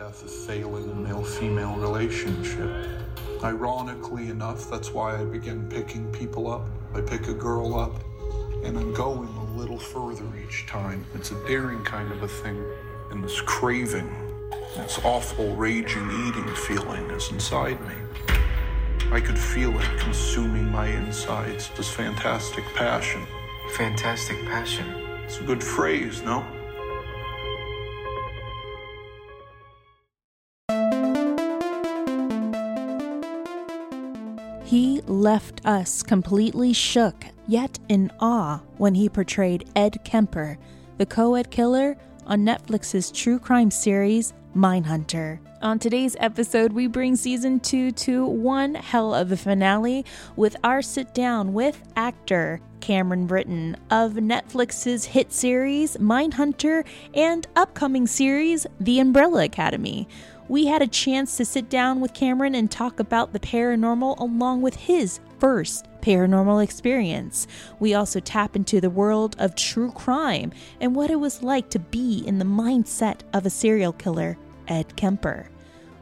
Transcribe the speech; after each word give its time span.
death 0.00 0.22
of 0.24 0.30
failing 0.30 1.02
male 1.02 1.22
female 1.22 1.74
relationship. 1.76 2.70
Ironically 3.44 4.30
enough, 4.30 4.70
that's 4.70 4.92
why 4.92 5.20
I 5.20 5.24
begin 5.24 5.68
picking 5.68 6.10
people 6.10 6.50
up. 6.50 6.66
I 6.94 7.02
pick 7.02 7.28
a 7.28 7.34
girl 7.34 7.78
up, 7.78 7.92
and 8.64 8.78
I'm 8.78 8.94
going 8.94 9.28
a 9.28 9.58
little 9.58 9.78
further 9.78 10.24
each 10.42 10.66
time. 10.66 11.04
It's 11.14 11.32
a 11.32 11.46
daring 11.46 11.84
kind 11.84 12.10
of 12.12 12.22
a 12.22 12.28
thing, 12.28 12.64
and 13.10 13.22
this 13.22 13.42
craving, 13.42 14.10
this 14.74 14.98
awful 15.04 15.54
raging 15.54 16.10
eating 16.26 16.48
feeling 16.54 17.10
is 17.10 17.30
inside 17.30 17.78
me. 17.86 17.94
I 19.12 19.20
could 19.20 19.38
feel 19.38 19.78
it 19.78 19.98
consuming 19.98 20.64
my 20.70 20.86
insides, 20.86 21.68
this 21.76 21.90
fantastic 21.90 22.64
passion. 22.74 23.26
Fantastic 23.76 24.42
passion. 24.46 24.86
It's 25.26 25.40
a 25.40 25.42
good 25.42 25.62
phrase, 25.62 26.22
no? 26.22 26.42
Left 35.20 35.60
us 35.66 36.02
completely 36.02 36.72
shook, 36.72 37.26
yet 37.46 37.78
in 37.88 38.10
awe, 38.20 38.60
when 38.78 38.94
he 38.94 39.08
portrayed 39.08 39.68
Ed 39.76 39.98
Kemper, 40.02 40.56
the 40.96 41.06
co 41.06 41.34
ed 41.34 41.50
killer, 41.50 41.96
on 42.26 42.44
Netflix's 42.44 43.10
true 43.10 43.38
crime 43.38 43.70
series, 43.70 44.32
Mindhunter. 44.56 45.38
On 45.62 45.78
today's 45.78 46.16
episode, 46.20 46.72
we 46.72 46.86
bring 46.86 47.16
season 47.16 47.60
two 47.60 47.90
to 47.92 48.24
one 48.24 48.74
hell 48.74 49.14
of 49.14 49.30
a 49.30 49.36
finale 49.36 50.06
with 50.36 50.56
our 50.64 50.80
sit 50.80 51.12
down 51.12 51.52
with 51.52 51.82
actor 51.96 52.60
Cameron 52.80 53.26
Britton 53.26 53.76
of 53.90 54.12
Netflix's 54.12 55.04
hit 55.04 55.32
series 55.32 55.98
Mindhunter 55.98 56.84
and 57.14 57.46
upcoming 57.56 58.06
series 58.06 58.66
The 58.80 59.00
Umbrella 59.00 59.44
Academy. 59.44 60.08
We 60.50 60.66
had 60.66 60.82
a 60.82 60.88
chance 60.88 61.36
to 61.36 61.44
sit 61.44 61.70
down 61.70 62.00
with 62.00 62.12
Cameron 62.12 62.56
and 62.56 62.68
talk 62.68 62.98
about 62.98 63.32
the 63.32 63.38
paranormal 63.38 64.18
along 64.18 64.62
with 64.62 64.74
his 64.74 65.20
first 65.38 65.86
paranormal 66.02 66.64
experience. 66.64 67.46
We 67.78 67.94
also 67.94 68.18
tap 68.18 68.56
into 68.56 68.80
the 68.80 68.90
world 68.90 69.36
of 69.38 69.54
true 69.54 69.92
crime 69.92 70.50
and 70.80 70.96
what 70.96 71.08
it 71.08 71.20
was 71.20 71.44
like 71.44 71.70
to 71.70 71.78
be 71.78 72.24
in 72.26 72.40
the 72.40 72.44
mindset 72.44 73.20
of 73.32 73.46
a 73.46 73.50
serial 73.50 73.92
killer, 73.92 74.36
Ed 74.66 74.96
Kemper. 74.96 75.48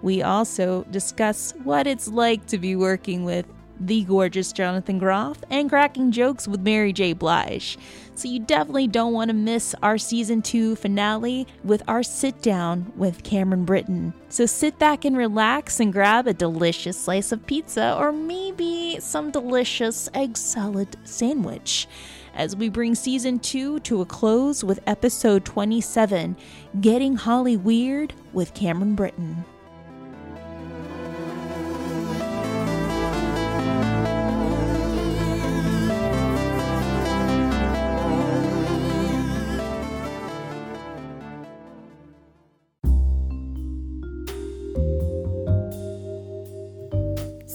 We 0.01 0.23
also 0.23 0.85
discuss 0.85 1.53
what 1.63 1.87
it's 1.87 2.09
like 2.09 2.47
to 2.47 2.57
be 2.57 2.75
working 2.75 3.27
with 3.27 3.45
the 3.81 4.05
gorgeous 4.05 4.53
Jonathan 4.53 4.99
Groff 4.99 5.39
and 5.51 5.69
cracking 5.69 6.13
jokes 6.13 6.49
with 6.49 6.61
Mary 6.61 6.93
J. 6.93 7.13
Blige. 7.13 7.79
So 8.15 8.27
you 8.27 8.41
definitely 8.41 8.89
don't 8.89 9.13
want 9.13 9.29
to 9.29 9.35
miss 9.35 9.75
our 9.83 9.97
season 9.97 10.43
two 10.43 10.75
finale 10.75 11.47
with 11.63 11.83
our 11.87 12.03
sit 12.03 12.43
down 12.43 12.93
with 12.97 13.23
Cameron 13.23 13.65
Britton. 13.65 14.13
So 14.29 14.45
sit 14.45 14.79
back 14.79 15.05
and 15.05 15.17
relax 15.17 15.79
and 15.79 15.93
grab 15.93 16.27
a 16.27 16.35
delicious 16.35 16.99
slice 16.99 17.31
of 17.31 17.47
pizza 17.47 17.97
or 17.97 18.11
maybe 18.11 18.99
some 19.01 19.31
delicious 19.31 20.09
egg 20.15 20.37
salad 20.37 20.97
sandwich. 21.05 21.87
As 22.35 22.57
we 22.57 22.69
bring 22.69 22.95
season 22.95 23.39
two 23.39 23.81
to 23.81 24.01
a 24.01 24.07
close 24.07 24.63
with 24.63 24.81
episode 24.87 25.45
27 25.45 26.37
Getting 26.81 27.17
Holly 27.17 27.57
Weird 27.57 28.15
with 28.33 28.55
Cameron 28.55 28.95
Britton. 28.95 29.45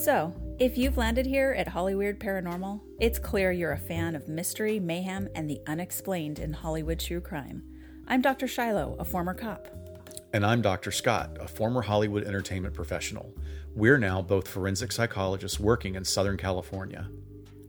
So, 0.03 0.33
if 0.59 0.77
you've 0.77 0.97
landed 0.97 1.25
here 1.25 1.55
at 1.57 1.65
Hollyweird 1.65 2.17
Paranormal, 2.17 2.81
it's 2.99 3.17
clear 3.17 3.53
you're 3.53 3.71
a 3.71 3.77
fan 3.77 4.17
of 4.17 4.27
mystery, 4.27 4.77
mayhem, 4.77 5.29
and 5.33 5.49
the 5.49 5.61
unexplained 5.65 6.39
in 6.39 6.51
Hollywood 6.51 6.99
true 6.99 7.21
crime. 7.21 7.63
I'm 8.05 8.21
Dr. 8.21 8.45
Shiloh, 8.45 8.97
a 8.99 9.05
former 9.05 9.33
cop. 9.33 9.69
And 10.33 10.45
I'm 10.45 10.61
Dr. 10.61 10.91
Scott, 10.91 11.37
a 11.39 11.47
former 11.47 11.81
Hollywood 11.81 12.25
entertainment 12.25 12.73
professional. 12.73 13.33
We're 13.75 13.97
now 13.97 14.21
both 14.21 14.45
forensic 14.45 14.91
psychologists 14.91 15.57
working 15.57 15.95
in 15.95 16.03
Southern 16.03 16.35
California. 16.35 17.07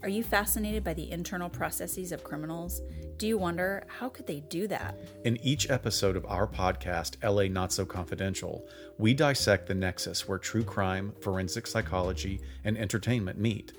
Are 0.05 0.11
you 0.11 0.23
fascinated 0.23 0.85
by 0.85 0.93
the 0.93 1.11
internal 1.11 1.49
processes 1.49 2.13
of 2.13 2.23
criminals? 2.23 2.83
Do 3.17 3.27
you 3.27 3.39
wonder 3.39 3.87
how 3.89 4.11
could 4.11 4.27
they 4.27 4.41
do 4.41 4.69
that? 4.69 4.99
In 5.25 5.39
each 5.43 5.71
episode 5.71 6.15
of 6.15 6.27
our 6.27 6.47
podcast, 6.47 7.17
LA 7.25 7.45
Not 7.45 7.73
So 7.73 7.87
Confidential, 7.87 8.69
we 8.99 9.15
dissect 9.15 9.67
the 9.67 9.75
nexus 9.75 10.29
where 10.29 10.37
true 10.37 10.63
crime, 10.63 11.15
forensic 11.23 11.67
psychology, 11.67 12.43
and 12.65 12.77
entertainment 12.77 13.39
meet. 13.39 13.73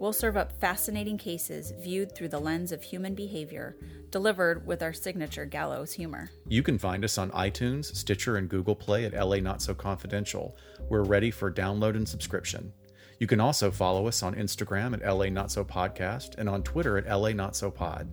We'll 0.00 0.12
serve 0.12 0.36
up 0.36 0.50
fascinating 0.60 1.16
cases 1.16 1.72
viewed 1.78 2.12
through 2.12 2.30
the 2.30 2.40
lens 2.40 2.72
of 2.72 2.82
human 2.82 3.14
behavior, 3.14 3.76
delivered 4.10 4.66
with 4.66 4.82
our 4.82 4.92
signature 4.92 5.44
gallows 5.44 5.92
humor. 5.92 6.32
You 6.48 6.64
can 6.64 6.78
find 6.78 7.04
us 7.04 7.18
on 7.18 7.30
iTunes, 7.30 7.94
Stitcher, 7.94 8.36
and 8.36 8.48
Google 8.48 8.74
Play 8.74 9.04
at 9.04 9.14
LA 9.14 9.36
Not 9.36 9.62
So 9.62 9.74
Confidential. 9.74 10.56
We're 10.88 11.04
ready 11.04 11.30
for 11.30 11.52
download 11.52 11.94
and 11.94 12.08
subscription. 12.08 12.72
You 13.20 13.26
can 13.26 13.40
also 13.40 13.72
follow 13.72 14.06
us 14.06 14.22
on 14.22 14.36
Instagram 14.36 14.94
at 14.94 15.04
LA 15.04 15.26
Not 15.26 15.50
So 15.50 15.64
Podcast 15.64 16.38
and 16.38 16.48
on 16.48 16.62
Twitter 16.62 16.96
at 16.98 17.08
LA 17.08 17.30
Not 17.30 17.56
So 17.56 17.68
Pod. 17.68 18.08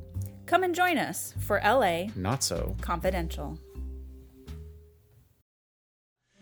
Come 0.47 0.63
and 0.63 0.73
join 0.73 0.97
us 0.97 1.35
for 1.41 1.61
LA 1.63 2.05
Not 2.16 2.43
So 2.43 2.75
Confidential. 2.81 3.59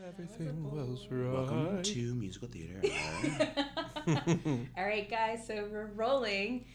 Everything 0.08 0.72
was 0.72 1.08
right. 1.10 1.34
Welcome 1.34 1.84
to 1.84 2.16
musical 2.16 2.48
theater. 2.48 2.80
All 4.78 4.86
right, 4.86 5.10
guys, 5.10 5.46
so 5.46 5.68
we're 5.70 5.92
rolling. 5.96 6.66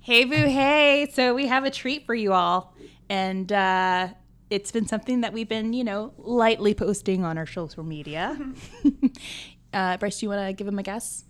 Hey, 0.00 0.24
boo, 0.24 0.36
hey. 0.36 1.10
So 1.12 1.34
we 1.34 1.46
have 1.48 1.64
a 1.64 1.70
treat 1.70 2.06
for 2.06 2.14
you 2.14 2.32
all. 2.32 2.74
And 3.10 3.52
uh, 3.52 4.08
it's 4.48 4.72
been 4.72 4.86
something 4.86 5.20
that 5.22 5.34
we've 5.34 5.48
been, 5.48 5.74
you 5.74 5.84
know, 5.84 6.14
lightly 6.16 6.72
posting 6.72 7.22
on 7.22 7.36
our 7.36 7.46
social 7.46 7.82
media. 7.82 8.38
uh, 9.74 9.98
Bryce, 9.98 10.20
do 10.20 10.26
you 10.26 10.30
want 10.30 10.46
to 10.46 10.52
give 10.54 10.66
them 10.66 10.78
a 10.78 10.82
guess? 10.82 11.24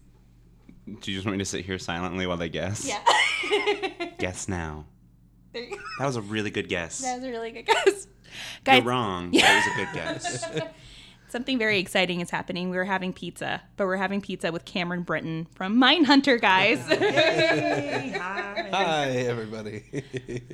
Do 0.87 1.11
you 1.11 1.17
just 1.17 1.25
want 1.27 1.39
me 1.39 1.45
to 1.45 1.49
sit 1.49 1.65
here 1.65 1.79
silently 1.79 2.27
while 2.27 2.37
they 2.37 2.49
guess? 2.49 2.87
Yeah. 2.87 3.03
Guess 4.19 4.49
now. 4.49 4.87
There 5.53 5.63
you 5.63 5.71
go. 5.77 5.83
That 5.99 6.07
was 6.07 6.17
a 6.17 6.23
really 6.23 6.51
good 6.51 6.69
guess. 6.69 6.99
That 6.99 7.17
was 7.17 7.25
a 7.25 7.31
really 7.31 7.51
good 7.51 7.67
guess. 7.67 8.07
You're 8.67 8.83
wrong. 8.83 9.31
but 9.31 9.41
That 9.43 9.65
was 9.67 9.75
a 9.75 9.85
good 9.85 9.95
guess. 9.95 10.45
Something 11.35 11.59
very 11.59 11.81
exciting 11.81 12.21
is 12.21 12.31
happening. 12.31 12.71
We're 12.71 12.85
having 12.85 13.13
pizza, 13.13 13.61
but 13.77 13.89
we're 13.89 13.97
having 13.97 14.21
pizza 14.21 14.53
with 14.53 14.65
Cameron 14.65 15.03
Britton 15.03 15.49
from 15.57 15.77
Mindhunter, 15.77 16.41
guys. 16.41 16.79
Hi, 18.73 19.09
everybody. 19.09 19.83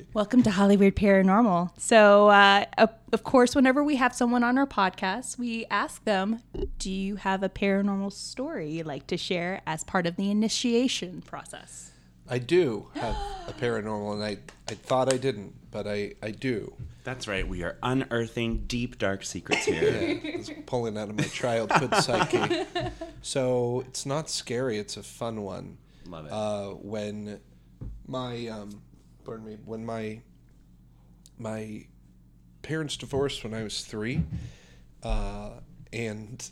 Welcome 0.15 0.41
to 0.41 0.49
Hollyweird 0.49 0.93
Paranormal. 0.93 1.79
So, 1.79 2.29
uh, 2.29 2.65
of, 2.79 2.89
of 3.13 3.23
course, 3.23 3.53
whenever 3.53 3.83
we 3.83 3.97
have 3.97 4.15
someone 4.15 4.43
on 4.43 4.57
our 4.57 4.65
podcast, 4.65 5.37
we 5.37 5.67
ask 5.69 6.03
them, 6.03 6.41
Do 6.79 6.89
you 6.89 7.17
have 7.17 7.43
a 7.43 7.49
paranormal 7.49 8.11
story 8.11 8.71
you'd 8.71 8.87
like 8.87 9.05
to 9.05 9.17
share 9.17 9.61
as 9.67 9.83
part 9.83 10.07
of 10.07 10.15
the 10.15 10.31
initiation 10.31 11.21
process? 11.21 11.91
I 12.27 12.39
do 12.39 12.87
have 12.95 13.15
a 13.47 13.53
paranormal, 13.53 14.13
and 14.13 14.23
I, 14.23 14.37
I 14.67 14.73
thought 14.73 15.13
I 15.13 15.17
didn't, 15.17 15.53
but 15.69 15.85
I, 15.85 16.15
I 16.23 16.31
do. 16.31 16.73
That's 17.03 17.27
right. 17.27 17.47
We 17.47 17.63
are 17.63 17.77
unearthing 17.81 18.65
deep, 18.67 18.97
dark 18.97 19.23
secrets 19.23 19.65
here. 19.65 19.81
Yeah, 19.81 20.19
it's 20.23 20.51
pulling 20.65 20.97
out 20.97 21.09
of 21.09 21.17
my 21.17 21.23
childhood 21.23 21.95
psyche. 22.03 22.65
So 23.21 23.83
it's 23.87 24.05
not 24.05 24.29
scary; 24.29 24.77
it's 24.77 24.97
a 24.97 25.03
fun 25.03 25.41
one. 25.41 25.77
Love 26.07 26.25
it. 26.25 26.31
Uh, 26.31 26.69
when 26.75 27.39
my, 28.07 28.47
um, 28.47 28.81
pardon 29.23 29.45
me, 29.45 29.57
when 29.65 29.85
my 29.85 30.21
my 31.37 31.85
parents 32.61 32.97
divorced 32.97 33.43
when 33.43 33.53
I 33.53 33.63
was 33.63 33.83
three, 33.83 34.23
uh, 35.03 35.51
and 35.91 36.49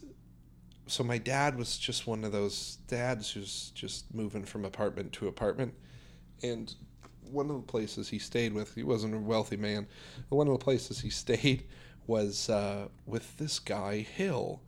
so 0.87 1.03
my 1.03 1.19
dad 1.19 1.57
was 1.57 1.77
just 1.77 2.07
one 2.07 2.23
of 2.23 2.31
those 2.31 2.77
dads 2.87 3.29
who's 3.31 3.71
just 3.75 4.13
moving 4.13 4.43
from 4.43 4.65
apartment 4.65 5.13
to 5.13 5.27
apartment, 5.27 5.73
and 6.41 6.73
one 7.31 7.49
of 7.49 7.55
the 7.55 7.71
places 7.71 8.09
he 8.09 8.19
stayed 8.19 8.53
with, 8.53 8.75
he 8.75 8.83
wasn't 8.83 9.15
a 9.15 9.19
wealthy 9.19 9.57
man, 9.57 9.87
but 10.29 10.35
one 10.35 10.47
of 10.47 10.53
the 10.53 10.63
places 10.63 10.99
he 10.99 11.09
stayed 11.09 11.65
was 12.07 12.49
uh, 12.49 12.87
with 13.05 13.37
this 13.37 13.59
guy 13.59 13.99
Hill, 13.99 14.61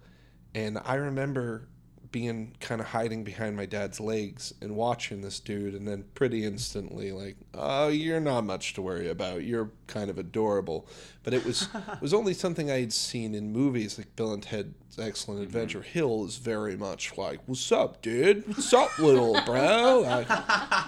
and 0.54 0.80
I 0.84 0.96
remember 0.96 1.68
being 2.12 2.54
kind 2.60 2.82
of 2.82 2.88
hiding 2.88 3.24
behind 3.24 3.56
my 3.56 3.66
dad's 3.66 4.00
legs 4.00 4.54
and 4.62 4.76
watching 4.76 5.22
this 5.22 5.40
dude, 5.40 5.74
and 5.74 5.88
then 5.88 6.04
pretty 6.14 6.44
instantly 6.46 7.12
like, 7.12 7.38
oh, 7.54 7.88
you're 7.88 8.20
not 8.20 8.44
much 8.44 8.74
to 8.74 8.82
worry 8.82 9.10
about. 9.10 9.44
You're 9.44 9.72
kind 9.92 10.10
of 10.10 10.18
adorable. 10.18 10.88
But 11.24 11.34
it 11.34 11.46
was 11.46 11.68
it 11.74 12.02
was 12.02 12.14
only 12.14 12.34
something 12.34 12.72
I 12.72 12.80
had 12.80 12.94
seen 12.94 13.36
in 13.36 13.52
movies 13.52 13.98
like 13.98 14.16
Bill 14.16 14.34
and 14.34 14.42
Ted's 14.42 14.98
Excellent 14.98 15.42
Adventure. 15.42 15.82
Hill 15.82 16.26
is 16.26 16.38
very 16.38 16.76
much 16.76 17.18
like, 17.18 17.40
what's 17.46 17.72
up, 17.72 18.02
dude? 18.02 18.48
What's 18.48 18.74
up, 18.74 18.98
little 18.98 19.40
bro? 19.46 20.02
Like, 20.02 20.28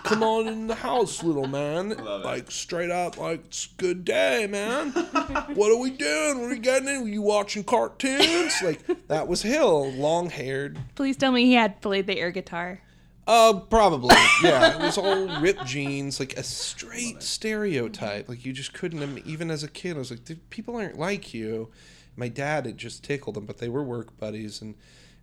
come 0.04 0.24
on 0.24 0.48
in 0.48 0.68
the 0.68 0.76
house, 0.76 1.24
little 1.24 1.48
man. 1.48 1.90
Like 1.90 2.50
straight 2.50 2.92
up, 2.92 3.18
like 3.18 3.46
it's 3.46 3.68
a 3.68 3.82
good 3.82 4.06
day, 4.06 4.48
man. 4.50 4.92
what 5.54 5.72
are 5.72 5.78
we 5.78 5.92
doing? 5.92 6.40
What 6.40 6.46
are 6.46 6.50
we 6.50 6.60
getting 6.60 6.88
in? 6.88 7.02
Were 7.04 7.10
you 7.10 7.22
watching 7.22 7.64
cartoons? 7.64 8.62
Like 8.64 9.08
that 9.08 9.28
was 9.28 9.42
Hill, 9.42 9.92
long 9.94 10.30
haired. 10.30 10.80
Please 10.96 11.18
tell 11.18 11.32
me 11.32 11.46
he 11.46 11.54
had 11.54 11.82
played 11.82 12.08
the 12.08 12.18
air 12.18 12.32
guitar. 12.32 12.82
Uh, 13.28 13.60
probably. 13.70 14.16
Yeah, 14.44 14.76
it 14.76 14.82
was 14.82 14.98
all 14.98 15.40
ripped 15.40 15.66
jeans, 15.66 16.20
like 16.20 16.36
a 16.38 16.44
straight 16.44 17.24
stereotype. 17.24 18.28
Like 18.28 18.44
you 18.46 18.52
just 18.52 18.74
couldn't. 18.74 19.20
Even 19.26 19.50
as 19.50 19.64
a 19.64 19.70
kid, 19.70 19.96
I 19.96 20.00
was 20.00 20.12
like, 20.12 20.50
people 20.50 20.76
aren't 20.76 21.00
like 21.00 21.34
you. 21.34 21.70
My 22.18 22.28
dad 22.28 22.66
had 22.66 22.78
just 22.78 23.04
tickled 23.04 23.38
him, 23.38 23.46
but 23.46 23.60
they 23.60 23.70
were 23.70 23.84
work 23.84 24.18
buddies, 24.18 24.62
and 24.62 24.76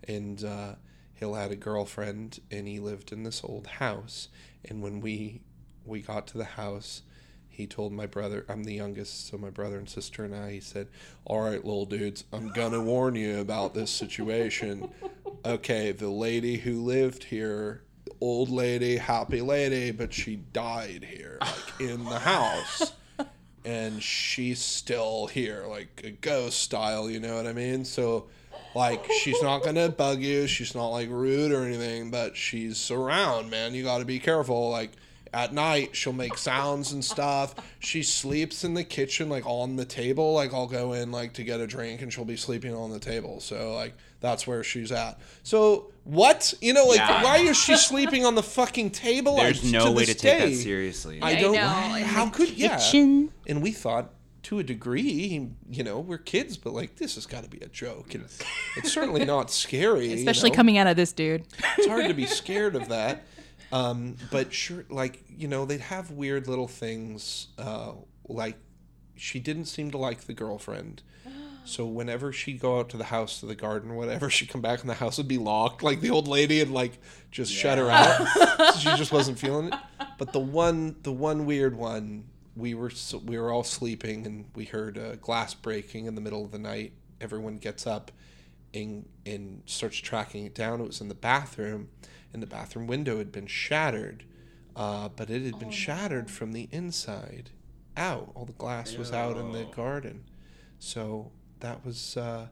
and 0.09 0.43
uh, 0.43 0.75
Hill 1.13 1.35
had 1.35 1.51
a 1.51 1.57
girlfriend, 1.57 2.41
and 2.51 2.67
he 2.67 2.81
lived 2.81 3.13
in 3.13 3.25
this 3.25 3.43
old 3.45 3.67
house. 3.67 4.29
And 4.65 4.81
when 4.81 5.01
we 5.01 5.43
we 5.85 6.01
got 6.01 6.27
to 6.29 6.39
the 6.39 6.45
house, 6.45 7.03
he 7.49 7.67
told 7.67 7.93
my 7.93 8.07
brother, 8.07 8.47
I'm 8.49 8.65
the 8.65 8.75
youngest, 8.75 9.29
so 9.29 9.37
my 9.37 9.51
brother 9.51 9.77
and 9.77 9.89
sister 9.89 10.25
and 10.25 10.35
I, 10.35 10.53
he 10.53 10.61
said, 10.61 10.89
All 11.27 11.43
right, 11.43 11.63
little 11.63 11.85
dudes, 11.85 12.25
I'm 12.33 12.53
gonna 12.53 12.81
warn 12.81 13.17
you 13.17 13.39
about 13.41 13.75
this 13.75 13.91
situation. 13.91 14.91
Okay, 15.43 15.93
the 15.93 16.11
lady 16.11 16.59
who 16.59 16.83
lived 16.83 17.25
here, 17.25 17.83
old 18.21 18.51
lady, 18.51 18.97
happy 18.97 19.41
lady, 19.41 19.91
but 19.91 20.13
she 20.13 20.37
died 20.37 21.07
here, 21.09 21.39
like 21.41 21.81
in 21.81 22.05
the 22.05 22.19
house. 22.19 22.93
And 23.63 24.03
she's 24.03 24.59
still 24.59 25.27
here, 25.27 25.67
like 25.69 26.01
a 26.03 26.13
ghost 26.13 26.61
style, 26.61 27.11
you 27.11 27.21
know 27.21 27.37
what 27.37 27.47
I 27.47 27.53
mean? 27.53 27.85
So, 27.85 28.25
like, 28.75 29.05
she's 29.21 29.43
not 29.43 29.63
gonna 29.65 29.91
bug 29.91 30.23
you, 30.23 30.47
she's 30.47 30.75
not 30.75 30.87
like 30.87 31.11
rude 31.11 31.53
or 31.53 31.65
anything, 31.65 32.11
but 32.11 32.39
she's 32.39 32.91
around, 32.91 33.51
man. 33.51 33.75
You 33.75 33.85
gotta 33.85 34.07
be 34.07 34.19
careful. 34.19 34.71
Like, 34.71 34.93
at 35.33 35.53
night 35.53 35.95
she'll 35.95 36.13
make 36.13 36.37
sounds 36.37 36.93
and 36.93 37.05
stuff 37.05 37.55
she 37.79 38.03
sleeps 38.03 38.65
in 38.65 38.75
the 38.75 38.83
kitchen 38.83 39.29
like 39.29 39.47
on 39.47 39.77
the 39.77 39.85
table 39.85 40.33
like 40.33 40.53
i'll 40.53 40.67
go 40.67 40.93
in 40.93 41.13
like 41.13 41.33
to 41.33 41.45
get 41.45 41.61
a 41.61 41.67
drink 41.67 42.03
and 42.03 42.13
she'll 42.13 42.25
be 42.25 42.37
sleeping 42.37 42.75
on 42.75 42.91
the 42.91 42.99
table 42.99 43.41
so 43.41 43.75
like 43.75 43.95
that's 44.21 44.47
where 44.47 44.63
she's 44.63 44.93
at 44.93 45.19
so 45.43 45.91
what 46.05 46.55
you 46.61 46.73
know 46.73 46.85
like 46.87 46.99
Yeah. 46.99 47.23
why 47.25 47.39
is 47.39 47.57
she 47.57 47.77
sleeping 47.77 48.25
on 48.25 48.35
the 48.35 48.43
fucking 48.43 48.91
table 48.91 49.37
There's 49.37 49.65
I- 49.67 49.79
no 49.79 49.93
way 49.93 50.05
this 50.05 50.17
to 50.17 50.21
take 50.21 50.39
that 50.51 50.55
seriously. 50.57 51.21
i 51.23 51.31
I 51.31 51.41
don't 51.41 51.55
know, 51.55 51.95
in 51.97 52.05
how 52.05 52.27
the 52.27 52.31
could 52.31 52.51
yeah 52.51 52.79
and 53.47 53.63
we 53.63 53.73
thought 53.73 54.11
to 54.45 54.59
a 54.59 54.63
degree 54.63 55.51
you 55.71 55.85
know 55.85 56.01
we're 56.01 56.17
kids 56.19 56.57
but 56.57 56.73
like 56.73 56.97
this 56.97 57.15
has 57.17 57.27
got 57.27 57.45
to 57.45 57.51
be 57.51 57.59
a 57.61 57.69
joke 57.69 58.15
and 58.15 58.25
it's 58.77 58.91
certainly 58.93 59.25
not 59.25 59.51
scary 59.63 60.09
you 60.09 60.15
Especially 60.17 60.51
know? 60.51 60.57
coming 60.57 60.79
out 60.79 60.87
of 60.87 60.97
this 60.97 61.13
dude. 61.13 61.45
it's 61.77 61.87
hard 61.87 62.07
to 62.09 62.15
be 62.15 62.25
scared 62.41 62.75
of 62.75 62.89
that. 62.89 63.25
Um, 63.73 64.17
but 64.33 64.53
sure, 64.53 64.85
like 64.91 65.23
you 65.29 65.47
know, 65.47 65.65
they'd 65.65 65.81
have 65.83 66.11
weird 66.11 66.49
little 66.49 66.67
things. 66.67 67.49
Uh, 67.57 67.93
like 68.29 68.57
she 69.15 69.39
didn't 69.39 69.67
seem 69.67 69.91
to 69.93 69.99
like 69.99 70.23
the 70.23 70.33
girlfriend. 70.33 71.03
So 71.65 71.87
whenever 71.87 72.33
she'd 72.33 72.59
go 72.59 72.81
out 72.81 72.89
to 72.91 72.97
the 72.97 73.05
house 73.05 73.41
to 73.41 73.47
the 73.47 73.55
garden, 73.55 73.91
or 73.91 73.95
whatever, 73.95 74.29
she'd 74.31 74.49
come 74.49 74.61
back 74.61 74.81
and 74.81 74.91
the 74.91 74.95
house 74.95 75.19
would 75.19 75.29
be 75.29 75.39
locked. 75.39 75.83
Like 75.83 76.01
the 76.01 76.11
old 76.11 76.27
lady 76.27 76.59
had 76.59 76.71
like 76.71 76.99
just 77.31 77.53
shut 77.53 77.79
her 77.79 77.91
out. 77.91 78.27
so 78.75 78.79
she 78.79 78.97
just 78.97 79.13
wasn't 79.13 79.39
feeling 79.39 79.69
it. 79.69 79.75
But 80.19 80.33
the 80.33 80.41
one, 80.41 80.97
the 81.03 81.13
one 81.13 81.47
weird 81.47 81.77
one, 81.77 82.25
we 82.57 82.75
were 82.75 82.91
so, 82.91 83.19
we 83.19 83.39
were 83.39 83.53
all 83.53 83.65
sleeping 83.65 84.27
and 84.27 84.47
we 84.55 84.65
heard 84.65 84.97
a 84.97 85.17
glass 85.17 85.55
breaking 85.55 86.07
in 86.07 86.15
the 86.15 86.21
middle 86.21 86.45
of 86.45 86.51
the 86.51 86.59
night. 86.59 86.93
Everyone 87.21 87.59
gets 87.59 87.87
up 87.87 88.11
and 88.75 89.09
and 89.27 89.63
starts 89.67 89.97
tracking 89.99 90.47
it 90.47 90.55
down. 90.55 90.81
It 90.81 90.87
was 90.87 91.01
in 91.01 91.09
the 91.09 91.15
bathroom, 91.15 91.89
and 92.33 92.43
the 92.43 92.47
bathroom 92.47 92.87
window 92.87 93.19
had 93.19 93.33
been 93.33 93.47
shattered, 93.47 94.25
uh, 94.77 95.09
but 95.09 95.31
it 95.31 95.43
had 95.43 95.59
been 95.59 95.71
shattered 95.71 96.31
from 96.31 96.53
the 96.53 96.69
inside 96.73 97.51
out. 97.97 98.33
All 98.35 98.45
the 98.45 98.53
glass 98.53 98.97
was 98.97 99.13
out 99.13 99.37
in 99.37 99.53
the 99.53 99.65
garden, 99.65 100.25
so 100.79 101.31
that 101.61 101.85
was. 101.85 102.17
Uh, 102.17 102.49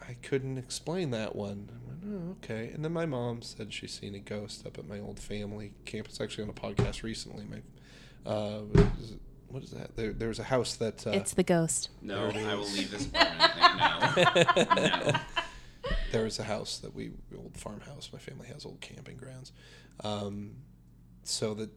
I 0.00 0.14
couldn't 0.22 0.58
explain 0.58 1.10
that 1.10 1.34
one. 1.34 1.70
I 1.72 1.88
went, 1.88 2.02
oh, 2.06 2.36
okay. 2.42 2.70
And 2.72 2.84
then 2.84 2.92
my 2.92 3.04
mom 3.04 3.42
said 3.42 3.72
she's 3.72 3.92
seen 3.92 4.14
a 4.14 4.20
ghost 4.20 4.64
up 4.64 4.78
at 4.78 4.86
my 4.88 5.00
old 5.00 5.18
family 5.18 5.72
campus. 5.84 6.20
Actually, 6.20 6.44
on 6.44 6.50
a 6.50 6.52
podcast 6.52 7.02
recently. 7.02 7.44
My, 7.44 8.30
uh, 8.30 8.60
what 8.60 8.86
is 9.00 9.14
what 9.48 9.62
is 9.62 9.70
that? 9.70 9.96
There, 9.96 10.12
there 10.12 10.28
was 10.28 10.38
a 10.38 10.44
house 10.44 10.76
that. 10.76 11.06
Uh, 11.06 11.10
It's 11.10 11.34
the 11.34 11.42
ghost. 11.42 11.90
no, 12.02 12.28
I 12.28 12.54
will 12.54 12.64
leave 12.70 12.90
this 12.90 13.06
apartment. 13.06 14.16
Like, 14.16 14.76
no. 14.76 15.12
no. 15.12 15.18
there 16.12 16.24
was 16.24 16.38
a 16.38 16.44
house 16.44 16.78
that 16.78 16.94
we 16.94 17.12
old 17.36 17.56
farmhouse. 17.56 18.10
My 18.12 18.18
family 18.18 18.48
has 18.48 18.64
old 18.64 18.80
camping 18.80 19.16
grounds, 19.16 19.52
um, 20.04 20.52
so 21.22 21.54
that 21.54 21.70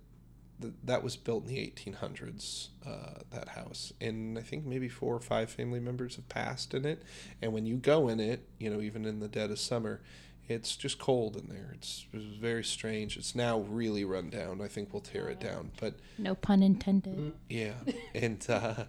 th- 0.62 0.74
that 0.84 1.04
was 1.04 1.16
built 1.18 1.44
in 1.48 1.50
the 1.54 1.58
1800s. 1.58 2.68
Uh, 2.86 3.20
that 3.32 3.50
house, 3.50 3.94
and 4.02 4.38
I 4.38 4.42
think 4.42 4.66
maybe 4.66 4.90
four 4.90 5.16
or 5.16 5.20
five 5.20 5.50
family 5.52 5.80
members 5.80 6.16
have 6.16 6.28
passed 6.30 6.74
in 6.74 6.84
it. 6.86 7.04
And 7.42 7.54
when 7.54 7.66
you 7.66 7.76
go 7.78 8.08
in 8.08 8.20
it, 8.20 8.48
you 8.58 8.70
know, 8.70 8.82
even 8.82 9.06
in 9.06 9.20
the 9.20 9.28
dead 9.28 9.52
of 9.52 9.60
summer, 9.60 10.02
it's 10.50 10.76
just 10.76 10.98
cold 10.98 11.38
in 11.38 11.48
there. 11.48 11.72
It's, 11.76 12.06
it's 12.12 12.36
very 12.38 12.64
strange. 12.64 13.18
It's 13.18 13.36
now 13.36 13.60
really 13.60 14.04
run 14.04 14.30
down. 14.32 14.62
I 14.62 14.68
think 14.68 14.92
we'll 14.94 15.02
tear 15.04 15.30
it 15.30 15.40
down, 15.40 15.72
but 15.80 15.94
No 16.18 16.34
pun 16.36 16.64
intended. 16.64 17.34
yeah, 17.50 17.74
and 18.16 18.44
uh, 18.50 18.86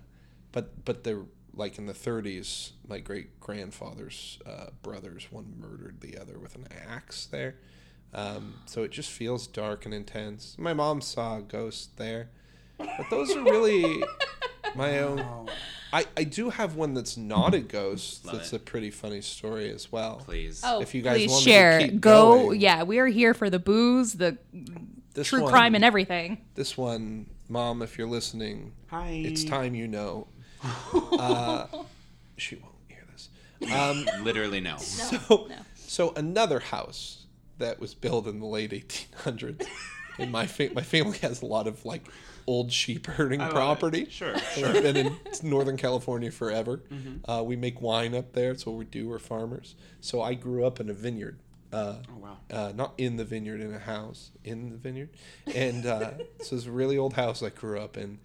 but 0.53 0.85
but 0.87 1.05
they're 1.05 1.23
like 1.55 1.77
in 1.77 1.85
the 1.87 1.93
30s. 1.93 2.71
My 2.89 2.99
great 2.99 3.39
grandfather's 3.41 4.39
uh, 4.47 4.71
brothers, 4.83 5.27
one 5.31 5.53
murdered 5.61 6.01
the 6.01 6.17
other 6.19 6.39
with 6.39 6.55
an 6.57 6.67
axe 6.89 7.27
there. 7.27 7.57
Um, 8.15 8.55
so 8.67 8.83
it 8.83 8.91
just 8.91 9.11
feels 9.11 9.47
dark 9.47 9.85
and 9.87 9.95
intense. 9.95 10.57
My 10.59 10.75
mom 10.75 11.01
saw 11.01 11.39
a 11.39 11.43
ghost 11.43 11.97
there, 11.97 12.29
but 12.79 13.07
those 13.11 13.35
are 13.35 13.43
really 13.43 14.03
my 14.75 14.99
own. 15.01 15.49
I, 15.95 16.05
I 16.17 16.25
do 16.25 16.51
have 16.51 16.75
one 16.77 16.95
that's 16.95 17.17
not 17.17 17.55
a 17.55 17.61
ghost. 17.61 18.25
Love 18.27 18.37
that's 18.37 18.53
it. 18.53 18.57
a 18.57 18.59
pretty 18.59 18.91
funny 18.91 19.21
story 19.21 19.71
as 19.71 19.91
well. 19.93 20.17
Please. 20.25 20.63
Oh, 20.65 20.81
If 20.81 20.95
you 20.95 21.03
guys 21.03 21.19
please 21.19 21.31
want 21.31 21.47
me 21.47 21.53
to 21.53 21.59
share. 21.59 21.81
keep 21.81 22.01
Go. 22.01 22.39
going. 22.47 22.61
Yeah, 22.61 22.83
we 22.83 22.99
are 22.99 23.07
here 23.07 23.35
for 23.35 23.49
the 23.51 23.59
booze, 23.59 24.15
the 24.15 24.39
This 25.15 25.29
true 25.29 25.43
one- 25.43 25.53
crime, 25.53 25.75
and 25.75 25.85
everything. 25.85 26.39
This 26.55 26.77
one, 26.77 27.27
mom, 27.49 27.83
if 27.83 27.97
you're 27.99 28.09
listening, 28.09 28.73
Hi. 28.89 29.09
it's 29.25 29.45
time 29.45 29.75
you 29.75 29.89
know. 29.89 30.29
Uh, 31.13 31.67
she 32.37 32.57
won't 32.57 32.75
hear 32.89 33.05
this. 33.13 33.29
Um, 33.73 34.07
Literally 34.25 34.61
no. 34.61 34.77
so, 34.79 35.49
so 35.77 36.13
another 36.17 36.59
house 36.61 37.22
that 37.63 37.81
was 37.81 37.95
built 37.95 38.27
in 38.27 38.39
the 38.39 38.47
late 38.47 38.71
1800s. 38.73 39.67
And 40.19 40.31
my 40.31 40.47
fa- 40.47 40.71
my 40.75 40.83
family 40.83 41.17
has 41.19 41.41
a 41.43 41.47
lot 41.47 41.67
of 41.67 41.85
like 41.87 42.07
old 42.47 42.71
sheep 42.71 43.07
herding 43.07 43.41
property. 43.41 44.07
Sure, 44.11 44.35
I've 44.37 44.83
been 44.83 44.97
in 44.97 45.17
Northern 45.43 45.77
California 45.79 46.31
forever. 46.31 46.83
Uh, 47.27 47.43
we 47.45 47.57
make 47.57 47.81
wine 47.81 48.15
up 48.15 48.33
there. 48.35 48.53
That's 48.53 48.67
what 48.67 48.77
we 48.77 48.85
do. 48.85 49.09
We're 49.09 49.19
farmers. 49.19 49.75
So 50.01 50.21
I 50.21 50.35
grew 50.35 50.67
up 50.67 50.79
in 50.81 50.91
a 50.91 50.93
vineyard. 50.93 51.39
Uh, 51.73 51.97
Oh 52.11 52.19
wow. 52.21 52.37
uh, 52.51 52.73
not 52.75 52.93
in 52.99 53.17
the 53.17 53.25
vineyard, 53.25 53.63
in 53.63 53.73
a 53.73 53.79
house 53.79 54.31
in 54.45 54.69
the 54.69 54.77
vineyard, 54.77 55.09
and 55.55 55.87
uh, 55.87 56.11
so 56.43 56.57
it's 56.57 56.67
a 56.67 56.71
really 56.71 56.99
old 56.99 57.15
house 57.15 57.43
I 57.43 57.49
grew 57.49 57.81
up 57.81 57.97
in, 57.97 58.19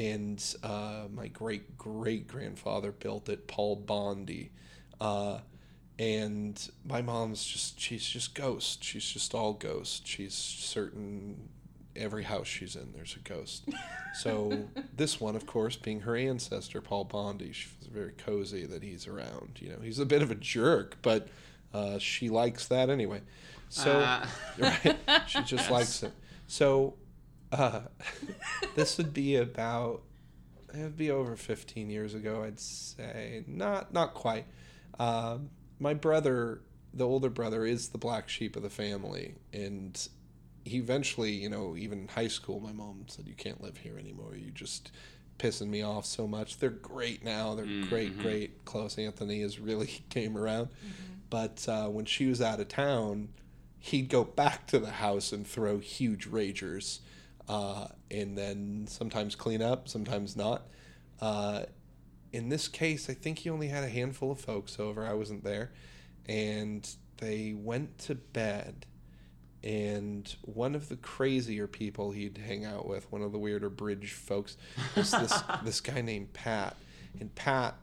and 0.00 0.42
uh, 0.64 1.04
my 1.14 1.28
great 1.28 1.78
great 1.78 2.26
grandfather 2.26 2.90
built 2.90 3.28
it, 3.28 3.46
Paul 3.46 3.76
Bondi, 3.76 4.50
uh, 5.00 5.38
and 5.98 6.70
my 6.84 7.02
mom's 7.02 7.44
just 7.44 7.80
she's 7.80 8.04
just 8.06 8.34
ghost. 8.34 8.82
She's 8.84 9.04
just 9.04 9.34
all 9.34 9.52
ghost. 9.52 10.06
She's 10.06 10.34
certain 10.34 11.48
every 11.96 12.22
house 12.22 12.46
she's 12.46 12.76
in 12.76 12.92
there's 12.94 13.16
a 13.16 13.28
ghost. 13.28 13.64
So 14.14 14.68
this 14.96 15.20
one, 15.20 15.36
of 15.36 15.46
course, 15.46 15.76
being 15.76 16.00
her 16.00 16.16
ancestor, 16.16 16.80
Paul 16.80 17.04
Bondi 17.04 17.52
she 17.52 17.68
feels 17.68 17.86
very 17.92 18.12
cozy 18.12 18.66
that 18.66 18.82
he's 18.82 19.06
around. 19.06 19.58
You 19.60 19.70
know, 19.70 19.78
he's 19.80 20.00
a 20.00 20.06
bit 20.06 20.22
of 20.22 20.30
a 20.32 20.34
jerk, 20.34 20.96
but 21.02 21.28
uh, 21.72 21.98
she 21.98 22.28
likes 22.28 22.66
that 22.68 22.90
anyway. 22.90 23.20
So 23.68 24.02
Ah. 24.04 24.28
right, 24.58 24.96
she 25.28 25.42
just 25.42 25.70
likes 25.78 26.02
it. 26.02 26.12
So 26.48 26.94
uh, 27.52 27.82
this 28.74 28.96
would 28.98 29.12
be 29.12 29.36
about 29.36 30.02
it 30.74 30.78
would 30.78 30.96
be 30.96 31.10
over 31.10 31.36
15 31.36 31.88
years 31.90 32.14
ago, 32.14 32.42
I'd 32.42 32.58
say. 32.58 33.44
Not 33.46 33.92
not 33.92 34.14
quite. 34.14 34.46
Um, 34.98 35.50
my 35.78 35.94
brother, 35.94 36.60
the 36.92 37.06
older 37.06 37.30
brother, 37.30 37.64
is 37.64 37.88
the 37.90 37.98
black 37.98 38.28
sheep 38.28 38.56
of 38.56 38.62
the 38.62 38.70
family, 38.70 39.34
and 39.52 40.08
he 40.64 40.78
eventually, 40.78 41.32
you 41.32 41.48
know, 41.48 41.76
even 41.76 42.00
in 42.00 42.08
high 42.08 42.28
school, 42.28 42.60
my 42.60 42.72
mom 42.72 43.04
said, 43.08 43.26
"You 43.26 43.34
can't 43.34 43.62
live 43.62 43.78
here 43.78 43.98
anymore. 43.98 44.34
You 44.36 44.50
just 44.50 44.90
pissing 45.38 45.68
me 45.68 45.82
off 45.82 46.04
so 46.04 46.26
much." 46.26 46.58
They're 46.58 46.70
great 46.70 47.24
now. 47.24 47.54
They're 47.54 47.86
great, 47.88 48.18
great. 48.18 48.64
Close. 48.64 48.98
Anthony 48.98 49.40
has 49.42 49.58
really 49.58 49.86
came 50.10 50.36
around, 50.36 50.68
But 51.30 51.66
uh, 51.68 51.88
when 51.88 52.04
she 52.04 52.26
was 52.26 52.40
out 52.40 52.60
of 52.60 52.68
town, 52.68 53.28
he'd 53.78 54.08
go 54.08 54.24
back 54.24 54.66
to 54.68 54.78
the 54.78 54.90
house 54.90 55.32
and 55.32 55.46
throw 55.46 55.78
huge 55.78 56.28
ragers, 56.30 57.00
uh, 57.48 57.88
and 58.10 58.36
then 58.36 58.86
sometimes 58.88 59.34
clean 59.34 59.62
up, 59.62 59.88
sometimes 59.88 60.36
not. 60.36 60.66
Uh, 61.20 61.62
in 62.32 62.48
this 62.48 62.68
case, 62.68 63.08
I 63.08 63.14
think 63.14 63.40
he 63.40 63.50
only 63.50 63.68
had 63.68 63.84
a 63.84 63.88
handful 63.88 64.30
of 64.30 64.40
folks 64.40 64.78
over. 64.78 65.06
I 65.06 65.14
wasn't 65.14 65.44
there, 65.44 65.72
and 66.26 66.88
they 67.18 67.54
went 67.56 67.98
to 68.00 68.14
bed. 68.14 68.86
And 69.64 70.32
one 70.42 70.74
of 70.74 70.88
the 70.88 70.96
crazier 70.96 71.66
people 71.66 72.12
he'd 72.12 72.38
hang 72.38 72.64
out 72.64 72.86
with, 72.86 73.10
one 73.10 73.22
of 73.22 73.32
the 73.32 73.38
weirder 73.38 73.70
bridge 73.70 74.12
folks, 74.12 74.56
was 74.94 75.10
this 75.10 75.34
this 75.64 75.80
guy 75.80 76.00
named 76.00 76.32
Pat. 76.32 76.76
And 77.18 77.34
Pat 77.34 77.74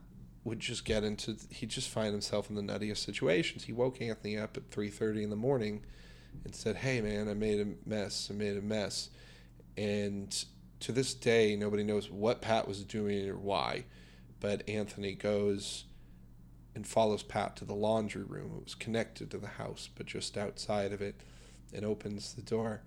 would 0.44 0.60
just 0.60 0.84
get 0.84 1.02
into 1.02 1.36
he'd 1.50 1.68
just 1.68 1.88
find 1.88 2.12
himself 2.12 2.48
in 2.48 2.56
the 2.56 2.62
nuttiest 2.62 2.98
situations. 2.98 3.64
He 3.64 3.72
woke 3.72 4.00
Anthony 4.00 4.38
up 4.38 4.56
at 4.56 4.70
three 4.70 4.88
thirty 4.88 5.22
in 5.22 5.30
the 5.30 5.36
morning 5.36 5.82
and 6.44 6.54
said, 6.54 6.76
Hey 6.76 7.00
man, 7.00 7.28
I 7.28 7.34
made 7.34 7.60
a 7.60 7.88
mess, 7.88 8.28
I 8.30 8.34
made 8.34 8.56
a 8.56 8.62
mess. 8.62 9.10
And 9.76 10.44
to 10.80 10.92
this 10.92 11.12
day 11.12 11.56
nobody 11.56 11.82
knows 11.82 12.10
what 12.10 12.40
Pat 12.40 12.66
was 12.66 12.84
doing 12.84 13.28
or 13.28 13.36
why. 13.36 13.84
But 14.40 14.68
Anthony 14.68 15.14
goes 15.14 15.84
and 16.74 16.86
follows 16.86 17.22
Pat 17.22 17.56
to 17.56 17.64
the 17.64 17.74
laundry 17.74 18.22
room. 18.22 18.52
It 18.56 18.64
was 18.64 18.74
connected 18.74 19.30
to 19.30 19.38
the 19.38 19.46
house, 19.46 19.88
but 19.94 20.06
just 20.06 20.36
outside 20.36 20.92
of 20.92 21.00
it, 21.00 21.20
and 21.72 21.84
opens 21.84 22.34
the 22.34 22.42
door. 22.42 22.82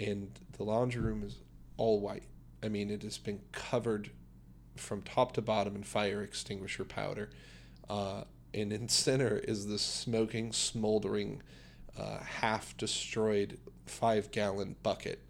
And 0.00 0.38
the 0.56 0.64
laundry 0.64 1.00
room 1.00 1.22
is 1.22 1.36
all 1.76 2.00
white. 2.00 2.28
I 2.62 2.68
mean, 2.68 2.90
it 2.90 3.02
has 3.02 3.18
been 3.18 3.40
covered 3.52 4.10
from 4.76 5.02
top 5.02 5.32
to 5.32 5.42
bottom 5.42 5.76
in 5.76 5.82
fire 5.82 6.22
extinguisher 6.22 6.84
powder. 6.84 7.30
Uh, 7.88 8.24
and 8.52 8.72
in 8.72 8.88
center 8.88 9.38
is 9.38 9.66
this 9.66 9.82
smoking, 9.82 10.52
smoldering, 10.52 11.42
uh, 11.98 12.18
half 12.18 12.76
destroyed 12.76 13.58
five 13.86 14.30
gallon 14.30 14.76
bucket 14.82 15.22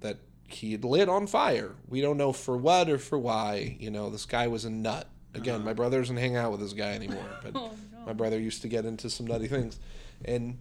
that 0.00 0.18
he 0.46 0.72
had 0.72 0.84
lit 0.84 1.08
on 1.08 1.26
fire. 1.26 1.74
We 1.88 2.00
don't 2.00 2.16
know 2.16 2.32
for 2.32 2.56
what 2.56 2.88
or 2.88 2.98
for 2.98 3.18
why. 3.18 3.76
You 3.78 3.90
know, 3.90 4.10
this 4.10 4.26
guy 4.26 4.46
was 4.48 4.64
a 4.64 4.70
nut. 4.70 5.08
Again, 5.34 5.64
my 5.64 5.72
brother 5.72 5.98
doesn't 5.98 6.16
hang 6.16 6.36
out 6.36 6.50
with 6.52 6.60
this 6.60 6.72
guy 6.72 6.92
anymore, 6.92 7.26
but 7.42 7.52
oh, 7.54 7.72
my 8.06 8.12
brother 8.12 8.38
used 8.38 8.62
to 8.62 8.68
get 8.68 8.84
into 8.84 9.10
some 9.10 9.26
nutty 9.26 9.48
things. 9.48 9.78
And 10.24 10.58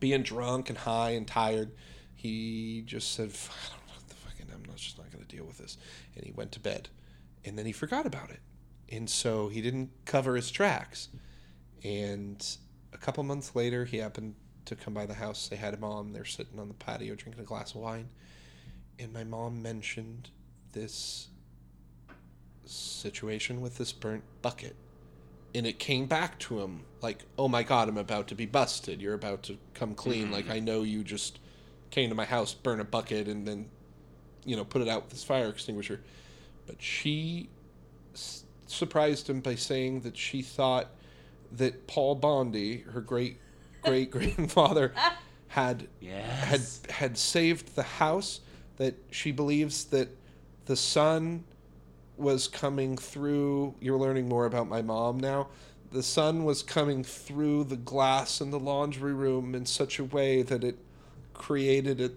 being 0.00 0.22
drunk 0.22 0.68
and 0.68 0.78
high 0.78 1.10
and 1.10 1.26
tired, 1.26 1.72
he 2.14 2.82
just 2.86 3.14
said, 3.14 3.30
"I 3.30 3.68
don't 3.70 3.86
know 3.86 3.94
what 3.94 4.08
the 4.08 4.14
fucking, 4.14 4.46
I'm 4.52 4.64
not, 4.64 4.76
just 4.76 4.98
not 4.98 5.10
going 5.12 5.24
to 5.24 5.36
deal 5.36 5.44
with 5.44 5.58
this. 5.58 5.78
And 6.16 6.24
he 6.24 6.32
went 6.32 6.52
to 6.52 6.60
bed. 6.60 6.88
And 7.44 7.58
then 7.58 7.66
he 7.66 7.72
forgot 7.72 8.06
about 8.06 8.30
it. 8.30 8.40
And 8.90 9.08
so 9.08 9.48
he 9.48 9.60
didn't 9.60 9.90
cover 10.04 10.36
his 10.36 10.50
tracks. 10.50 11.08
And 11.82 12.44
a 12.92 12.98
couple 12.98 13.22
months 13.24 13.54
later, 13.54 13.84
he 13.84 13.98
happened 13.98 14.34
to 14.66 14.76
come 14.76 14.94
by 14.94 15.06
the 15.06 15.14
house, 15.14 15.48
They 15.48 15.56
had 15.56 15.74
to 15.74 15.80
mom. 15.80 16.12
They're 16.12 16.24
sitting 16.24 16.58
on 16.58 16.68
the 16.68 16.74
patio 16.74 17.14
drinking 17.14 17.42
a 17.42 17.46
glass 17.46 17.74
of 17.74 17.80
wine. 17.80 18.08
And 18.98 19.12
my 19.12 19.24
mom 19.24 19.62
mentioned 19.62 20.30
this 20.72 21.28
situation 22.64 23.60
with 23.60 23.78
this 23.78 23.92
burnt 23.92 24.24
bucket. 24.42 24.76
And 25.54 25.66
it 25.66 25.78
came 25.78 26.06
back 26.06 26.38
to 26.40 26.60
him 26.60 26.84
like, 27.02 27.24
oh 27.38 27.48
my 27.48 27.62
God, 27.62 27.88
I'm 27.88 27.98
about 27.98 28.28
to 28.28 28.34
be 28.34 28.46
busted. 28.46 29.02
You're 29.02 29.14
about 29.14 29.42
to 29.44 29.58
come 29.74 29.94
clean. 29.94 30.30
Like, 30.30 30.44
mm-hmm. 30.44 30.54
I 30.54 30.58
know 30.60 30.82
you 30.82 31.04
just 31.04 31.38
came 31.90 32.08
to 32.08 32.14
my 32.14 32.24
house, 32.24 32.54
burn 32.54 32.80
a 32.80 32.84
bucket, 32.84 33.28
and 33.28 33.46
then, 33.46 33.68
you 34.44 34.56
know, 34.56 34.64
put 34.64 34.80
it 34.80 34.88
out 34.88 35.02
with 35.02 35.10
this 35.10 35.24
fire 35.24 35.48
extinguisher. 35.48 36.00
But 36.66 36.80
she 36.80 37.50
s- 38.14 38.44
surprised 38.66 39.28
him 39.28 39.40
by 39.40 39.56
saying 39.56 40.00
that 40.00 40.16
she 40.16 40.40
thought 40.40 40.88
that 41.52 41.86
Paul 41.86 42.14
Bondi, 42.14 42.78
her 42.92 43.00
great 43.02 43.38
great 43.82 44.10
grandfather, 44.12 44.92
had 45.48 45.80
had 45.82 45.88
Yes. 46.00 46.80
had 46.88 47.18
saved 47.18 47.74
the 47.76 47.82
house. 47.82 48.40
That 48.78 48.94
she 49.10 49.32
believes 49.32 49.84
that 49.86 50.08
the 50.64 50.76
sun 50.76 51.44
was 52.22 52.48
coming 52.48 52.96
through. 52.96 53.74
You're 53.80 53.98
learning 53.98 54.28
more 54.28 54.46
about 54.46 54.68
my 54.68 54.80
mom 54.80 55.18
now. 55.18 55.48
The 55.90 56.02
sun 56.02 56.44
was 56.44 56.62
coming 56.62 57.04
through 57.04 57.64
the 57.64 57.76
glass 57.76 58.40
in 58.40 58.50
the 58.50 58.58
laundry 58.58 59.12
room 59.12 59.54
in 59.54 59.66
such 59.66 59.98
a 59.98 60.04
way 60.04 60.40
that 60.42 60.64
it 60.64 60.78
created 61.34 62.00
a, 62.00 62.08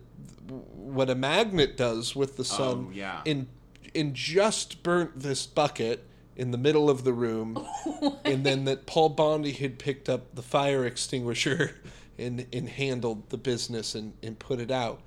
what 0.53 1.09
a 1.09 1.15
magnet 1.15 1.75
does 1.75 2.15
with 2.15 2.37
the 2.37 2.43
oh, 2.43 2.57
sun. 2.57 2.85
Oh, 2.89 2.91
yeah. 2.93 3.21
And 3.25 3.47
and 3.93 4.13
just 4.13 4.83
burnt 4.83 5.19
this 5.19 5.45
bucket 5.45 6.05
in 6.35 6.51
the 6.51 6.57
middle 6.57 6.89
of 6.89 7.05
the 7.05 7.13
room, 7.13 7.65
and 8.25 8.45
then 8.45 8.65
that 8.65 8.85
Paul 8.85 9.09
Bondi 9.09 9.53
had 9.53 9.79
picked 9.79 10.09
up 10.09 10.35
the 10.35 10.41
fire 10.41 10.85
extinguisher 10.85 11.75
and 12.19 12.45
and 12.53 12.69
handled 12.69 13.29
the 13.29 13.37
business 13.37 13.95
and 13.95 14.13
and 14.21 14.37
put 14.37 14.59
it 14.59 14.71
out, 14.71 15.01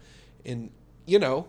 and 0.45 0.71
you 1.07 1.19
know. 1.19 1.49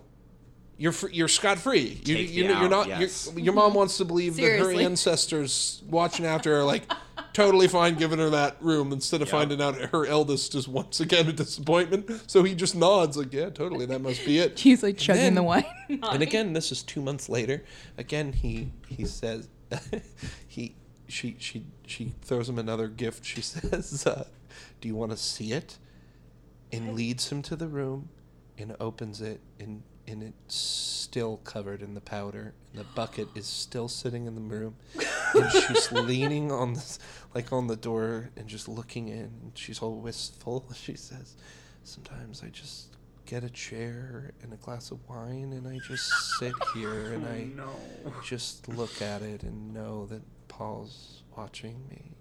You're 0.79 0.93
fr- 0.93 1.09
you're 1.09 1.27
scot 1.27 1.59
free. 1.59 2.01
You, 2.05 2.15
you, 2.15 2.45
you're 2.45 2.55
out, 2.55 2.69
not. 2.71 2.87
yes. 2.87 3.29
Your, 3.35 3.45
your 3.45 3.53
mom 3.53 3.73
wants 3.73 3.97
to 3.97 4.05
believe 4.05 4.37
that 4.37 4.59
her 4.59 4.71
ancestors 4.71 5.83
watching 5.87 6.25
after 6.25 6.51
her 6.55 6.61
are 6.61 6.63
like 6.63 6.89
totally 7.33 7.67
fine 7.67 7.95
giving 7.95 8.17
her 8.17 8.29
that 8.29 8.55
room 8.61 8.93
instead 8.93 9.21
of 9.21 9.27
Yep. 9.27 9.31
finding 9.31 9.61
out 9.61 9.75
her 9.75 10.05
eldest 10.05 10.55
is 10.55 10.69
once 10.69 11.01
again 11.01 11.27
a 11.27 11.33
disappointment. 11.33 12.09
So 12.27 12.43
he 12.43 12.55
just 12.55 12.75
nods 12.75 13.17
like, 13.17 13.33
yeah, 13.33 13.49
totally, 13.49 13.85
that 13.87 13.99
must 13.99 14.25
be 14.25 14.39
it. 14.39 14.57
He's 14.67 14.81
like 14.81 14.97
chugging 14.97 15.21
then- 15.23 15.35
the 15.35 15.43
wine. 15.43 15.65
And 16.01 16.21
again, 16.23 16.53
this 16.53 16.71
is 16.71 16.81
two 16.81 17.01
months 17.01 17.27
later. 17.27 17.63
Again, 17.97 18.31
he 18.31 18.71
he 18.87 19.03
says 19.05 19.49
he 20.47 20.75
she 21.09 21.35
she 21.39 21.65
she 21.85 22.13
throws 22.21 22.47
him 22.47 22.57
another 22.57 22.87
gift. 22.87 23.25
She 23.25 23.41
says, 23.41 24.05
uh, 24.07 24.25
"Do 24.79 24.87
you 24.87 24.95
want 24.95 25.11
to 25.11 25.17
see 25.17 25.51
it?" 25.51 25.77
And 26.71 26.93
leads 26.95 27.29
him 27.31 27.41
to 27.43 27.55
the 27.55 27.67
room, 27.67 28.09
and 28.57 28.75
opens 28.79 29.19
it, 29.21 29.41
and 29.59 29.81
and 30.09 30.23
it's 30.23 30.55
still 30.55 31.37
covered 31.37 31.81
in 31.81 31.93
the 31.93 32.01
powder. 32.01 32.53
And 32.71 32.81
the 32.81 32.85
bucket 32.95 33.27
is 33.35 33.45
still 33.45 33.87
sitting 33.87 34.25
in 34.25 34.35
the 34.35 34.41
room, 34.41 34.75
and 35.33 35.51
she's 35.67 35.91
leaning 35.91 36.51
on 36.51 36.73
this 36.73 36.99
like 37.33 37.53
on 37.53 37.67
the 37.67 37.75
door 37.75 38.31
and 38.35 38.47
just 38.47 38.67
looking 38.67 39.07
in. 39.09 39.31
And 39.41 39.51
she's 39.55 39.79
all 39.79 39.95
wistful. 39.95 40.65
She 40.75 40.95
says, 40.95 41.35
"Sometimes 41.83 42.43
I 42.43 42.47
just." 42.47 42.95
Get 43.25 43.43
a 43.43 43.49
chair 43.51 44.31
and 44.41 44.51
a 44.53 44.55
glass 44.55 44.89
of 44.89 45.07
wine, 45.07 45.53
and 45.53 45.67
I 45.67 45.77
just 45.87 46.11
sit 46.39 46.51
here 46.73 47.13
and 47.13 47.27
I 47.27 47.47
just 48.25 48.67
look 48.67 49.03
at 49.03 49.21
it 49.21 49.43
and 49.43 49.71
know 49.71 50.07
that 50.07 50.23
Paul's 50.47 51.21
watching 51.37 51.87
me. 51.91 52.17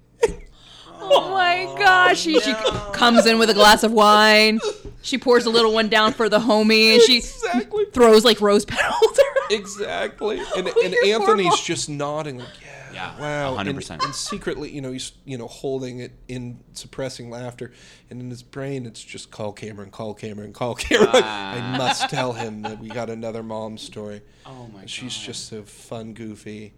Oh 1.01 1.31
my 1.33 1.65
gosh. 1.79 2.21
She, 2.21 2.39
she 2.41 2.53
oh, 2.57 2.91
comes 2.95 3.27
in 3.27 3.39
with 3.39 3.51
a 3.51 3.55
glass 3.55 3.83
of 3.83 3.93
wine. 3.93 4.61
She 5.03 5.17
pours 5.19 5.47
a 5.47 5.51
little 5.51 5.73
one 5.73 5.89
down 5.89 6.13
for 6.13 6.29
the 6.29 6.39
homie 6.41 6.95
and 6.95 7.03
she 7.03 7.19
Exactly. 7.19 7.85
throws 7.93 8.25
like 8.25 8.41
rose 8.41 8.65
petals. 8.65 9.19
Exactly. 9.51 10.39
And, 10.57 10.69
Oh, 10.69 10.83
and 10.85 10.93
your 10.93 11.19
poor 11.21 11.31
Anthony's 11.31 11.47
mom. 11.47 11.59
just 11.63 11.89
nodding 11.89 12.39
like, 12.39 12.49
yeah, 12.61 13.15
Yeah, 13.17 13.21
wow. 13.21 13.57
And- 13.57 13.69
100%. 13.79 14.05
And, 14.05 14.15
secretly, 14.15 14.71
you 14.71 14.81
know, 14.81 14.93
he's, 14.93 15.13
you 15.25 15.39
know, 15.39 15.47
holding 15.47 16.01
it 16.01 16.13
in, 16.27 16.59
suppressing 16.75 17.31
laughter. 17.31 17.73
And 18.11 18.21
in 18.21 18.29
his 18.29 18.43
brain, 18.43 18.85
it's 18.87 19.03
just 19.03 19.31
call 19.31 19.53
Cameron, 19.53 19.91
call 19.91 20.15
Cameron, 20.15 20.53
call 20.53 20.75
Cameron. 20.75 21.11
Ah. 21.15 21.75
I 21.75 21.79
must 21.79 22.11
tell 22.11 22.33
him 22.33 22.63
that 22.63 22.79
we 22.79 22.89
got 22.89 23.09
another 23.09 23.43
mom 23.43 23.79
story. 23.79 24.21
Oh 24.45 24.69
my 24.75 24.81
gosh. 24.83 24.91
She's 24.91 25.17
God. 25.17 25.25
just 25.25 25.49
so 25.49 25.63
fun, 25.63 26.13
goofy. 26.13 26.75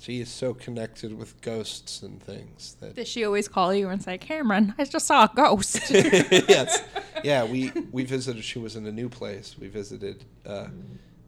She 0.00 0.22
is 0.22 0.30
so 0.30 0.54
connected 0.54 1.16
with 1.16 1.38
ghosts 1.42 2.02
and 2.02 2.22
things 2.22 2.74
that 2.80 2.94
Does 2.94 3.06
she 3.06 3.22
always 3.24 3.48
call 3.48 3.74
you 3.74 3.90
and 3.90 4.02
say, 4.02 4.16
Cameron, 4.16 4.74
I 4.78 4.84
just 4.86 5.06
saw 5.06 5.24
a 5.24 5.30
ghost? 5.34 5.78
yes. 5.90 6.82
Yeah, 7.22 7.44
we 7.44 7.70
we 7.92 8.04
visited. 8.04 8.42
She 8.42 8.58
was 8.58 8.76
in 8.76 8.86
a 8.86 8.92
new 8.92 9.10
place. 9.10 9.56
We 9.60 9.68
visited, 9.68 10.24
uh, 10.46 10.68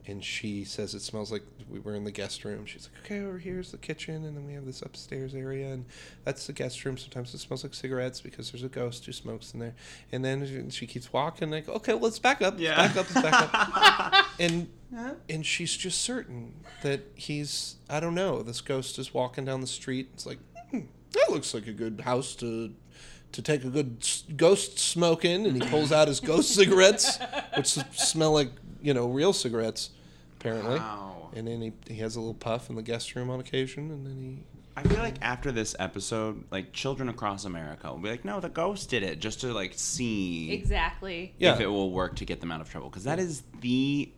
and 0.07 0.25
she 0.25 0.65
says 0.65 0.95
it 0.95 1.01
smells 1.03 1.31
like 1.31 1.43
we 1.71 1.79
were 1.79 1.95
in 1.95 2.05
the 2.05 2.11
guest 2.11 2.45
room. 2.45 2.67
She's 2.67 2.89
like, 2.93 3.05
okay, 3.05 3.21
over 3.25 3.39
here's 3.39 3.71
the 3.71 3.79
kitchen, 3.79 4.25
and 4.25 4.37
then 4.37 4.45
we 4.47 4.53
have 4.55 4.67
this 4.67 4.83
upstairs 4.83 5.35
area, 5.35 5.73
and 5.73 5.85
that's 6.25 6.47
the 6.47 6.53
guest 6.53 6.85
room. 6.85 6.99
Sometimes 6.99 7.33
it 7.35 7.39
smells 7.39 7.63
like 7.63 7.73
cigarettes 7.75 8.21
because 8.21 8.51
there's 8.51 8.65
a 8.65 8.69
ghost 8.69 9.07
who 9.07 9.13
smokes 9.13 9.55
in 9.55 9.61
there. 9.61 9.75
And 10.11 10.25
then 10.25 10.71
she- 10.71 10.87
keeps 10.87 11.13
walking, 11.13 11.51
like, 11.51 11.69
okay, 11.69 11.93
let's 11.95 12.19
back 12.19 12.43
up, 12.43 12.55
let's 12.55 12.63
Yeah. 12.63 12.77
back 12.89 12.97
up, 12.97 13.15
back 13.15 14.15
up. 14.15 14.27
and 14.41 14.69
and 15.31 15.47
she's 15.47 15.75
just 15.77 16.01
certain 16.03 16.53
that 16.83 17.01
he's 17.15 17.77
I 17.89 17.99
don't 18.01 18.15
know. 18.15 18.43
This 18.43 18.61
ghost 18.61 18.99
is 18.99 19.15
walking 19.15 19.45
down 19.45 19.61
the 19.63 19.67
street. 19.67 20.09
It's 20.15 20.27
like 20.27 20.39
hmm, 20.71 20.81
that 21.13 21.31
looks 21.31 21.55
like 21.55 21.67
a 21.67 21.73
good 21.73 22.03
house 22.05 22.35
to 22.37 22.75
to 23.33 23.41
take 23.41 23.65
a 23.65 23.71
good 23.71 24.07
ghost 24.37 24.79
smoke 24.79 25.25
in, 25.25 25.47
and 25.47 25.63
he 25.63 25.67
pulls 25.71 25.91
out 25.93 26.09
his 26.09 26.21
ghost 26.21 26.55
cigarettes, 26.55 27.19
which 27.57 27.69
smell 27.69 28.33
like 28.33 28.51
you 28.83 28.95
know 28.95 29.09
real 29.09 29.33
cigarettes, 29.33 29.91
apparently. 30.39 30.79
Wow. 30.79 31.31
And 31.35 31.47
then 31.47 31.63
he 31.63 31.73
he 31.87 32.01
has 32.01 32.17
a 32.17 32.21
little 32.21 32.35
puff 32.35 32.69
in 32.69 32.77
the 32.77 32.83
guest 32.83 33.15
room 33.15 33.31
on 33.31 33.41
occasion, 33.41 33.91
and 33.91 34.07
then 34.07 34.17
he 34.19 34.39
I 34.77 34.83
feel 34.83 34.99
like 34.99 35.17
after 35.21 35.53
this 35.53 35.77
episode, 35.79 36.45
like 36.51 36.73
children 36.73 37.09
across 37.09 37.45
America 37.45 37.91
will 37.91 37.99
be 37.99 38.09
like, 38.09 38.25
"No, 38.25 38.41
the 38.41 38.49
ghost 38.49 38.89
did 38.89 39.03
it," 39.03 39.19
just 39.19 39.41
to 39.43 39.53
like 39.53 39.73
see 39.75 40.51
exactly. 40.51 41.35
Yeah. 41.39 41.55
if 41.55 41.61
it 41.61 41.67
will 41.67 41.91
work 41.91 42.17
to 42.17 42.25
get 42.25 42.41
them 42.41 42.51
out 42.51 42.61
of 42.61 42.71
trouble. 42.71 42.89
Because 42.89 43.05
that 43.05 43.19
is 43.19 43.43
the 43.61 44.11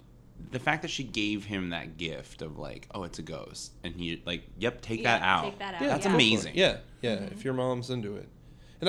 the 0.50 0.59
fact 0.61 0.83
that 0.83 0.90
she 0.90 1.02
gave 1.02 1.44
him 1.44 1.71
that 1.71 1.97
gift 1.97 2.40
of 2.40 2.59
like, 2.59 2.87
"Oh, 2.94 3.02
it's 3.02 3.18
a 3.18 3.23
ghost," 3.23 3.73
and 3.83 3.94
he 3.94 4.23
like, 4.25 4.44
"Yep, 4.59 4.80
take 4.83 5.02
that 5.02 5.23
out." 5.23 5.44
take 5.44 5.59
that 5.59 5.75
out, 5.75 5.80
That's 5.80 6.06
yeah. 6.06 6.14
amazing. 6.14 6.52
Yeah, 6.54 6.76
yeah. 7.02 7.14
If 7.14 7.30
mm-hmm. 7.30 7.40
your 7.42 7.54
mom's 7.54 7.90
into 7.90 8.16
it, 8.16 8.28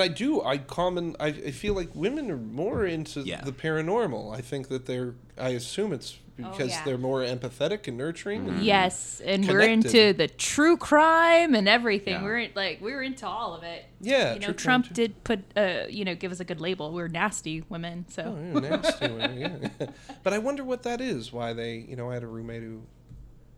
And 0.00 0.10
I 0.10 0.14
do. 0.14 0.42
I 0.42 0.58
common. 0.58 1.16
I, 1.20 1.26
I 1.28 1.50
feel 1.50 1.74
like 1.74 1.94
women 1.94 2.30
are 2.30 2.36
more 2.36 2.84
into 2.86 3.20
Yeah. 3.20 3.40
the 3.42 3.52
paranormal. 3.52 4.34
I 4.36 4.40
think 4.40 4.68
that 4.68 4.86
they're. 4.86 5.14
I 5.38 5.50
assume 5.50 5.92
it's 5.92 6.18
because 6.36 6.70
yeah. 6.70 6.84
they're 6.84 6.98
more 6.98 7.20
empathetic 7.22 7.88
and 7.88 7.96
nurturing. 7.96 8.48
and- 8.48 8.62
Yes, 8.62 9.22
and 9.24 9.46
we're 9.48 9.60
into 9.60 10.12
the 10.12 10.28
true 10.28 10.76
crime 10.76 11.54
and 11.54 11.66
everything. 11.68 12.14
Yeah. 12.14 12.22
We're 12.22 12.48
like 12.54 12.80
we're 12.80 13.02
into 13.02 13.26
all 13.26 13.54
of 13.54 13.62
it. 13.62 13.84
Yeah, 14.00 14.34
you 14.34 14.40
know, 14.40 14.46
true 14.48 14.54
Trump 14.54 14.88
too. 14.88 14.94
did 14.94 15.24
put 15.24 15.40
uh, 15.56 15.84
you 15.88 16.04
know, 16.04 16.14
give 16.14 16.32
us 16.32 16.40
a 16.40 16.44
good 16.44 16.60
label. 16.60 16.92
We're 16.92 17.08
nasty 17.08 17.64
women. 17.68 18.04
So 18.10 18.22
Oh, 18.54 18.60
yeah, 18.60 18.68
nasty 18.68 19.08
one, 19.08 19.38
yeah. 19.38 19.86
but 20.22 20.32
I 20.32 20.38
wonder 20.38 20.62
what 20.62 20.82
that 20.82 21.00
is. 21.00 21.32
Why 21.32 21.52
they? 21.54 21.76
You 21.88 21.96
know, 21.96 22.10
I 22.10 22.14
had 22.14 22.22
a 22.22 22.26
roommate 22.28 22.62
who, 22.62 22.82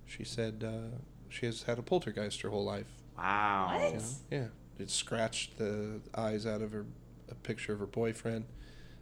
she 0.06 0.22
said 0.24 0.64
uh, 0.64 0.96
she 1.28 1.46
has 1.46 1.64
had 1.64 1.78
a 1.78 1.82
poltergeist 1.82 2.40
her 2.42 2.50
whole 2.50 2.64
life. 2.64 2.86
Wow. 3.16 3.72
What? 3.80 3.94
You? 3.94 4.00
Yeah, 4.30 4.44
it 4.78 4.90
scratched 4.90 5.58
the 5.58 6.00
eyes 6.14 6.46
out 6.46 6.62
of 6.62 6.72
her 6.72 6.86
a 7.30 7.34
picture 7.34 7.72
of 7.72 7.80
her 7.80 7.86
boyfriend. 7.86 8.44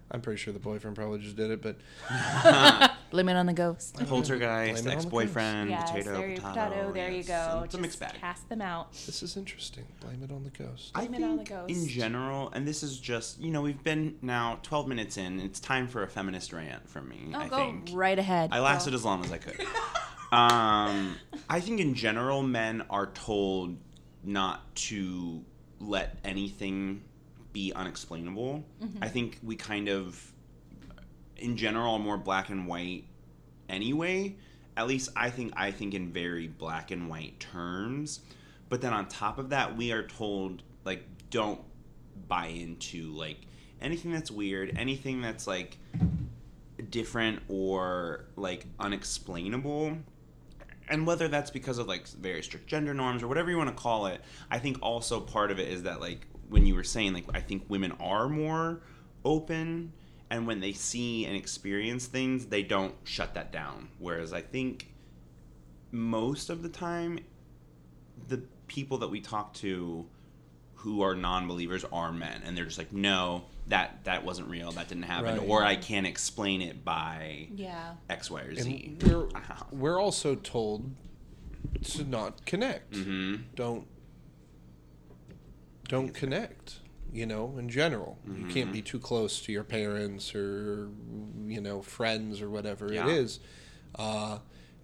I'm 0.08 0.20
pretty 0.20 0.38
sure 0.38 0.52
the 0.52 0.60
boyfriend 0.60 0.94
probably 0.94 1.18
just 1.18 1.34
did 1.34 1.50
it, 1.50 1.60
but 1.60 1.76
blame 3.10 3.28
it 3.28 3.34
on 3.34 3.46
the 3.46 3.52
ghost. 3.52 3.96
Poltergeist, 4.06 4.38
Blame 4.38 4.76
it 4.76 4.78
on 4.78 4.84
the 4.84 4.92
ex-boyfriend, 4.92 5.68
Yes, 5.70 5.90
potato, 5.90 6.10
there, 6.12 6.28
potato. 6.36 6.48
potato. 6.48 6.92
There 6.92 7.10
you 7.10 7.24
go. 7.24 7.62
It's 7.64 7.74
a 7.74 7.78
mixed 7.78 7.98
Just 7.98 8.12
bag. 8.12 8.20
Cast 8.20 8.48
them 8.48 8.62
out. 8.62 8.92
this 8.92 9.24
is 9.24 9.36
interesting. 9.36 9.84
Blame 10.00 10.22
it 10.22 10.30
on 10.30 10.44
the 10.44 10.50
ghost. 10.50 10.92
I 10.94 11.06
Blame 11.08 11.22
it 11.22 11.24
on 11.26 11.36
the 11.38 11.44
think 11.44 11.70
in 11.70 11.88
general, 11.88 12.50
and 12.52 12.66
this 12.68 12.84
is 12.84 13.00
just 13.00 13.40
you 13.40 13.50
know 13.50 13.62
we've 13.62 13.82
been 13.82 14.16
now 14.22 14.60
12 14.62 14.86
minutes 14.86 15.16
in. 15.16 15.40
It's 15.40 15.58
time 15.58 15.88
for 15.88 16.04
a 16.04 16.08
feminist 16.08 16.52
rant 16.52 16.88
from 16.88 17.08
me. 17.08 17.32
Oh, 17.34 17.38
I 17.38 17.48
go 17.48 17.56
think 17.56 17.88
right 17.92 18.18
ahead. 18.18 18.50
I 18.52 18.60
lasted 18.60 18.90
Go. 18.90 18.96
as 18.96 19.04
long 19.04 19.24
as 19.24 19.32
I 19.32 19.38
could. 19.38 19.60
um, 20.32 21.16
I 21.50 21.58
think 21.58 21.80
in 21.80 21.94
general, 21.94 22.44
men 22.44 22.84
are 22.90 23.06
told 23.06 23.76
not 24.22 24.72
to 24.76 25.44
let 25.80 26.18
anything 26.24 27.02
be 27.52 27.72
unexplainable. 27.74 28.64
Mm-hmm. 28.82 29.02
I 29.02 29.08
think 29.08 29.38
we 29.42 29.56
kind 29.56 29.88
of, 29.88 30.32
in 31.36 31.56
general, 31.56 31.94
are 31.94 31.98
more 31.98 32.18
black 32.18 32.50
and 32.50 32.66
white 32.66 33.04
anyway. 33.68 34.36
At 34.76 34.86
least 34.86 35.10
I 35.16 35.30
think 35.30 35.52
I 35.56 35.70
think 35.70 35.94
in 35.94 36.12
very 36.12 36.48
black 36.48 36.90
and 36.90 37.08
white 37.08 37.40
terms. 37.40 38.20
But 38.68 38.80
then 38.80 38.92
on 38.92 39.06
top 39.06 39.38
of 39.38 39.50
that, 39.50 39.76
we 39.76 39.92
are 39.92 40.06
told 40.06 40.62
like 40.84 41.04
don't 41.30 41.60
buy 42.28 42.46
into 42.46 43.12
like 43.12 43.38
anything 43.80 44.12
that's 44.12 44.30
weird, 44.30 44.76
anything 44.76 45.22
that's 45.22 45.46
like 45.46 45.78
different 46.90 47.42
or 47.48 48.26
like 48.36 48.66
unexplainable 48.78 49.96
and 50.88 51.06
whether 51.06 51.28
that's 51.28 51.50
because 51.50 51.78
of 51.78 51.86
like 51.86 52.06
very 52.08 52.42
strict 52.42 52.66
gender 52.66 52.94
norms 52.94 53.22
or 53.22 53.28
whatever 53.28 53.50
you 53.50 53.56
want 53.56 53.68
to 53.68 53.82
call 53.82 54.06
it 54.06 54.20
i 54.50 54.58
think 54.58 54.78
also 54.82 55.20
part 55.20 55.50
of 55.50 55.58
it 55.58 55.68
is 55.68 55.82
that 55.82 56.00
like 56.00 56.26
when 56.48 56.64
you 56.66 56.74
were 56.74 56.84
saying 56.84 57.12
like 57.12 57.24
i 57.34 57.40
think 57.40 57.64
women 57.68 57.92
are 58.00 58.28
more 58.28 58.80
open 59.24 59.92
and 60.30 60.46
when 60.46 60.60
they 60.60 60.72
see 60.72 61.24
and 61.24 61.36
experience 61.36 62.06
things 62.06 62.46
they 62.46 62.62
don't 62.62 62.94
shut 63.04 63.34
that 63.34 63.52
down. 63.52 63.88
Whereas 63.98 64.32
i 64.32 64.40
think 64.40 64.88
most 65.90 66.50
of 66.50 66.62
the 66.62 66.68
time 66.68 67.20
the 68.28 68.42
people 68.66 68.98
that 68.98 69.08
we 69.08 69.20
talk 69.20 69.54
to 69.54 70.06
who 70.74 71.02
are 71.02 71.14
non-believers 71.14 71.84
are 71.92 72.12
men 72.12 72.42
and 72.44 72.56
they're 72.56 72.64
just 72.64 72.78
like 72.78 72.92
no 72.92 73.44
that 73.68 74.04
that 74.04 74.24
wasn't 74.24 74.48
real 74.48 74.70
that 74.72 74.88
didn't 74.88 75.04
happen 75.04 75.38
Right. 75.38 75.48
or 75.48 75.62
i 75.64 75.74
can't 75.76 76.06
explain 76.06 76.62
it 76.62 76.84
by 76.84 77.48
Yeah. 77.54 77.94
x 78.08 78.30
y 78.30 78.42
or 78.42 78.54
z 78.54 78.96
And 79.00 79.02
we're 79.02 79.26
Uh-huh. 79.34 79.64
we're 79.72 80.00
also 80.00 80.34
told 80.36 80.94
to 81.82 82.04
not 82.04 82.46
connect. 82.46 82.92
Mhm. 82.92 83.42
Don't 83.54 83.86
don't 85.88 86.12
connect. 86.14 86.80
You 87.12 87.26
know, 87.26 87.56
in 87.58 87.68
general, 87.68 88.18
you 88.26 88.32
Mm-hmm. 88.32 88.50
can't 88.50 88.72
be 88.72 88.82
too 88.82 88.98
close 88.98 89.40
to 89.42 89.52
your 89.52 89.64
parents 89.64 90.34
or 90.34 90.88
you 91.46 91.60
know 91.60 91.82
friends 91.82 92.40
or 92.42 92.50
whatever 92.50 92.92
Yeah. 92.92 93.06
it 93.08 93.12
is. 93.16 93.40
Uh, 93.94 94.40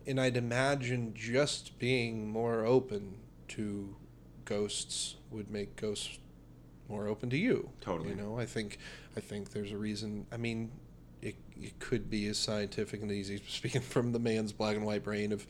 and 0.06 0.20
I'd 0.20 0.36
imagine 0.36 1.12
just 1.14 1.78
being 1.78 2.28
more 2.28 2.64
open 2.64 3.18
to 3.48 3.96
ghosts 4.44 5.16
would 5.30 5.50
make 5.50 5.76
ghosts 5.76 6.18
more 6.92 7.08
open 7.08 7.30
to 7.30 7.36
you. 7.36 7.70
Totally. 7.80 8.10
You 8.10 8.16
know, 8.16 8.38
I 8.38 8.46
think 8.46 8.78
I 9.16 9.20
think 9.20 9.50
there's 9.50 9.72
a 9.72 9.78
reason. 9.78 10.26
I 10.30 10.36
mean, 10.36 10.70
it 11.20 11.36
it 11.60 11.78
could 11.78 12.10
be 12.10 12.26
as 12.26 12.38
scientific 12.38 13.02
and 13.02 13.10
easy. 13.10 13.42
Speaking 13.48 13.80
from 13.80 14.12
the 14.12 14.18
man's 14.18 14.52
black 14.52 14.76
and 14.76 14.84
white 14.84 15.02
brain 15.02 15.32
of, 15.32 15.46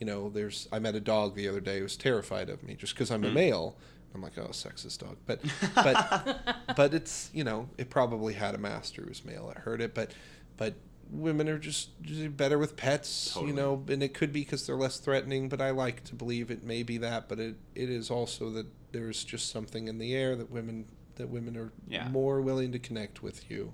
you 0.00 0.06
know, 0.06 0.30
there's. 0.30 0.68
I 0.72 0.78
met 0.78 0.94
a 0.94 1.00
dog 1.00 1.34
the 1.34 1.48
other 1.48 1.60
day 1.60 1.78
who 1.78 1.84
was 1.84 1.96
terrified 1.96 2.48
of 2.48 2.62
me 2.62 2.74
just 2.74 2.94
because 2.94 3.10
I'm 3.10 3.24
a 3.24 3.28
mm. 3.28 3.34
male. 3.34 3.76
I'm 4.14 4.22
like, 4.22 4.38
oh, 4.38 4.48
sexist 4.48 5.00
dog, 5.00 5.18
but 5.26 5.40
but 5.74 6.56
but 6.76 6.94
it's 6.94 7.30
you 7.34 7.44
know, 7.44 7.68
it 7.76 7.90
probably 7.90 8.32
had 8.32 8.54
a 8.54 8.58
master 8.58 9.02
who 9.02 9.08
was 9.08 9.24
male. 9.24 9.52
I 9.54 9.60
heard 9.60 9.82
it, 9.82 9.94
but 9.94 10.12
but 10.56 10.74
women 11.10 11.48
are 11.48 11.58
just, 11.58 11.90
just 12.02 12.36
better 12.36 12.58
with 12.58 12.76
pets, 12.76 13.32
Totally. 13.32 13.50
you 13.50 13.56
know, 13.56 13.84
and 13.88 14.02
it 14.02 14.14
could 14.14 14.32
be 14.32 14.40
because 14.40 14.66
they're 14.66 14.76
less 14.76 14.98
threatening. 14.98 15.48
But 15.48 15.60
I 15.60 15.70
like 15.70 16.04
to 16.04 16.14
believe 16.14 16.50
it 16.50 16.64
may 16.64 16.82
be 16.82 16.98
that, 16.98 17.28
but 17.28 17.38
it, 17.38 17.56
it 17.74 17.90
is 17.90 18.10
also 18.10 18.50
that 18.50 18.66
there's 18.96 19.24
just 19.24 19.50
something 19.50 19.88
in 19.88 19.98
the 19.98 20.14
air 20.14 20.34
that 20.36 20.50
women 20.50 20.86
that 21.16 21.28
women 21.28 21.56
are 21.56 21.72
Yeah. 21.88 22.08
more 22.08 22.40
willing 22.40 22.72
to 22.72 22.78
connect 22.78 23.22
with 23.22 23.50
you 23.50 23.72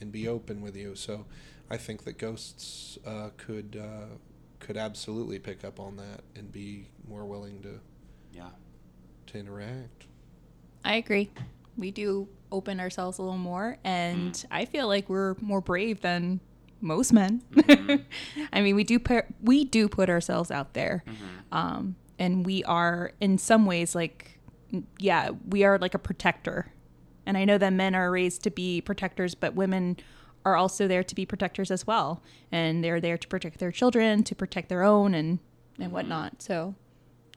and 0.00 0.10
be 0.12 0.28
open 0.28 0.60
with 0.60 0.76
you. 0.76 0.94
So 0.94 1.26
I 1.70 1.76
think 1.76 2.04
that 2.04 2.18
ghosts 2.18 2.98
uh, 3.06 3.30
could 3.36 3.76
uh, 3.80 4.16
could 4.58 4.76
absolutely 4.76 5.38
pick 5.38 5.64
up 5.64 5.78
on 5.80 5.96
that 5.96 6.22
and 6.36 6.50
be 6.52 6.88
more 7.08 7.24
willing 7.24 7.62
to 7.62 7.80
yeah 8.32 8.50
to 9.28 9.38
interact. 9.38 10.06
I 10.84 10.94
agree. 10.96 11.30
We 11.76 11.90
do 11.90 12.28
open 12.50 12.80
ourselves 12.80 13.18
a 13.18 13.22
little 13.22 13.38
more, 13.38 13.78
and 13.84 14.32
Mm. 14.32 14.44
I 14.50 14.64
feel 14.64 14.88
like 14.88 15.08
we're 15.08 15.34
more 15.40 15.60
brave 15.60 16.00
than 16.00 16.40
most 16.80 17.12
men. 17.12 17.42
Mm-hmm. 17.52 18.44
I 18.52 18.60
mean, 18.62 18.74
we 18.76 18.84
do 18.84 18.98
put 18.98 19.26
we 19.42 19.64
do 19.64 19.88
put 19.88 20.08
ourselves 20.10 20.50
out 20.50 20.74
there, 20.74 21.02
Mm-hmm. 21.06 21.54
um, 21.56 21.96
and 22.20 22.44
we 22.46 22.64
are 22.64 23.12
in 23.20 23.38
some 23.38 23.64
ways 23.66 23.94
like, 23.94 24.37
yeah, 24.98 25.30
we 25.48 25.64
are 25.64 25.78
like 25.78 25.94
a 25.94 25.98
protector. 25.98 26.72
And 27.26 27.36
I 27.36 27.44
know 27.44 27.58
that 27.58 27.72
men 27.72 27.94
are 27.94 28.10
raised 28.10 28.42
to 28.44 28.50
be 28.50 28.80
protectors, 28.80 29.34
but 29.34 29.54
women 29.54 29.98
are 30.44 30.56
also 30.56 30.88
there 30.88 31.02
to 31.04 31.14
be 31.14 31.26
protectors 31.26 31.70
as 31.70 31.86
well, 31.86 32.22
and 32.50 32.82
they're 32.82 33.00
there 33.00 33.18
to 33.18 33.28
protect 33.28 33.58
their 33.58 33.72
children, 33.72 34.22
to 34.24 34.34
protect 34.34 34.68
their 34.68 34.82
own, 34.82 35.14
and 35.14 35.38
Mm-hmm. 35.38 35.82
and 35.84 35.92
whatnot. 35.92 36.42
So, 36.42 36.74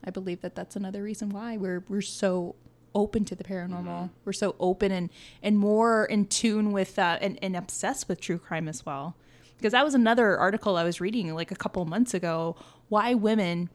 I 0.04 0.10
believe 0.10 0.42
that 0.42 0.56
that's 0.56 0.76
another 0.76 1.04
reason 1.04 1.30
why 1.30 1.58
we're 1.58 1.84
we're 1.88 2.02
so 2.02 2.56
open 2.96 3.24
to 3.26 3.36
the 3.36 3.44
paranormal. 3.44 3.84
Mm-hmm. 3.84 4.14
We're 4.26 4.34
so 4.34 4.56
open 4.60 4.92
and 4.92 5.12
and 5.44 5.60
more 5.60 6.06
in 6.06 6.26
tune 6.26 6.72
with 6.72 6.98
uh, 6.98 7.20
and 7.22 7.38
and 7.44 7.56
obsessed 7.56 8.10
with 8.10 8.20
true 8.20 8.40
crime 8.40 8.68
as 8.68 8.84
well. 8.84 9.16
Because 9.58 9.74
that 9.74 9.86
was 9.86 9.94
another 9.94 10.38
article 10.40 10.76
I 10.76 10.84
was 10.84 11.00
reading 11.00 11.36
like 11.36 11.52
a 11.52 11.56
couple 11.56 11.86
months 11.86 12.16
ago. 12.16 12.56
Why 12.90 13.14
women 13.14 13.70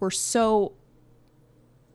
were 0.00 0.10
so 0.10 0.72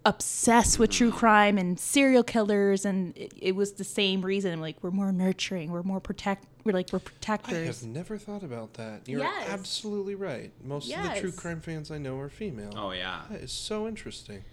obsessed 0.05 0.77
with 0.79 0.91
true 0.91 1.11
crime 1.11 1.57
and 1.57 1.79
serial 1.79 2.23
killers, 2.23 2.85
and 2.85 3.17
it, 3.17 3.33
it 3.37 3.55
was 3.55 3.73
the 3.73 3.83
same 3.83 4.21
reason. 4.23 4.61
Like 4.61 4.77
we're 4.81 4.91
more 4.91 5.11
nurturing, 5.11 5.71
we're 5.71 5.83
more 5.83 5.99
protect, 5.99 6.45
we're 6.63 6.73
like 6.73 6.93
we're 6.93 6.99
protectors. 6.99 7.53
I 7.57 7.61
have 7.65 7.83
never 7.83 8.17
thought 8.17 8.43
about 8.43 8.75
that. 8.75 9.01
You're 9.07 9.21
Yes. 9.21 9.49
absolutely 9.49 10.15
right. 10.15 10.51
Most 10.63 10.93
of 10.93 11.01
the 11.13 11.19
true 11.19 11.31
crime 11.31 11.59
fans 11.61 11.89
I 11.91 11.97
know 11.97 12.19
are 12.19 12.29
female. 12.29 12.73
oh 12.77 12.91
yeah 12.91 13.21
That 13.31 13.41
is 13.41 13.51
so 13.51 13.87
interesting. 13.87 14.43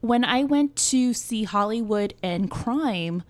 when 0.00 0.24
I 0.24 0.44
went 0.44 0.76
to 0.90 1.12
see 1.14 1.44
Hollywood 1.44 2.14
and 2.22 2.50
Crime 2.50 3.22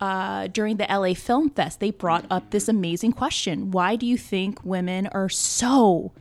uh, 0.00 0.46
during 0.46 0.78
the 0.78 0.86
LA 0.88 1.12
Film 1.12 1.50
Fest, 1.50 1.78
they 1.80 1.90
brought 1.90 2.24
up 2.30 2.50
this 2.50 2.68
amazing 2.68 3.12
question: 3.12 3.70
Why 3.70 3.96
do 3.96 4.06
you 4.06 4.16
think 4.16 4.64
women 4.64 5.06
are 5.08 5.28
so, 5.28 6.12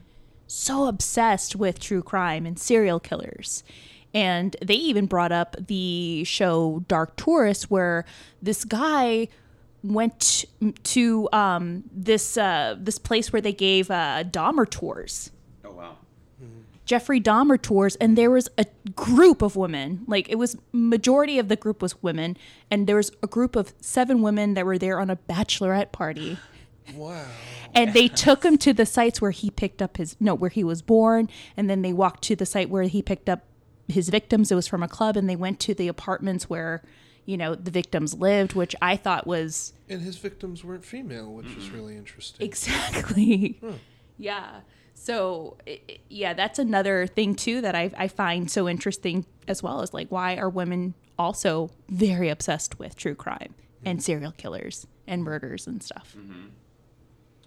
so 0.48 0.88
obsessed 0.88 1.56
with 1.56 1.80
true 1.80 2.04
crime 2.04 2.46
and 2.46 2.60
serial 2.60 3.00
killers? 3.00 3.64
And 4.14 4.56
they 4.62 4.76
even 4.76 5.06
brought 5.06 5.32
up 5.32 5.56
the 5.68 6.24
show 6.24 6.84
Dark 6.88 7.16
Tourist, 7.16 7.70
where 7.70 8.06
this 8.42 8.66
guy 8.66 9.28
went 9.84 10.46
to 10.84 11.30
um, 11.32 11.84
this 11.92 12.38
uh, 12.38 12.76
this 12.80 12.98
place 12.98 13.32
where 13.32 13.42
they 13.42 13.54
gave 13.54 13.92
uh, 13.92 14.24
Dahmer 14.24 14.70
tours. 14.70 15.32
oh 15.64 15.72
wow 15.72 15.98
Jeffrey 16.90 17.22
Dahmer 17.22 17.62
tours, 17.62 17.96
and 17.98 18.18
there 18.18 18.32
was 18.32 18.50
a 18.58 18.66
group 18.96 19.44
of 19.44 19.56
women. 19.56 20.04
Like 20.08 20.28
it 20.28 20.40
was 20.40 20.58
majority 20.72 21.38
of 21.38 21.48
the 21.48 21.56
group 21.56 21.84
was 21.84 22.02
women, 22.02 22.36
and 22.72 22.88
there 22.88 22.96
was 22.96 23.12
a 23.22 23.28
group 23.28 23.56
of 23.56 23.76
seven 23.80 24.24
women 24.24 24.56
that 24.56 24.66
were 24.66 24.80
there 24.80 25.00
on 25.00 25.12
a 25.12 25.16
bachelorette 25.16 25.92
party. 25.92 26.40
Wow. 26.96 27.28
And 27.76 27.94
they 27.94 28.08
took 28.08 28.44
him 28.44 28.58
to 28.58 28.74
the 28.74 28.88
sites 28.88 29.22
where 29.22 29.30
he 29.30 29.52
picked 29.52 29.84
up 29.84 29.98
his 29.98 30.18
no, 30.20 30.34
where 30.34 30.50
he 30.50 30.64
was 30.64 30.82
born, 30.82 31.30
and 31.56 31.70
then 31.70 31.84
they 31.84 31.94
walked 31.94 32.24
to 32.24 32.36
the 32.36 32.48
site 32.48 32.72
where 32.72 32.82
he 32.82 33.04
picked 33.04 33.30
up 33.30 33.44
his 33.90 34.10
victims. 34.10 34.52
It 34.52 34.56
was 34.56 34.68
from 34.68 34.84
a 34.84 34.88
club, 34.88 35.18
and 35.18 35.30
they 35.30 35.36
went 35.36 35.60
to 35.62 35.74
the 35.74 35.88
apartments 35.88 36.50
where, 36.50 36.82
you 37.26 37.38
know, 37.38 37.56
the 37.56 37.72
victims 37.72 38.14
lived, 38.14 38.54
which 38.54 38.76
I 38.82 38.96
thought 38.96 39.28
was 39.28 39.74
And 39.90 40.02
his 40.02 40.18
victims 40.18 40.64
weren't 40.64 40.86
female, 40.86 41.34
which 41.34 41.48
is 41.58 41.70
really 41.70 41.96
interesting. 41.98 42.46
Exactly. 42.46 43.60
Yeah. 44.22 44.60
So, 44.96 45.56
i- 45.66 45.80
i- 45.90 45.98
yeah, 46.10 46.34
that's 46.34 46.60
another 46.60 47.08
thing 47.08 47.36
too 47.36 47.62
that 47.62 47.74
I, 47.74 47.90
I 47.98 48.10
find 48.10 48.52
so 48.52 48.68
interesting 48.68 49.26
as 49.48 49.64
well 49.64 49.82
is 49.82 49.94
like, 49.94 50.10
why 50.10 50.36
are 50.36 50.50
women 50.50 50.94
also 51.18 51.70
very 51.88 52.28
obsessed 52.28 52.80
with 52.80 52.98
true 52.98 53.16
crime 53.16 53.56
and 53.86 54.00
mm-hmm. 54.00 54.04
serial 54.04 54.32
killers 54.34 54.88
and 55.08 55.24
murders 55.24 55.68
and 55.68 55.82
stuff. 55.82 56.16
Mm-hmm. 56.20 56.48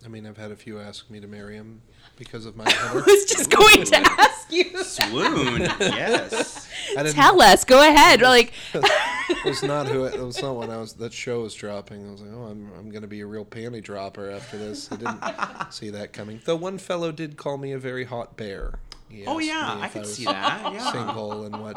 I 0.05 0.09
mean, 0.09 0.27
I've 0.27 0.37
had 0.37 0.51
a 0.51 0.57
few 0.57 0.81
ask 0.81 1.09
me 1.11 1.21
to 1.21 1.29
marry 1.29 1.55
him 1.55 1.81
because 2.17 2.45
of 2.45 2.57
my 2.57 2.65
I 2.81 2.95
was 2.95 3.25
just 3.25 3.51
going 3.51 3.85
to 3.85 3.97
ask 3.97 4.51
you. 4.53 4.83
Swoon, 4.83 5.61
yes. 5.81 6.69
Tell 7.13 7.41
us. 7.41 7.65
Go 7.65 7.89
ahead. 7.89 8.21
Like, 8.21 8.53
it 8.75 9.45
was 9.45 9.63
not 9.63 9.87
who 9.87 10.05
it 10.05 10.21
was 10.21 10.43
not 10.43 10.57
when 10.57 10.71
I 10.71 10.79
was 10.79 10.95
that 10.95 11.13
show 11.13 11.43
was 11.43 11.55
dropping. 11.55 12.07
I 12.07 12.13
was 12.13 12.21
like, 12.21 12.33
oh, 12.35 12.45
I'm 12.45 12.71
I'm 12.79 12.91
gonna 12.91 13.07
be 13.07 13.21
a 13.21 13.27
real 13.27 13.45
panty 13.45 13.83
dropper 13.83 14.31
after 14.31 14.59
this. 14.59 14.91
I 14.93 14.97
didn't 14.97 15.73
see 15.73 15.91
that 15.91 16.13
coming. 16.13 16.41
Though 16.45 16.57
one 16.57 16.79
fellow 16.79 17.13
did 17.13 17.37
call 17.37 17.57
me 17.57 17.73
a 17.73 17.79
very 17.79 18.05
hot 18.05 18.37
bear. 18.37 18.81
He 19.09 19.25
Oh 19.27 19.39
yeah, 19.39 19.79
I 19.81 19.87
if 19.87 19.93
could 19.93 20.03
was 20.03 20.15
see 20.15 20.25
that. 20.25 20.73
Yeah. 20.73 20.93
Single 20.93 21.45
and 21.45 21.61
what 21.63 21.77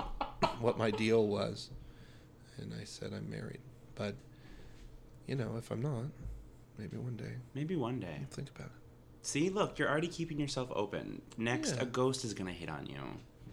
what 0.59 0.77
my 0.77 0.91
deal 0.91 1.27
was, 1.27 1.69
and 2.57 2.73
I 2.79 2.83
said 2.83 3.13
I'm 3.13 3.29
married. 3.29 3.61
But 3.95 4.15
you 5.27 5.35
know, 5.35 5.55
if 5.57 5.71
I'm 5.71 5.81
not, 5.81 6.05
maybe 6.77 6.97
one 6.97 7.15
day 7.15 7.33
Maybe 7.53 7.75
one 7.75 7.99
day. 7.99 8.17
I'll 8.21 8.27
think 8.29 8.49
about 8.55 8.67
it. 8.67 8.73
See, 9.21 9.49
look, 9.49 9.79
you're 9.79 9.89
already 9.89 10.07
keeping 10.07 10.39
yourself 10.39 10.69
open. 10.75 11.21
Next, 11.37 11.75
Yeah. 11.75 11.83
a 11.83 11.85
ghost 11.85 12.23
is 12.25 12.33
gonna 12.33 12.51
hit 12.53 12.69
on 12.69 12.85
you. 12.87 13.01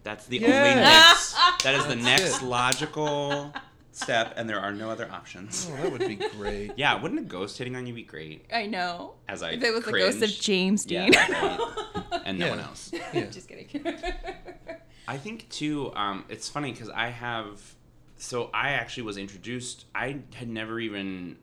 That's 0.02 0.26
the 0.26 0.38
Yes. 0.38 0.50
only 0.50 0.82
next. 0.82 1.62
That 1.64 1.74
is 1.74 1.82
the 1.84 1.94
That's 1.94 2.20
next 2.20 2.42
it. 2.42 2.46
logical 2.46 3.54
step, 3.92 4.34
and 4.36 4.48
there 4.48 4.58
are 4.60 4.72
no 4.72 4.90
other 4.90 5.08
options. 5.10 5.68
Oh, 5.70 5.76
that 5.76 5.92
would 5.92 6.00
be 6.06 6.16
great. 6.16 6.72
Yeah, 6.76 7.00
wouldn't 7.00 7.20
a 7.20 7.24
ghost 7.24 7.56
hitting 7.58 7.76
on 7.76 7.86
you 7.86 7.94
be 7.94 8.02
great? 8.02 8.44
I 8.52 8.66
know. 8.66 9.14
As 9.28 9.42
I 9.42 9.50
If 9.52 9.62
it 9.62 9.72
was 9.72 9.84
the 9.84 9.92
ghost 9.92 10.16
of 10.16 10.20
cringed. 10.22 10.42
James 10.42 10.84
Yeah, 10.88 11.06
Dean. 11.08 11.14
right. 11.32 11.60
and 12.26 12.38
no 12.38 12.50
one 12.50 12.58
else. 12.60 12.90
Yeah. 12.92 13.26
just 13.30 13.48
kidding. 13.48 13.84
I 15.08 15.16
think 15.18 15.48
too. 15.48 15.92
Um, 15.94 16.24
it's 16.28 16.48
funny 16.48 16.72
because 16.72 16.88
I 16.90 17.08
have. 17.08 17.60
So 18.16 18.50
I 18.54 18.70
actually 18.70 19.02
was 19.04 19.16
introduced. 19.16 19.86
I 19.94 20.20
had 20.34 20.48
never 20.48 20.78
even 20.80 21.36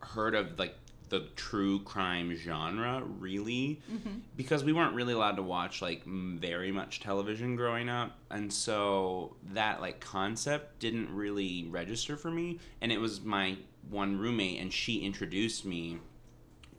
heard 0.00 0.34
of 0.34 0.58
like 0.58 0.74
the 1.12 1.28
true 1.36 1.78
crime 1.80 2.34
genre 2.34 3.02
really 3.18 3.78
mm-hmm. 3.92 4.20
because 4.34 4.64
we 4.64 4.72
weren't 4.72 4.94
really 4.94 5.12
allowed 5.12 5.36
to 5.36 5.42
watch 5.42 5.82
like 5.82 6.02
very 6.06 6.72
much 6.72 7.00
television 7.00 7.54
growing 7.54 7.90
up. 7.90 8.16
And 8.30 8.50
so 8.50 9.36
that 9.52 9.82
like 9.82 10.00
concept 10.00 10.78
didn't 10.78 11.14
really 11.14 11.66
register 11.68 12.16
for 12.16 12.30
me. 12.30 12.60
And 12.80 12.90
it 12.90 12.98
was 12.98 13.20
my 13.20 13.58
one 13.90 14.16
roommate 14.16 14.58
and 14.58 14.72
she 14.72 15.00
introduced 15.00 15.66
me 15.66 15.98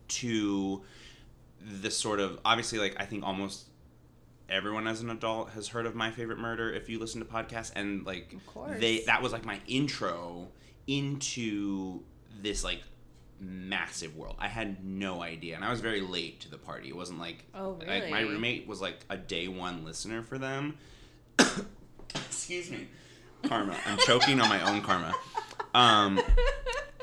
to 0.07 0.81
the 1.61 1.91
sort 1.91 2.19
of 2.19 2.39
obviously 2.43 2.79
like 2.79 2.95
I 2.99 3.05
think 3.05 3.23
almost 3.23 3.67
everyone 4.49 4.87
as 4.87 5.01
an 5.01 5.11
adult 5.11 5.51
has 5.51 5.67
heard 5.67 5.85
of 5.85 5.93
my 5.93 6.09
favorite 6.09 6.39
murder 6.39 6.73
if 6.73 6.89
you 6.89 6.97
listen 6.97 7.19
to 7.23 7.27
podcasts. 7.27 7.71
And 7.75 8.03
like 8.03 8.35
they 8.79 9.03
that 9.05 9.21
was 9.21 9.31
like 9.31 9.45
my 9.45 9.59
intro 9.67 10.47
into 10.87 12.01
this 12.41 12.63
like 12.63 12.81
massive 13.43 14.15
world. 14.15 14.35
I 14.39 14.47
had 14.47 14.83
no 14.85 15.21
idea 15.21 15.55
and 15.55 15.63
I 15.65 15.69
was 15.69 15.79
very 15.81 16.01
late 16.01 16.39
to 16.41 16.49
the 16.49 16.57
party. 16.57 16.89
It 16.89 16.95
wasn't 16.95 17.19
like 17.19 17.45
Oh, 17.53 17.79
like 17.85 18.09
my 18.09 18.21
roommate 18.21 18.67
was 18.67 18.81
like 18.81 18.99
a 19.09 19.17
day 19.17 19.47
one 19.47 19.83
listener 19.83 20.21
for 20.23 20.37
them. 20.37 20.77
Excuse 22.15 22.69
me. 22.71 22.87
Karma. 23.43 23.75
I'm 23.85 23.97
choking 23.99 24.39
on 24.39 24.49
my 24.49 24.61
own 24.71 24.81
karma. 24.81 25.13
Um 25.73 26.19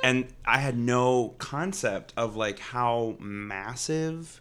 and 0.02 0.28
I 0.44 0.58
had 0.58 0.78
no 0.78 1.34
concept 1.38 2.12
of 2.16 2.36
like 2.36 2.58
how 2.58 3.16
massive 3.18 4.40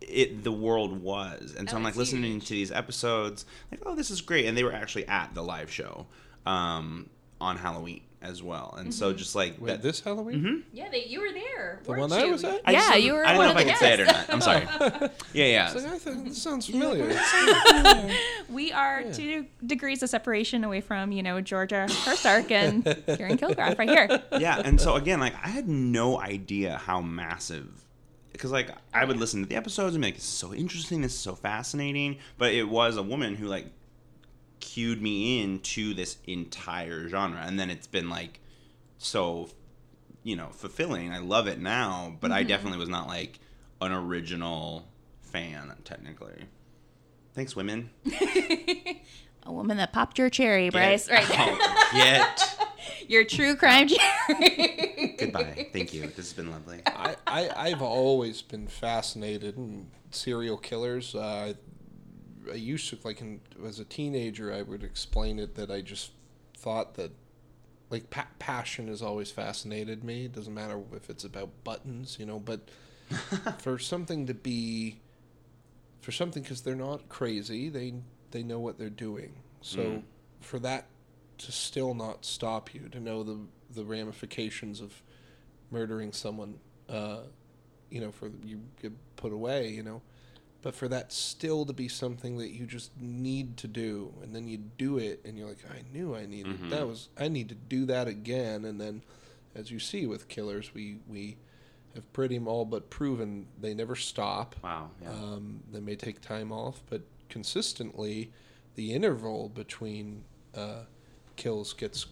it 0.00 0.44
the 0.44 0.52
world 0.52 1.02
was. 1.02 1.54
And 1.56 1.68
so 1.68 1.74
Oh, 1.74 1.78
I'm 1.78 1.84
like 1.84 1.96
listening 1.96 2.32
huge. 2.32 2.46
to 2.48 2.54
these 2.54 2.70
episodes, 2.72 3.44
like, 3.70 3.80
oh, 3.84 3.94
this 3.94 4.10
is 4.10 4.20
great. 4.20 4.46
And 4.46 4.56
they 4.56 4.64
were 4.64 4.72
actually 4.72 5.06
at 5.08 5.34
the 5.34 5.42
live 5.42 5.70
show 5.70 6.06
um, 6.46 7.08
on 7.40 7.56
Halloween 7.56 8.02
as 8.20 8.42
well. 8.42 8.74
And 8.78 8.92
so 8.92 9.08
Mm-hmm. 9.10 9.18
just 9.18 9.34
like 9.36 9.60
Wait, 9.60 9.68
that, 9.68 9.82
this 9.82 10.00
Halloween? 10.00 10.64
Yeah, 10.72 10.88
they, 10.90 11.04
you 11.04 11.20
were 11.20 11.32
there. 11.32 11.80
The 11.84 11.90
weren't 11.90 12.00
one 12.00 12.12
I 12.12 12.24
you? 12.24 12.32
was 12.32 12.44
at? 12.44 12.60
I 12.64 12.72
just 12.72 12.86
Yeah, 12.88 12.94
didn't- 12.94 13.06
you 13.06 13.12
were. 13.12 13.24
I 13.24 13.28
don't 13.28 13.36
one 13.38 13.46
know 13.46 13.52
of 13.52 13.56
if 13.56 13.60
I 13.60 13.64
the 13.64 13.70
can 13.70 13.78
say 13.78 13.92
it 13.94 14.00
or 14.00 14.04
not. 14.06 14.26
I'm 14.28 14.40
sorry. 14.40 15.08
Yeah, 15.32 15.44
yeah. 15.46 15.68
I 15.70 15.74
was 15.74 15.84
like, 15.84 15.92
I 15.94 15.98
thought 15.98 16.24
this 16.24 16.42
sounds 16.42 16.66
familiar. 16.70 17.14
We 18.48 18.72
are 18.72 19.04
two 19.12 19.46
degrees 19.64 20.02
of 20.02 20.08
separation 20.10 20.64
away 20.64 20.80
from, 20.80 21.12
you 21.12 21.22
know, 21.22 21.40
Georgia 21.40 21.86
Hardstark 21.88 22.50
and 22.50 22.84
Karen 22.84 23.36
Kilgariff 23.38 23.78
right 23.78 23.88
here. 23.88 24.22
yeah 24.38 24.60
and 24.64 24.80
so 24.80 24.94
again 24.96 25.20
like 25.20 25.34
i 25.44 25.48
had 25.48 25.68
no 25.68 26.18
idea 26.20 26.76
how 26.78 27.00
massive 27.00 27.84
because 28.32 28.50
like 28.50 28.70
i 28.94 29.04
would 29.04 29.16
listen 29.16 29.42
to 29.42 29.48
the 29.48 29.56
episodes 29.56 29.94
and 29.94 30.02
be 30.02 30.08
like 30.08 30.14
this 30.14 30.24
is 30.24 30.28
so 30.30 30.52
interesting 30.54 31.00
this 31.02 31.12
is 31.12 31.18
so 31.18 31.34
fascinating 31.34 32.18
but 32.38 32.52
it 32.52 32.64
was 32.64 32.96
a 32.96 33.02
woman 33.02 33.34
who 33.34 33.46
like 33.46 33.66
cued 34.60 35.00
me 35.02 35.42
into 35.42 35.94
this 35.94 36.16
entire 36.26 37.08
genre 37.08 37.42
and 37.44 37.58
then 37.58 37.70
it's 37.70 37.86
been 37.86 38.08
like 38.10 38.40
so 38.98 39.48
you 40.22 40.34
know 40.36 40.48
fulfilling 40.50 41.12
i 41.12 41.18
love 41.18 41.46
it 41.46 41.58
now 41.60 42.16
but 42.20 42.30
i 42.32 42.42
definitely 42.42 42.78
was 42.78 42.88
not 42.88 43.06
like 43.06 43.38
an 43.80 43.92
original 43.92 44.86
fan 45.22 45.72
technically 45.84 46.44
thanks 47.34 47.54
women 47.56 47.90
A 49.44 49.52
woman 49.52 49.78
that 49.78 49.94
popped 49.94 50.18
your 50.18 50.28
cherry, 50.28 50.68
Bryce. 50.68 51.06
Get 51.08 51.26
Right 51.26 51.28
there. 51.30 52.20
out. 52.20 52.36
get 52.36 52.58
Your 53.08 53.24
true 53.24 53.56
crime 53.56 53.88
cherry. 53.88 55.14
goodbye 55.18 55.68
thank 55.72 55.94
you 55.94 56.02
this 56.02 56.16
has 56.16 56.32
been 56.34 56.50
lovely 56.50 56.82
I, 56.84 57.16
I, 57.26 57.50
I've 57.56 57.80
always 57.80 58.42
been 58.42 58.66
fascinated 58.66 59.56
in 59.56 59.86
serial 60.10 60.58
killers. 60.58 61.14
Uh, 61.14 61.54
I 62.50 62.54
used 62.56 62.88
to, 62.90 62.98
like, 63.04 63.20
in, 63.20 63.40
as 63.66 63.78
a 63.80 63.84
teenager, 63.84 64.52
I 64.52 64.62
would 64.62 64.82
explain 64.84 65.38
it 65.38 65.54
that 65.56 65.70
I 65.70 65.80
just 65.80 66.10
thought 66.56 66.94
that, 66.94 67.10
like, 67.90 68.10
pa- 68.10 68.28
passion 68.38 68.88
has 68.88 69.02
always 69.02 69.30
fascinated 69.30 70.04
me. 70.04 70.26
It 70.26 70.32
doesn't 70.32 70.54
matter 70.54 70.80
if 70.94 71.08
it's 71.10 71.24
about 71.24 71.50
buttons, 71.64 72.16
you 72.18 72.26
know, 72.26 72.38
but 72.38 72.60
for 73.58 73.78
something 73.78 74.26
to 74.26 74.34
be, 74.34 75.00
for 76.00 76.12
something, 76.12 76.42
because 76.42 76.60
they're 76.62 76.74
not 76.74 77.08
crazy, 77.08 77.68
they, 77.68 77.94
they 78.30 78.42
know 78.42 78.58
what 78.60 78.78
they're 78.78 78.90
doing. 78.90 79.34
So 79.60 79.80
Mm. 79.80 80.02
for 80.40 80.58
that 80.60 80.86
to 81.38 81.52
still 81.52 81.94
not 81.94 82.24
stop 82.24 82.74
you, 82.74 82.88
to 82.90 83.00
know 83.00 83.22
the, 83.22 83.38
the 83.74 83.84
ramifications 83.84 84.80
of 84.80 85.02
murdering 85.70 86.12
someone, 86.12 86.58
uh, 86.88 87.20
you 87.90 88.00
know, 88.00 88.10
for 88.10 88.30
you 88.44 88.60
get 88.80 88.92
put 89.16 89.32
away, 89.32 89.68
you 89.70 89.82
know, 89.82 90.02
but 90.62 90.74
for 90.74 90.88
that 90.88 91.12
still 91.12 91.64
to 91.66 91.72
be 91.72 91.88
something 91.88 92.36
that 92.38 92.50
you 92.50 92.66
just 92.66 92.90
need 93.00 93.56
to 93.58 93.68
do, 93.68 94.12
and 94.22 94.34
then 94.34 94.48
you 94.48 94.58
do 94.58 94.98
it, 94.98 95.20
and 95.24 95.38
you're 95.38 95.48
like, 95.48 95.64
I 95.70 95.82
knew 95.92 96.14
I 96.14 96.26
needed 96.26 96.58
Mhm. 96.60 96.70
that 96.70 96.86
was 96.86 97.08
I 97.16 97.28
need 97.28 97.48
to 97.50 97.54
do 97.54 97.86
that 97.86 98.08
again, 98.08 98.64
and 98.64 98.80
then, 98.80 99.02
as 99.54 99.70
you 99.70 99.78
see 99.78 100.06
with 100.06 100.28
killers, 100.28 100.74
we 100.74 100.98
we 101.08 101.36
have 101.94 102.12
pretty 102.12 102.38
all 102.38 102.64
but 102.64 102.90
proven 102.90 103.46
they 103.60 103.74
never 103.74 103.96
stop. 103.96 104.56
wow 104.62 104.90
yeah 105.02 105.10
Um, 105.12 105.62
they 105.72 105.80
may 105.80 105.96
take 105.96 106.20
time 106.20 106.52
off, 106.52 106.82
but 106.90 107.02
consistently, 107.28 108.30
the 108.74 108.92
interval 108.92 109.48
between 109.48 110.24
uh, 110.54 110.84
kills 111.36 111.72
gets 111.72 112.06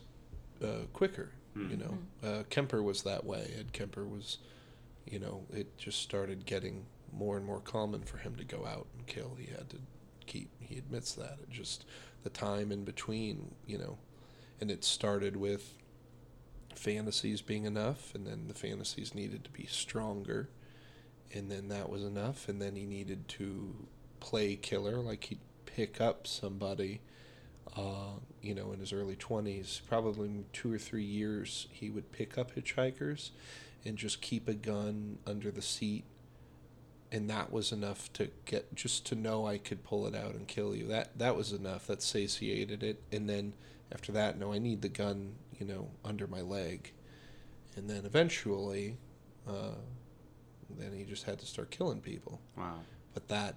uh, 0.62 0.86
quicker. 0.92 1.30
You 1.54 1.76
know, 1.78 1.98
uh, 2.22 2.42
Kemper 2.50 2.82
was 2.82 3.02
that 3.04 3.24
way. 3.24 3.50
Ed 3.58 3.72
Kemper 3.72 4.04
was, 4.06 4.38
you 5.06 5.18
know, 5.18 5.46
it 5.52 5.78
just 5.78 6.00
started 6.02 6.44
getting 6.44 6.84
more 7.12 7.36
and 7.36 7.46
more 7.46 7.60
common 7.60 8.02
for 8.02 8.18
him 8.18 8.36
to 8.36 8.44
go 8.44 8.66
out 8.66 8.86
and 8.96 9.06
kill. 9.06 9.36
He 9.38 9.46
had 9.46 9.70
to 9.70 9.78
keep. 10.26 10.50
He 10.60 10.78
admits 10.78 11.12
that. 11.14 11.38
It 11.42 11.50
just 11.50 11.84
the 12.22 12.30
time 12.30 12.72
in 12.72 12.84
between, 12.84 13.54
you 13.66 13.78
know, 13.78 13.98
and 14.60 14.70
it 14.70 14.84
started 14.84 15.36
with 15.36 15.74
fantasies 16.74 17.40
being 17.40 17.64
enough, 17.64 18.14
and 18.14 18.26
then 18.26 18.48
the 18.48 18.54
fantasies 18.54 19.14
needed 19.14 19.44
to 19.44 19.50
be 19.50 19.66
stronger 19.66 20.48
and 21.34 21.50
then 21.50 21.68
that 21.68 21.88
was 21.88 22.02
enough 22.02 22.48
and 22.48 22.60
then 22.60 22.76
he 22.76 22.86
needed 22.86 23.26
to 23.28 23.74
play 24.20 24.56
killer 24.56 24.96
like 24.96 25.24
he'd 25.24 25.40
pick 25.64 26.00
up 26.00 26.26
somebody 26.26 27.00
uh, 27.76 28.18
you 28.40 28.54
know 28.54 28.72
in 28.72 28.80
his 28.80 28.92
early 28.92 29.16
20s 29.16 29.80
probably 29.88 30.30
two 30.52 30.72
or 30.72 30.78
three 30.78 31.04
years 31.04 31.68
he 31.72 31.90
would 31.90 32.10
pick 32.12 32.38
up 32.38 32.54
hitchhikers 32.54 33.30
and 33.84 33.96
just 33.96 34.20
keep 34.20 34.48
a 34.48 34.54
gun 34.54 35.18
under 35.26 35.50
the 35.50 35.62
seat 35.62 36.04
and 37.12 37.30
that 37.30 37.52
was 37.52 37.72
enough 37.72 38.12
to 38.12 38.30
get 38.44 38.74
just 38.74 39.06
to 39.06 39.14
know 39.14 39.46
I 39.46 39.58
could 39.58 39.84
pull 39.84 40.06
it 40.06 40.14
out 40.14 40.34
and 40.34 40.46
kill 40.48 40.74
you 40.74 40.86
that 40.88 41.18
that 41.18 41.36
was 41.36 41.52
enough 41.52 41.86
that 41.86 42.02
satiated 42.02 42.82
it 42.82 43.02
and 43.12 43.28
then 43.28 43.52
after 43.92 44.12
that 44.12 44.38
no 44.38 44.52
I 44.52 44.58
need 44.58 44.82
the 44.82 44.88
gun 44.88 45.34
you 45.58 45.66
know 45.66 45.90
under 46.04 46.26
my 46.26 46.40
leg 46.40 46.92
and 47.76 47.88
then 47.88 48.04
eventually 48.04 48.96
uh, 49.46 49.76
then 50.70 50.92
he 50.92 51.04
just 51.04 51.24
had 51.24 51.38
to 51.38 51.46
start 51.46 51.70
killing 51.70 52.00
people. 52.00 52.40
wow 52.56 52.80
But 53.14 53.28
that, 53.28 53.54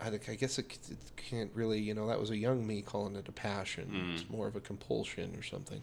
I 0.00 0.10
think, 0.10 0.28
I 0.28 0.34
guess 0.34 0.58
it, 0.58 0.76
it 0.90 0.98
can't 1.16 1.50
really, 1.54 1.80
you 1.80 1.94
know, 1.94 2.06
that 2.08 2.20
was 2.20 2.30
a 2.30 2.36
young 2.36 2.66
me 2.66 2.82
calling 2.82 3.16
it 3.16 3.28
a 3.28 3.32
passion. 3.32 3.90
Mm. 3.92 4.14
It's 4.14 4.28
more 4.28 4.46
of 4.46 4.56
a 4.56 4.60
compulsion 4.60 5.34
or 5.36 5.42
something. 5.42 5.82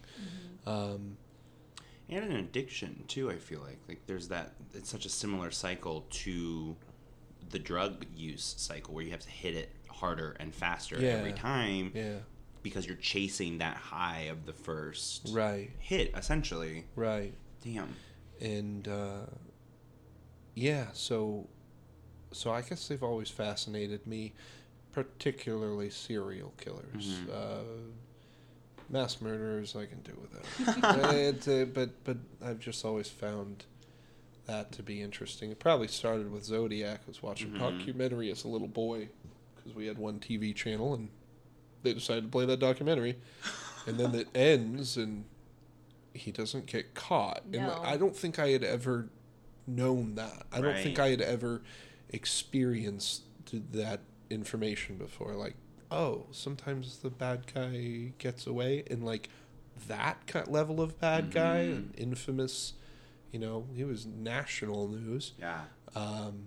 Um, 0.66 1.18
and 2.10 2.24
an 2.24 2.36
addiction 2.38 3.04
too 3.08 3.30
i 3.32 3.36
feel 3.36 3.60
like 3.62 3.80
like 3.88 4.00
there's 4.08 4.28
that 4.28 4.54
it's 4.74 4.90
such 4.90 5.06
a 5.06 5.10
similar 5.10 5.50
cycle 5.52 6.06
to 6.10 6.76
the 7.50 7.60
drug 7.60 8.06
use 8.16 8.56
cycle 8.58 8.94
where 8.94 9.04
you 9.04 9.12
have 9.12 9.22
to 9.22 9.30
hit 9.30 9.56
it 9.56 9.70
harder 9.90 10.36
and 10.40 10.54
faster 10.54 10.98
Yeah. 11.00 11.12
every 11.14 11.34
time 11.34 11.92
yeah, 11.96 12.18
because 12.64 12.86
you're 12.88 12.96
chasing 12.98 13.60
that 13.60 13.78
high 13.78 14.22
of 14.32 14.46
the 14.46 14.54
first 14.54 15.30
Right. 15.32 15.72
hit, 15.80 16.12
essentially. 16.16 16.86
Right. 16.96 17.34
Damn. 17.64 17.94
and 18.42 18.88
uh, 18.88 19.26
yeah, 20.54 20.88
so 20.94 21.48
so 22.32 22.52
I 22.52 22.62
guess 22.62 22.88
they've 22.88 23.02
always 23.04 23.30
fascinated 23.30 24.06
me, 24.06 24.34
particularly 24.92 25.90
serial 25.90 26.54
killers. 26.58 27.20
Uh, 27.32 27.60
mass 28.90 29.22
murderers, 29.22 29.76
I 29.76 29.86
can 29.86 30.02
do 30.02 30.14
without. 30.22 31.16
It's, 31.16 31.48
uh, 31.48 31.66
but 31.74 32.04
but 32.04 32.18
I've 32.44 32.60
just 32.60 32.86
always 32.86 33.10
found 33.10 33.66
that 34.46 34.72
to 34.74 34.84
be 34.84 35.02
interesting. 35.02 35.52
It 35.52 35.60
probably 35.60 35.88
started 35.88 36.32
with 36.32 36.44
Zodiac. 36.44 37.02
I 37.06 37.08
was 37.08 37.24
watching 37.24 37.56
a 37.56 37.60
documentary 37.60 38.32
as 38.32 38.44
a 38.44 38.48
little 38.48 38.68
boy 38.68 39.10
because 39.56 39.74
we 39.76 39.88
had 39.88 39.98
one 39.98 40.20
TV 40.20 40.54
channel 40.54 40.94
and 40.94 41.10
they 41.84 41.94
decided 41.94 42.24
to 42.26 42.30
play 42.30 42.46
that 42.46 42.60
documentary, 42.60 43.18
and 43.88 44.00
then 44.00 44.14
it 44.16 44.28
ends 44.36 44.98
and 44.98 45.26
he 46.14 46.32
doesn't 46.32 46.66
get 46.66 46.96
caught. 46.96 47.44
And 47.54 47.66
I 47.66 47.98
don't 47.98 48.16
think 48.16 48.40
I 48.40 48.50
had 48.50 48.64
ever 48.64 49.10
known 49.68 50.16
that. 50.16 50.46
I 50.52 50.62
don't 50.62 50.78
think 50.78 51.00
I 51.00 51.10
had 51.10 51.22
ever 51.22 51.62
experienced 52.10 53.24
that 53.72 54.00
information 54.30 54.98
before. 54.98 55.34
Like, 55.34 55.56
oh, 55.92 56.26
sometimes 56.32 56.98
the 56.98 57.10
bad 57.10 57.52
guy 57.54 58.12
gets 58.18 58.48
away, 58.48 58.84
and 58.90 59.04
like 59.04 59.30
that 59.88 60.26
kind 60.28 60.48
level 60.48 60.82
of 60.82 61.00
bad 61.00 61.32
guy, 61.32 61.58
an 61.60 61.94
infamous, 61.98 62.74
you 63.32 63.40
know, 63.40 63.66
he 63.76 63.84
was 63.84 64.06
national 64.06 64.88
news 64.88 65.34
Yeah. 65.40 65.62
um, 65.96 66.44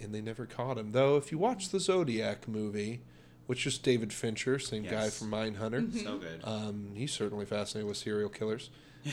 and 0.00 0.12
they 0.14 0.20
never 0.20 0.44
caught 0.46 0.76
him. 0.78 0.90
Though, 0.92 1.16
if 1.16 1.30
you 1.32 1.38
watch 1.38 1.68
the 1.70 1.78
Zodiac 1.80 2.48
movie, 2.48 3.02
which 3.46 3.66
is 3.66 3.78
David 3.78 4.12
Fincher, 4.12 4.58
same 4.58 4.82
guy 4.82 5.04
Yes. 5.04 5.18
from 5.18 5.30
Mindhunter, 5.30 6.02
So 6.02 6.18
good. 6.18 6.40
um, 6.44 6.90
he's 6.94 7.12
certainly 7.12 7.44
fascinated 7.46 7.86
with 7.88 7.96
serial 7.96 8.28
killers. 8.28 8.70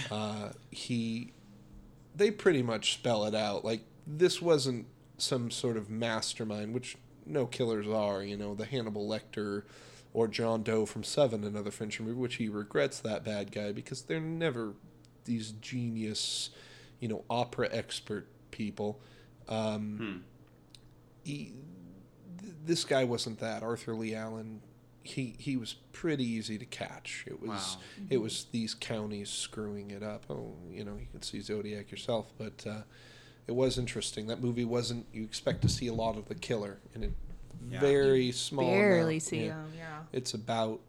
Uh, 0.10 0.50
he, 0.72 1.34
they 2.16 2.32
pretty 2.32 2.64
much 2.64 2.94
spell 2.96 3.26
it 3.26 3.36
out. 3.36 3.64
Like 3.66 3.82
this 4.08 4.42
wasn't 4.42 4.88
some 5.18 5.52
sort 5.52 5.78
of 5.78 5.90
mastermind, 5.90 6.74
which 6.74 6.98
no 7.26 7.46
killers 7.46 7.88
are. 7.88 8.24
You 8.24 8.38
know, 8.38 8.54
the 8.56 8.66
Hannibal 8.66 9.08
Lecter 9.08 9.64
or 10.14 10.28
John 10.28 10.62
Doe 10.64 10.86
from 10.86 11.04
Seven, 11.04 11.44
another 11.44 11.72
Fincher 11.72 12.04
movie, 12.04 12.20
which 12.20 12.36
he 12.36 12.50
regrets 12.50 13.00
that 13.00 13.24
bad 13.24 13.52
guy 13.52 13.72
because 13.72 14.02
they're 14.04 14.20
never 14.20 14.74
these 15.26 15.52
genius, 15.52 16.50
you 17.00 17.08
know, 17.08 17.24
opera 17.30 17.70
expert 17.72 18.28
people. 18.52 19.00
Um, 19.48 20.24
he, 21.24 21.54
th- 22.42 22.54
this 22.66 22.84
guy 22.84 23.04
wasn't 23.04 23.40
that. 23.40 23.64
Arthur 23.64 23.94
Leigh 23.96 24.16
Allen, 24.16 24.62
he 25.04 25.36
he 25.40 25.56
was 25.58 25.76
pretty 25.92 26.26
easy 26.26 26.58
to 26.58 26.66
catch. 26.66 27.24
It 27.28 27.42
was 27.42 27.50
Wow. 27.78 28.06
it 28.10 28.18
was 28.18 28.46
these 28.52 28.74
counties 28.74 29.30
screwing 29.30 29.92
it 29.92 30.04
up. 30.04 30.26
Oh, 30.30 30.54
you 30.70 30.84
know, 30.84 30.96
you 31.00 31.08
can 31.12 31.22
see 31.22 31.40
Zodiac 31.42 31.90
yourself, 31.92 32.32
but 32.38 32.66
uh, 32.68 32.82
it 33.48 33.56
was 33.56 33.78
interesting. 33.78 34.28
That 34.28 34.42
movie 34.42 34.66
wasn't. 34.66 35.06
You 35.14 35.24
expect 35.24 35.62
to 35.64 35.70
see 35.70 35.88
a 35.88 35.94
lot 35.94 36.18
of 36.18 36.28
the 36.28 36.36
killer 36.36 36.80
in 36.96 37.04
it. 37.04 37.12
Yeah. 37.70 37.80
Very 37.80 38.32
small. 38.32 38.66
Barely 38.66 39.16
amount. 39.16 39.24
see 39.24 39.46
Yeah. 39.46 39.54
him. 39.54 39.74
Yeah. 39.78 40.00
It's 40.12 40.34
about 40.34 40.80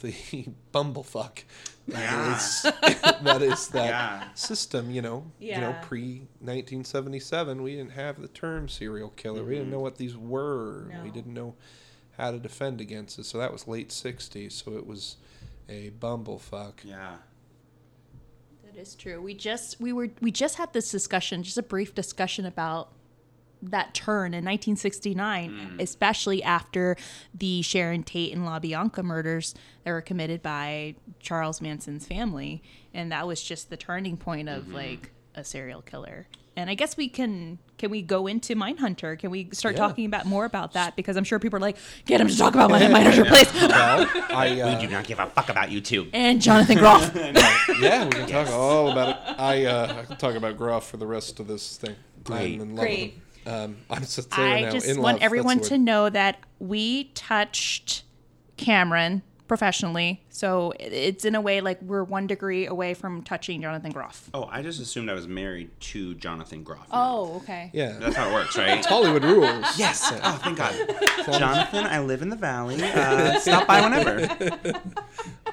the 0.00 0.12
bumblefuck. 0.74 1.44
That 1.88 1.98
Yeah. 1.98 2.36
is 2.36 2.62
that 3.22 3.42
is 3.42 3.68
that 3.68 3.86
Yeah. 3.86 4.34
system. 4.34 4.90
You 4.90 5.02
know. 5.02 5.30
yeah. 5.38 5.54
You 5.54 5.60
know, 5.60 5.76
pre 5.82 6.22
nineteen 6.40 6.84
seventy 6.84 7.20
seven, 7.20 7.62
we 7.62 7.76
didn't 7.76 7.92
have 7.92 8.20
the 8.20 8.28
term 8.28 8.68
serial 8.68 9.10
killer. 9.10 9.44
We 9.44 9.52
didn't 9.54 9.64
mm-hmm. 9.64 9.72
know 9.72 9.80
what 9.80 9.96
these 9.96 10.16
were. 10.16 10.90
We 11.02 11.10
didn't 11.10 11.34
know 11.34 11.54
how 12.18 12.30
to 12.30 12.38
defend 12.38 12.80
against 12.80 13.18
it. 13.18 13.24
So 13.24 13.38
that 13.38 13.52
was 13.52 13.66
late 13.66 13.92
sixties. 13.92 14.54
So 14.54 14.76
it 14.76 14.86
was 14.86 15.16
a 15.68 15.90
bumblefuck. 15.90 16.84
Yeah. 16.84 17.16
Is 18.80 18.94
true. 18.94 19.20
We 19.20 19.34
just 19.34 19.78
we 19.78 19.92
were 19.92 20.08
we 20.22 20.30
just 20.30 20.56
had 20.56 20.72
this 20.72 20.90
discussion, 20.90 21.42
just 21.42 21.58
a 21.58 21.62
brief 21.62 21.94
discussion 21.94 22.46
about 22.46 22.90
that 23.60 23.92
turn 23.92 24.32
in 24.32 24.42
1969, 24.42 25.50
hmm. 25.50 25.80
especially 25.80 26.42
after 26.42 26.96
the 27.34 27.60
Sharon 27.60 28.02
Tate 28.02 28.32
and 28.32 28.46
LaBianca 28.46 29.04
murders 29.04 29.54
that 29.84 29.90
were 29.90 30.00
committed 30.00 30.42
by 30.42 30.94
Charles 31.18 31.60
Manson's 31.60 32.06
family, 32.06 32.62
and 32.94 33.12
that 33.12 33.26
was 33.26 33.42
just 33.42 33.68
the 33.68 33.76
turning 33.76 34.16
point 34.16 34.48
of 34.48 34.62
mm-hmm. 34.64 34.76
like 34.76 35.12
a 35.34 35.44
serial 35.44 35.82
killer. 35.82 36.26
And 36.60 36.70
I 36.70 36.74
guess 36.74 36.96
we 36.96 37.08
can 37.08 37.58
can 37.78 37.90
we 37.90 38.02
go 38.02 38.26
into 38.26 38.54
Mindhunter? 38.54 39.18
Can 39.18 39.30
we 39.30 39.48
start 39.52 39.74
Yeah. 39.74 39.80
talking 39.86 40.04
about 40.04 40.26
more 40.26 40.44
about 40.44 40.72
that? 40.74 40.94
Because 40.96 41.16
I'm 41.16 41.24
sure 41.24 41.38
people 41.38 41.56
are 41.56 41.60
like, 41.60 41.76
get 42.04 42.20
him 42.20 42.28
to 42.28 42.36
talk 42.36 42.54
about 42.54 42.70
Mindhunter, 42.70 43.26
please. 43.26 43.52
Well, 43.54 44.06
I 44.30 44.60
uh, 44.60 44.74
We 44.78 44.86
do 44.86 44.92
not 44.92 45.04
give 45.06 45.18
a 45.18 45.26
fuck 45.26 45.48
about 45.48 45.70
you 45.70 45.80
too. 45.80 46.08
and 46.12 46.40
Jonathan 46.42 46.78
Groff. 46.78 47.10
yeah, 47.80 48.04
we 48.04 48.10
can 48.10 48.26
talk 48.28 48.48
all 48.50 48.90
about 48.92 49.08
it. 49.08 49.16
I 49.40 49.64
uh, 49.64 50.00
I 50.00 50.04
can 50.04 50.16
talk 50.18 50.34
about 50.34 50.56
Groff 50.56 50.88
for 50.88 50.98
the 50.98 51.06
rest 51.06 51.40
of 51.40 51.46
this 51.48 51.76
thing. 51.78 51.96
Great. 52.24 52.54
I'm 52.56 52.60
in 52.60 52.76
love 52.76 52.84
Great. 52.84 53.18
Um, 53.46 53.76
I'm 53.88 54.02
just 54.02 54.38
I 54.38 54.60
now. 54.60 54.70
just 54.70 54.86
in 54.86 55.00
want 55.00 55.16
love, 55.16 55.22
everyone 55.22 55.60
to 55.60 55.78
know 55.78 56.10
that 56.10 56.38
we 56.58 57.04
touched 57.14 58.02
Cameron 58.58 59.22
professionally. 59.50 60.22
So 60.28 60.72
it's 60.78 61.24
in 61.24 61.34
a 61.34 61.40
way 61.40 61.60
like 61.60 61.82
we're 61.82 62.04
one 62.04 62.28
degree 62.28 62.66
away 62.66 62.94
from 62.94 63.24
touching 63.24 63.60
Jonathan 63.60 63.90
Groff. 63.90 64.30
Oh, 64.32 64.44
I 64.48 64.62
just 64.62 64.80
assumed 64.80 65.10
I 65.10 65.14
was 65.14 65.26
married 65.26 65.70
to 65.80 66.14
Jonathan 66.14 66.62
Groff. 66.62 66.86
Oh, 66.92 67.34
okay. 67.38 67.68
Yeah, 67.72 67.96
That's 67.98 68.14
how 68.14 68.30
it 68.30 68.32
works, 68.32 68.56
right? 68.56 68.78
It's 68.78 68.86
Hollywood 68.86 69.24
rules. 69.24 69.76
Yes. 69.76 70.08
Oh, 70.22 70.40
thank 70.44 70.56
God. 70.56 70.72
Jonathan, 71.36 71.84
I 71.84 71.98
live 71.98 72.22
in 72.22 72.28
the 72.28 72.36
valley. 72.36 72.78
Uh, 73.00 73.38
stop 73.40 73.66
by 73.66 73.80
whenever. 73.80 74.28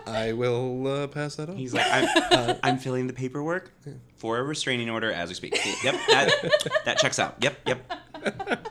I 0.05 0.33
will 0.33 0.85
uh, 0.85 1.07
pass 1.07 1.37
that 1.37 1.49
on. 1.49 1.55
He's 1.55 1.73
like, 1.73 1.85
I'm, 1.89 2.07
uh, 2.31 2.55
I'm 2.61 2.77
filling 2.77 3.07
the 3.07 3.13
paperwork 3.13 3.71
for 4.17 4.37
a 4.37 4.43
restraining 4.43 4.89
order 4.89 5.11
as 5.11 5.29
we 5.29 5.35
speak. 5.35 5.57
Yep, 5.83 5.95
that, 6.09 6.81
that 6.85 6.97
checks 6.97 7.19
out. 7.19 7.37
Yep, 7.41 7.57
yep. 7.65 8.67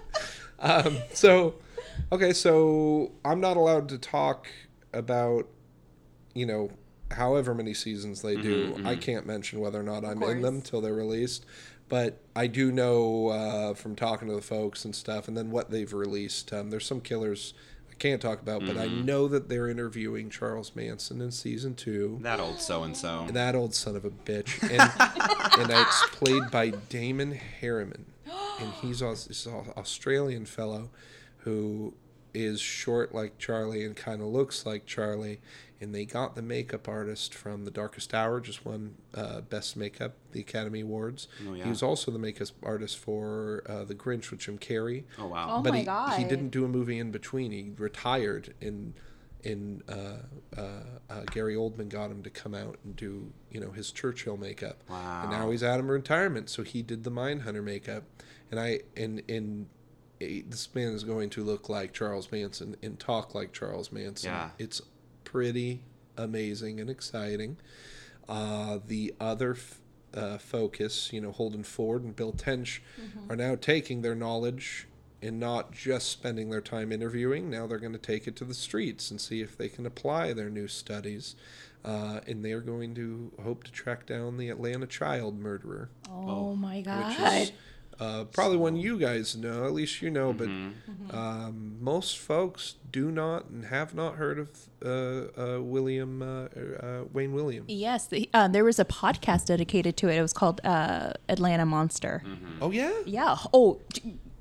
Um, 0.59 0.99
so, 1.13 1.55
okay, 2.13 2.33
so 2.33 3.13
I'm 3.25 3.41
not 3.41 3.57
allowed 3.57 3.89
to 3.91 3.99
talk 3.99 4.49
about, 4.97 5.49
you 6.35 6.47
know, 6.47 6.71
however 7.11 7.55
many 7.55 7.75
seasons 7.75 8.23
they 8.23 8.37
do. 8.37 8.81
I 8.85 8.97
can't 8.97 9.27
mention 9.27 9.61
whether 9.61 9.79
or 9.79 9.85
not 9.85 10.05
I'm 10.05 10.23
in 10.23 10.43
them 10.43 10.57
course. 10.57 10.71
till 10.71 10.81
they're 10.81 10.95
released. 10.95 11.47
But 11.89 12.21
I 12.35 12.49
do 12.49 12.73
know 12.73 13.29
uh, 13.29 13.75
from 13.75 13.95
talking 13.95 14.27
to 14.29 14.35
the 14.35 14.43
folks 14.43 14.85
and 14.85 14.95
stuff, 14.95 15.29
and 15.29 15.37
then 15.37 15.51
what 15.53 15.71
they've 15.71 15.93
released. 15.93 16.53
Um, 16.53 16.71
there's 16.71 16.85
some 16.85 17.01
killers 17.01 17.55
I 17.89 17.95
can't 17.95 18.21
talk 18.21 18.43
about, 18.43 18.67
but 18.67 18.77
I 18.77 18.89
know 18.89 19.29
that 19.29 19.49
they're 19.49 19.69
interviewing 19.69 20.29
Charles 20.29 20.75
Manson 20.75 21.21
in 21.21 21.31
season 21.31 21.75
two. 21.77 22.19
That 22.23 22.41
old 22.41 22.61
so 22.61 22.83
and 22.83 22.97
so. 22.97 23.27
That 23.31 23.55
old 23.55 23.73
son 23.73 23.95
of 23.95 24.05
a 24.05 24.11
bitch. 24.11 24.61
And, 24.63 24.73
and 25.61 25.71
it's 25.71 26.09
played 26.11 26.51
by 26.51 26.71
Damon 26.89 27.39
Herriman. 27.63 28.03
And 28.61 28.73
he's 28.83 29.01
a, 29.01 29.11
he's 29.11 29.47
an 29.47 29.73
Australian 29.77 30.45
fellow 30.45 30.91
who 31.39 31.95
is 32.37 32.61
short 32.61 33.15
like 33.15 33.39
Charlie 33.39 33.85
and 33.85 33.97
kind 33.97 34.21
of 34.21 34.29
looks 34.29 34.67
like 34.67 34.87
Charlie. 34.87 35.41
And 35.79 35.95
they 35.95 36.07
got 36.07 36.35
the 36.37 36.43
makeup 36.43 36.89
artist 36.89 37.35
from 37.35 37.67
The 37.67 37.71
Darkest 37.71 38.15
Hour, 38.15 38.41
just 38.41 38.65
won 38.65 38.95
uh, 39.15 39.43
Best 39.43 39.77
Makeup, 39.77 40.15
the 40.33 40.41
Academy 40.41 40.81
Awards. 40.81 41.29
Oh, 41.47 41.53
yeah. 41.53 41.65
He 41.65 41.69
was 41.69 41.83
also 41.83 42.11
the 42.11 42.19
makeup 42.19 42.49
artist 42.63 42.97
for 42.97 43.63
uh, 43.69 43.85
The 43.85 43.95
Grinch 43.95 44.31
with 44.31 44.41
Jim 44.41 44.59
Carrey 44.59 45.05
Oh 45.19 45.27
wow. 45.27 45.57
Oh 45.59 45.63
but 45.63 45.73
my 45.73 45.81
he, 45.81 45.85
god. 45.85 46.19
he 46.19 46.25
didn't 46.25 46.49
do 46.49 46.65
a 46.65 46.69
movie 46.69 46.99
in 46.99 47.11
between. 47.11 47.53
He 47.53 47.73
retired, 47.77 48.55
and 48.63 48.95
and 49.45 49.83
uh, 49.89 50.17
uh, 50.57 50.63
uh, 51.11 51.21
Gary 51.31 51.55
Oldman 51.55 51.89
got 51.89 52.11
him 52.11 52.23
to 52.23 52.31
come 52.31 52.55
out 52.55 52.79
and 52.85 52.97
do 52.97 53.33
you 53.51 53.61
know 53.61 53.71
his 53.71 53.93
Churchill 53.93 54.37
makeup. 54.37 54.83
Wow. 54.89 55.23
And 55.23 55.31
now 55.31 55.51
he's 55.51 55.63
out 55.63 55.79
of 55.79 55.87
retirement, 55.89 56.49
so 56.51 56.63
he 56.63 56.83
did 56.83 57.05
the 57.05 57.11
Mindhunter 57.11 57.63
makeup. 57.63 58.05
And 58.51 58.59
I 58.59 58.81
and 58.97 59.23
and 59.29 59.67
this 60.21 60.75
man 60.75 60.93
is 60.93 61.05
going 61.05 61.31
to 61.31 61.45
look 61.45 61.69
like 61.69 61.93
Charles 61.93 62.31
Manson 62.33 62.77
and 62.83 62.99
talk 62.99 63.35
like 63.35 63.53
Charles 63.53 63.93
Manson. 63.93 64.31
Yeah. 64.31 64.51
It's 64.59 64.81
pretty 65.25 65.83
amazing 66.17 66.81
and 66.81 66.89
exciting. 66.89 67.57
Uh, 68.29 68.79
the 68.87 69.15
other 69.21 69.53
f- 69.53 69.81
uh, 70.15 70.39
focus, 70.39 71.13
you 71.13 71.21
know, 71.21 71.31
Holden 71.33 71.63
Ford 71.63 72.03
and 72.03 72.17
Bill 72.17 72.33
Tench 72.33 72.83
are 73.29 73.37
now 73.37 73.55
taking 73.55 74.03
their 74.03 74.15
knowledge 74.15 74.89
and 75.23 75.39
not 75.39 75.73
just 75.73 76.09
spending 76.11 76.51
their 76.51 76.61
time 76.61 76.93
interviewing. 76.93 77.51
Now 77.51 77.67
they're 77.67 77.79
going 77.79 77.93
to 77.93 77.99
take 77.99 78.27
it 78.27 78.37
to 78.37 78.45
the 78.45 78.55
streets 78.55 79.11
and 79.11 79.21
see 79.21 79.41
if 79.43 79.57
they 79.57 79.69
can 79.69 79.87
apply 79.87 80.33
their 80.33 80.51
new 80.51 80.69
studies. 80.69 81.37
Uh, 81.85 82.19
and 82.27 82.45
they're 82.45 82.61
going 82.61 82.95
to 82.97 83.31
hope 83.45 83.63
to 83.63 83.71
track 83.71 84.07
down 84.07 84.39
the 84.39 84.49
Atlanta 84.49 84.87
child 84.87 85.39
murderer, 85.39 85.89
Oh 86.11 86.57
my 86.57 86.81
god. 86.81 87.07
which 87.09 87.19
is 87.43 87.53
uh, 87.99 88.25
probably 88.25 88.57
one 88.59 88.77
you 88.77 88.99
guys 88.99 89.35
know, 89.37 89.65
at 89.65 89.73
least 89.73 90.03
you 90.03 90.11
know, 90.11 90.33
but 90.33 90.49
Mm-hmm. 90.49 91.17
um, 91.17 91.77
most 91.81 92.19
folks 92.19 92.75
do 92.93 93.11
not 93.11 93.47
and 93.49 93.67
have 93.67 93.95
not 93.95 94.17
heard 94.17 94.39
of 94.39 94.49
uh, 94.85 94.89
uh, 95.57 95.61
William 95.63 96.21
uh, 96.23 96.45
uh, 96.47 97.05
Wayne 97.13 97.33
Williams. 97.33 97.67
Yes, 97.69 98.07
the, 98.09 98.29
um, 98.35 98.53
there 98.53 98.65
was 98.65 98.79
a 98.79 98.85
podcast 98.85 99.47
dedicated 99.47 99.97
to 99.99 100.09
it. 100.09 100.17
It 100.17 100.23
was 100.23 100.33
called 100.33 100.61
uh, 100.65 101.13
Atlanta 101.29 101.65
Monster. 101.67 102.23
Oh 102.61 102.71
yeah, 102.71 102.93
Yeah. 103.05 103.37
Oh, 103.55 103.81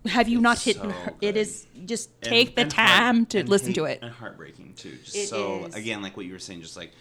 have 0.06 0.28
you 0.30 0.40
not 0.40 0.60
hit 0.62 0.76
so 0.76 0.90
her? 0.90 1.10
It 1.22 1.34
good. 1.34 1.38
is 1.38 1.66
just 1.86 2.10
And- 2.22 2.30
take 2.30 2.56
the 2.56 2.62
and 2.64 2.74
heart- 2.74 2.88
time 3.00 3.26
to 3.28 3.44
listen 3.48 3.70
hate- 3.70 3.76
to 3.76 3.86
it. 3.86 4.00
And 4.02 4.12
heartbreaking 4.12 4.74
too. 4.76 4.96
Just 5.04 5.16
It 5.16 5.28
so 5.30 5.66
is. 5.66 5.76
again, 5.76 6.02
like 6.02 6.16
what 6.18 6.26
you 6.26 6.34
were 6.34 6.40
saying, 6.40 6.62
just 6.62 6.78
like 6.78 6.92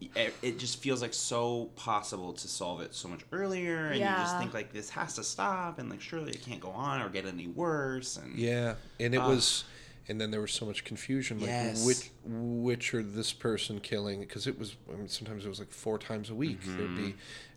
it, 0.00 0.34
it 0.42 0.58
just 0.58 0.82
feels 0.82 1.02
like 1.02 1.12
so 1.14 1.66
possible 1.76 2.32
to 2.32 2.48
solve 2.48 2.80
it 2.80 2.94
so 2.94 3.08
much 3.08 3.20
earlier, 3.32 3.88
and 3.88 4.00
you 4.00 4.06
just 4.24 4.38
think 4.38 4.54
like 4.54 4.72
this 4.72 4.90
has 4.90 5.14
to 5.16 5.24
stop, 5.24 5.78
and 5.78 5.90
like 5.90 6.00
surely 6.00 6.32
it 6.32 6.42
can't 6.42 6.60
go 6.60 6.70
on 6.70 7.02
or 7.02 7.08
get 7.08 7.26
any 7.26 7.46
worse. 7.46 8.16
And 8.16 8.38
Yeah, 8.38 8.74
and 8.98 9.14
it 9.14 9.18
Ah. 9.18 9.28
was, 9.28 9.64
and 10.08 10.20
then 10.20 10.30
there 10.30 10.40
was 10.40 10.52
so 10.52 10.64
much 10.66 10.84
confusion. 10.84 11.38
Like 11.38 11.48
Yes. 11.48 11.84
which 11.86 12.10
which 12.24 12.94
are 12.94 13.02
this 13.02 13.32
person 13.32 13.80
killing? 13.80 14.20
Because 14.20 14.46
it 14.46 14.58
was 14.58 14.76
I 14.92 14.96
mean, 14.96 15.08
sometimes 15.08 15.44
it 15.44 15.48
was 15.48 15.58
like 15.58 15.70
four 15.72 15.98
times 15.98 16.30
a 16.30 16.34
week. 16.34 16.60
There'd 16.76 16.96
be, 16.96 17.14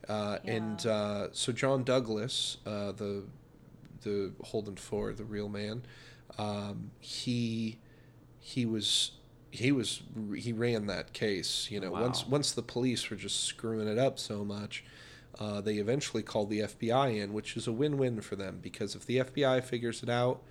uh, 0.09 0.39
and 0.45 0.85
uh, 0.85 1.27
so 1.31 1.51
John 1.53 1.83
Douglas, 1.83 2.57
uh, 2.65 2.91
the 2.91 3.23
the 4.01 4.33
Holden 4.43 4.75
Ford, 4.75 5.15
the 5.17 5.23
real 5.23 5.47
man, 5.47 5.83
um, 6.37 6.91
he 6.99 7.77
he 8.41 8.65
was 8.65 9.11
he 9.53 9.71
was 9.71 10.01
he 10.35 10.51
ran 10.51 10.87
that 10.87 11.13
case. 11.13 11.69
You 11.69 11.79
know, 11.79 11.91
once 11.91 12.23
Wow. 12.23 12.31
once 12.31 12.51
the 12.51 12.63
police 12.63 13.09
were 13.09 13.15
just 13.15 13.41
screwing 13.43 13.87
it 13.87 13.99
up 13.99 14.17
so 14.17 14.43
much. 14.43 14.83
Uh, 15.39 15.61
they 15.61 15.75
eventually 15.77 16.21
called 16.23 16.49
the 16.49 16.59
FBI 16.61 17.17
in, 17.21 17.33
which 17.33 17.55
is 17.57 17.65
a 17.67 17.71
win-win 17.71 18.21
for 18.21 18.35
them 18.35 18.59
because 18.61 18.95
if 18.95 19.05
the 19.05 19.17
FBI 19.17 19.63
figures 19.63 20.03
it 20.03 20.09
out, 20.09 20.43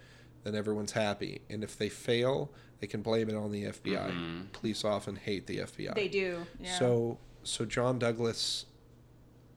then 0.42 0.54
everyone's 0.56 0.90
happy, 0.92 1.40
and 1.48 1.62
if 1.62 1.78
they 1.78 1.88
fail, 1.88 2.50
they 2.80 2.88
can 2.88 3.00
blame 3.00 3.28
it 3.28 3.36
on 3.36 3.52
the 3.52 3.64
FBI. 3.64 4.46
Police 4.52 4.84
often 4.84 5.14
hate 5.16 5.46
the 5.46 5.58
FBI. 5.58 5.94
They 5.94 6.08
do. 6.08 6.46
So 6.78 7.18
so 7.44 7.64
John 7.64 7.98
Douglas, 7.98 8.66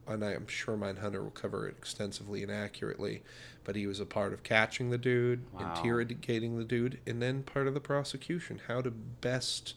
and 0.08 0.24
I'm 0.24 0.48
sure 0.48 0.76
Mindhunter 0.76 1.24
will 1.24 1.32
cover 1.32 1.68
it 1.68 1.76
extensively 1.78 2.42
and 2.44 2.52
accurately, 2.52 3.24
but 3.66 3.76
he 3.76 3.86
was 3.88 4.00
a 4.00 4.06
part 4.06 4.32
of 4.32 4.44
catching 4.44 4.90
the 4.92 4.98
dude, 4.98 5.52
Wow. 5.52 5.74
interrogating 5.76 6.58
the 6.58 6.64
dude, 6.64 7.00
and 7.06 7.22
then 7.22 7.44
part 7.44 7.68
of 7.68 7.74
the 7.74 7.82
prosecution. 7.82 8.62
How 8.68 8.82
to 8.82 8.92
best. 8.92 9.74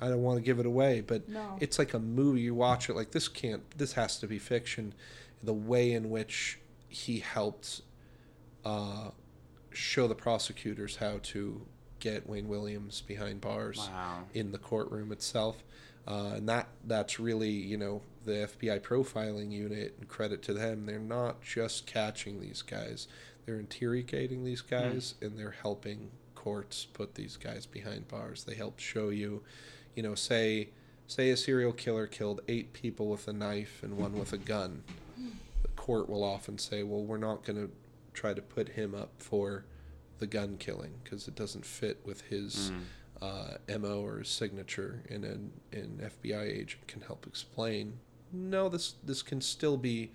I 0.00 0.08
don't 0.08 0.22
want 0.22 0.38
to 0.38 0.42
give 0.42 0.58
it 0.58 0.66
away, 0.66 1.02
but 1.02 1.28
No. 1.28 1.56
it's 1.60 1.78
like 1.78 1.92
a 1.94 1.98
movie. 1.98 2.40
You 2.40 2.54
watch 2.54 2.88
it 2.88 2.96
like 2.96 3.12
this 3.12 3.28
can't. 3.28 3.62
This 3.78 3.92
has 3.92 4.18
to 4.20 4.26
be 4.26 4.38
fiction. 4.38 4.94
The 5.42 5.54
way 5.54 5.92
in 5.92 6.10
which 6.10 6.58
he 6.88 7.20
helped 7.20 7.82
uh, 8.64 9.10
show 9.70 10.08
the 10.08 10.14
prosecutors 10.14 10.96
how 10.96 11.18
to 11.22 11.66
get 11.98 12.26
Wayne 12.28 12.48
Williams 12.48 13.02
behind 13.02 13.40
bars 13.42 13.78
Wow. 13.78 14.24
in 14.34 14.52
the 14.52 14.58
courtroom 14.58 15.12
itself. 15.12 15.62
Uh, 16.08 16.32
and 16.36 16.48
that 16.48 16.68
that's 16.86 17.20
really 17.20 17.50
you 17.50 17.76
know 17.76 18.02
the 18.30 18.46
FBI 18.46 18.80
profiling 18.80 19.50
unit 19.50 19.94
and 19.98 20.08
credit 20.08 20.42
to 20.42 20.52
them. 20.52 20.86
They're 20.86 20.98
not 20.98 21.42
just 21.42 21.86
catching 21.86 22.40
these 22.40 22.62
guys; 22.62 23.08
they're 23.44 23.58
interrogating 23.58 24.44
these 24.44 24.60
guys 24.60 25.14
and 25.20 25.38
they're 25.38 25.56
helping 25.62 26.10
courts 26.34 26.86
put 26.86 27.14
these 27.16 27.36
guys 27.36 27.66
behind 27.66 28.08
bars. 28.08 28.44
They 28.44 28.54
help 28.54 28.78
show 28.78 29.10
you, 29.10 29.42
you 29.94 30.02
know, 30.02 30.14
say 30.14 30.70
say 31.06 31.30
a 31.30 31.36
serial 31.36 31.72
killer 31.72 32.06
killed 32.06 32.40
eight 32.48 32.72
people 32.72 33.08
with 33.08 33.26
a 33.28 33.32
knife 33.32 33.82
and 33.82 33.96
one 33.96 34.12
with 34.18 34.32
a 34.32 34.38
gun. 34.38 34.82
The 35.62 35.68
court 35.76 36.08
will 36.08 36.24
often 36.24 36.58
say, 36.58 36.82
"Well, 36.82 37.02
we're 37.02 37.18
not 37.18 37.44
going 37.44 37.56
to 37.66 37.70
try 38.14 38.32
to 38.34 38.42
put 38.42 38.70
him 38.70 38.94
up 38.94 39.10
for 39.18 39.64
the 40.18 40.26
gun 40.26 40.56
killing 40.58 40.92
because 41.02 41.26
it 41.28 41.34
doesn't 41.34 41.66
fit 41.66 42.00
with 42.04 42.22
his." 42.22 42.70
uh, 43.22 43.58
MO 43.78 44.02
or 44.02 44.18
his 44.18 44.28
signature, 44.28 45.02
and 45.10 45.24
an, 45.24 45.52
an 45.72 46.10
FBI 46.22 46.42
agent 46.42 46.86
can 46.86 47.02
help 47.02 47.26
explain. 47.26 47.98
No, 48.32 48.68
this 48.68 48.94
this 49.04 49.22
can 49.22 49.40
still 49.40 49.76
be, 49.76 50.12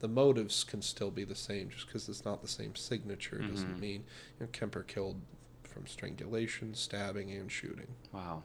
the 0.00 0.08
motives 0.08 0.64
can 0.64 0.82
still 0.82 1.10
be 1.10 1.24
the 1.24 1.34
same. 1.34 1.68
Just 1.70 1.86
because 1.86 2.08
it's 2.08 2.24
not 2.24 2.42
the 2.42 2.48
same 2.48 2.74
signature 2.74 3.38
doesn't 3.38 3.80
mean 3.80 4.04
you 4.38 4.46
know, 4.46 4.48
Kemper 4.52 4.82
killed 4.82 5.20
from 5.64 5.86
strangulation, 5.86 6.74
stabbing, 6.74 7.30
and 7.32 7.50
shooting. 7.50 7.88
Wow. 8.12 8.42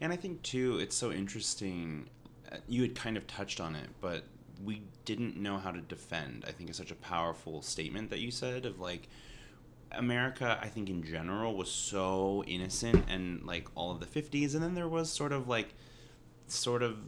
And 0.00 0.12
I 0.12 0.16
think 0.16 0.42
too, 0.42 0.78
it's 0.78 0.94
so 0.94 1.10
interesting. 1.10 2.08
uh, 2.52 2.58
You 2.68 2.82
had 2.82 2.94
kind 2.94 3.16
of 3.16 3.26
touched 3.26 3.60
on 3.60 3.74
it, 3.74 3.88
but 4.00 4.24
we 4.64 4.82
didn't 5.04 5.36
know 5.36 5.58
how 5.58 5.70
to 5.70 5.80
defend. 5.80 6.44
I 6.46 6.52
think 6.52 6.70
is 6.70 6.76
such 6.76 6.90
a 6.90 6.96
powerful 6.96 7.62
statement 7.62 8.10
that 8.10 8.18
you 8.20 8.30
said 8.30 8.66
of 8.66 8.78
like 8.78 9.08
America. 9.92 10.58
I 10.62 10.68
think 10.68 10.90
in 10.90 11.02
general 11.02 11.56
was 11.56 11.70
so 11.70 12.44
innocent 12.46 13.04
and 13.08 13.44
like 13.44 13.66
all 13.74 13.90
of 13.90 14.00
the 14.00 14.06
fifties, 14.06 14.54
and 14.54 14.62
then 14.62 14.74
there 14.74 14.88
was 14.88 15.10
sort 15.10 15.32
of 15.32 15.48
like, 15.48 15.74
sort 16.46 16.82
of. 16.82 16.98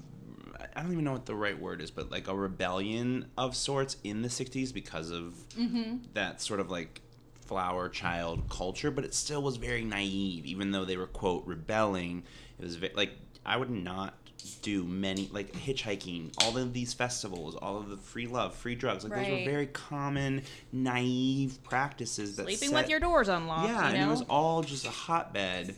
I 0.75 0.83
don't 0.83 0.93
even 0.93 1.05
know 1.05 1.13
what 1.13 1.27
the 1.27 1.35
right 1.35 1.59
word 1.59 1.81
is, 1.81 1.91
but 1.91 2.11
like 2.11 2.29
a 2.29 2.35
rebellion 2.35 3.27
of 3.37 3.57
sorts 3.57 3.97
in 4.05 4.23
the 4.23 4.29
60s 4.29 4.73
because 4.73 5.11
of 5.11 5.35
mm-hmm. 5.59 5.97
that 6.15 6.41
sort 6.41 6.61
of 6.61 6.71
like 6.71 7.01
flower 7.47 7.89
child 7.89 8.49
culture, 8.49 8.91
but 8.91 9.05
it 9.05 9.15
still 9.15 9.43
was 9.43 9.57
very 9.57 9.85
naive, 9.85 10.47
even 10.47 10.71
though 10.71 10.85
they 10.85 10.97
were 10.97 11.07
quote 11.07 11.45
rebelling. 11.47 12.23
It 12.59 12.65
was 12.65 12.77
ve- 12.77 12.93
like 12.95 13.11
I 13.45 13.57
would 13.57 13.71
not 13.71 14.15
do 14.63 14.85
many 14.85 15.29
like 15.33 15.53
hitchhiking, 15.53 16.33
all 16.43 16.57
of 16.57 16.73
these 16.73 16.95
festivals, 16.95 17.57
all 17.57 17.77
of 17.77 17.89
the 17.89 17.97
free 17.97 18.27
love, 18.27 18.55
free 18.55 18.75
drugs. 18.75 19.05
Like 19.05 19.15
those 19.15 19.31
were 19.31 19.45
very 19.45 19.67
common, 19.67 20.43
naive 20.73 21.59
practices 21.65 22.37
that 22.37 22.45
Sleeping 22.45 22.71
set- 22.71 22.83
with 22.83 22.89
your 22.89 23.01
doors 23.01 23.29
unlocked. 23.29 23.69
yeah, 23.69 23.91
you 23.91 23.97
and 23.97 24.09
it 24.09 24.11
was 24.11 24.23
all 24.23 24.63
just 24.63 24.87
a 24.87 24.91
hotbed. 24.91 25.75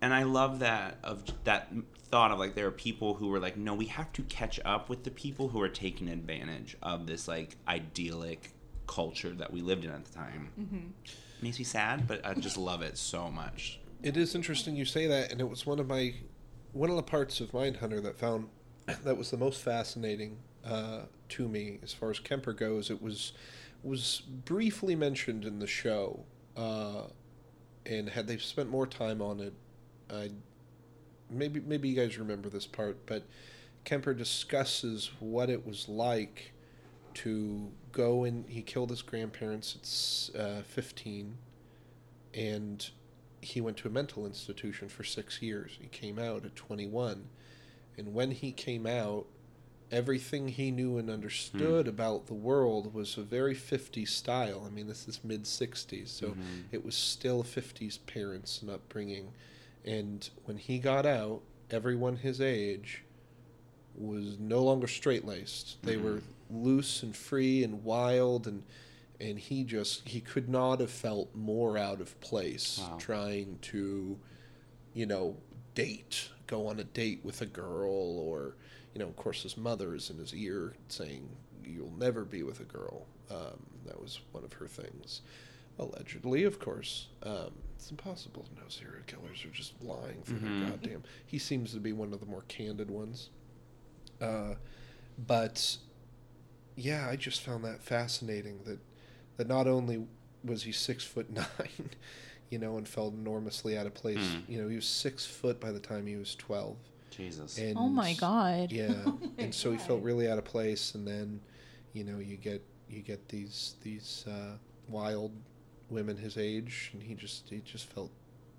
And 0.00 0.12
I 0.12 0.24
love 0.24 0.58
that 0.58 0.98
of 1.02 1.24
that 1.44 1.72
thought 2.14 2.30
of 2.30 2.38
like 2.38 2.54
there 2.54 2.68
are 2.68 2.70
people 2.70 3.14
who 3.14 3.26
were 3.26 3.40
like, 3.40 3.56
no, 3.56 3.74
we 3.74 3.86
have 3.86 4.12
to 4.12 4.22
catch 4.22 4.60
up 4.64 4.88
with 4.88 5.02
the 5.02 5.10
people 5.10 5.48
who 5.48 5.60
are 5.60 5.68
taking 5.68 6.08
advantage 6.08 6.76
of 6.80 7.08
this 7.08 7.26
like 7.26 7.56
idyllic 7.66 8.52
culture 8.86 9.30
that 9.30 9.52
we 9.52 9.60
lived 9.62 9.84
in 9.84 9.90
at 9.90 10.04
the 10.04 10.14
time. 10.14 10.48
Mm-hmm. 10.56 10.78
Makes 11.42 11.58
me 11.58 11.64
sad, 11.64 12.06
but 12.06 12.24
I 12.24 12.34
just 12.34 12.56
love 12.56 12.82
it 12.82 12.98
so 12.98 13.32
much. 13.32 13.80
It 14.00 14.16
is 14.16 14.36
interesting 14.36 14.76
you 14.76 14.84
say 14.84 15.08
that, 15.08 15.32
and 15.32 15.40
it 15.40 15.50
was 15.50 15.66
one 15.66 15.80
of 15.80 15.88
my 15.88 16.14
one 16.72 16.88
of 16.88 16.94
the 16.94 17.02
parts 17.02 17.40
of 17.40 17.50
Mindhunter 17.50 18.00
that 18.04 18.16
found 18.16 18.46
that 18.86 19.16
was 19.18 19.32
the 19.32 19.36
most 19.36 19.60
fascinating 19.60 20.36
uh, 20.64 21.06
to 21.30 21.48
me 21.48 21.80
as 21.82 21.92
far 21.92 22.10
as 22.10 22.20
Kemper 22.20 22.52
goes. 22.52 22.92
It 22.92 23.02
was 23.02 23.32
was 23.82 24.22
briefly 24.44 24.94
mentioned 24.94 25.44
in 25.44 25.58
the 25.58 25.66
show, 25.66 26.26
uh, 26.56 27.08
and 27.84 28.10
had 28.10 28.28
they 28.28 28.36
spent 28.36 28.70
more 28.70 28.86
time 28.86 29.20
on 29.20 29.40
it, 29.40 29.54
I 30.08 30.30
maybe 31.30 31.60
maybe 31.60 31.88
you 31.88 31.96
guys 31.96 32.18
remember 32.18 32.48
this 32.48 32.66
part, 32.66 33.06
but 33.06 33.24
Kemper 33.84 34.14
discusses 34.14 35.10
what 35.20 35.50
it 35.50 35.66
was 35.66 35.88
like 35.88 36.52
to 37.14 37.70
go 37.92 38.24
and 38.24 38.44
he 38.48 38.60
killed 38.60 38.90
his 38.90 39.02
grandparents 39.02 40.30
at 40.34 40.40
uh, 40.40 40.62
15 40.62 41.36
and 42.34 42.90
he 43.40 43.60
went 43.60 43.76
to 43.78 43.88
a 43.88 43.90
mental 43.90 44.26
institution 44.26 44.88
for 44.88 45.04
six 45.04 45.40
years. 45.42 45.78
He 45.80 45.86
came 45.88 46.18
out 46.18 46.44
at 46.44 46.56
21. 46.56 47.26
And 47.96 48.14
when 48.14 48.32
he 48.32 48.50
came 48.50 48.86
out, 48.86 49.26
everything 49.92 50.48
he 50.48 50.70
knew 50.72 50.98
and 50.98 51.08
understood 51.10 51.86
about 51.86 52.26
the 52.26 52.34
world 52.34 52.92
was 52.94 53.16
a 53.16 53.22
very 53.22 53.54
50s 53.54 54.08
style. 54.08 54.64
I 54.66 54.70
mean, 54.70 54.88
this 54.88 55.06
is 55.06 55.20
mid 55.22 55.44
60s, 55.44 56.08
so 56.08 56.34
it 56.72 56.84
was 56.84 56.96
still 56.96 57.44
50s 57.44 57.98
parents 58.06 58.60
and 58.62 58.70
upbringing. 58.70 59.28
And 59.84 60.28
when 60.44 60.56
he 60.56 60.78
got 60.78 61.04
out, 61.06 61.42
everyone 61.70 62.16
his 62.16 62.40
age 62.40 63.02
was 63.96 64.38
no 64.38 64.62
longer 64.62 64.86
straight 64.86 65.24
laced. 65.24 65.82
They 65.82 65.96
were 65.96 66.20
loose 66.50 67.02
and 67.02 67.16
free 67.16 67.64
and 67.64 67.84
wild 67.84 68.46
and 68.46 68.62
and 69.20 69.38
he 69.38 69.64
just 69.64 70.06
he 70.08 70.20
could 70.20 70.48
not 70.48 70.80
have 70.80 70.90
felt 70.90 71.34
more 71.34 71.78
out 71.78 72.00
of 72.00 72.18
place 72.20 72.78
Wow. 72.82 72.96
trying 72.98 73.58
to 73.62 74.18
you 74.92 75.06
know 75.06 75.36
date 75.74 76.28
go 76.46 76.66
on 76.66 76.78
a 76.80 76.84
date 76.84 77.20
with 77.24 77.40
a 77.40 77.46
girl 77.46 78.18
or 78.18 78.56
you 78.92 78.98
know 79.00 79.06
of 79.06 79.16
course 79.16 79.42
his 79.42 79.56
mother 79.56 79.94
is 79.94 80.10
in 80.10 80.18
his 80.18 80.34
ear 80.34 80.74
saying 80.88 81.26
you'll 81.64 81.94
never 81.98 82.24
be 82.24 82.42
with 82.42 82.60
a 82.60 82.64
girl 82.64 83.06
um, 83.30 83.58
that 83.86 83.98
was 84.00 84.20
one 84.32 84.44
of 84.44 84.52
her 84.54 84.66
things 84.68 85.22
allegedly 85.78 86.44
of 86.44 86.58
course 86.58 87.06
um, 87.22 87.52
it's 87.84 87.90
impossible 87.90 88.42
to 88.42 88.54
know 88.54 88.66
serial 88.68 89.02
killers 89.06 89.44
are 89.44 89.50
just 89.50 89.74
lying 89.82 90.22
for 90.22 90.32
their 90.32 90.70
goddamn 90.70 91.02
he 91.26 91.38
seems 91.38 91.72
to 91.72 91.80
be 91.80 91.92
one 91.92 92.12
of 92.12 92.20
the 92.20 92.26
more 92.26 92.42
candid 92.48 92.90
ones 92.90 93.28
uh, 94.20 94.54
but 95.26 95.76
yeah, 96.76 97.08
I 97.08 97.16
just 97.16 97.42
found 97.42 97.64
that 97.64 97.82
fascinating 97.82 98.60
that 98.64 98.78
that 99.36 99.48
not 99.48 99.66
only 99.66 100.06
was 100.44 100.62
he 100.62 100.72
six 100.72 101.04
foot 101.04 101.30
nine, 101.32 101.90
you 102.50 102.58
know, 102.58 102.76
and 102.76 102.86
felt 102.86 103.14
enormously 103.14 103.76
out 103.76 103.86
of 103.86 103.94
place. 103.94 104.36
You 104.48 104.62
know, 104.62 104.68
he 104.68 104.76
was 104.76 104.86
six 104.86 105.24
foot 105.26 105.60
by 105.60 105.72
the 105.72 105.80
time 105.80 106.06
he 106.06 106.16
was 106.16 106.34
twelve. 106.34 106.76
Jesus. 107.10 107.58
And 107.58 107.76
Oh 107.78 107.88
my 107.88 108.14
god. 108.14 108.72
Yeah, 108.72 108.94
and 109.38 109.54
so 109.54 109.70
he 109.70 109.78
felt 109.78 110.02
really 110.02 110.28
out 110.28 110.38
of 110.38 110.44
place, 110.44 110.94
and 110.94 111.06
then, 111.06 111.40
you 111.92 112.04
know, 112.04 112.18
you 112.18 112.36
get 112.36 112.62
you 112.88 113.02
get 113.02 113.28
these 113.28 113.76
these 113.82 114.24
uh, 114.28 114.56
wild 114.88 115.32
women 115.94 116.16
his 116.16 116.36
age, 116.36 116.90
and 116.92 117.02
he 117.02 117.14
just 117.14 117.48
he 117.48 117.60
just 117.64 117.86
felt 117.86 118.10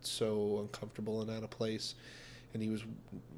so 0.01 0.59
uncomfortable 0.61 1.21
and 1.21 1.29
out 1.29 1.43
of 1.43 1.49
place, 1.49 1.95
and 2.53 2.61
he 2.61 2.69
was 2.69 2.83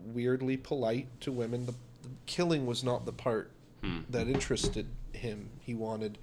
weirdly 0.05 0.57
polite 0.57 1.07
to 1.21 1.31
women. 1.31 1.65
The, 1.65 1.73
the 2.03 2.09
killing 2.25 2.65
was 2.65 2.83
not 2.83 3.05
the 3.05 3.13
part 3.13 3.51
hmm. 3.83 3.99
that 4.09 4.27
interested 4.27 4.87
him. 5.13 5.49
He 5.59 5.73
wanted, 5.73 6.17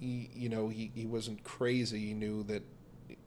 he, 0.00 0.30
you 0.34 0.48
know, 0.48 0.68
he, 0.68 0.90
he 0.94 1.06
wasn't 1.06 1.42
crazy. 1.44 2.08
He 2.08 2.14
knew 2.14 2.42
that 2.44 2.62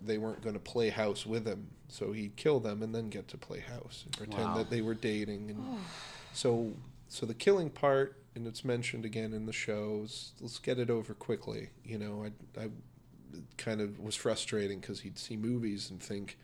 they 0.01 0.17
weren't 0.17 0.41
going 0.41 0.55
to 0.55 0.59
play 0.59 0.89
house 0.89 1.25
with 1.25 1.47
him, 1.47 1.67
so 1.87 2.11
he'd 2.11 2.35
kill 2.35 2.59
them 2.59 2.83
and 2.83 2.93
then 2.93 3.09
get 3.09 3.27
to 3.29 3.37
play 3.37 3.59
house 3.59 4.03
and 4.05 4.17
pretend 4.17 4.49
Wow. 4.49 4.57
that 4.57 4.69
they 4.69 4.81
were 4.81 4.93
dating. 4.93 5.49
And 5.49 5.79
so, 6.33 6.73
so 7.07 7.25
the 7.25 7.33
killing 7.33 7.69
part, 7.69 8.21
and 8.35 8.45
it's 8.45 8.65
mentioned 8.65 9.05
again 9.05 9.33
in 9.33 9.45
the 9.45 9.53
shows. 9.53 10.33
Let's 10.41 10.59
get 10.59 10.77
it 10.77 10.89
over 10.89 11.13
quickly. 11.13 11.69
You 11.85 11.97
know, 11.97 12.25
I, 12.25 12.61
I 12.61 12.69
kind 13.57 13.81
of 13.81 13.99
was 13.99 14.15
frustrating 14.15 14.79
because 14.79 15.01
he'd 15.01 15.17
see 15.17 15.37
movies 15.37 15.89
and 15.89 16.01
think, 16.01 16.37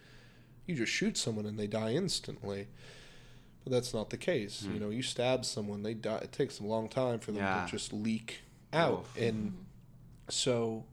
you 0.65 0.75
just 0.75 0.91
shoot 0.91 1.17
someone 1.17 1.45
and 1.45 1.57
they 1.57 1.67
die 1.67 1.91
instantly. 1.91 2.67
But 3.63 3.73
that's 3.73 3.93
not 3.93 4.09
the 4.09 4.17
case. 4.17 4.63
You 4.63 4.71
hmm. 4.71 4.79
know, 4.79 4.89
you 4.89 5.03
stab 5.03 5.45
someone, 5.45 5.83
they 5.83 5.93
die. 5.93 6.19
It 6.23 6.31
takes 6.31 6.59
a 6.59 6.63
long 6.63 6.89
time 6.89 7.19
for 7.19 7.31
them 7.31 7.43
Yeah. 7.43 7.65
to 7.65 7.71
just 7.71 7.93
leak 7.93 8.41
out. 8.73 9.05
Oof. 9.15 9.21
And 9.21 9.51
mm-hmm. 9.51 9.61
so, 10.29 10.85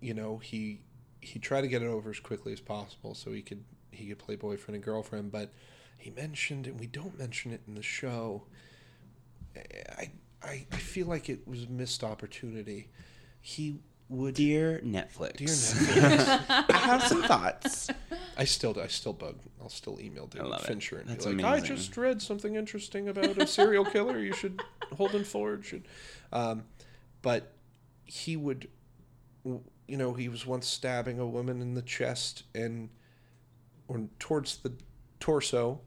you 0.00 0.14
know, 0.14 0.38
he 0.38 0.80
he 1.20 1.38
tried 1.38 1.60
to 1.62 1.68
get 1.68 1.82
it 1.82 1.86
over 1.86 2.10
as 2.10 2.18
quickly 2.18 2.52
as 2.52 2.60
possible 2.60 3.14
so 3.14 3.30
he 3.30 3.42
could 3.42 3.64
he 3.92 4.08
could 4.08 4.18
play 4.18 4.36
boyfriend 4.36 4.74
and 4.74 4.84
girlfriend. 4.84 5.32
But 5.32 5.52
he 5.96 6.10
mentioned, 6.10 6.66
and 6.66 6.78
we 6.78 6.86
don't 6.86 7.18
mention 7.18 7.52
it 7.52 7.62
in 7.66 7.74
the 7.74 7.82
show. 7.82 8.42
I 9.56 10.10
I, 10.42 10.66
I 10.70 10.76
feel 10.76 11.06
like 11.06 11.28
it 11.28 11.46
was 11.46 11.64
a 11.64 11.68
missed 11.68 12.02
opportunity. 12.02 12.88
He 13.40 13.80
would. 14.12 14.34
Dear 14.34 14.80
Netflix. 14.84 15.36
Dear 15.36 15.48
Netflix. 15.48 16.70
I 16.70 16.76
have 16.78 17.02
some 17.04 17.22
thoughts. 17.22 17.90
I 18.36 18.44
still 18.44 18.78
I 18.80 18.86
still 18.86 19.12
bug. 19.12 19.36
I'll 19.60 19.68
still 19.68 19.98
email 20.00 20.26
David. 20.26 20.60
Fincher 20.60 20.98
and 20.98 21.08
That's 21.08 21.26
be 21.26 21.34
like, 21.34 21.44
I 21.44 21.60
just 21.60 21.96
read 21.96 22.22
something 22.22 22.54
interesting 22.54 23.08
about 23.08 23.38
a 23.38 23.46
serial 23.46 23.84
killer. 23.84 24.18
You 24.18 24.32
should 24.32 24.60
Holden 24.96 25.24
Ford 25.24 25.64
should. 25.64 25.86
Um, 26.32 26.64
but 27.22 27.52
he 28.04 28.36
would, 28.36 28.68
you 29.44 29.96
know, 29.96 30.14
he 30.14 30.28
was 30.28 30.46
once 30.46 30.66
stabbing 30.66 31.18
a 31.18 31.26
woman 31.26 31.60
in 31.60 31.74
the 31.74 31.82
chest 31.82 32.44
and 32.54 32.90
or 33.88 34.08
towards 34.18 34.58
the 34.58 34.72
torso, 35.20 35.80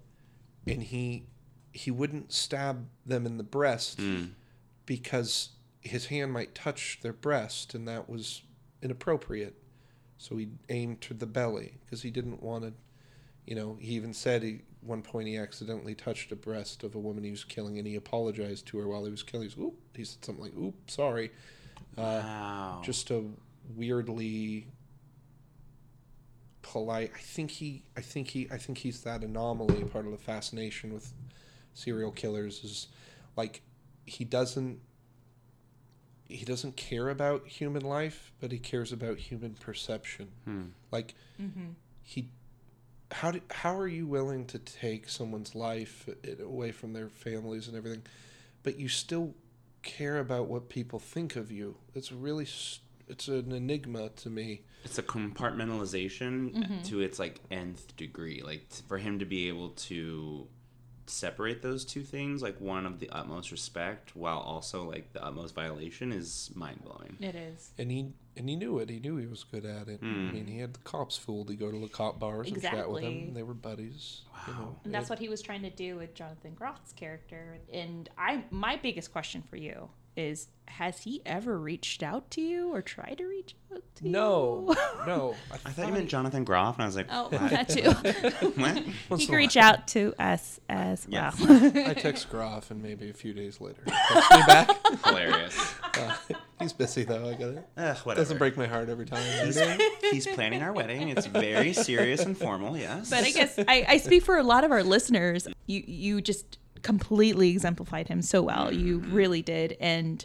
and 0.67 0.83
he 0.83 1.25
he 1.71 1.91
wouldn't 1.91 2.31
stab 2.31 2.87
them 3.05 3.25
in 3.25 3.37
the 3.37 3.43
breast 3.43 3.99
because 4.85 5.49
his 5.85 6.07
hand 6.07 6.33
might 6.33 6.55
touch 6.55 6.99
their 7.01 7.13
breast, 7.13 7.73
and 7.75 7.87
that 7.87 8.09
was 8.09 8.41
inappropriate. 8.81 9.55
So 10.17 10.37
he 10.37 10.49
aimed 10.69 11.01
to 11.01 11.13
the 11.13 11.25
belly 11.25 11.77
because 11.85 12.01
he 12.01 12.09
didn't 12.11 12.41
want 12.41 12.63
to. 12.63 12.73
You 13.45 13.55
know, 13.55 13.77
he 13.79 13.93
even 13.93 14.13
said 14.13 14.41
he 14.41 14.61
one 14.81 15.01
point 15.01 15.27
he 15.27 15.37
accidentally 15.37 15.93
touched 15.95 16.31
a 16.31 16.35
breast 16.35 16.83
of 16.83 16.95
a 16.95 16.99
woman 16.99 17.23
he 17.23 17.31
was 17.31 17.43
killing, 17.43 17.77
and 17.77 17.87
he 17.87 17.95
apologized 17.95 18.65
to 18.67 18.79
her 18.79 18.87
while 18.87 19.05
he 19.05 19.11
was 19.11 19.23
killing. 19.23 19.49
He, 19.49 19.61
Oop, 19.61 19.75
he 19.95 20.03
said 20.03 20.25
something 20.25 20.43
like, 20.43 20.57
"Oop, 20.57 20.89
sorry." 20.89 21.31
Uh, 21.97 22.21
Wow. 22.23 22.81
Just 22.83 23.11
a 23.11 23.23
weirdly 23.75 24.67
polite. 26.61 27.11
I 27.15 27.19
think 27.19 27.51
he. 27.51 27.83
I 27.95 28.01
think 28.01 28.29
he. 28.29 28.47
I 28.51 28.57
think 28.57 28.79
he's 28.79 29.01
that 29.01 29.23
anomaly. 29.23 29.83
Part 29.85 30.05
of 30.05 30.11
the 30.11 30.17
fascination 30.17 30.93
with 30.93 31.13
serial 31.73 32.11
killers 32.11 32.63
is 32.63 32.87
like 33.35 33.61
he 34.05 34.23
doesn't 34.23 34.79
he 36.27 36.45
doesn't 36.45 36.75
care 36.75 37.09
about 37.09 37.47
human 37.47 37.83
life, 37.83 38.31
but 38.39 38.51
he 38.51 38.57
cares 38.57 38.91
about 38.91 39.17
human 39.17 39.53
perception. 39.53 40.29
Hmm. 40.45 40.63
Like 40.91 41.13
mm-hmm. 41.41 41.71
he 42.01 42.29
how 43.11 43.31
do, 43.31 43.41
how 43.51 43.77
are 43.77 43.87
you 43.87 44.07
willing 44.07 44.45
to 44.45 44.59
take 44.59 45.07
someone's 45.09 45.55
life 45.55 46.09
eh, 46.23 46.41
away 46.43 46.71
from 46.71 46.93
their 46.93 47.07
families 47.07 47.67
and 47.67 47.77
everything, 47.77 48.01
but 48.63 48.79
you 48.79 48.87
still 48.87 49.35
care 49.83 50.17
about 50.17 50.47
what 50.47 50.69
people 50.69 50.99
think 50.99 51.35
of 51.35 51.51
you? 51.51 51.77
It's 51.93 52.11
really 52.11 52.47
it's 53.07 53.27
an 53.27 53.51
enigma 53.51 54.09
to 54.09 54.29
me. 54.29 54.61
it's 54.83 54.97
a 54.97 55.03
compartmentalization 55.03 56.53
mm-hmm. 56.53 56.81
to 56.81 57.01
its 57.01 57.19
like 57.19 57.39
nth 57.51 57.95
degree 57.97 58.41
like 58.43 58.65
for 58.87 58.97
him 58.97 59.19
to 59.19 59.25
be 59.25 59.47
able 59.47 59.69
to 59.69 60.47
separate 61.07 61.61
those 61.61 61.85
two 61.85 62.01
things 62.01 62.41
like 62.41 62.59
one 62.59 62.85
of 62.85 62.99
the 62.99 63.09
utmost 63.09 63.51
respect 63.51 64.15
while 64.15 64.39
also 64.39 64.83
like 64.83 65.13
the 65.13 65.23
utmost 65.23 65.53
violation 65.53 66.11
is 66.11 66.51
mind-blowing 66.55 67.17
It 67.19 67.35
is. 67.35 67.71
And 67.77 67.91
he 67.91 68.13
and 68.37 68.49
he 68.49 68.55
knew 68.55 68.79
it. 68.79 68.89
He 68.89 68.99
knew 68.99 69.15
he 69.15 69.27
was 69.27 69.45
good 69.45 69.65
at 69.65 69.87
it. 69.87 69.99
I 70.01 70.05
mean, 70.05 70.43
hmm. 70.43 70.51
he 70.51 70.59
had 70.59 70.73
the 70.73 70.79
cops 70.79 71.15
fooled. 71.15 71.49
He'd 71.49 71.59
go 71.59 71.71
to 71.71 71.79
the 71.79 71.87
cop 71.87 72.19
bars 72.19 72.49
and 72.51 72.61
chat 72.61 72.89
with 72.89 73.03
them. 73.03 73.33
They 73.33 73.43
were 73.43 73.53
buddies. 73.53 74.23
You 74.47 74.53
know, 74.53 74.75
And 74.83 74.93
that's 74.93 75.05
It- 75.05 75.09
what 75.11 75.19
he 75.19 75.29
was 75.29 75.41
trying 75.41 75.61
to 75.61 75.69
do 75.69 75.95
with 75.95 76.13
Jonathan 76.13 76.55
Groff's 76.59 76.91
character. 76.93 77.59
And 77.71 78.09
I 78.17 78.43
my 78.51 78.75
biggest 78.75 79.11
question 79.11 79.41
for 79.41 79.55
you 79.57 79.89
is 80.15 80.47
has 80.67 81.03
he 81.03 81.21
ever 81.27 81.59
reached 81.59 82.01
out 82.01 82.29
to 82.31 82.41
you 82.41 82.73
or 82.73 82.81
tried 82.81 83.19
to 83.19 83.25
reach 83.25 83.55
out 83.73 83.83
to 83.95 84.07
No, 84.09 84.65
you? 84.69 84.75
no. 84.75 85.05
No. 85.05 85.35
I 85.51 85.69
thought 85.69 85.85
you 85.87 85.93
meant 85.93 86.09
jonathan 86.09 86.43
groff 86.43 86.75
and 86.75 86.83
i 86.83 86.85
was 86.87 86.95
like 86.95 87.05
Oh, 87.11 87.29
what? 87.29 87.49
that 87.51 87.69
too. 87.69 87.91
What? 89.09 89.19
he 89.19 89.27
can 89.27 89.35
reach 89.35 89.55
out 89.57 89.87
to 89.89 90.13
us 90.19 90.59
as 90.67 91.07
well. 91.07 91.31
Yes. 91.37 91.75
I 91.87 91.93
text 91.93 92.29
Groff, 92.29 92.71
and 92.71 92.81
maybe 92.81 93.09
a 93.09 93.13
few 93.13 93.33
days 93.33 93.61
later, 93.61 93.81
he 93.85 93.91
texts 93.91 94.31
me 94.31 94.41
back. 94.47 94.69
hilarious 95.05 95.73
Uh, 95.97 96.15
he's 96.59 96.73
busy 96.73 97.03
though. 97.03 97.29
I 97.29 97.33
got 97.35 97.49
it. 97.49 97.67
Ugh, 97.77 97.97
whatever. 97.99 98.21
Doesn't 98.21 98.37
break 98.37 98.57
my 98.57 98.65
heart 98.65 98.89
every 98.89 99.05
time. 99.05 99.23
he's, 99.45 99.59
he's 100.11 100.27
planning 100.27 100.61
our 100.63 100.73
wedding 100.73 101.09
it's 101.09 101.27
very 101.27 101.73
serious 101.73 102.25
and 102.25 102.37
formal 102.37 102.75
yes 102.77 103.09
but 103.09 103.23
I 103.23 103.31
guess 103.31 103.59
I, 103.67 103.85
I 103.87 103.97
speak 103.97 104.23
for 104.23 104.37
a 104.37 104.43
lot 104.43 104.63
of 104.63 104.71
our 104.71 104.83
listeners. 104.83 105.47
You 105.67 105.83
you 105.87 106.21
just 106.21 106.57
completely 106.85 107.49
exemplified 107.49 108.07
him 108.07 108.21
so 108.21 108.43
well. 108.43 108.71
You 108.71 108.99
really 108.99 109.41
did, 109.41 109.75
and 109.79 110.23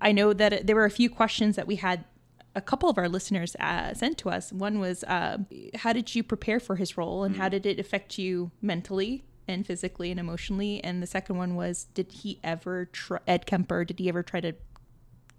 I 0.00 0.12
know 0.12 0.32
that 0.32 0.66
there 0.66 0.76
were 0.76 0.84
a 0.84 0.90
few 0.90 1.10
questions 1.10 1.56
that 1.56 1.66
we 1.66 1.76
had. 1.76 2.04
A 2.54 2.60
couple 2.60 2.88
of 2.88 2.96
our 2.96 3.08
listeners 3.08 3.56
uh, 3.56 3.92
sent 3.92 4.16
to 4.18 4.30
us. 4.30 4.52
One 4.52 4.78
was, 4.78 5.02
uh, 5.04 5.38
"How 5.74 5.92
did 5.92 6.14
you 6.14 6.22
prepare 6.22 6.60
for 6.60 6.76
his 6.76 6.96
role, 6.96 7.24
and 7.24 7.36
how 7.36 7.48
did 7.48 7.66
it 7.66 7.80
affect 7.80 8.18
you 8.18 8.52
mentally 8.62 9.24
and 9.48 9.66
physically 9.66 10.12
and 10.12 10.20
emotionally?" 10.20 10.82
And 10.84 11.02
the 11.02 11.08
second 11.08 11.36
one 11.38 11.56
was, 11.56 11.88
"Did 11.92 12.12
he 12.12 12.38
ever 12.44 12.86
try, 12.86 13.18
Ed 13.26 13.44
Kemper? 13.44 13.84
Did 13.84 13.98
he 13.98 14.08
ever 14.08 14.22
try 14.22 14.40
to 14.40 14.52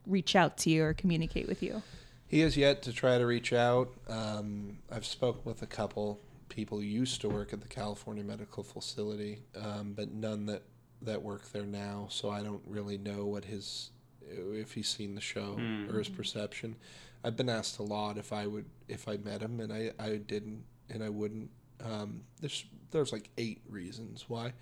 reach 0.06 0.36
out 0.36 0.58
to 0.58 0.70
you 0.70 0.84
or 0.84 0.94
communicate 0.94 1.48
with 1.48 1.64
you?" 1.64 1.82
He 2.28 2.42
has 2.42 2.58
yet 2.58 2.82
to 2.84 2.92
try 2.92 3.18
to 3.18 3.26
reach 3.26 3.54
out. 3.54 3.88
Um, 4.10 4.80
I've 4.92 5.06
spoken 5.06 5.44
with 5.46 5.62
a 5.62 5.68
couple 5.68 6.20
people 6.50 6.78
who 6.80 6.84
used 6.86 7.22
to 7.22 7.30
work 7.30 7.54
at 7.54 7.62
the 7.62 7.68
California 7.68 8.24
Medical 8.24 8.64
Facility, 8.64 9.42
um, 9.56 9.94
but 9.96 10.12
none 10.12 10.46
that 10.48 10.64
that 11.02 11.22
work 11.22 11.52
there 11.52 11.66
now. 11.66 12.08
So 12.10 12.30
I 12.30 12.42
don't 12.42 12.64
really 12.66 12.98
know 12.98 13.26
what 13.26 13.46
his 13.46 13.92
if 14.30 14.74
he's 14.74 14.90
seen 14.90 15.16
the 15.16 15.22
show 15.22 15.58
or 15.90 16.00
his 16.00 16.10
perception. 16.10 16.76
I've 17.24 17.36
been 17.36 17.50
asked 17.50 17.80
a 17.80 17.84
lot 17.84 18.18
if 18.18 18.32
I 18.34 18.48
would 18.48 18.66
if 18.88 19.08
I 19.08 19.18
met 19.18 19.42
him, 19.42 19.60
and 19.60 19.72
I 19.72 19.92
I 20.00 20.18
didn't, 20.18 20.64
and 20.90 21.04
I 21.04 21.10
wouldn't. 21.10 21.50
Um, 21.84 22.22
there's 22.42 22.66
there's 22.92 23.12
like 23.12 23.30
eight 23.38 23.62
reasons 23.70 24.26
why. 24.28 24.54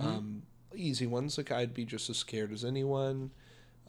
Um, 0.00 0.42
easy 0.74 1.06
ones 1.06 1.36
like 1.36 1.50
I'd 1.50 1.74
be 1.74 1.84
just 1.84 2.08
as 2.10 2.16
scared 2.16 2.52
as 2.52 2.64
anyone. 2.64 3.30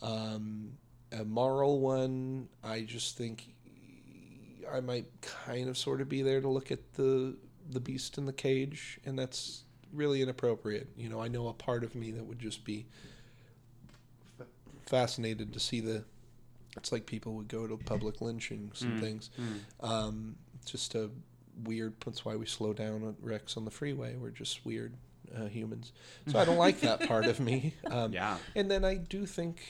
Um, 0.01 0.77
a 1.11 1.23
moral 1.23 1.79
one, 1.79 2.47
I 2.63 2.81
just 2.81 3.17
think 3.17 3.53
I 4.73 4.79
might 4.81 5.05
kind 5.21 5.69
of 5.69 5.77
sort 5.77 6.01
of 6.01 6.09
be 6.09 6.21
there 6.21 6.41
to 6.41 6.47
look 6.47 6.71
at 6.71 6.93
the 6.93 7.37
the 7.69 7.79
beast 7.79 8.17
in 8.17 8.25
the 8.25 8.33
cage, 8.33 8.99
and 9.05 9.17
that's 9.17 9.63
really 9.93 10.21
inappropriate. 10.21 10.87
You 10.97 11.09
know, 11.09 11.21
I 11.21 11.27
know 11.27 11.47
a 11.47 11.53
part 11.53 11.83
of 11.83 11.95
me 11.95 12.11
that 12.11 12.25
would 12.25 12.39
just 12.39 12.63
be 12.65 12.85
f- 14.39 14.47
fascinated 14.85 15.53
to 15.53 15.59
see 15.59 15.79
the. 15.79 16.03
It's 16.77 16.91
like 16.91 17.05
people 17.05 17.33
would 17.33 17.49
go 17.49 17.67
to 17.67 17.75
public 17.77 18.21
lynchings 18.21 18.81
and 18.81 18.99
things. 19.01 19.29
Um, 19.81 20.35
just 20.65 20.95
a 20.95 21.09
weird. 21.65 21.93
That's 22.05 22.23
why 22.23 22.35
we 22.37 22.45
slow 22.45 22.71
down 22.73 23.03
at 23.07 23.15
wrecks 23.21 23.57
on 23.57 23.65
the 23.65 23.71
freeway. 23.71 24.15
We're 24.15 24.29
just 24.29 24.65
weird 24.65 24.93
uh, 25.37 25.45
humans. 25.47 25.91
So 26.27 26.39
I 26.39 26.45
don't 26.45 26.57
like 26.57 26.79
that 26.81 27.01
part 27.07 27.25
of 27.25 27.39
me. 27.41 27.73
Um, 27.89 28.13
Yeah. 28.13 28.37
And 28.55 28.71
then 28.71 28.85
I 28.85 28.95
do 28.95 29.25
think, 29.25 29.61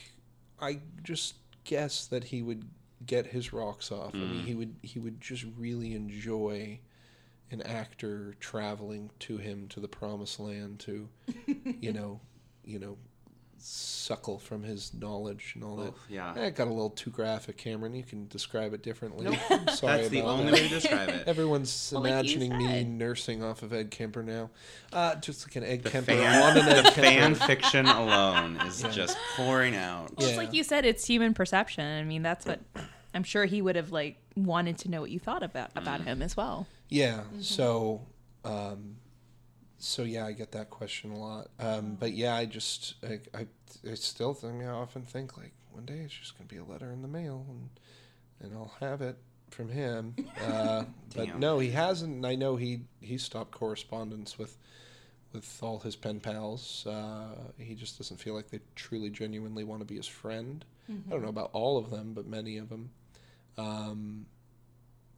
I 0.59 0.79
just 1.01 1.35
guess 1.63 2.05
that 2.07 2.25
he 2.25 2.43
would 2.43 2.65
get 3.05 3.27
his 3.27 3.53
rocks 3.53 3.91
off. 3.91 4.13
I 4.13 4.17
mean, 4.17 4.41
mm. 4.41 4.45
he 4.45 4.55
would 4.55 4.75
he 4.81 4.99
would 4.99 5.21
just 5.21 5.45
really 5.57 5.93
enjoy 5.93 6.79
an 7.51 7.61
actor 7.61 8.35
traveling 8.39 9.11
to 9.19 9.37
him 9.37 9.67
to 9.67 9.79
the 9.79 9.87
promised 9.87 10.39
land 10.39 10.79
to, 10.79 11.09
you 11.79 11.91
know, 11.93 12.21
you 12.63 12.79
know, 12.79 12.97
suckle 13.63 14.39
from 14.39 14.63
his 14.63 14.93
knowledge 14.93 15.51
and 15.55 15.63
all 15.63 15.75
that. 15.77 15.89
Oof, 15.89 16.05
yeah. 16.09 16.33
Eh, 16.35 16.45
it 16.47 16.55
got 16.55 16.67
a 16.67 16.71
little 16.71 16.89
too 16.89 17.09
graphic, 17.11 17.57
Cameron. 17.57 17.93
You 17.93 18.03
can 18.03 18.27
describe 18.27 18.73
it 18.73 18.81
differently. 18.83 19.25
Nope. 19.25 19.69
Sorry 19.71 19.97
That's 19.97 20.09
the 20.09 20.21
only 20.21 20.45
that. 20.45 20.53
way 20.53 20.63
to 20.67 20.69
describe 20.69 21.09
it. 21.09 21.23
Everyone's 21.27 21.91
Well, 21.93 22.01
like 22.03 22.11
imagining 22.11 22.57
me 22.57 22.83
nursing 22.83 23.43
off 23.43 23.61
of 23.63 23.71
Ed 23.73 23.91
Kemper 23.91 24.23
now. 24.23 24.49
Uh, 24.91 25.15
just 25.15 25.47
like 25.47 25.55
an 25.55 25.63
Ed 25.63 25.83
The 25.83 25.89
Kemper 25.89 26.11
fan, 26.13 26.43
on 26.43 26.57
an 26.57 26.67
Ed 26.67 26.77
the 26.85 26.91
Kemper. 26.91 27.01
fan 27.01 27.35
fiction 27.35 27.85
alone 27.85 28.57
is 28.67 28.81
Yeah. 28.83 28.89
just 28.89 29.17
pouring 29.35 29.75
out. 29.75 30.15
Well, 30.17 30.25
it's 30.27 30.31
Yeah. 30.31 30.37
like 30.37 30.53
you 30.53 30.63
said, 30.63 30.85
it's 30.85 31.05
human 31.05 31.33
perception. 31.33 31.85
I 31.85 32.03
mean, 32.03 32.21
that's 32.23 32.45
what 32.45 32.59
I'm 33.13 33.23
sure 33.23 33.45
he 33.45 33.61
would 33.61 33.75
have 33.75 33.91
like 33.91 34.17
wanted 34.35 34.77
to 34.79 34.89
know 34.89 35.01
what 35.01 35.11
you 35.11 35.19
thought 35.19 35.43
about 35.43 35.71
about 35.75 36.01
him 36.01 36.21
as 36.21 36.35
well. 36.37 36.65
Yeah. 36.89 37.21
So, 37.41 38.01
um, 38.43 38.95
so 39.83 40.03
yeah, 40.03 40.25
I 40.25 40.31
get 40.31 40.51
that 40.51 40.69
question 40.69 41.11
a 41.11 41.17
lot. 41.17 41.49
Um, 41.59 41.97
but 41.99 42.13
yeah, 42.13 42.35
I 42.35 42.45
just, 42.45 42.95
I, 43.03 43.19
I, 43.33 43.47
I 43.89 43.95
still, 43.95 44.33
think, 44.33 44.63
I, 44.63 44.67
often 44.67 45.03
think 45.03 45.37
like 45.37 45.53
one 45.71 45.85
day 45.85 45.99
it's 45.99 46.13
just 46.13 46.37
gonna 46.37 46.47
be 46.47 46.57
a 46.57 46.63
letter 46.63 46.91
in 46.91 47.01
the 47.01 47.07
mail, 47.07 47.45
and 47.49 47.69
and 48.41 48.53
I'll 48.53 48.73
have 48.79 49.01
it 49.01 49.17
from 49.49 49.69
him. 49.69 50.15
Uh, 50.41 50.85
but 51.15 51.37
no, 51.37 51.59
he 51.59 51.69
hasn't. 51.69 52.15
and 52.15 52.25
I 52.25 52.35
know 52.35 52.55
he 52.55 52.81
he 52.99 53.17
stopped 53.17 53.51
correspondence 53.51 54.39
with 54.39 54.57
with 55.33 55.59
all 55.61 55.79
his 55.79 55.95
pen 55.95 56.19
pals. 56.19 56.85
Uh, 56.87 57.35
he 57.57 57.75
just 57.75 57.97
doesn't 57.97 58.17
feel 58.17 58.33
like 58.33 58.49
they 58.49 58.59
truly, 58.75 59.09
genuinely 59.09 59.63
want 59.63 59.81
to 59.81 59.85
be 59.85 59.95
his 59.95 60.07
friend. 60.07 60.65
I 60.89 61.11
don't 61.11 61.21
know 61.21 61.29
about 61.29 61.51
all 61.53 61.77
of 61.77 61.89
them, 61.89 62.13
but 62.13 62.27
many 62.27 62.57
of 62.57 62.69
them. 62.69 62.89
Um, 63.57 64.25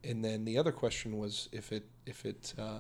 and 0.04 0.24
then 0.24 0.46
the 0.46 0.58
other 0.58 0.72
question 0.72 1.18
was 1.18 1.50
if 1.52 1.72
it 1.72 1.86
if 2.06 2.26
it 2.26 2.54
uh, 2.60 2.80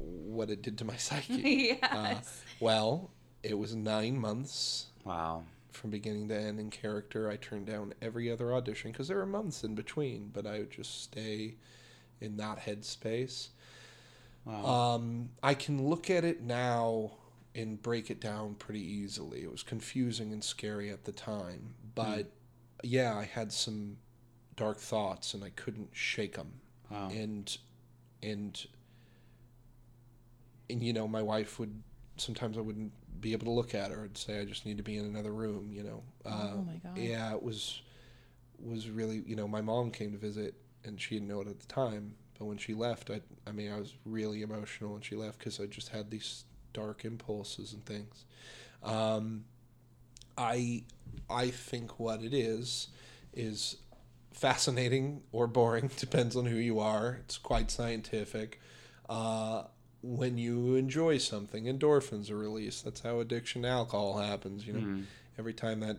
what 0.00 0.50
it 0.50 0.62
did 0.62 0.78
to 0.78 0.84
my 0.84 0.96
psyche. 1.06 1.78
Uh, 1.82 2.14
well, 2.60 3.10
it 3.42 3.58
was 3.58 3.74
nine 3.74 4.18
months 4.18 4.86
Wow. 5.04 5.44
from 5.72 5.90
beginning 5.90 6.28
to 6.28 6.36
end 6.38 6.58
in 6.60 6.70
character. 6.70 7.30
I 7.30 7.36
turned 7.36 7.66
down 7.66 7.94
every 8.02 8.30
other 8.30 8.52
audition 8.54 8.92
because 8.92 9.08
there 9.08 9.16
were 9.18 9.26
months 9.26 9.64
in 9.64 9.74
between, 9.74 10.30
but 10.32 10.46
I 10.46 10.58
would 10.60 10.70
just 10.70 11.02
stay 11.02 11.54
in 12.20 12.36
that 12.36 12.58
headspace. 12.60 13.48
Wow. 14.44 14.64
Um, 14.94 15.30
I 15.42 15.54
can 15.54 15.86
look 15.86 16.10
at 16.10 16.24
it 16.24 16.42
now 16.42 17.12
and 17.54 17.80
break 17.82 18.10
it 18.10 18.20
down 18.20 18.54
pretty 18.54 18.80
easily. 18.82 19.42
It 19.42 19.50
was 19.50 19.62
confusing 19.62 20.32
and 20.32 20.42
scary 20.44 20.90
at 20.90 21.04
the 21.04 21.12
time, 21.12 21.74
but 21.94 22.30
yeah, 22.82 23.16
I 23.16 23.24
had 23.24 23.52
some 23.52 23.96
dark 24.56 24.78
thoughts 24.78 25.34
and 25.34 25.42
I 25.42 25.50
couldn't 25.50 25.90
shake 25.92 26.36
them. 26.36 26.52
Wow. 26.90 27.08
And 27.10 27.56
and 28.22 28.66
and 30.70 30.82
you 30.82 30.92
know, 30.92 31.06
my 31.08 31.22
wife 31.22 31.58
would 31.58 31.82
sometimes 32.16 32.56
I 32.56 32.60
wouldn't 32.60 32.92
be 33.20 33.32
able 33.32 33.46
to 33.46 33.52
look 33.52 33.74
at 33.74 33.90
her 33.90 34.04
and 34.04 34.16
say 34.16 34.40
I 34.40 34.44
just 34.44 34.64
need 34.64 34.76
to 34.78 34.82
be 34.82 34.96
in 34.96 35.04
another 35.04 35.32
room. 35.32 35.70
You 35.72 35.82
know. 35.82 36.02
Uh, 36.24 36.50
Oh 36.54 36.64
my 36.66 36.74
God. 36.76 36.96
Yeah, 36.96 37.32
it 37.34 37.42
was 37.42 37.82
was 38.62 38.88
really 38.90 39.22
you 39.26 39.36
know 39.36 39.48
my 39.48 39.60
mom 39.60 39.90
came 39.90 40.12
to 40.12 40.18
visit 40.18 40.54
and 40.84 41.00
she 41.00 41.14
didn't 41.16 41.28
know 41.28 41.40
it 41.40 41.48
at 41.48 41.60
the 41.60 41.66
time 41.66 42.14
but 42.38 42.44
when 42.44 42.58
she 42.58 42.74
left 42.74 43.10
i 43.10 43.20
i 43.46 43.52
mean 43.52 43.72
i 43.72 43.78
was 43.78 43.94
really 44.04 44.42
emotional 44.42 44.92
when 44.92 45.00
she 45.00 45.16
left 45.16 45.38
because 45.38 45.58
i 45.60 45.66
just 45.66 45.88
had 45.88 46.10
these 46.10 46.44
dark 46.72 47.04
impulses 47.04 47.72
and 47.72 47.84
things 47.86 48.24
um 48.82 49.44
i 50.36 50.82
i 51.30 51.48
think 51.48 51.98
what 51.98 52.22
it 52.22 52.34
is 52.34 52.88
is 53.32 53.76
fascinating 54.32 55.22
or 55.32 55.46
boring 55.46 55.90
depends 55.96 56.36
on 56.36 56.46
who 56.46 56.56
you 56.56 56.78
are 56.78 57.18
it's 57.24 57.38
quite 57.38 57.70
scientific 57.70 58.60
uh 59.08 59.62
when 60.02 60.38
you 60.38 60.74
enjoy 60.74 61.18
something 61.18 61.64
endorphins 61.64 62.30
are 62.30 62.38
released 62.38 62.84
that's 62.84 63.00
how 63.00 63.20
addiction 63.20 63.62
to 63.62 63.68
alcohol 63.68 64.18
happens 64.18 64.66
you 64.66 64.72
know 64.72 64.80
hmm. 64.80 65.02
every 65.38 65.52
time 65.52 65.80
that 65.80 65.98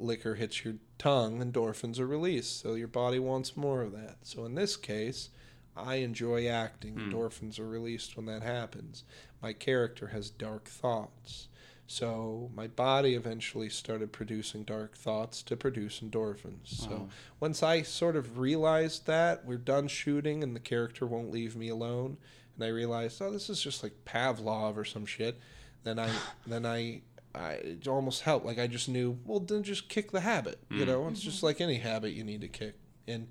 liquor 0.00 0.34
hits 0.34 0.64
your 0.64 0.74
tongue, 0.98 1.40
endorphins 1.40 1.98
are 1.98 2.06
released. 2.06 2.60
So 2.60 2.74
your 2.74 2.88
body 2.88 3.18
wants 3.18 3.56
more 3.56 3.82
of 3.82 3.92
that. 3.92 4.16
So 4.22 4.44
in 4.44 4.54
this 4.54 4.76
case, 4.76 5.30
I 5.76 5.96
enjoy 5.96 6.46
acting. 6.46 6.94
Hmm. 6.94 7.10
Endorphins 7.10 7.58
are 7.58 7.68
released 7.68 8.16
when 8.16 8.26
that 8.26 8.42
happens. 8.42 9.04
My 9.42 9.52
character 9.52 10.08
has 10.08 10.30
dark 10.30 10.64
thoughts. 10.64 11.48
So 11.86 12.50
my 12.54 12.68
body 12.68 13.14
eventually 13.14 13.68
started 13.68 14.12
producing 14.12 14.62
dark 14.62 14.96
thoughts 14.96 15.42
to 15.42 15.56
produce 15.56 15.98
endorphins. 16.00 16.66
So 16.68 17.08
once 17.40 17.64
I 17.64 17.82
sort 17.82 18.14
of 18.14 18.38
realized 18.38 19.06
that 19.06 19.44
we're 19.44 19.56
done 19.56 19.88
shooting 19.88 20.44
and 20.44 20.54
the 20.54 20.60
character 20.60 21.04
won't 21.04 21.32
leave 21.32 21.56
me 21.56 21.68
alone, 21.68 22.16
and 22.56 22.64
I 22.64 22.68
realized, 22.68 23.20
oh, 23.22 23.30
this 23.30 23.48
is 23.50 23.62
just 23.62 23.82
like 23.82 23.92
Pavlov 24.04 24.76
or 24.76 24.84
some 24.84 25.06
shit. 25.06 25.38
Then 25.84 25.98
I 25.98 26.10
then 26.46 26.66
I 26.66 27.02
I, 27.34 27.52
it 27.52 27.86
almost 27.88 28.22
helped. 28.22 28.44
Like 28.44 28.58
I 28.58 28.66
just 28.66 28.88
knew, 28.88 29.18
well, 29.24 29.40
then 29.40 29.62
just 29.62 29.88
kick 29.88 30.10
the 30.10 30.20
habit. 30.20 30.58
You 30.68 30.84
know, 30.84 31.06
it's 31.08 31.20
just 31.20 31.42
like 31.42 31.60
any 31.60 31.76
habit 31.76 32.12
you 32.12 32.24
need 32.24 32.40
to 32.40 32.48
kick. 32.48 32.74
And 33.06 33.28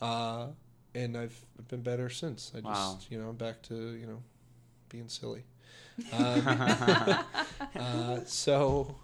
uh, 0.00 0.48
and 0.94 1.16
I've 1.16 1.38
been 1.68 1.82
better 1.82 2.08
since. 2.10 2.52
I 2.54 2.60
just, 2.60 2.64
Wow. 2.66 2.98
you 3.10 3.20
know, 3.20 3.28
I'm 3.28 3.36
back 3.36 3.62
to 3.62 3.74
you 3.74 4.06
know, 4.06 4.22
being 4.88 5.08
silly. 5.08 5.44
Um, 6.12 6.42
uh, 7.76 8.20
so, 8.24 8.96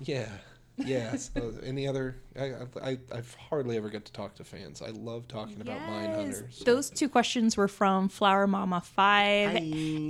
yeah, 0.00 0.28
yeah. 0.76 1.16
So 1.16 1.54
any 1.62 1.88
other? 1.88 2.16
I, 2.38 2.52
I 2.82 2.90
I 3.12 3.22
hardly 3.48 3.76
ever 3.76 3.88
get 3.90 4.04
to 4.04 4.12
talk 4.12 4.36
to 4.36 4.44
fans. 4.44 4.80
I 4.82 4.90
love 4.90 5.26
talking 5.26 5.60
about 5.60 5.78
Mindhunters. 5.80 6.52
so- 6.52 6.64
Those 6.64 6.88
two 6.88 7.08
questions 7.08 7.56
were 7.56 7.66
from 7.66 8.08
Flower 8.08 8.46
Mama 8.46 8.80
5 8.80 9.50
Hi. 9.50 9.56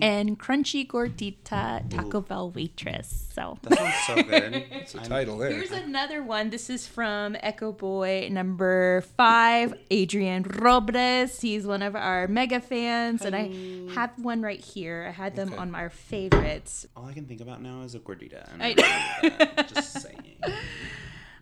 and 0.02 0.38
Crunchy 0.38 0.86
Gordita 0.86 1.88
Taco 1.88 2.20
Bell 2.20 2.50
Waitress. 2.50 3.28
So 3.34 3.56
That 3.62 3.78
sounds 3.78 3.94
so 4.06 4.22
good. 4.22 4.54
It's 4.70 4.94
a 4.94 4.98
title 4.98 5.38
there. 5.38 5.50
here's 5.50 5.70
another 5.70 6.22
one. 6.22 6.50
This 6.50 6.68
is 6.68 6.86
from 6.86 7.36
Echo 7.40 7.72
Boy 7.72 8.28
number 8.30 9.00
5, 9.16 9.74
Adrian 9.90 10.42
Robles. 10.42 11.40
He's 11.40 11.66
one 11.66 11.80
of 11.82 11.96
our 11.96 12.28
mega 12.28 12.60
fans. 12.60 13.22
And 13.24 13.34
I 13.34 13.94
have 13.94 14.10
one 14.18 14.42
right 14.42 14.60
here. 14.60 15.06
I 15.08 15.12
had 15.12 15.36
them 15.36 15.48
Okay. 15.50 15.58
on 15.58 15.70
my 15.70 15.88
favorites. 15.88 16.86
All 16.96 17.06
I 17.06 17.14
can 17.14 17.24
think 17.24 17.40
about 17.40 17.62
now 17.62 17.80
is 17.82 17.94
a 17.94 17.98
gordita. 18.00 18.46
And 18.52 18.62
I- 18.62 18.74
I 19.56 19.62
Just 19.74 20.02
saying. 20.02 20.36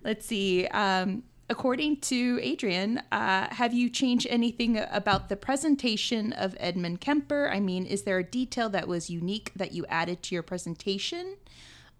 Let's 0.09 0.25
see. 0.25 0.67
Um, 0.69 1.25
according 1.51 2.01
to 2.01 2.41
Adrian, 2.43 3.03
uh, 3.13 3.49
have 3.51 3.75
you 3.75 3.91
changed 3.91 4.27
anything 4.31 4.79
about 4.91 5.29
the 5.29 5.37
presentation 5.37 6.33
of 6.33 6.57
Edmund 6.59 7.03
Kemper? 7.03 7.51
I 7.53 7.61
mean, 7.61 7.85
is 7.85 8.05
there 8.05 8.17
a 8.17 8.25
detail 8.25 8.71
that 8.71 8.89
was 8.89 9.11
unique 9.11 9.53
that 9.55 9.73
you 9.73 9.85
added 9.91 10.23
to 10.23 10.35
your 10.35 10.43
presentation 10.43 11.37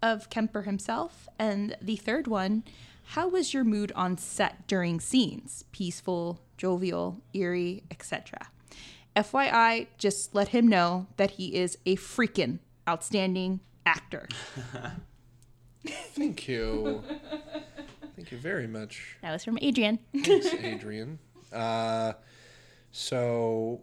of 0.03 0.31
Kemper 0.31 0.63
himself? 0.63 1.29
And 1.39 1.77
the 1.83 1.97
third 1.97 2.27
one, 2.27 2.65
how 3.09 3.29
was 3.29 3.53
your 3.53 3.63
mood 3.63 3.93
on 3.95 4.17
set 4.17 4.67
during 4.67 5.01
scenes? 5.01 5.67
Peaceful, 5.71 6.41
jovial, 6.57 7.21
eerie, 7.35 7.83
etc. 7.91 8.49
FYI, 9.17 9.89
just 9.99 10.35
let 10.35 10.49
him 10.49 10.67
know 10.67 11.09
that 11.19 11.33
he 11.33 11.55
is 11.55 11.77
a 11.85 11.97
freaking 11.97 12.61
outstanding 12.89 13.61
actor. 13.85 14.27
Thank 15.87 16.49
you. 16.49 17.03
Thank 18.19 18.33
you 18.33 18.39
very 18.39 18.67
much. 18.67 19.17
That 19.23 19.31
was 19.31 19.45
from 19.45 19.59
Adrian. 19.63 20.01
Thanks, 20.13 20.53
Adrian. 20.61 21.21
Uh, 21.53 22.15
so, 22.91 23.81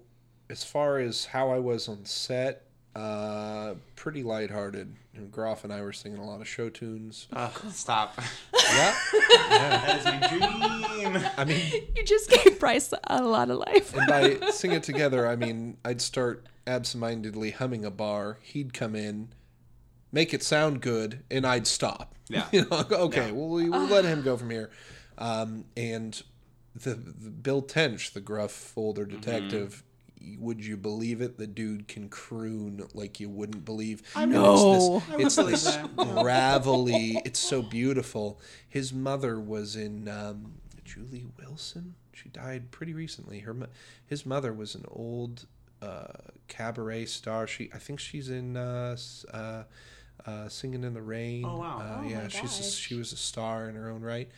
as 0.50 0.62
far 0.62 1.00
as 1.00 1.24
how 1.24 1.52
I 1.52 1.60
was 1.60 1.88
on 1.88 2.04
set, 2.04 2.64
uh, 2.98 3.76
pretty 3.96 4.24
lighthearted. 4.24 4.94
You 5.14 5.22
know, 5.22 5.28
Groff 5.28 5.64
and 5.64 5.72
I 5.72 5.80
were 5.80 5.94
singing 5.94 6.18
a 6.18 6.26
lot 6.26 6.42
of 6.42 6.50
show 6.50 6.68
tunes. 6.68 7.28
Ugh, 7.32 7.52
stop. 7.72 8.20
Yeah, 8.54 8.94
That 9.52 10.00
is 10.00 10.06
my 10.06 10.28
dream. 10.28 11.24
I 11.38 11.46
mean, 11.46 11.84
You 11.96 12.04
just 12.04 12.30
gave 12.30 12.60
Bryce 12.60 12.94
a 13.06 13.24
lot 13.24 13.50
of 13.50 13.60
life. 13.60 13.96
and 13.96 14.06
by 14.08 14.50
sing 14.52 14.74
it 14.74 14.84
together, 14.84 15.26
I 15.28 15.38
mean 15.38 15.78
I'd 15.86 16.02
start 16.02 16.46
absentmindedly 16.68 17.52
humming 17.52 17.86
a 17.86 17.92
bar. 17.92 18.40
He'd 18.42 18.74
come 18.74 18.96
in, 18.96 19.30
make 20.16 20.34
it 20.34 20.42
sound 20.42 20.82
good, 20.82 21.22
and 21.30 21.46
I'd 21.46 21.68
stop. 21.68 22.14
Yeah. 22.28 22.48
You 22.52 22.66
know, 22.66 22.84
okay, 22.90 23.32
well, 23.32 23.50
we, 23.50 23.70
we'll 23.70 23.86
let 23.86 24.04
him 24.04 24.24
go 24.24 24.36
from 24.36 24.50
here. 24.50 24.72
Um, 25.20 25.66
and 25.78 26.20
the, 26.74 26.96
the 26.96 27.30
Bill 27.30 27.62
Tench, 27.62 28.14
the 28.14 28.20
gruff 28.20 28.74
older 28.76 29.06
detective, 29.06 29.84
would 30.40 30.66
you 30.66 30.76
believe 30.76 31.22
it? 31.22 31.38
The 31.38 31.46
dude 31.46 31.88
can 31.88 32.10
croon 32.10 32.84
like 32.96 33.20
you 33.20 33.30
wouldn't 33.30 33.64
believe. 33.64 34.02
I 34.16 34.26
know. 34.26 35.04
It's 35.12 35.36
this, 35.36 35.38
it's 35.38 35.76
this 35.76 35.78
gravelly. 35.96 37.22
It's 37.26 37.40
so 37.40 37.62
beautiful. 37.62 38.40
His 38.68 38.92
mother 38.92 39.40
was 39.40 39.76
in 39.76 40.08
um, 40.08 40.54
Julie 40.84 41.28
Wilson. 41.38 41.94
She 42.12 42.30
died 42.30 42.72
pretty 42.72 42.96
recently. 42.96 43.42
Her 43.42 43.56
his 44.08 44.26
mother 44.26 44.52
was 44.52 44.74
an 44.74 44.86
old 44.90 45.46
uh, 45.80 46.08
cabaret 46.48 47.06
star. 47.06 47.46
She 47.46 47.70
I 47.72 47.78
think 47.78 48.00
she's 48.00 48.32
in 48.32 48.58
uh, 48.58 48.98
uh, 49.32 49.64
uh, 50.26 50.48
Singing 50.50 50.84
in 50.84 50.94
the 50.94 51.02
Rain. 51.02 51.46
Oh, 51.46 51.58
wow. 51.58 51.80
Uh, 51.80 52.02
Oh, 52.04 52.08
yeah, 52.08 52.22
my 52.24 52.28
she's 52.30 52.60
a, 52.60 52.64
she 52.64 52.96
was 52.96 53.12
a 53.14 53.18
star 53.18 53.70
in 53.70 53.76
her 53.76 53.90
own 53.90 54.02
right, 54.02 54.30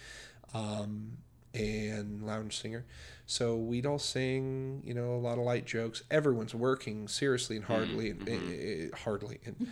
um, 0.53 1.17
and 1.53 2.23
lounge 2.25 2.57
singer. 2.57 2.85
So 3.29 3.57
we'd 3.57 3.85
all 3.85 3.99
sing, 3.99 4.81
you 4.85 4.93
know, 4.93 5.13
a 5.15 5.17
lot 5.19 5.37
of 5.37 5.43
light 5.43 5.65
jokes. 5.65 6.01
Everyone's 6.09 6.55
working 6.55 7.09
seriously 7.09 7.57
and 7.57 7.65
hardly, 7.65 8.11
and, 8.11 8.29
eh, 8.29 8.33
eh, 8.33 8.87
hardly, 9.03 9.39
and 9.45 9.67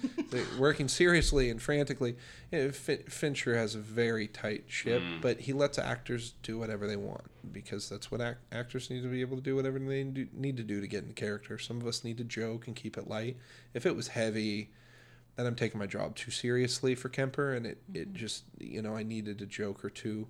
working 0.59 0.89
seriously 0.89 1.49
and 1.49 1.61
frantically. 1.61 2.17
Eh, 2.51 2.71
Fin- 2.71 3.03
Fincher 3.07 3.55
has 3.55 3.73
a 3.73 3.79
very 3.79 4.27
tight 4.27 4.65
ship, 4.67 5.01
but 5.21 5.39
he 5.41 5.53
lets 5.53 5.77
actors 5.79 6.33
do 6.43 6.57
whatever 6.59 6.85
they 6.85 6.97
want 6.97 7.23
because 7.53 7.87
that's 7.87 8.11
what 8.11 8.19
ac- 8.19 8.35
actors 8.51 8.89
need 8.89 9.03
to 9.03 9.07
be 9.09 9.21
able 9.21 9.37
to 9.37 9.43
do 9.43 9.55
whatever 9.55 9.79
they 9.79 10.03
do, 10.03 10.27
need 10.33 10.57
to 10.57 10.63
do 10.63 10.81
to 10.81 10.87
get 10.87 11.05
in 11.05 11.13
character. 11.13 11.57
Some 11.57 11.79
of 11.79 11.87
us 11.87 12.03
need 12.03 12.17
to 12.17 12.25
joke 12.25 12.67
and 12.67 12.75
keep 12.75 12.97
it 12.97 13.07
light. 13.07 13.37
If 13.73 13.85
it 13.85 13.95
was 13.95 14.09
heavy, 14.09 14.71
then 15.35 15.45
I'm 15.45 15.55
taking 15.55 15.79
my 15.79 15.85
job 15.85 16.15
too 16.15 16.31
seriously 16.31 16.95
for 16.95 17.09
Kemper, 17.09 17.53
and 17.53 17.65
it, 17.65 17.77
it 17.93 18.13
just 18.13 18.43
you 18.59 18.81
know 18.81 18.95
I 18.95 19.03
needed 19.03 19.41
a 19.41 19.45
joke 19.45 19.83
or 19.83 19.89
two. 19.89 20.27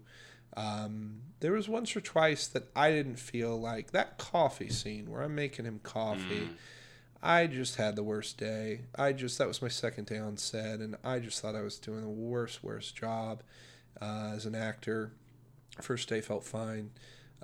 Um, 0.58 1.22
there 1.42 1.52
was 1.52 1.68
once 1.68 1.96
or 1.96 2.02
twice 2.02 2.48
that 2.48 2.70
I 2.76 2.92
didn't 2.92 3.20
feel 3.20 3.60
like 3.60 3.92
that 3.92 4.18
coffee 4.18 4.70
scene 4.70 5.12
where 5.12 5.22
I'm 5.22 5.36
making 5.36 5.66
him 5.66 5.80
coffee. 5.84 6.50
I 7.22 7.48
just 7.48 7.76
had 7.76 7.96
the 7.96 8.04
worst 8.04 8.38
day. 8.38 8.82
I 8.98 9.12
just 9.12 9.38
that 9.38 9.48
was 9.48 9.62
my 9.62 9.68
second 9.68 10.06
day 10.06 10.18
on 10.18 10.38
set, 10.38 10.80
and 10.80 10.96
I 11.04 11.20
just 11.20 11.42
thought 11.42 11.56
I 11.56 11.62
was 11.62 11.80
doing 11.80 12.02
the 12.02 12.10
worst, 12.10 12.64
worst 12.64 12.96
job 12.96 13.44
uh, 14.02 14.34
as 14.36 14.46
an 14.46 14.56
actor. 14.56 15.12
First 15.82 16.08
day 16.08 16.22
felt 16.22 16.44
fine. 16.44 16.92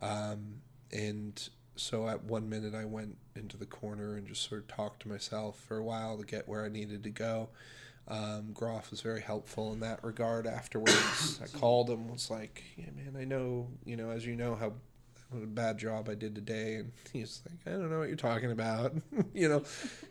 Um, 0.01 0.61
and 0.91 1.49
so 1.81 2.07
at 2.07 2.23
one 2.23 2.49
minute 2.49 2.75
I 2.75 2.85
went 2.85 3.17
into 3.35 3.57
the 3.57 3.65
corner 3.65 4.15
and 4.15 4.27
just 4.27 4.47
sort 4.47 4.61
of 4.61 4.67
talked 4.67 5.01
to 5.03 5.09
myself 5.09 5.59
for 5.59 5.77
a 5.77 5.83
while 5.83 6.17
to 6.17 6.25
get 6.25 6.47
where 6.47 6.63
I 6.63 6.69
needed 6.69 7.03
to 7.03 7.09
go. 7.09 7.49
Um, 8.07 8.51
Groff 8.53 8.91
was 8.91 9.01
very 9.01 9.21
helpful 9.21 9.71
in 9.73 9.79
that 9.81 10.03
regard 10.03 10.47
afterwards. 10.47 11.39
I 11.41 11.47
called 11.57 11.89
him, 11.89 12.09
was 12.09 12.29
like, 12.29 12.63
yeah, 12.75 12.89
man, 12.95 13.15
I 13.19 13.23
know, 13.23 13.67
you 13.85 13.95
know, 13.95 14.09
as 14.09 14.25
you 14.25 14.35
know, 14.35 14.55
how 14.55 14.73
what 15.31 15.43
a 15.43 15.47
bad 15.47 15.77
job 15.77 16.09
I 16.09 16.15
did 16.15 16.35
today. 16.35 16.75
And 16.75 16.91
he's 17.13 17.41
like, 17.49 17.59
I 17.65 17.77
don't 17.77 17.89
know 17.89 17.99
what 17.99 18.09
you're 18.09 18.17
talking 18.17 18.51
about. 18.51 18.93
you 19.33 19.47
know, 19.47 19.63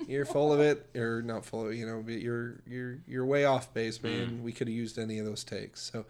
you're 0.08 0.24
full 0.24 0.52
of 0.52 0.60
it 0.60 0.88
or 0.96 1.20
not 1.20 1.44
full 1.44 1.66
of 1.66 1.72
it, 1.72 1.76
you 1.76 1.86
know, 1.86 2.02
but 2.02 2.14
you're, 2.14 2.62
you're, 2.66 2.98
you're 3.06 3.26
way 3.26 3.44
off 3.44 3.74
base, 3.74 4.02
man. 4.02 4.42
We 4.42 4.52
could 4.52 4.66
have 4.66 4.74
used 4.74 4.98
any 4.98 5.18
of 5.18 5.26
those 5.26 5.44
takes. 5.44 5.82
So, 5.82 6.06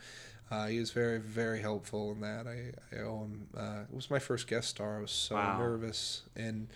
uh, 0.51 0.67
he 0.67 0.79
was 0.79 0.91
very, 0.91 1.19
very 1.19 1.61
helpful 1.61 2.13
in 2.13 2.21
that. 2.21 2.47
I, 2.47 2.73
I 2.97 3.01
owe 3.03 3.21
him. 3.21 3.47
Uh, 3.57 3.81
it 3.91 3.95
was 3.95 4.11
my 4.11 4.19
first 4.19 4.47
guest 4.49 4.69
star. 4.69 4.99
I 4.99 5.01
was 5.03 5.11
so 5.11 5.35
Wow. 5.37 5.59
nervous, 5.59 6.23
and 6.37 6.69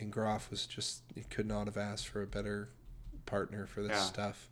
and 0.00 0.10
Groff 0.12 0.50
was 0.50 0.66
just 0.66 1.02
he 1.14 1.22
could 1.22 1.46
not 1.46 1.66
have 1.66 1.76
asked 1.76 2.08
for 2.08 2.22
a 2.22 2.26
better 2.26 2.70
partner 3.26 3.66
for 3.66 3.82
this 3.82 3.92
Yeah. 3.92 4.02
stuff. 4.02 4.48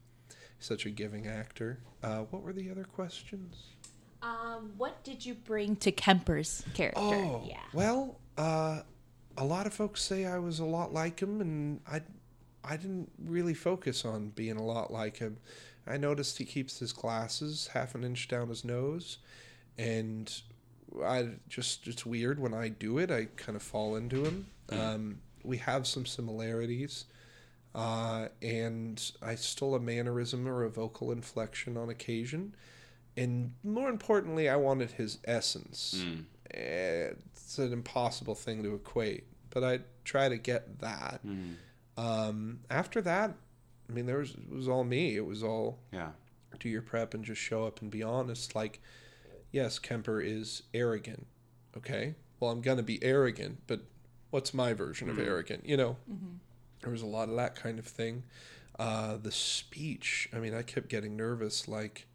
Such 0.58 0.84
a 0.86 0.90
giving 0.90 1.26
actor. 1.26 1.78
Uh, 2.02 2.20
what 2.30 2.42
were 2.42 2.52
the 2.52 2.70
other 2.70 2.84
questions? 2.84 3.56
Um, 4.22 4.72
what 4.76 5.02
did 5.02 5.24
you 5.24 5.32
bring 5.34 5.76
to 5.76 5.90
Kemper's 5.90 6.62
character? 6.74 7.00
Oh, 7.00 7.42
yeah. 7.48 7.56
well, 7.72 8.20
uh, 8.36 8.82
a 9.38 9.44
lot 9.44 9.66
of 9.66 9.72
folks 9.72 10.02
say 10.02 10.26
I 10.26 10.38
was 10.38 10.58
a 10.58 10.64
lot 10.66 10.92
like 10.92 11.18
him, 11.20 11.40
and 11.40 11.80
I, 11.90 12.02
I 12.62 12.76
didn't 12.76 13.11
really 13.24 13.54
focus 13.54 14.04
on 14.04 14.28
being 14.30 14.58
a 14.58 14.62
lot 14.62 14.92
like 14.92 15.16
him. 15.16 15.38
I 15.87 15.97
noticed 15.97 16.39
he 16.39 16.45
keeps 16.45 16.78
his 16.78 16.93
glasses 16.93 17.70
half 17.72 17.95
an 17.95 18.05
inch 18.05 18.28
down 18.28 18.49
his 18.49 18.64
nose, 18.64 19.18
and 19.78 20.33
I 21.05 21.31
just 21.49 21.87
it's 21.87 22.05
weird 22.05 22.39
when 22.39 22.55
I 22.55 22.68
do 22.68 22.99
it. 22.99 23.11
I 23.11 23.26
kind 23.37 23.57
of 23.57 23.62
fall 23.62 23.97
into 23.97 24.24
him. 24.24 24.47
Um, 24.70 25.18
we 25.43 25.59
have 25.59 25.87
some 25.87 26.07
similarities. 26.07 27.07
Uh, 27.74 28.26
and 28.43 29.12
I 29.22 29.37
stole 29.37 29.74
a 29.74 29.81
mannerism 29.81 30.49
or 30.49 30.64
a 30.64 30.70
vocal 30.70 31.12
inflection 31.12 31.76
on 31.76 31.89
occasion. 31.89 32.55
And 33.16 33.55
more 33.62 33.89
importantly, 33.89 34.49
I 34.49 34.57
wanted 34.57 34.93
his 34.93 35.18
essence. 35.24 36.05
Mm. 36.05 36.24
It's 36.51 37.59
an 37.59 37.72
impossible 37.72 38.35
thing 38.35 38.62
to 38.64 38.74
equate, 38.74 39.24
but 39.51 39.62
I 39.62 39.81
try 40.05 40.28
to 40.28 40.37
get 40.37 40.81
that. 40.81 41.20
Mm. 41.24 41.55
Um, 41.97 42.61
after 42.70 43.01
that, 43.03 43.35
I 43.91 43.93
mean, 43.95 44.07
there 44.07 44.18
was 44.18 44.30
it 44.30 44.51
was 44.55 44.68
all 44.68 44.84
me. 44.84 45.16
It 45.16 45.26
was 45.26 45.43
all 45.43 45.78
Yeah. 45.93 46.12
do 46.59 46.68
your 46.68 46.82
prep 46.82 47.14
and 47.14 47.24
just 47.24 47.41
show 47.41 47.64
up 47.66 47.80
and 47.80 47.91
be 47.91 48.03
honest. 48.03 48.55
Like, 48.55 48.80
yes, 49.51 49.78
Kemper 49.78 50.20
is 50.20 50.62
arrogant. 50.74 51.26
Okay, 51.76 52.14
well, 52.38 52.51
I'm 52.51 52.61
gonna 52.61 52.82
be 52.82 53.03
arrogant, 53.03 53.61
but 53.66 53.80
what's 54.30 54.53
my 54.55 54.72
version 54.74 55.09
of 55.09 55.18
arrogant? 55.18 55.66
You 55.66 55.76
know, 55.76 55.97
there 56.82 56.91
was 56.93 57.03
a 57.03 57.07
lot 57.07 57.28
of 57.28 57.36
that 57.36 57.57
kind 57.57 57.78
of 57.78 57.86
thing. 57.86 58.24
Uh, 58.78 59.16
the 59.16 59.32
speech. 59.32 60.28
I 60.32 60.38
mean, 60.38 60.55
I 60.55 60.62
kept 60.62 60.88
getting 60.88 61.16
nervous. 61.16 61.68
Like, 61.68 62.07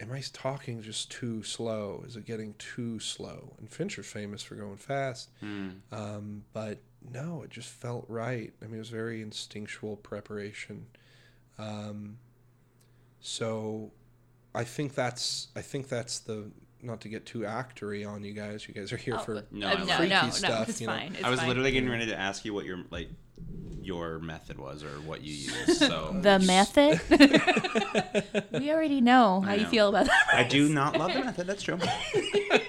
am 0.00 0.12
I 0.12 0.22
talking 0.32 0.80
just 0.82 1.10
too 1.10 1.42
slow? 1.42 2.04
Is 2.06 2.16
it 2.16 2.24
getting 2.24 2.54
too 2.58 3.00
slow? 3.00 3.54
And 3.58 3.68
Fincher's 3.70 4.06
famous 4.06 4.42
for 4.42 4.54
going 4.54 4.76
fast. 4.76 5.30
Mm. 5.42 5.80
Um, 5.90 6.44
but 6.52 6.78
no, 7.10 7.42
it 7.42 7.50
just 7.50 7.68
felt 7.68 8.04
right. 8.08 8.52
I 8.62 8.66
mean, 8.66 8.76
it 8.76 8.78
was 8.78 8.90
very 8.90 9.22
instinctual 9.22 9.96
preparation. 9.96 10.86
Um, 11.58 12.18
so 13.20 13.92
I 14.54 14.64
think 14.64 14.94
that's 14.94 15.48
I 15.56 15.62
think 15.62 15.88
that's 15.88 16.18
the 16.20 16.50
not 16.82 17.00
to 17.02 17.08
get 17.08 17.24
too 17.26 17.40
actory 17.40 18.06
on 18.08 18.24
you 18.24 18.32
guys. 18.32 18.66
You 18.66 18.74
guys 18.74 18.92
are 18.92 18.96
here 18.96 19.14
Oh, 19.16 19.22
for 19.22 19.44
No, 19.52 19.68
uh, 19.68 19.70
I 19.70 19.74
no, 19.74 19.78
love 19.80 19.88
no, 19.88 19.96
freaky 19.96 20.14
no, 20.14 20.30
stuff, 20.30 20.68
it's 20.68 20.80
you 20.80 20.86
know. 20.88 20.92
fine. 20.94 21.14
It's 21.14 21.24
I 21.24 21.30
was 21.30 21.38
fine. 21.38 21.48
literally 21.48 21.70
getting 21.72 21.88
ready 21.90 22.06
to 22.06 22.18
ask 22.18 22.44
you 22.44 22.52
what 22.54 22.64
your 22.64 22.78
like 22.90 23.08
your 23.80 24.20
method 24.20 24.58
was 24.58 24.84
or 24.84 25.00
what 25.00 25.22
you 25.22 25.34
used. 25.66 25.76
So 25.78 26.16
the 26.20 26.38
method. 26.40 27.00
we 28.52 28.70
already 28.72 29.00
know 29.00 29.40
how 29.40 29.52
I 29.52 29.54
you 29.56 29.66
feel 29.66 29.88
about 29.88 30.06
that. 30.06 30.26
I 30.32 30.44
do 30.44 30.68
not 30.68 30.96
love 30.98 31.12
the 31.12 31.20
method. 31.24 31.46
That's 31.46 31.62
true. 31.62 31.78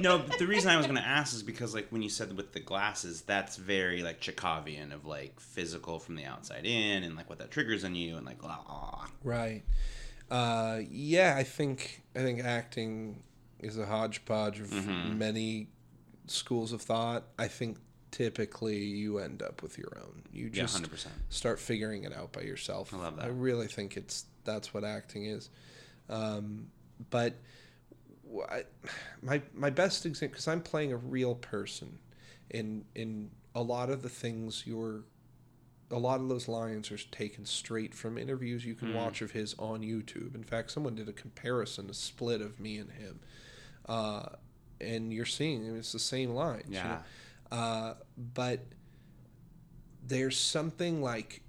no, 0.00 0.18
the 0.38 0.46
reason 0.46 0.70
I 0.70 0.76
was 0.76 0.86
going 0.86 0.98
to 0.98 1.06
ask 1.06 1.34
is 1.34 1.42
because, 1.42 1.74
like, 1.74 1.88
when 1.90 2.02
you 2.02 2.08
said 2.08 2.36
with 2.36 2.52
the 2.52 2.60
glasses, 2.60 3.22
that's 3.22 3.56
very 3.56 4.02
like 4.02 4.20
Chekhovian 4.20 4.92
of 4.92 5.06
like 5.06 5.38
physical 5.40 5.98
from 5.98 6.16
the 6.16 6.24
outside 6.24 6.64
in, 6.66 7.02
and 7.02 7.16
like 7.16 7.28
what 7.28 7.38
that 7.38 7.50
triggers 7.50 7.84
in 7.84 7.94
you, 7.94 8.16
and 8.16 8.26
like, 8.26 8.40
blah, 8.40 8.58
blah. 8.66 9.06
right. 9.22 9.62
Uh, 10.30 10.80
yeah, 10.90 11.34
I 11.36 11.42
think 11.44 12.02
I 12.16 12.20
think 12.20 12.42
acting 12.42 13.22
is 13.60 13.78
a 13.78 13.86
hodgepodge 13.86 14.60
of 14.60 14.68
Mm-hmm. 14.68 15.18
many 15.18 15.68
schools 16.26 16.72
of 16.72 16.80
thought. 16.82 17.24
I 17.38 17.48
think 17.48 17.78
typically 18.10 18.78
you 18.84 19.18
end 19.18 19.42
up 19.42 19.62
with 19.62 19.76
your 19.78 19.92
own. 20.00 20.22
You 20.32 20.46
yeah, 20.46 20.62
just 20.62 20.88
percent. 20.90 21.14
start 21.28 21.58
figuring 21.60 22.04
it 22.04 22.12
out 22.14 22.32
by 22.32 22.40
yourself. 22.42 22.92
I 22.94 22.98
love 22.98 23.16
that. 23.16 23.26
I 23.26 23.28
really 23.28 23.66
think 23.66 23.96
it's 23.96 24.24
that's 24.44 24.72
what 24.72 24.82
acting 24.84 25.26
is. 25.26 25.50
Um, 26.08 26.68
but 27.10 27.34
I, 28.50 28.64
my 29.22 29.40
my 29.54 29.70
best 29.70 30.06
example 30.06 30.32
because 30.34 30.48
I'm 30.48 30.60
playing 30.62 30.92
a 30.92 30.96
real 30.96 31.34
person, 31.34 31.98
in 32.50 32.84
in 32.94 33.30
a 33.54 33.62
lot 33.62 33.90
of 33.90 34.02
the 34.02 34.08
things 34.08 34.64
you're, 34.66 35.04
a 35.90 35.98
lot 35.98 36.20
of 36.20 36.28
those 36.28 36.48
lines 36.48 36.90
are 36.90 36.96
taken 36.98 37.44
straight 37.44 37.94
from 37.94 38.18
interviews 38.18 38.64
you 38.64 38.74
can 38.74 38.88
Hmm. 38.88 38.94
watch 38.94 39.22
of 39.22 39.30
his 39.32 39.54
on 39.58 39.80
YouTube. 39.82 40.34
In 40.34 40.42
fact, 40.42 40.70
someone 40.72 40.94
did 40.96 41.08
a 41.08 41.12
comparison, 41.12 41.88
a 41.88 41.94
split 41.94 42.40
of 42.40 42.58
me 42.58 42.78
and 42.78 42.90
him, 42.90 43.20
uh, 43.88 44.26
and 44.80 45.12
you're 45.12 45.24
seeing 45.26 45.64
it's 45.76 45.92
the 45.92 45.98
same 46.00 46.30
lines. 46.30 46.68
you 46.68 46.74
Yeah. 46.74 47.02
know? 47.52 47.56
Uh, 47.56 47.94
but 48.34 48.60
there's 50.06 50.36
something 50.38 51.00
like 51.02 51.42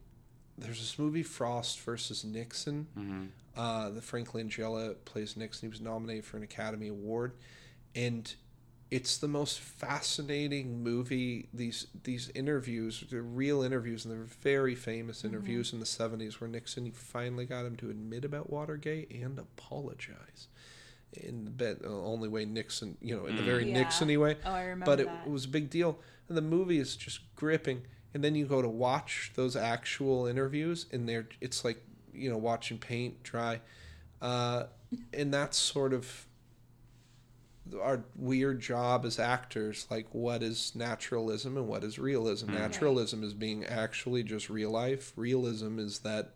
there's 0.58 0.80
this 0.80 0.98
movie 1.00 1.24
Frost 1.24 1.80
versus 1.82 2.24
Nixon. 2.24 2.88
Mhm. 2.98 3.30
Uh, 3.56 3.90
the 3.90 4.02
Frank 4.02 4.32
Langella 4.34 4.96
plays 5.06 5.38
Nixon. 5.38 5.68
He 5.68 5.70
was 5.70 5.82
nominated 5.82 6.26
for 6.26 6.38
an 6.38 6.44
Academy 6.44 6.88
Award, 6.88 7.34
and 7.96 8.34
it's 8.92 9.18
the 9.18 9.28
most 9.28 9.60
fascinating 9.60 10.84
movie. 10.84 11.50
These 11.54 11.88
these 12.04 12.30
interviews, 12.36 13.04
they're 13.10 13.22
real 13.22 13.62
interviews, 13.62 14.06
and 14.06 14.14
they're 14.14 14.24
very 14.24 14.76
famous 14.76 15.20
mm-hmm. 15.20 15.28
interviews 15.28 15.74
in 15.74 15.80
the 15.80 15.86
'70s 15.86 16.40
where 16.40 16.50
Nixon 16.50 16.92
finally 16.92 17.46
got 17.46 17.66
him 17.66 17.76
to 17.78 17.90
admit 17.90 18.26
about 18.26 18.50
Watergate 18.50 19.12
and 19.12 19.40
apologize. 19.40 20.48
In 21.14 21.46
the 21.46 21.52
bed, 21.52 21.80
the 21.82 21.90
uh, 21.90 21.92
only 21.92 22.28
way 22.28 22.44
Nixon, 22.44 22.98
you 23.02 23.16
know, 23.16 23.26
in 23.26 23.38
the 23.38 23.42
mm, 23.42 23.46
very 23.46 23.72
Yeah. 23.72 23.84
Nixony 23.84 24.20
way 24.20 24.36
Oh, 24.46 24.52
I 24.52 24.64
remember 24.64 24.86
but 24.86 25.00
it, 25.00 25.08
that. 25.08 25.26
it 25.26 25.30
was 25.30 25.46
a 25.46 25.50
big 25.50 25.70
deal. 25.70 25.98
And 26.28 26.38
the 26.38 26.42
movie 26.42 26.78
is 26.78 26.98
just 26.98 27.20
gripping. 27.38 27.84
And 28.14 28.22
then 28.22 28.36
you 28.36 28.46
go 28.46 28.62
to 28.62 28.68
watch 28.68 29.32
those 29.36 29.56
actual 29.56 30.26
interviews, 30.26 30.88
and 30.92 31.08
they're 31.08 31.28
it's 31.40 31.64
like 31.64 31.82
you 32.16 32.30
know 32.30 32.38
watching 32.38 32.78
paint 32.78 33.24
dry, 33.24 33.62
uh, 34.22 34.64
and 35.14 35.34
that's 35.34 35.58
sort 35.58 35.94
of 35.94 36.28
our 37.82 38.04
weird 38.16 38.60
job 38.60 39.06
as 39.06 39.20
actors. 39.20 39.88
Like, 39.90 40.08
what 40.12 40.44
is 40.44 40.74
naturalism 40.76 41.58
and 41.58 41.68
what 41.68 41.84
is 41.84 41.98
realism? 41.98 42.52
Naturalism 42.54 43.24
is 43.24 43.34
being 43.34 43.66
actually 43.66 44.24
just 44.24 44.50
real 44.50 44.70
life. 44.70 45.14
Realism 45.16 45.80
is 45.80 46.00
that 46.00 46.34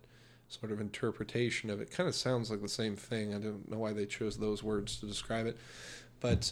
sort 0.47 0.71
of 0.71 0.81
interpretation 0.81 1.69
of 1.69 1.79
it. 1.79 1.91
Kind 1.91 2.09
of 2.09 2.15
sounds 2.15 2.49
like 2.49 2.61
the 2.61 2.67
same 2.69 2.95
thing. 2.95 3.33
I 3.35 3.37
don't 3.37 3.69
know 3.69 3.77
why 3.77 3.93
they 3.93 4.05
chose 4.05 4.37
those 4.37 4.63
words 4.63 4.99
to 4.99 5.05
describe 5.05 5.45
it, 5.45 5.57
but 6.19 6.51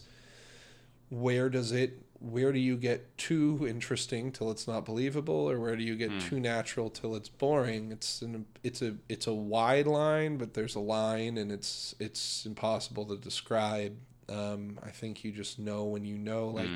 where 1.10 1.50
does 1.50 1.72
it 1.72 2.04
where 2.20 2.52
do 2.52 2.60
you 2.60 2.76
get 2.76 3.16
too 3.18 3.66
interesting 3.70 4.32
till 4.32 4.50
it's 4.50 4.68
not 4.68 4.86
believable 4.86 5.50
or 5.50 5.60
where 5.60 5.76
do 5.76 5.84
you 5.84 5.96
get 5.96 6.10
too 6.20 6.40
natural 6.40 6.90
till 6.90 7.16
it's 7.16 7.30
boring? 7.30 7.92
It's 7.92 8.22
an 8.22 8.46
it's 8.64 8.82
a 8.82 8.96
it's 9.08 9.28
a 9.28 9.34
wide 9.34 9.88
line 9.88 10.38
but 10.38 10.54
there's 10.54 10.76
a 10.76 10.80
line 10.80 11.38
and 11.38 11.52
it's 11.52 11.96
it's 12.00 12.46
impossible 12.46 13.06
to 13.06 13.18
describe. 13.18 13.96
Um, 14.30 14.78
i 14.84 14.90
think 14.90 15.24
you 15.24 15.32
just 15.32 15.58
know 15.58 15.86
when 15.86 16.04
you 16.04 16.18
know 16.18 16.50
like 16.50 16.68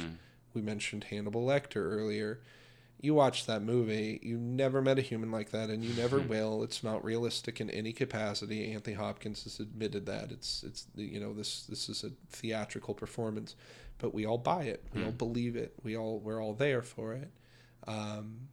we 0.53 0.61
mentioned 0.61 1.05
hannibal 1.05 1.45
lecter 1.45 1.77
earlier. 1.77 2.39
You 3.01 3.15
watch 3.15 3.47
that 3.47 3.63
movie 3.63 4.19
you 4.21 4.37
never 4.37 4.79
met 4.79 4.99
a 4.99 5.01
human 5.01 5.31
like 5.31 5.49
that 5.51 5.71
and 5.71 5.83
you 5.83 5.93
never 5.99 6.19
will. 6.33 6.61
It's 6.61 6.83
not 6.83 7.03
realistic 7.03 7.59
in 7.59 7.69
any 7.71 7.93
capacity. 7.93 8.71
Anthony 8.71 8.95
hopkins 8.95 9.43
has 9.43 9.59
admitted 9.59 10.05
that. 10.05 10.31
It's 10.31 10.63
it's 10.63 10.85
you 10.95 11.19
know 11.19 11.33
this 11.33 11.63
this 11.63 11.89
is 11.89 12.03
a 12.03 12.11
theatrical 12.29 12.93
performance 12.93 13.55
but 14.01 14.13
we 14.15 14.25
all 14.25 14.39
buy 14.39 14.63
it. 14.63 14.83
We 14.93 15.05
all 15.05 15.11
believe 15.11 15.55
it. 15.55 15.73
We 15.83 15.95
all 15.95 16.19
we're 16.19 16.41
all 16.43 16.55
there 16.55 16.81
for 16.81 17.13
it. 17.13 17.29
Um, 17.87 18.47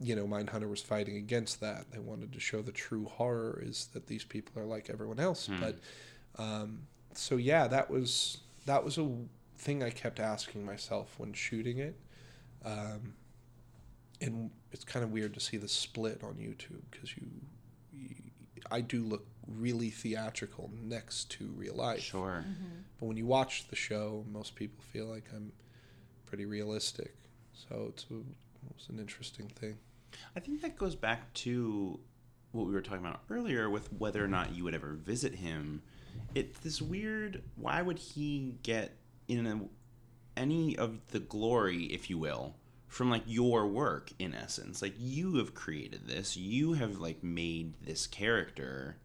you 0.00 0.14
know 0.14 0.26
mindhunter 0.26 0.68
was 0.68 0.82
fighting 0.82 1.16
against 1.16 1.60
that. 1.60 1.90
They 1.92 2.00
wanted 2.00 2.32
to 2.32 2.40
show 2.40 2.60
the 2.60 2.72
true 2.72 3.06
horror 3.06 3.62
is 3.64 3.86
that 3.94 4.08
these 4.08 4.24
people 4.24 4.60
are 4.60 4.66
like 4.66 4.90
everyone 4.90 5.20
else. 5.20 5.48
But 5.60 5.78
um, 6.42 6.80
so 7.14 7.36
yeah 7.36 7.68
that 7.68 7.88
was 7.88 8.38
that 8.66 8.84
was 8.84 8.98
a 8.98 9.08
thing 9.58 9.82
i 9.82 9.88
kept 9.88 10.20
asking 10.20 10.66
myself 10.66 11.14
when 11.18 11.32
shooting 11.32 11.78
it. 11.78 11.96
Um, 12.64 13.14
and 14.20 14.50
it's 14.72 14.84
kind 14.84 15.04
of 15.04 15.12
weird 15.12 15.34
to 15.34 15.40
see 15.40 15.56
the 15.56 15.68
split 15.68 16.22
on 16.24 16.34
YouTube 16.34 16.82
because 16.90 17.16
you, 17.16 17.26
you, 17.92 18.14
I 18.70 18.80
do 18.80 19.02
look 19.02 19.26
really 19.48 19.90
theatrical 19.90 20.70
next 20.82 21.30
to 21.32 21.46
real 21.56 21.74
life. 21.74 22.02
Sure. 22.02 22.44
Mm-hmm. 22.46 22.80
But 22.98 23.06
when 23.06 23.16
you 23.16 23.26
watch 23.26 23.68
the 23.68 23.76
show, 23.76 24.24
most 24.30 24.54
people 24.54 24.82
feel 24.92 25.06
like 25.06 25.24
I'm 25.34 25.52
pretty 26.26 26.44
realistic. 26.44 27.14
So 27.52 27.86
it's 27.88 28.06
a, 28.10 28.16
it's 28.70 28.88
an 28.88 28.98
interesting 28.98 29.48
thing. 29.48 29.76
I 30.34 30.40
think 30.40 30.62
that 30.62 30.76
goes 30.76 30.94
back 30.94 31.32
to 31.34 31.98
what 32.52 32.66
we 32.66 32.72
were 32.72 32.80
talking 32.80 33.04
about 33.04 33.20
earlier 33.30 33.68
with 33.68 33.92
whether 33.92 34.24
or 34.24 34.28
not 34.28 34.54
you 34.54 34.64
would 34.64 34.74
ever 34.74 34.94
visit 34.94 35.34
him. 35.34 35.82
It's 36.34 36.58
this 36.60 36.80
weird. 36.80 37.42
Why 37.56 37.82
would 37.82 37.98
he 37.98 38.54
get 38.62 38.96
in 39.28 39.46
a, 39.46 39.60
any 40.38 40.76
of 40.76 41.06
the 41.08 41.20
glory, 41.20 41.84
if 41.84 42.08
you 42.08 42.18
will, 42.18 42.56
from 42.88 43.10
like 43.10 43.24
your 43.26 43.66
work? 43.66 44.10
In 44.18 44.34
essence, 44.34 44.80
like 44.80 44.94
you 44.98 45.36
have 45.36 45.54
created 45.54 46.06
this, 46.06 46.36
you 46.36 46.72
have 46.74 46.98
like 46.98 47.22
made 47.22 47.74
this 47.82 48.06
character, 48.06 48.96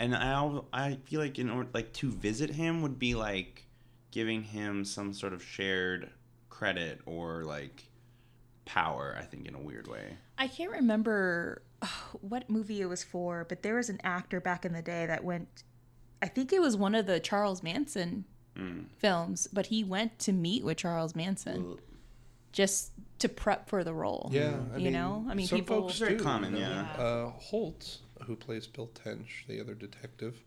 and 0.00 0.16
I 0.16 0.60
I 0.72 0.98
feel 1.04 1.20
like 1.20 1.38
in 1.38 1.50
order 1.50 1.68
like 1.74 1.92
to 1.94 2.10
visit 2.10 2.50
him 2.50 2.82
would 2.82 2.98
be 2.98 3.14
like 3.14 3.66
giving 4.10 4.42
him 4.42 4.84
some 4.84 5.12
sort 5.12 5.32
of 5.32 5.44
shared 5.44 6.10
credit 6.48 7.00
or 7.06 7.44
like 7.44 7.84
power. 8.64 9.14
I 9.18 9.24
think 9.24 9.46
in 9.46 9.54
a 9.54 9.60
weird 9.60 9.86
way. 9.86 10.16
I 10.38 10.48
can't 10.48 10.72
remember 10.72 11.62
what 12.20 12.48
movie 12.48 12.80
it 12.80 12.86
was 12.86 13.04
for, 13.04 13.44
but 13.48 13.62
there 13.62 13.74
was 13.76 13.90
an 13.90 14.00
actor 14.02 14.40
back 14.40 14.64
in 14.64 14.72
the 14.72 14.82
day 14.82 15.06
that 15.06 15.22
went. 15.22 15.64
I 16.22 16.26
think 16.26 16.52
it 16.52 16.60
was 16.60 16.76
one 16.76 16.94
of 16.94 17.06
the 17.06 17.20
Charles 17.20 17.62
Manson 17.62 18.24
films, 18.98 19.48
but 19.52 19.66
he 19.66 19.82
went 19.84 20.18
to 20.18 20.32
meet 20.32 20.62
with 20.64 20.76
Charles 20.76 21.14
Manson 21.14 21.78
just 22.52 22.92
to 23.20 23.28
prep 23.28 23.68
for 23.68 23.84
the 23.84 23.94
role. 23.94 24.28
Yeah, 24.30 24.56
I 24.74 24.76
you 24.76 24.84
mean, 24.84 24.92
know, 24.92 25.26
I 25.28 25.34
mean, 25.34 25.46
some 25.46 25.60
people. 25.60 25.82
folks 25.82 25.98
Very 25.98 26.16
do, 26.16 26.24
common, 26.24 26.56
yeah. 26.56 26.82
Uh, 26.98 27.30
Holt, 27.30 27.98
who 28.30 28.36
plays 28.36 28.68
Bill 28.68 28.86
Tench, 28.94 29.44
the 29.48 29.60
other 29.60 29.74
detective, 29.74 30.44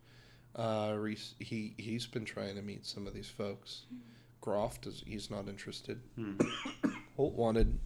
uh, 0.56 0.96
he 1.40 1.74
he's 1.78 2.08
been 2.08 2.24
trying 2.24 2.56
to 2.56 2.62
meet 2.62 2.86
some 2.86 3.06
of 3.08 3.14
these 3.14 3.28
folks. 3.30 3.84
Hmm. 3.90 3.98
Groff 4.40 4.80
does 4.82 5.04
he's 5.06 5.30
not 5.30 5.48
interested. 5.50 6.00
Holt 7.18 7.34
wanted 7.34 7.78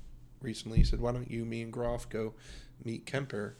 recently. 0.42 0.78
He 0.78 0.84
said, 0.84 1.00
"Why 1.02 1.12
don't 1.12 1.30
you, 1.30 1.46
me, 1.46 1.62
and 1.64 1.74
Groff 1.74 2.08
go 2.10 2.34
meet 2.86 3.06
Kemper?" 3.08 3.56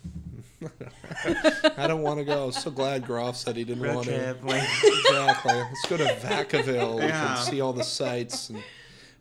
I 1.78 1.88
don't 1.88 2.02
want 2.02 2.20
to 2.20 2.26
go. 2.26 2.44
I 2.44 2.46
was 2.46 2.58
so 2.58 2.70
glad 2.72 3.06
Groff 3.06 3.36
said 3.36 3.56
he 3.56 3.64
didn't 3.64 3.94
want 3.94 4.06
to. 4.08 4.30
exactly. 4.44 5.54
Let's 5.54 5.86
go 5.90 5.98
to 5.98 6.06
Vacaville. 6.06 6.96
We 6.98 7.06
Yeah. 7.08 7.36
can 7.36 7.46
see 7.46 7.62
all 7.62 7.74
the 7.74 7.84
sights. 7.84 8.50
And, 8.50 8.64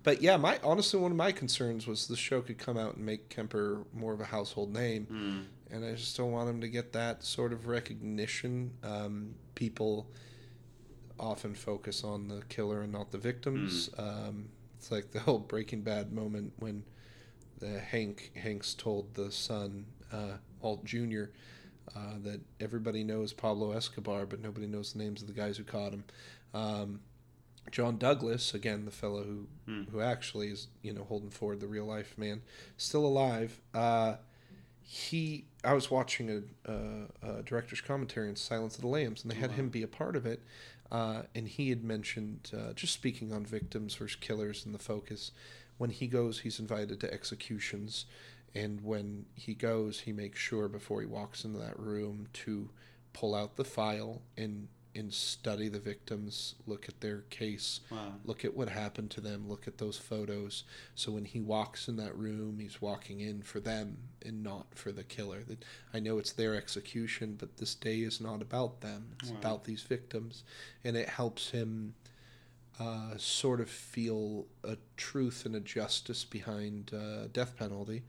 but 0.03 0.23
yeah, 0.23 0.37
my 0.37 0.59
honestly, 0.63 0.99
one 1.01 1.11
of 1.11 1.17
my 1.17 1.33
concerns 1.33 1.87
was 1.87 2.07
the 2.09 2.17
show 2.17 2.41
could 2.41 2.59
come 2.59 2.77
out 2.79 2.97
and 2.97 3.05
make 3.05 3.29
Kemper 3.29 3.85
more 3.95 4.13
of 4.13 4.21
a 4.21 4.25
household 4.27 4.73
name, 4.73 5.47
and 5.71 5.85
I 5.85 5.95
just 5.95 6.17
don't 6.17 6.33
want 6.33 6.49
him 6.49 6.61
to 6.61 6.69
get 6.69 6.93
that 6.93 7.25
sort 7.25 7.53
of 7.53 7.67
recognition. 7.67 8.73
Um, 8.83 9.35
people 9.55 10.09
often 11.19 11.55
focus 11.55 12.05
on 12.05 12.29
the 12.29 12.43
killer 12.49 12.83
and 12.83 12.93
not 12.93 13.11
the 13.11 13.19
victims. 13.19 13.91
Um, 13.99 14.49
it's 14.79 14.91
like 14.91 15.11
the 15.13 15.21
whole 15.21 15.39
Breaking 15.39 15.83
Bad 15.83 16.13
moment 16.13 16.53
when 16.59 16.85
the 17.59 17.81
Hank 17.81 18.33
Hanks 18.37 18.75
told 18.75 19.15
the 19.15 19.33
son 19.33 19.87
uh, 20.13 20.37
Walt 20.61 20.85
Jr. 20.85 21.25
Uh, 21.95 22.19
that 22.23 22.41
everybody 22.61 23.05
knows 23.05 23.33
Pablo 23.33 23.73
Escobar, 23.73 24.27
but 24.27 24.41
nobody 24.41 24.67
knows 24.67 24.93
the 24.93 24.99
names 24.99 25.23
of 25.23 25.29
the 25.29 25.35
guys 25.35 25.57
who 25.57 25.65
caught 25.65 25.93
him. 25.93 26.05
Um, 26.53 27.01
John 27.71 27.97
Douglas, 27.97 28.55
again, 28.55 28.85
the 28.85 28.91
fellow 28.91 29.25
who 29.25 29.47
who 29.91 30.01
actually 30.01 30.49
is 30.49 30.69
you 30.83 30.93
know 30.93 31.05
Holden 31.05 31.31
Ford 31.31 31.61
the 31.61 31.67
real 31.67 31.85
life 31.87 32.17
man, 32.19 32.43
still 32.77 33.05
alive. 33.05 33.61
Uh, 33.75 34.17
he, 34.83 35.47
I 35.67 35.75
was 35.75 35.91
watching 35.91 36.31
a, 36.31 36.71
a, 36.71 37.39
a 37.39 37.43
director's 37.43 37.81
commentary 37.81 38.29
on 38.29 38.37
Silence 38.37 38.77
of 38.77 38.83
the 38.83 38.87
Lambs, 38.87 39.23
and 39.23 39.31
they 39.31 39.37
had 39.37 39.51
him 39.53 39.69
be 39.69 39.83
a 39.83 39.89
part 39.89 40.15
of 40.15 40.25
it. 40.25 40.41
Uh, 40.93 41.23
and 41.35 41.49
he 41.49 41.71
had 41.71 41.83
mentioned, 41.83 42.53
uh, 42.57 42.73
just 42.73 42.93
speaking 42.93 43.33
on 43.33 43.45
victims 43.45 43.97
versus 43.97 44.17
killers 44.17 44.65
and 44.65 44.73
the 44.73 44.79
focus, 44.79 45.33
when 45.79 45.91
he 45.91 46.07
goes, 46.07 46.41
he's 46.41 46.61
invited 46.61 47.01
to 47.01 47.13
executions. 47.13 48.07
And 48.55 48.81
when 48.83 49.27
he 49.35 49.55
goes, 49.55 50.01
he 50.01 50.13
makes 50.13 50.39
sure 50.39 50.69
before 50.69 51.01
he 51.01 51.07
walks 51.07 51.45
into 51.45 51.59
that 51.59 51.79
room 51.79 52.29
to 52.45 52.71
pull 53.13 53.35
out 53.35 53.57
the 53.57 53.65
file 53.65 54.23
and 54.37 54.69
and 54.97 55.13
study 55.13 55.69
the 55.69 55.79
victims, 55.79 56.55
look 56.67 56.89
at 56.89 57.01
their 57.01 57.21
case, 57.31 57.81
Wow. 57.91 58.15
look 58.25 58.45
at 58.45 58.57
what 58.57 58.69
happened 58.69 59.11
to 59.13 59.21
them, 59.21 59.49
look 59.49 59.69
at 59.69 59.79
those 59.79 59.99
photos. 59.99 60.65
So 60.95 61.13
when 61.13 61.25
he 61.25 61.41
walks 61.41 61.87
in 61.89 61.97
that 61.97 62.17
room, 62.17 62.59
he's 62.59 62.81
walking 62.81 63.21
in 63.21 63.43
for 63.43 63.61
them 63.61 63.99
and 64.25 64.43
not 64.43 64.75
for 64.75 64.93
the 64.93 65.05
killer. 65.05 65.43
That 65.45 65.65
I 65.93 66.01
know 66.01 66.19
it's 66.19 66.33
their 66.33 66.55
execution, 66.55 67.37
but 67.39 67.59
this 67.59 67.75
day 67.75 68.01
is 68.01 68.21
not 68.21 68.43
about 68.43 68.81
them. 68.81 69.11
It's 69.21 69.31
about 69.39 69.65
these 69.65 69.83
victims, 69.83 70.43
and 70.83 70.97
it 70.97 71.09
helps 71.09 71.51
him 71.51 71.95
uh, 72.79 73.17
sort 73.17 73.61
of 73.61 73.71
feel 73.71 74.47
a 74.63 74.77
truth 74.97 75.47
and 75.47 75.55
a 75.57 75.61
justice 75.61 76.25
behind 76.25 76.93
uh, 76.93 77.27
death 77.33 77.57
penalty, 77.57 78.03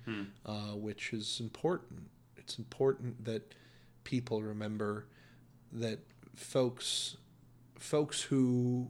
uh, 0.45 0.75
which 0.75 1.13
is 1.13 1.39
important. 1.39 2.09
It's 2.35 2.57
important 2.57 3.23
that 3.25 3.53
people 4.03 4.41
remember 4.41 5.05
that 5.71 5.99
folks, 6.37 7.17
folks 7.77 8.21
who 8.21 8.87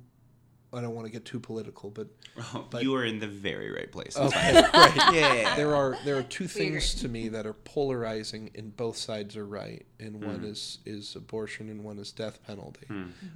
I 0.74 0.82
don't 0.82 0.94
want 0.94 1.08
to 1.08 1.12
get 1.12 1.24
too 1.26 1.40
political, 1.40 1.90
but 1.90 2.08
But- 2.70 2.84
you 2.84 2.94
are 2.96 3.06
in 3.06 3.20
the 3.20 3.28
very 3.28 3.72
right 3.72 3.92
place. 3.92 4.16
okay, 4.18 4.54
right. 4.74 5.14
Yeah. 5.14 5.56
There 5.56 5.74
are 5.74 5.98
there 6.06 6.18
are 6.18 6.24
two 6.24 6.48
things 6.48 6.94
to 6.96 7.08
me 7.10 7.30
that 7.30 7.46
are 7.46 7.54
polarizing, 7.54 8.52
and 8.56 8.76
both 8.76 8.98
sides 8.98 9.36
are 9.38 9.46
right. 9.46 9.86
And 10.00 10.24
one 10.24 10.44
is 10.44 10.80
is 10.86 11.16
abortion, 11.16 11.70
and 11.70 11.84
one 11.84 11.98
is 11.98 12.12
death 12.12 12.46
penalty. 12.46 12.86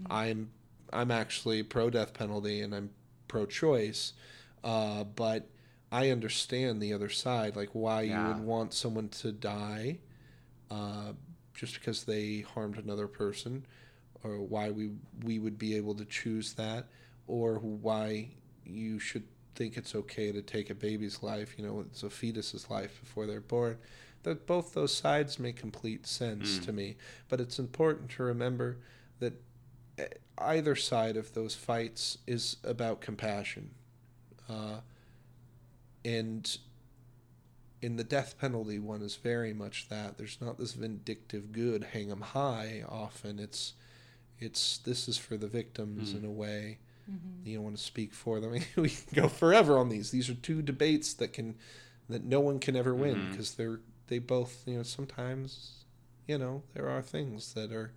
I'm 0.10 0.52
I'm 0.94 1.10
actually 1.10 1.64
pro 1.64 1.90
death 1.90 2.14
penalty, 2.14 2.62
and 2.62 2.76
I'm 2.76 2.90
pro 3.28 3.46
choice, 3.46 4.12
uh, 4.64 5.06
but 5.06 5.48
I 5.92 6.10
understand 6.10 6.82
the 6.82 6.94
other 6.94 7.10
side, 7.10 7.56
like 7.56 7.70
why 7.72 8.02
Yeah. 8.04 8.28
you 8.28 8.34
would 8.34 8.44
want 8.44 8.74
someone 8.74 9.08
to 9.10 9.32
die, 9.32 10.00
uh, 10.70 11.14
just 11.54 11.76
because 11.76 12.04
they 12.04 12.42
harmed 12.42 12.78
another 12.78 13.08
person, 13.08 13.66
or 14.24 14.40
why 14.40 14.70
we 14.72 14.92
we 15.24 15.40
would 15.40 15.58
be 15.58 15.76
able 15.76 15.96
to 15.96 16.06
choose 16.06 16.54
that, 16.54 16.88
or 17.28 17.56
why 17.60 18.30
you 18.66 19.00
should 19.00 19.24
think 19.56 19.78
it's 19.78 19.96
okay 19.96 20.32
to 20.32 20.42
take 20.42 20.70
a 20.70 20.76
baby's 20.76 21.22
life, 21.22 21.56
you 21.58 21.66
know, 21.66 21.82
it's 21.82 22.04
a 22.04 22.10
fetus's 22.10 22.70
life 22.70 23.00
before 23.02 23.26
they're 23.26 23.42
born. 23.42 23.78
That 24.24 24.46
both 24.46 24.74
those 24.74 24.94
sides 24.96 25.40
make 25.40 25.56
complete 25.56 26.06
sense 26.08 26.60
to 26.60 26.72
me, 26.72 26.96
but 27.28 27.42
it's 27.42 27.58
important 27.60 28.12
to 28.12 28.24
remember 28.24 28.78
that 29.20 29.34
eh, 29.98 30.08
either 30.38 30.76
side 30.76 31.18
of 31.18 31.34
those 31.34 31.56
fights 31.56 32.20
is 32.28 32.58
about 32.64 33.02
compassion, 33.02 33.72
uh, 34.48 34.82
and 36.06 36.58
in 37.82 37.96
the 37.96 38.04
death 38.04 38.38
penalty 38.40 38.78
one 38.78 39.02
is 39.02 39.16
very 39.16 39.54
much 39.54 39.90
that. 39.90 40.18
There's 40.18 40.40
not 40.40 40.60
this 40.60 40.74
vindictive 40.74 41.52
good, 41.52 41.84
hang 41.86 42.12
'em 42.12 42.22
high. 42.22 42.84
Often 42.88 43.40
it's 43.40 43.74
it's 44.42 44.80
this 44.80 45.08
is 45.08 45.18
for 45.18 45.38
the 45.38 45.48
victims 45.48 46.12
hmm. 46.12 46.18
in 46.18 46.26
a 46.26 46.32
way. 46.32 46.80
Mm-hmm. 47.10 47.48
You 47.48 47.56
don't 47.56 47.64
want 47.64 47.78
to 47.78 47.84
speak 47.84 48.14
for 48.14 48.40
them. 48.40 48.52
we 48.76 48.90
can 48.90 49.14
go 49.14 49.28
forever 49.30 49.78
on 49.78 49.90
these. 49.90 50.12
These 50.12 50.30
are 50.30 50.34
two 50.34 50.62
debates 50.62 51.14
that 51.16 51.32
can 51.32 51.56
that 52.10 52.24
no 52.24 52.40
one 52.42 52.60
can 52.60 52.76
ever 52.76 52.94
win 52.94 53.16
mm-hmm. 53.16 53.32
because 53.32 53.54
they're 53.54 53.80
they 54.08 54.20
both 54.20 54.64
you 54.66 54.78
know 54.78 54.84
sometimes 54.84 55.86
you 56.28 56.38
know 56.38 56.64
there 56.74 56.90
are 56.90 57.02
things 57.02 57.54
that 57.54 57.72
are 57.72 57.94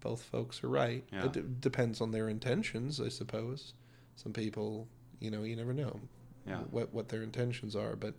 both 0.00 0.22
folks 0.22 0.62
are 0.62 0.68
right. 0.68 1.04
Yeah. 1.12 1.26
It 1.26 1.32
d- 1.32 1.42
depends 1.60 2.00
on 2.00 2.10
their 2.10 2.28
intentions, 2.28 3.00
I 3.00 3.08
suppose. 3.08 3.72
Some 4.16 4.34
people, 4.34 4.86
you 5.18 5.30
know, 5.30 5.44
you 5.44 5.56
never 5.56 5.72
know 5.72 6.00
Yeah. 6.46 6.58
what 6.70 6.92
what 6.92 7.08
their 7.08 7.22
intentions 7.22 7.76
are, 7.76 7.96
but 7.96 8.14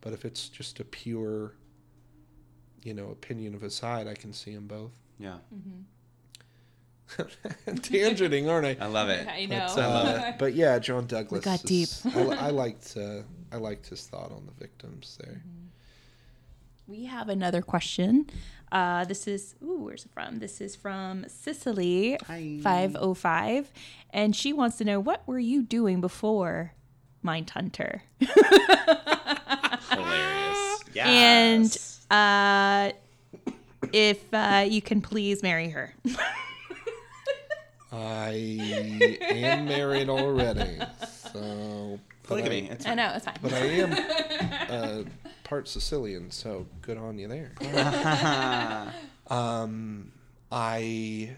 but 0.00 0.12
if 0.12 0.24
it's 0.24 0.48
just 0.48 0.80
a 0.80 0.84
pure 0.84 1.54
you 2.82 2.94
know 2.94 3.10
opinion 3.10 3.54
of 3.54 3.62
a 3.62 3.70
side, 3.70 4.06
I 4.06 4.14
can 4.14 4.32
see 4.32 4.54
them 4.54 4.66
both. 4.66 4.92
yeah. 5.18 5.38
Mm-hmm. 5.54 5.82
Tangenting, 7.66 8.48
aren't 8.50 8.66
I? 8.66 8.76
I 8.84 8.86
love 8.88 9.08
it. 9.08 9.26
I 9.28 9.46
But, 9.48 9.76
know. 9.76 9.82
uh, 9.82 10.32
but 10.38 10.54
yeah, 10.54 10.78
John 10.78 11.06
Douglas. 11.06 11.44
got 11.44 11.70
is- 11.70 12.04
I, 12.14 12.20
I 12.20 12.50
liked 12.62 12.96
uh, 12.96 13.22
I 13.52 13.56
liked 13.56 13.86
his 13.88 14.06
thought 14.06 14.32
on 14.32 14.44
the 14.46 14.52
victims 14.58 15.16
there. 15.22 15.42
We 16.88 17.04
have 17.06 17.28
another 17.28 17.62
question. 17.62 18.28
Uh, 18.72 19.04
this 19.04 19.26
is 19.28 19.54
ooh, 19.62 19.78
where's 19.84 20.04
it 20.04 20.10
from? 20.12 20.38
This 20.40 20.60
is 20.60 20.74
from 20.76 21.24
Sicily 21.28 22.18
five 22.62 22.96
oh 22.98 23.14
five, 23.14 23.72
and 24.10 24.34
she 24.34 24.52
wants 24.52 24.76
to 24.78 24.84
know 24.84 24.98
what 25.00 25.26
were 25.26 25.38
you 25.38 25.62
doing 25.62 26.00
before 26.00 26.72
Mindhunter? 27.24 28.00
Hilarious. 29.90 30.84
Yeah. 30.92 31.08
And 31.08 31.78
uh, 32.10 32.90
if 33.92 34.22
uh, 34.34 34.64
you 34.68 34.82
can 34.82 35.00
please 35.00 35.42
marry 35.42 35.68
her. 35.70 35.94
I 37.92 39.18
am 39.30 39.64
married 39.66 40.08
already, 40.08 40.78
so 41.32 41.98
but 42.22 42.28
polygamy. 42.28 42.68
I, 42.70 42.72
It's 42.74 42.86
I 42.86 42.94
know 42.94 43.12
it's 43.14 43.24
fine. 43.24 43.36
but 43.42 43.52
I 43.52 43.66
am 43.66 43.92
uh, 44.70 45.10
part 45.44 45.68
Sicilian, 45.68 46.30
so 46.30 46.66
good 46.82 46.98
on 46.98 47.18
you 47.18 47.28
there. 47.28 47.52
um, 49.28 50.12
I. 50.50 51.36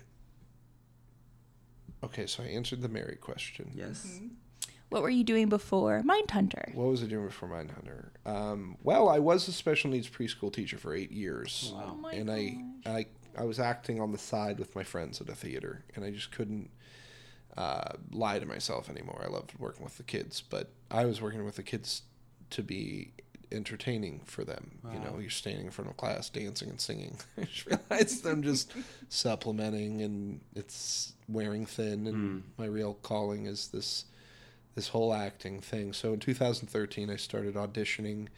Okay, 2.03 2.27
so 2.27 2.43
I 2.43 2.47
answered 2.47 2.81
the 2.81 2.89
Mary 2.89 3.17
question. 3.17 3.71
Yes. 3.75 4.21
What 4.89 5.03
were 5.03 5.11
you 5.11 5.25
doing 5.25 5.49
before 5.51 6.03
Mindhunter? 6.03 6.75
What 6.75 6.87
was 6.89 7.03
I 7.03 7.07
doing 7.07 7.27
before 7.27 7.49
Mindhunter? 7.51 8.07
Um, 8.25 8.79
well, 8.83 9.09
I 9.11 9.19
was 9.19 9.47
a 9.49 9.53
special 9.53 9.91
needs 9.91 10.09
preschool 10.09 10.51
teacher 10.51 10.79
for 10.79 10.95
eight 10.95 11.11
years, 11.13 11.75
Oh 11.77 11.95
my 11.97 12.13
and 12.13 12.31
I, 12.31 12.57
I, 12.87 13.07
I 13.39 13.45
was 13.45 13.61
acting 13.61 14.01
on 14.01 14.13
the 14.13 14.19
side 14.19 14.59
with 14.59 14.75
my 14.75 14.83
friends 14.83 15.21
at 15.21 15.29
a 15.29 15.35
theater, 15.35 15.85
and 15.95 16.05
I 16.05 16.11
just 16.11 16.33
couldn't 16.33 16.71
uh, 17.57 17.93
lie 18.11 18.39
to 18.39 18.47
myself 18.47 18.91
anymore. 18.91 19.23
I 19.25 19.29
loved 19.29 19.53
working 19.59 19.85
with 19.85 19.97
the 19.97 20.03
kids, 20.03 20.43
but 20.43 20.71
I 20.91 21.05
was 21.05 21.23
working 21.23 21.45
with 21.45 21.57
the 21.57 21.63
kids 21.63 22.03
to 22.51 22.63
be 22.63 23.13
entertaining 23.51 24.21
for 24.25 24.45
them. 24.45 24.79
You 24.93 25.01
know, 25.01 25.19
you're 25.21 25.31
standing 25.31 25.67
in 25.67 25.71
front 25.71 25.91
of 25.91 25.97
class, 25.97 26.29
dancing 26.29 26.69
and 26.69 26.81
singing. 26.81 27.19
I 27.39 27.45
just 27.45 27.67
realized 27.67 28.27
I'm 28.27 28.43
just 28.43 28.73
supplementing, 29.09 30.03
and 30.03 30.41
it's 30.55 31.15
wearing 31.29 31.65
thin. 31.65 32.07
And 32.07 32.43
my 32.59 32.67
real 32.67 32.95
calling 33.03 33.47
is 33.47 33.69
this 33.69 34.05
this 34.75 34.89
whole 34.89 35.13
acting 35.13 35.61
thing. 35.61 35.93
So 35.93 36.13
in 36.13 36.21
2013, 36.21 37.11
I 37.11 37.17
started 37.17 37.55
auditioning. 37.55 38.29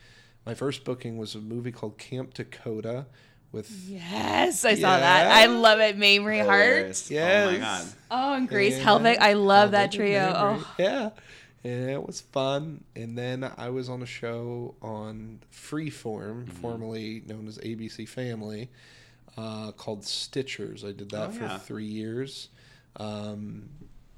My 0.46 0.54
first 0.54 0.84
booking 0.84 1.18
was 1.18 1.34
a 1.34 1.38
movie 1.38 1.72
called 1.72 1.98
Camp 1.98 2.32
Takota 2.32 3.04
with 3.52 3.70
Yes, 3.88 4.64
I 4.64 4.74
saw 4.74 4.98
that. 4.98 5.30
I 5.30 5.46
love 5.46 5.80
it. 5.80 5.98
Mamrie 5.98 6.44
Hart. 6.44 6.66
Hilarious. 6.66 7.10
Oh 7.10 7.14
my 7.14 7.20
Yes. 7.20 7.60
god. 7.60 7.94
Oh, 8.10 8.34
and 8.34 8.48
Grace 8.48 8.78
Yeah. 8.78 8.84
Helbig. 8.84 9.18
I 9.18 9.32
love 9.34 9.72
that 9.72 9.92
trio. 9.92 10.32
Oh, 10.36 10.74
Yeah. 10.78 11.10
And 11.62 11.90
it 11.90 12.06
was 12.06 12.20
fun. 12.22 12.84
And 12.96 13.18
then 13.18 13.50
I 13.58 13.68
was 13.70 13.88
on 13.90 14.02
a 14.02 14.06
show 14.06 14.74
on 14.80 15.40
Freeform, 15.52 16.44
Mm-hmm. 16.44 16.50
formerly 16.62 17.22
known 17.26 17.46
as 17.48 17.58
ABC 17.58 18.08
Family, 18.08 18.70
uh, 19.36 19.72
called 19.72 20.02
Stitchers. 20.02 20.84
I 20.88 20.92
did 20.92 21.10
that 21.10 21.28
Oh, 21.28 21.32
for 21.32 21.44
yeah. 21.44 21.58
three 21.58 21.84
years. 21.86 22.48
Um, 22.96 23.68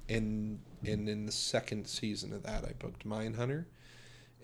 and, 0.09 0.59
and 0.85 1.07
in 1.09 1.25
the 1.25 1.31
second 1.31 1.87
season 1.87 2.33
of 2.33 2.43
that, 2.43 2.63
I 2.65 2.73
booked 2.79 3.05
Mindhunter. 3.07 3.65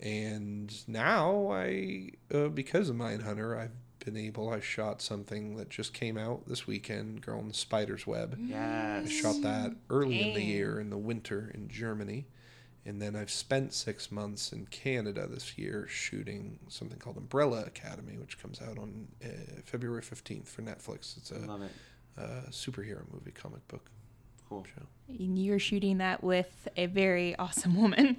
And 0.02 0.72
now 0.88 1.50
I, 1.52 2.10
uh, 2.32 2.48
because 2.48 2.88
of 2.88 2.96
Mindhunter, 2.96 3.58
I've 3.58 3.72
been 4.04 4.16
able, 4.16 4.50
I 4.50 4.60
shot 4.60 5.00
something 5.02 5.56
that 5.56 5.68
just 5.70 5.94
came 5.94 6.16
out 6.18 6.46
this 6.46 6.66
weekend, 6.66 7.22
Girl 7.22 7.38
in 7.40 7.48
the 7.48 7.54
Spider's 7.54 8.06
Web. 8.06 8.36
Yes. 8.40 9.06
I 9.06 9.10
shot 9.10 9.42
that 9.42 9.74
early 9.88 10.20
in 10.28 10.34
the 10.34 10.42
year 10.42 10.80
in 10.80 10.90
the 10.90 10.98
winter 10.98 11.50
in 11.54 11.68
Germany. 11.68 12.26
And 12.86 13.00
then 13.00 13.14
I've 13.14 13.30
spent 13.30 13.74
six 13.74 14.10
months 14.10 14.52
in 14.52 14.64
Canada 14.66 15.26
this 15.26 15.58
year 15.58 15.86
shooting 15.88 16.58
something 16.68 16.98
called 16.98 17.18
Umbrella 17.18 17.62
Academy, 17.66 18.16
which 18.18 18.38
comes 18.40 18.60
out 18.62 18.78
on 18.78 19.06
uh, 19.22 19.28
February 19.64 20.00
15th 20.02 20.48
for 20.48 20.62
Netflix. 20.62 21.16
It's 21.18 21.30
a, 21.30 21.38
Love 21.40 21.62
it. 21.62 21.70
uh 22.18 22.48
superhero 22.50 23.02
movie 23.12 23.32
comic 23.32 23.66
book 23.68 23.90
Cool. 24.48 24.64
show. 24.74 24.82
and 25.08 25.38
you're 25.38 25.58
shooting 25.58 25.98
that 25.98 26.24
with 26.24 26.66
a 26.76 26.86
very 26.86 27.36
awesome 27.36 27.76
woman. 27.80 28.16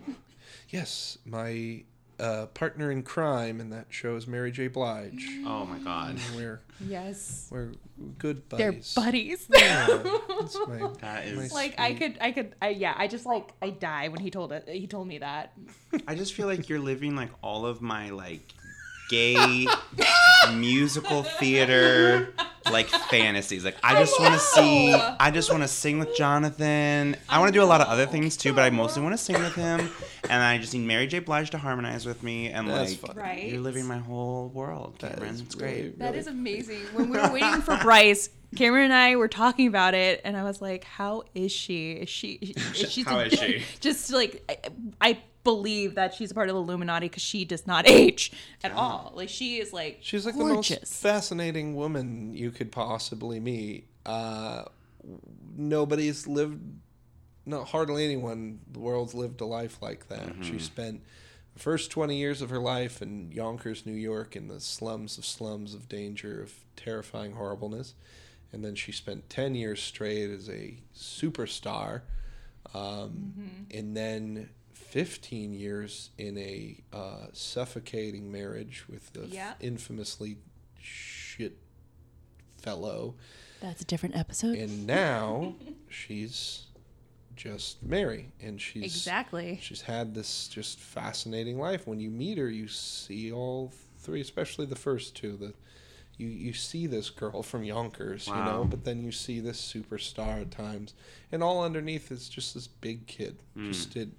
Yes, 0.69 1.17
my 1.25 1.83
uh, 2.21 2.45
partner 2.47 2.91
in 2.91 3.03
crime 3.03 3.59
and 3.59 3.73
that 3.73 3.87
show 3.89 4.15
is 4.15 4.27
Mary 4.27 4.51
J. 4.51 4.67
Blige. 4.67 5.27
Oh 5.45 5.65
my 5.65 5.79
god. 5.79 6.17
We're, 6.35 6.61
Yes. 6.87 7.47
we're 7.51 7.71
good 8.17 8.47
buddies. 8.49 8.93
They're 8.95 9.03
buddies. 9.03 9.47
buddies. 9.47 9.61
Yeah, 9.63 9.87
that's 10.39 10.57
my, 10.67 10.77
That 11.01 11.01
my 11.01 11.21
is 11.43 11.51
like 11.53 11.79
I 11.79 11.93
could, 11.93 12.17
I 12.21 12.31
could, 12.31 12.55
I, 12.61 12.69
yeah. 12.69 12.93
I 12.97 13.07
just 13.07 13.25
like 13.25 13.51
I 13.61 13.71
die 13.71 14.07
when 14.09 14.19
he 14.21 14.29
told 14.31 14.51
it. 14.51 14.67
He 14.69 14.87
told 14.87 15.07
me 15.07 15.17
that. 15.19 15.53
I 16.07 16.15
just 16.15 16.33
feel 16.33 16.47
like 16.47 16.69
you're 16.69 16.79
living 16.79 17.15
like 17.15 17.29
all 17.41 17.65
of 17.65 17.81
my 17.81 18.09
like 18.11 18.53
gay 19.11 19.67
musical 20.55 21.23
theater 21.23 22.33
like 22.71 22.87
fantasies. 22.87 23.65
Like 23.65 23.75
I 23.83 23.99
just 23.99 24.19
want 24.19 24.33
to 24.33 24.39
see 24.39 24.93
I 24.93 25.31
just 25.31 25.51
want 25.51 25.63
to 25.63 25.67
sing 25.67 25.99
with 25.99 26.15
Jonathan. 26.15 27.15
I 27.29 27.39
want 27.39 27.53
to 27.53 27.59
do 27.59 27.63
a 27.63 27.65
lot 27.65 27.81
of 27.81 27.87
other 27.87 28.05
things 28.05 28.37
too, 28.37 28.53
but 28.53 28.61
I 28.63 28.69
mostly 28.69 29.01
want 29.03 29.13
to 29.13 29.17
sing 29.17 29.39
with 29.39 29.55
him 29.55 29.89
and 30.29 30.43
I 30.43 30.57
just 30.57 30.73
need 30.73 30.85
Mary 30.87 31.07
J. 31.07 31.19
Blige 31.19 31.49
to 31.51 31.57
harmonize 31.57 32.05
with 32.05 32.23
me 32.23 32.49
and 32.49 32.67
That's 32.69 33.01
like. 33.03 33.15
Right. 33.17 33.49
you're 33.51 33.61
living 33.61 33.85
my 33.85 33.97
whole 33.97 34.47
world, 34.49 34.95
Cameron. 34.99 35.35
is 35.35 35.41
It's 35.41 35.55
really- 35.55 35.73
great. 35.81 35.99
That 35.99 36.15
is 36.15 36.27
amazing. 36.27 36.81
When 36.93 37.09
we 37.09 37.17
were 37.19 37.29
waiting 37.33 37.61
for 37.61 37.77
Bryce, 37.77 38.29
Cameron 38.55 38.85
and 38.85 38.93
I 38.93 39.15
were 39.15 39.29
talking 39.29 39.67
about 39.67 39.93
it, 39.93 40.19
and 40.25 40.35
I 40.35 40.43
was 40.43 40.61
like, 40.61 40.83
"How 40.83 41.23
is 41.33 41.53
she? 41.53 41.93
Is 41.93 42.09
she? 42.09 42.33
Is 42.33 42.89
she? 42.91 43.03
How 43.07 43.19
is 43.19 43.31
she? 43.39 43.63
Just 43.79 44.11
like 44.11 44.43
I, 44.49 44.57
I 45.13 45.17
believe 45.43 45.95
that 45.95 46.13
she's 46.13 46.31
a 46.31 46.33
part 46.35 46.49
of 46.49 46.55
the 46.55 46.61
Illuminati 46.61 47.07
because 47.07 47.23
she 47.23 47.45
does 47.45 47.65
not 47.65 47.87
age 47.89 48.31
at 48.63 48.71
all. 48.71 49.11
Like 49.15 49.29
she 49.29 49.57
is 49.59 49.73
like 49.73 49.99
She's 50.01 50.25
like 50.25 50.35
gorgeous. 50.35 50.67
the 50.69 50.81
most 50.81 50.93
fascinating 50.93 51.75
woman 51.75 52.33
you 52.33 52.51
could 52.51 52.71
possibly 52.71 53.39
meet. 53.39 53.87
Uh, 54.05 54.63
nobody's 55.55 56.27
lived, 56.27 56.59
not 57.45 57.67
hardly 57.69 58.05
anyone 58.05 58.31
in 58.33 58.59
the 58.71 58.79
world's 58.79 59.13
lived 59.13 59.41
a 59.41 59.45
life 59.45 59.77
like 59.81 60.07
that. 60.09 60.33
She 60.41 60.59
spent 60.59 61.01
the 61.53 61.59
first 61.59 61.91
20 61.91 62.15
years 62.17 62.41
of 62.41 62.49
her 62.49 62.59
life 62.59 63.01
in 63.01 63.31
Yonkers, 63.31 63.85
New 63.85 63.93
York, 63.93 64.35
in 64.35 64.47
the 64.47 64.59
slums 64.59 65.17
of 65.17 65.25
slums 65.25 65.73
of 65.73 65.89
danger, 65.89 66.41
of 66.41 66.53
terrifying 66.75 67.33
horribleness. 67.33 67.93
And 68.53 68.63
then 68.63 68.75
she 68.75 68.91
spent 68.91 69.29
10 69.29 69.55
years 69.55 69.81
straight 69.81 70.29
as 70.29 70.49
a 70.49 70.77
superstar. 70.95 72.01
Um, 72.73 73.65
And 73.73 73.95
then 73.95 74.49
15 74.91 75.53
years 75.53 76.09
in 76.17 76.37
a 76.37 76.77
uh, 76.91 77.27
suffocating 77.31 78.29
marriage 78.31 78.83
with 78.89 79.11
the 79.13 79.25
Yeah. 79.27 79.53
infamously 79.61 80.37
shit 80.79 81.57
fellow. 82.61 83.15
That's 83.61 83.81
a 83.81 83.85
different 83.85 84.17
episode. 84.17 84.57
And 84.57 84.85
now 84.85 85.55
she's 85.89 86.65
just 87.37 87.81
Mary. 87.81 88.31
And 88.41 88.59
she's 88.59 88.83
exactly. 88.83 89.59
she's 89.61 89.81
had 89.81 90.13
this 90.13 90.49
just 90.49 90.79
fascinating 90.79 91.57
life. 91.57 91.87
When 91.87 91.99
you 92.01 92.09
meet 92.09 92.37
her, 92.37 92.49
you 92.49 92.67
see 92.67 93.31
all 93.31 93.71
three, 93.99 94.19
especially 94.19 94.65
the 94.65 94.75
first 94.75 95.15
two. 95.15 95.37
The 95.37 95.53
you 96.21 96.27
you 96.29 96.53
see 96.53 96.87
this 96.87 97.09
girl 97.09 97.41
from 97.43 97.63
Yonkers, 97.63 98.27
you 98.27 98.33
know, 98.45 98.63
but 98.69 98.83
then 98.85 99.03
you 99.03 99.11
see 99.11 99.39
this 99.39 99.59
superstar 99.59 100.41
at 100.41 100.51
times, 100.51 100.93
and 101.31 101.41
all 101.43 101.63
underneath 101.63 102.11
is 102.11 102.29
just 102.29 102.53
this 102.53 102.67
big 102.67 103.07
kid. 103.07 103.37
Just 103.71 103.95
it, 103.97 104.09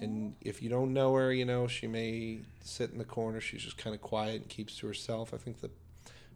and 0.00 0.34
if 0.40 0.60
you 0.62 0.68
don't 0.68 0.92
know 0.92 1.14
her, 1.14 1.32
you 1.32 1.44
know, 1.44 1.66
she 1.68 1.86
may 1.86 2.40
sit 2.62 2.90
in 2.90 2.98
the 2.98 3.04
corner. 3.04 3.40
She's 3.40 3.62
just 3.62 3.78
kind 3.78 3.94
of 3.94 4.02
quiet 4.02 4.42
and 4.42 4.48
keeps 4.48 4.76
to 4.78 4.86
herself. 4.86 5.32
I 5.32 5.36
think 5.38 5.60
the 5.60 5.70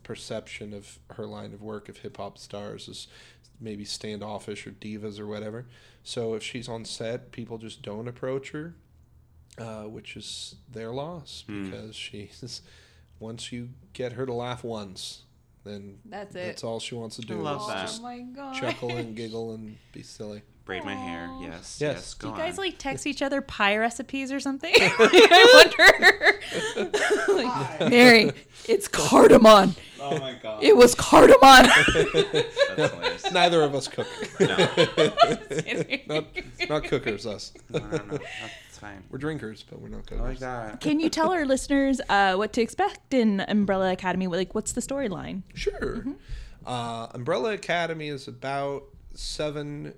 perception 0.04 0.72
of 0.72 0.98
her 1.10 1.26
line 1.26 1.52
of 1.52 1.60
work 1.60 1.88
of 1.88 1.98
hip 1.98 2.16
hop 2.16 2.38
stars 2.38 2.88
is 2.88 3.08
maybe 3.60 3.84
standoffish 3.84 4.66
or 4.66 4.70
divas 4.70 5.18
or 5.18 5.26
whatever. 5.26 5.66
So 6.04 6.34
if 6.34 6.42
she's 6.42 6.68
on 6.68 6.84
set, 6.84 7.32
people 7.32 7.58
just 7.58 7.82
don't 7.82 8.08
approach 8.08 8.52
her, 8.52 8.74
uh, 9.58 9.82
which 9.82 10.16
is 10.16 10.54
their 10.72 10.92
loss 10.92 11.44
because 11.46 11.94
she's 12.06 12.62
once 13.20 13.52
you 13.52 13.70
get 13.92 14.12
her 14.12 14.24
to 14.26 14.32
laugh 14.32 14.62
once, 14.64 15.22
then 15.64 15.98
That's 16.04 16.34
it. 16.34 16.46
that's 16.46 16.64
all 16.64 16.80
she 16.80 16.94
wants 16.94 17.16
to 17.16 17.22
do. 17.22 17.38
I 17.38 17.42
love 17.42 17.60
is 17.62 17.66
that. 17.68 17.80
just 17.82 18.00
Oh 18.00 18.04
my 18.04 18.20
god. 18.20 18.54
chuckle 18.54 18.90
and 18.96 19.14
giggle 19.16 19.54
and 19.54 19.76
be 19.92 20.02
silly. 20.02 20.42
Braid 20.64 20.84
my 20.84 20.94
hair. 20.94 21.30
Yes. 21.40 21.78
Yes. 21.80 21.94
Yes. 21.96 22.14
Do 22.14 22.28
you 22.28 22.34
guys 22.36 22.58
on. 22.58 22.64
like 22.66 22.76
text 22.78 23.06
each 23.06 23.22
other 23.22 23.40
pie 23.40 23.76
recipes 23.78 24.30
or 24.30 24.38
something? 24.38 24.72
I 24.78 26.40
wonder. 27.26 27.42
Like, 27.42 27.90
Mary, 27.90 28.32
it's 28.68 28.86
cardamom. 28.86 29.74
Oh 29.98 30.18
my 30.18 30.34
god. 30.42 30.62
It 30.62 30.76
was 30.76 30.94
cardamom. 30.94 31.38
That's 31.40 31.92
hilarious. 32.76 33.32
Neither 33.32 33.62
of 33.62 33.74
us 33.74 33.88
cook. 33.88 34.06
No. 34.40 34.56
not, 36.06 36.24
not 36.68 36.84
cookers, 36.84 37.26
us. 37.26 37.52
No, 37.70 37.78
no, 37.78 37.96
no. 37.96 38.18
That's 38.80 38.92
fine. 38.94 39.04
We're 39.10 39.18
drinkers, 39.18 39.64
but 39.68 39.80
we're 39.80 39.88
not 39.88 40.10
I 40.12 40.16
like 40.16 40.38
that. 40.38 40.80
Can 40.80 41.00
you 41.00 41.08
tell 41.08 41.32
our 41.32 41.44
listeners 41.46 42.00
uh, 42.08 42.34
what 42.34 42.52
to 42.54 42.62
expect 42.62 43.12
in 43.12 43.40
Umbrella 43.48 43.92
Academy? 43.92 44.26
Like, 44.26 44.54
what's 44.54 44.72
the 44.72 44.80
storyline? 44.80 45.42
Sure. 45.54 46.04
Uh, 46.64 47.08
Umbrella 47.12 47.52
Academy 47.52 48.08
is 48.08 48.28
about 48.28 48.84
seven 49.14 49.94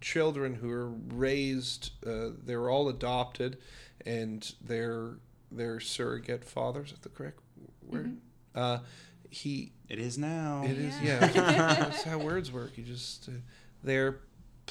children 0.00 0.54
who 0.54 0.70
are 0.70 0.88
raised. 0.88 1.90
Uh, 2.06 2.30
they 2.44 2.56
were 2.56 2.70
all 2.70 2.88
adopted, 2.88 3.58
and 4.06 4.54
their 4.60 5.16
their 5.50 5.78
surrogate 5.80 6.44
fathers. 6.44 6.92
Is 6.92 7.00
the 7.00 7.10
correct 7.10 7.40
word? 7.86 8.16
Uh, 8.54 8.78
he. 9.28 9.72
It 9.88 9.98
is 9.98 10.16
now. 10.16 10.62
It 10.64 10.78
is. 10.78 10.94
Yeah. 11.02 11.18
that's 11.26 12.02
how 12.04 12.16
words 12.18 12.50
work. 12.50 12.78
You 12.78 12.84
just 12.84 13.28
uh, 13.28 13.32
their 13.84 14.20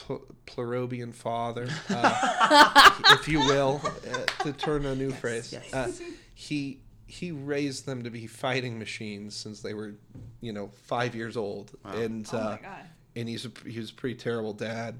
pl- 0.05 0.25
pluribian 0.45 1.13
father, 1.13 1.67
uh, 1.89 2.91
if 3.11 3.27
you 3.27 3.39
will, 3.39 3.81
uh, 3.85 4.43
to 4.43 4.53
turn 4.53 4.85
a 4.85 4.95
new 4.95 5.11
phrase. 5.11 5.53
Uh, 5.73 5.91
he 6.33 6.79
he 7.07 7.31
raised 7.31 7.85
them 7.85 8.03
to 8.03 8.09
be 8.09 8.25
fighting 8.25 8.79
machines 8.79 9.35
since 9.35 9.61
they 9.61 9.73
were, 9.73 9.95
you 10.39 10.53
know, 10.53 10.69
five 10.83 11.13
years 11.13 11.35
old, 11.35 11.71
and 11.83 12.27
uh, 12.33 12.57
god. 12.57 12.85
and 13.15 13.27
he's 13.27 13.45
a, 13.45 13.51
he 13.67 13.79
was 13.79 13.91
a 13.91 13.93
pretty 13.93 14.15
terrible 14.15 14.53
dad. 14.53 14.99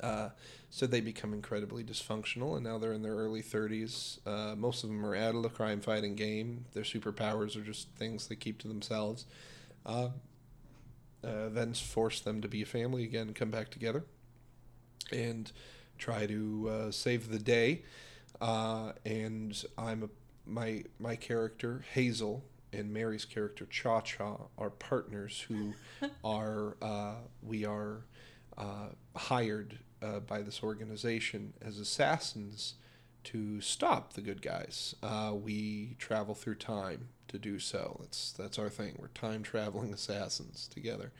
Uh, 0.00 0.28
so 0.70 0.86
they 0.86 1.00
become 1.00 1.32
incredibly 1.32 1.82
dysfunctional, 1.82 2.56
and 2.56 2.64
now 2.64 2.76
they're 2.76 2.92
in 2.92 3.00
their 3.00 3.14
early 3.14 3.42
30s. 3.42 4.18
Uh, 4.26 4.54
most 4.54 4.84
of 4.84 4.90
them 4.90 5.04
are 5.04 5.16
out 5.16 5.34
of 5.34 5.42
the 5.42 5.48
crime 5.48 5.80
fighting 5.80 6.14
game. 6.14 6.66
Their 6.74 6.82
superpowers 6.82 7.56
are 7.56 7.62
just 7.62 7.88
things 7.92 8.26
they 8.26 8.36
keep 8.36 8.58
to 8.58 8.68
themselves. 8.68 9.24
Uh, 11.24 11.46
events 11.46 11.80
force 11.80 12.20
them 12.20 12.40
to 12.40 12.48
be 12.48 12.62
a 12.62 12.66
family 12.66 13.02
again, 13.04 13.34
come 13.34 13.50
back 13.50 13.70
together, 13.70 14.04
and 15.10 15.50
try 15.98 16.26
to 16.26 16.68
uh, 16.70 16.90
save 16.90 17.28
the 17.28 17.38
day. 17.38 17.82
Uh, 18.40 18.92
and 19.04 19.64
I'm 19.76 20.04
a, 20.04 20.08
my 20.46 20.84
my 20.98 21.16
character 21.16 21.84
Hazel 21.92 22.44
and 22.72 22.92
Mary's 22.92 23.24
character 23.24 23.66
Cha 23.66 24.00
Cha 24.00 24.36
are 24.56 24.70
partners 24.70 25.44
who 25.48 25.74
are 26.24 26.76
uh, 26.80 27.16
we 27.42 27.64
are 27.64 28.04
uh, 28.56 28.88
hired 29.16 29.78
uh, 30.02 30.20
by 30.20 30.42
this 30.42 30.62
organization 30.62 31.52
as 31.60 31.78
assassins 31.78 32.74
to 33.24 33.60
stop 33.60 34.12
the 34.14 34.20
good 34.20 34.42
guys. 34.42 34.94
Uh, 35.02 35.32
we 35.34 35.96
travel 35.98 36.34
through 36.34 36.54
time 36.54 37.08
to 37.28 37.38
do 37.38 37.58
so. 37.58 37.96
That's 38.00 38.32
that's 38.32 38.58
our 38.58 38.68
thing. 38.68 38.96
We're 38.98 39.08
time 39.08 39.42
traveling 39.42 39.92
assassins 39.94 40.68
together, 40.68 41.12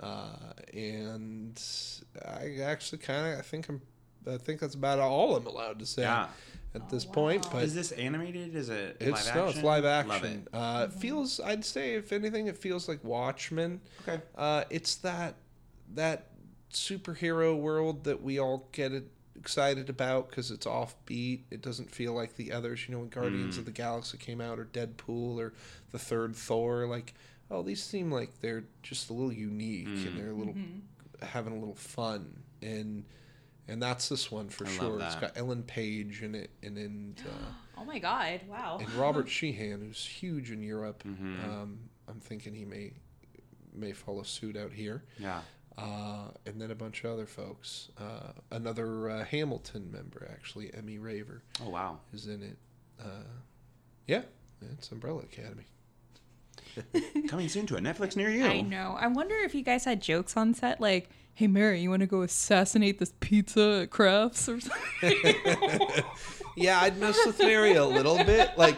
uh, 0.00 0.52
and 0.72 1.60
I 2.24 2.58
actually 2.62 2.98
kind 2.98 3.32
of 3.32 3.38
I 3.38 3.42
think 3.42 3.68
I'm 3.68 3.80
I 4.30 4.36
think 4.38 4.60
that's 4.60 4.74
about 4.76 4.98
all 5.00 5.34
I'm 5.36 5.46
allowed 5.46 5.78
to 5.80 5.86
say 5.86 6.02
Yeah. 6.02 6.28
at 6.76 6.88
this 6.88 7.04
point. 7.04 7.46
But 7.50 7.64
Is 7.64 7.74
this 7.74 7.90
animated? 7.92 8.54
Is 8.54 8.68
it 8.68 8.96
it's 9.00 9.26
live 9.26 9.34
no, 9.34 9.42
action? 9.46 9.58
it's 9.58 9.64
live 9.64 9.84
Love 9.84 10.10
action. 10.10 10.46
it. 10.46 10.56
Uh, 10.56 10.86
it 10.88 10.92
feels, 10.92 11.40
I'd 11.40 11.64
say, 11.64 11.94
if 11.94 12.12
anything, 12.12 12.46
it 12.46 12.56
feels 12.56 12.88
like 12.88 13.02
Watchmen. 13.02 13.80
Okay. 14.06 14.22
Uh, 14.36 14.62
it's 14.70 14.94
that 14.96 15.34
that 15.94 16.28
superhero 16.72 17.58
world 17.58 18.04
that 18.04 18.22
we 18.22 18.38
all 18.38 18.68
get 18.72 18.92
it- 18.92 19.10
excited 19.42 19.90
about 19.90 20.28
because 20.30 20.50
it's 20.50 20.66
offbeat. 20.66 21.40
It 21.50 21.60
doesn't 21.62 21.90
feel 21.90 22.12
like 22.14 22.36
the 22.36 22.52
others. 22.52 22.86
You 22.86 22.94
know, 22.94 23.00
when 23.00 23.08
Guardians 23.08 23.56
Mm. 23.56 23.58
of 23.58 23.64
the 23.64 23.72
Galaxy 23.72 24.16
came 24.18 24.40
out, 24.40 24.58
or 24.58 24.64
Deadpool, 24.66 25.38
or 25.38 25.52
the 25.90 25.98
third 25.98 26.36
Thor, 26.36 26.86
like, 26.86 27.14
oh, 27.50 27.62
these 27.62 27.82
seem 27.82 28.10
like 28.12 28.40
they're 28.40 28.64
just 28.82 29.10
a 29.10 29.12
little 29.12 29.32
unique 29.32 29.88
Mm. 29.88 30.06
and 30.06 30.18
they're 30.18 30.30
a 30.30 30.34
little 30.34 30.54
having 31.22 31.52
a 31.56 31.58
little 31.58 31.74
fun 31.74 32.42
and. 32.62 33.04
And 33.68 33.80
that's 33.80 34.08
this 34.08 34.28
one 34.30 34.48
for 34.48 34.66
I 34.66 34.70
sure. 34.70 35.00
It's 35.00 35.14
got 35.14 35.36
Ellen 35.38 35.62
Page 35.62 36.22
in 36.24 36.34
it, 36.34 36.50
and 36.64 36.76
and 36.76 37.22
uh, 37.26 37.52
Oh 37.78 37.84
my 37.84 38.00
god! 38.00 38.40
Wow. 38.48 38.78
and 38.80 38.92
Robert 38.94 39.28
Sheehan, 39.36 39.80
who's 39.80 40.04
huge 40.04 40.50
in 40.50 40.62
Europe. 40.64 41.04
Mhm. 41.06 41.44
Um, 41.48 41.78
I'm 42.08 42.18
thinking 42.18 42.54
he 42.54 42.64
may 42.64 42.92
may 43.72 43.92
follow 43.92 44.24
suit 44.24 44.56
out 44.56 44.72
here. 44.72 45.04
Yeah. 45.16 45.42
Uh, 45.78 46.28
and 46.46 46.60
then 46.60 46.70
a 46.70 46.74
bunch 46.74 47.02
of 47.04 47.12
other 47.12 47.26
folks. 47.26 47.88
Uh, 47.98 48.32
another 48.50 49.08
uh, 49.10 49.24
Hamilton 49.24 49.90
member, 49.90 50.28
actually, 50.30 50.72
Emmy 50.74 50.98
Raver, 50.98 51.42
Oh 51.64 51.70
wow. 51.70 51.98
is 52.12 52.26
in 52.26 52.42
it. 52.42 52.56
Uh, 53.02 53.24
yeah, 54.06 54.22
it's 54.72 54.90
Umbrella 54.92 55.20
Academy. 55.22 55.64
Coming 57.28 57.48
soon 57.48 57.66
to 57.66 57.76
a 57.76 57.80
Netflix 57.80 58.16
near 58.16 58.30
you. 58.30 58.44
I 58.44 58.60
know. 58.60 58.96
I 58.98 59.06
wonder 59.06 59.34
if 59.36 59.54
you 59.54 59.62
guys 59.62 59.84
had 59.84 60.00
jokes 60.02 60.36
on 60.36 60.54
set, 60.54 60.80
like, 60.80 61.08
"Hey 61.34 61.46
Mary, 61.46 61.80
you 61.80 61.90
want 61.90 62.00
to 62.00 62.06
go 62.06 62.22
assassinate 62.22 62.98
this 62.98 63.12
pizza 63.20 63.80
at 63.82 63.90
Crafts 63.90 64.48
or 64.48 64.60
something?" 64.60 65.14
Yeah, 66.54 66.80
I'd 66.82 66.98
mess 66.98 67.18
with 67.24 67.38
Mary 67.38 67.76
a 67.76 67.84
little 67.86 68.22
bit, 68.24 68.50
like, 68.58 68.76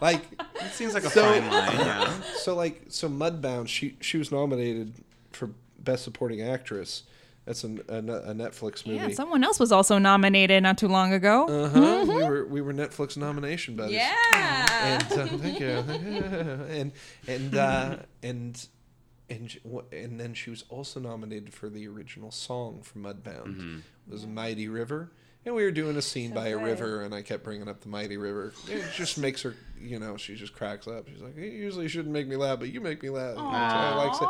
like 0.00 0.22
It 0.60 0.70
seems 0.72 0.94
like 0.94 1.02
a 1.04 1.10
So- 1.10 1.22
fine 1.24 1.50
line. 1.50 1.72
Yeah. 1.78 2.12
so 2.36 2.54
like 2.54 2.82
so 2.88 3.08
Mudbound. 3.08 3.66
She 3.68 3.96
she 4.00 4.18
was 4.18 4.30
nominated 4.32 4.94
for 4.94 5.02
best 5.86 6.04
supporting 6.04 6.42
actress. 6.42 7.04
That's 7.46 7.62
a, 7.62 7.68
a, 7.88 7.98
a 7.98 8.34
Netflix 8.34 8.84
movie. 8.84 8.98
yeah, 8.98 9.08
someone 9.10 9.44
else 9.44 9.60
was 9.60 9.70
also 9.70 9.98
nominated 9.98 10.64
not 10.64 10.76
too 10.76 10.88
long 10.88 11.12
ago. 11.12 11.46
Uh 11.46 11.68
huh. 11.70 12.04
We 12.06 12.22
were 12.24 12.44
we 12.46 12.60
were 12.60 12.74
Netflix 12.74 13.16
nomination 13.16 13.76
buddies. 13.76 13.94
yeah. 13.96 14.66
And 14.82 15.12
uh, 15.20 15.26
thank 15.38 15.60
you. 15.60 15.66
and 16.68 16.92
and 17.28 17.54
uh, 17.56 17.96
and 18.22 18.66
and 19.30 19.58
and 19.92 20.20
then 20.20 20.34
she 20.34 20.50
was 20.50 20.64
also 20.68 20.98
nominated 21.00 21.52
for 21.54 21.68
the 21.68 21.86
original 21.88 22.30
song 22.32 22.82
for 22.82 22.98
Mudbound. 22.98 23.78
It 23.78 24.12
was 24.12 24.26
Mighty 24.26 24.68
River. 24.68 25.12
And 25.46 25.54
we 25.54 25.62
were 25.62 25.70
doing 25.70 25.96
a 25.96 26.02
scene 26.02 26.32
by 26.34 26.48
a 26.48 26.58
river, 26.58 27.02
and 27.02 27.14
I 27.14 27.22
kept 27.22 27.44
bringing 27.44 27.68
up 27.68 27.80
the 27.80 27.88
Mighty 27.88 28.16
River. 28.16 28.52
It 28.68 28.82
just 28.96 29.16
makes 29.16 29.42
her, 29.42 29.54
you 29.80 30.00
know, 30.00 30.16
she 30.16 30.34
just 30.34 30.52
cracks 30.52 30.88
up. 30.88 31.08
She's 31.08 31.22
like, 31.22 31.36
"You 31.36 31.44
usually 31.44 31.86
shouldn't 31.86 32.12
make 32.12 32.26
me 32.26 32.34
laugh, 32.34 32.58
but 32.58 32.72
you 32.72 32.80
make 32.80 33.00
me 33.00 33.10
laugh." 33.10 33.36
That's 33.36 33.40
why 33.40 33.90
I 33.92 33.94
likes 33.94 34.18
it. 34.20 34.28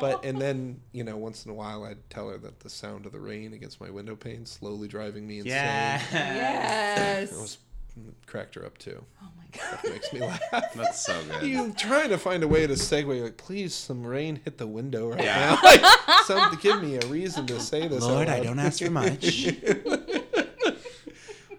But 0.00 0.24
and 0.24 0.40
then 0.40 0.80
you 0.90 1.04
know, 1.04 1.16
once 1.18 1.44
in 1.44 1.52
a 1.52 1.54
while, 1.54 1.84
I'd 1.84 2.10
tell 2.10 2.28
her 2.30 2.38
that 2.38 2.58
the 2.60 2.68
sound 2.68 3.06
of 3.06 3.12
the 3.12 3.20
rain 3.20 3.52
against 3.54 3.80
my 3.80 3.90
window 3.90 4.16
pane 4.16 4.44
slowly 4.44 4.88
driving 4.88 5.24
me 5.24 5.38
insane. 5.38 5.52
Yeah. 5.54 6.02
yes. 6.12 7.30
It 7.32 7.36
was 7.40 7.58
mm, 7.98 8.12
cracked 8.26 8.56
her 8.56 8.66
up 8.66 8.76
too. 8.76 9.04
oh 9.22 9.28
my 9.38 9.44
god. 9.56 9.78
That 9.84 9.90
makes 9.92 10.12
me 10.12 10.20
laugh. 10.20 10.40
That's 10.74 11.06
so 11.06 11.14
good. 11.30 11.48
You 11.48 11.72
trying 11.74 12.08
to 12.10 12.18
find 12.18 12.42
a 12.42 12.48
way 12.48 12.66
to 12.66 12.74
segue? 12.74 13.22
Like, 13.22 13.36
please, 13.36 13.72
some 13.72 14.04
rain 14.04 14.40
hit 14.44 14.58
the 14.58 14.66
window 14.66 15.10
right 15.10 15.22
Yeah. 15.22 15.54
now. 15.54 15.58
Like, 15.62 16.24
something 16.26 16.58
to 16.58 16.62
give 16.62 16.82
me 16.82 16.96
a 16.96 17.06
reason 17.06 17.46
to 17.46 17.60
say 17.60 17.86
this. 17.86 18.02
Lord, 18.02 18.28
I 18.28 18.40
don't 18.42 18.58
ask 18.58 18.82
for 18.82 18.90
much. 18.90 19.46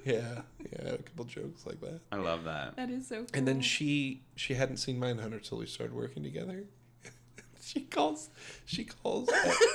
Yeah, 0.08 0.42
yeah, 0.72 0.90
a 0.94 0.98
couple 0.98 1.26
jokes 1.26 1.66
like 1.66 1.80
that. 1.82 2.00
I 2.12 2.16
love 2.18 2.44
that. 2.46 2.76
That 2.76 2.90
is 2.90 3.08
so 3.08 3.18
cool. 3.18 3.28
And 3.34 3.48
then 3.48 3.62
she 3.62 4.22
she 4.36 4.54
hadn't 4.54 4.78
seen 4.78 5.00
Mindhunter 5.00 5.42
till 5.42 5.58
we 5.58 5.66
started 5.66 5.96
working 5.96 6.24
together. 6.24 6.64
she 7.62 7.82
calls 7.82 8.30
she 8.66 8.84
calls 8.86 9.30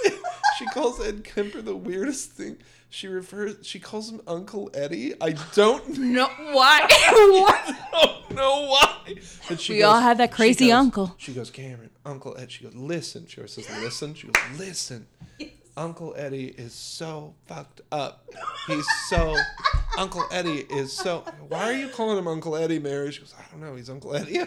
she 0.59 0.67
calls 0.67 1.01
Ed 1.01 1.25
Kemper 1.25 1.63
the 1.63 1.77
weirdest 1.77 2.31
thing. 2.33 2.57
She 2.91 3.09
refers 3.09 3.57
she 3.67 3.79
calls 3.79 4.11
him 4.11 4.21
Uncle 4.27 4.71
Eddie. 4.75 5.15
I 5.21 5.35
don't 5.55 5.89
know 5.99 6.29
why? 6.53 6.87
what? 7.17 7.77
don't 7.93 8.35
know 8.37 8.67
why. 8.69 9.15
But 9.49 9.61
she 9.61 9.75
We 9.75 9.83
all 9.83 10.01
have 10.01 10.19
that 10.19 10.31
she 10.31 10.37
crazy 10.37 10.67
goes- 10.69 10.75
uncle. 10.75 11.15
She 11.19 11.33
goes, 11.33 11.51
Cameron, 11.51 11.91
Uncle 12.05 12.37
Ed. 12.39 12.51
She 12.53 12.65
goes, 12.65 12.75
listen. 12.75 13.27
She 13.27 13.39
always 13.41 13.53
says, 13.53 13.69
listen. 13.81 14.15
She 14.15 14.27
goes, 14.29 14.59
listen. 14.59 15.07
Uncle 15.77 16.15
Eddie 16.17 16.49
is 16.49 16.73
so 16.75 17.35
fucked 17.47 17.81
up. 17.91 18.29
He's 18.67 18.87
so. 19.09 19.37
Uncle 19.99 20.25
Eddie 20.31 20.67
is 20.71 20.93
so. 20.93 21.25
Why 21.49 21.65
are 21.65 21.73
you 21.73 21.89
calling 21.89 22.19
him 22.19 22.29
Uncle 22.29 22.57
Eddie, 22.57 22.79
Mary? 22.79 23.11
She 23.13 23.21
goes, 23.21 23.35
I 23.39 23.43
don't 23.51 23.61
know. 23.61 23.75
He's 23.77 23.89
Uncle 23.91 24.15
Eddie. 24.15 24.41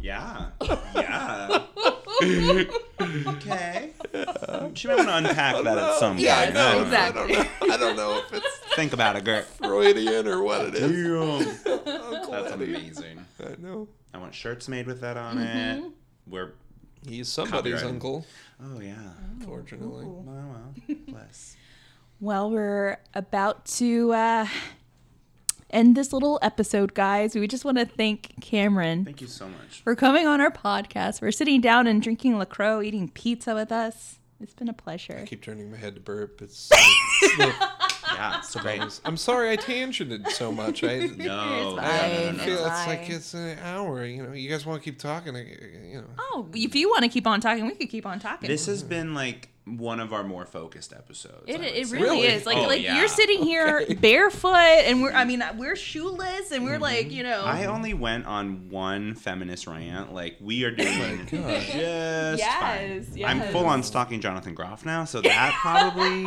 Yeah. 0.00 0.46
Yeah. 0.94 1.62
okay. 3.26 3.90
She 4.74 4.88
might 4.88 4.96
want 4.96 5.08
to 5.08 5.16
unpack 5.16 5.62
that 5.64 5.78
at 5.78 5.94
some 5.98 6.12
point. 6.12 6.20
yeah, 6.24 6.36
I 6.38 6.42
Yes, 6.44 6.54
know. 6.54 6.82
exactly. 6.82 7.36
I 7.36 7.42
don't 7.44 7.68
know. 7.68 7.74
I 7.74 7.76
don't 7.76 7.96
know 7.96 8.18
if 8.26 8.32
it's 8.32 8.58
Think 8.76 8.92
about 8.92 9.16
it, 9.16 9.24
Gert. 9.24 9.44
Freudian 9.46 10.26
or 10.26 10.42
what 10.42 10.66
it 10.66 10.74
is. 10.74 11.66
Uncle 11.66 12.30
That's 12.30 12.52
Eddie. 12.52 12.74
amazing. 12.74 13.24
I 13.42 13.54
know. 13.58 13.88
I 14.14 14.18
want 14.18 14.34
shirts 14.34 14.68
made 14.68 14.86
with 14.86 15.00
that 15.00 15.16
on 15.16 15.36
Mm-hmm. 15.38 15.84
it. 15.86 15.92
We're 16.26 16.52
He's 17.06 17.28
somebody's 17.28 17.74
Copyright. 17.74 17.94
uncle, 17.94 18.26
oh 18.62 18.80
yeah. 18.80 18.94
fortunately. 19.44 20.04
Well, 20.06 20.24
well, 20.26 20.74
bless. 21.08 21.56
Well, 22.22 22.50
we're 22.50 22.98
about 23.14 23.64
to 23.78 24.12
uh, 24.12 24.46
end 25.70 25.96
this 25.96 26.12
little 26.12 26.38
episode, 26.42 26.92
guys. 26.92 27.34
We 27.34 27.48
just 27.48 27.64
want 27.64 27.78
to 27.78 27.86
thank 27.86 28.38
Cameron 28.42 29.06
Thank 29.06 29.22
you 29.22 29.26
so 29.26 29.48
much. 29.48 29.80
for 29.82 29.94
coming 29.96 30.26
on 30.26 30.38
our 30.38 30.50
podcast. 30.50 31.20
For 31.20 31.32
sitting 31.32 31.62
down 31.62 31.86
and 31.86 32.02
drinking 32.02 32.36
LaCroix, 32.38 32.82
eating 32.82 33.08
pizza 33.08 33.54
with 33.54 33.72
us. 33.72 34.18
It's 34.38 34.52
been 34.52 34.68
a 34.68 34.74
pleasure. 34.74 35.18
I 35.22 35.24
keep 35.24 35.42
turning 35.42 35.70
my 35.70 35.78
head 35.78 35.94
to 35.94 36.00
burp. 36.02 36.42
It's. 36.42 36.70
Yeah, 38.12 38.38
it's 38.38 38.50
so 38.50 38.60
great. 38.60 39.00
I'm 39.04 39.16
sorry 39.16 39.50
I 39.50 39.56
tangented 39.56 40.28
so 40.30 40.50
much. 40.52 40.82
I 40.84 40.98
No, 40.98 41.06
It's 41.06 41.18
I 41.20 41.28
no, 41.28 41.32
no, 41.32 41.76
fine. 41.78 42.36
no, 42.36 42.42
feel 42.44 42.54
no. 42.56 42.66
it's 42.66 42.86
like 42.86 43.10
it's 43.10 43.34
an 43.34 43.58
hour. 43.60 44.04
You 44.04 44.22
know, 44.26 44.32
you 44.32 44.48
guys 44.50 44.64
want 44.66 44.82
to 44.82 44.84
keep 44.90 44.98
talking. 44.98 45.34
Uh, 45.36 45.38
you 45.38 46.00
know, 46.00 46.06
Oh, 46.18 46.48
if 46.54 46.74
you 46.74 46.88
want 46.88 47.02
to 47.02 47.08
keep 47.08 47.26
on 47.26 47.40
talking, 47.40 47.66
we 47.66 47.74
could 47.74 47.88
keep 47.90 48.06
on 48.06 48.18
talking. 48.18 48.48
This 48.48 48.66
has 48.66 48.82
been 48.82 49.14
like 49.14 49.48
one 49.78 50.00
of 50.00 50.12
our 50.12 50.24
more 50.24 50.46
focused 50.46 50.92
episodes. 50.92 51.44
It, 51.46 51.60
it 51.60 51.88
say. 51.88 51.96
really, 51.96 52.22
Really? 52.22 52.26
is 52.26 52.46
like 52.46 52.58
Oh, 52.58 52.62
like 52.62 52.82
yeah. 52.82 52.98
you're 52.98 53.08
sitting 53.08 53.42
here 53.42 53.86
barefoot 54.00 54.50
and 54.50 55.02
we're 55.02 55.12
I 55.12 55.24
mm-hmm. 55.24 55.28
mean 55.28 55.58
we're 55.58 55.76
shoeless 55.76 56.52
and 56.52 56.64
we're 56.64 56.74
mm-hmm. 56.74 56.82
like 56.82 57.10
you 57.10 57.22
know 57.22 57.42
I 57.44 57.66
only 57.66 57.94
went 57.94 58.26
on 58.26 58.68
one 58.70 59.14
feminist 59.14 59.66
rant. 59.66 60.12
Like 60.12 60.36
we 60.40 60.64
are 60.64 60.70
doing 60.70 61.28
oh 61.32 61.36
just 61.36 61.74
Yes, 61.74 62.40
fine. 62.40 63.18
yes. 63.18 63.28
I'm 63.28 63.40
full 63.52 63.66
on 63.66 63.82
stalking 63.82 64.20
Jonathan 64.20 64.54
Groff 64.54 64.84
now, 64.84 65.04
so 65.04 65.20
that 65.20 65.54
probably 65.60 66.22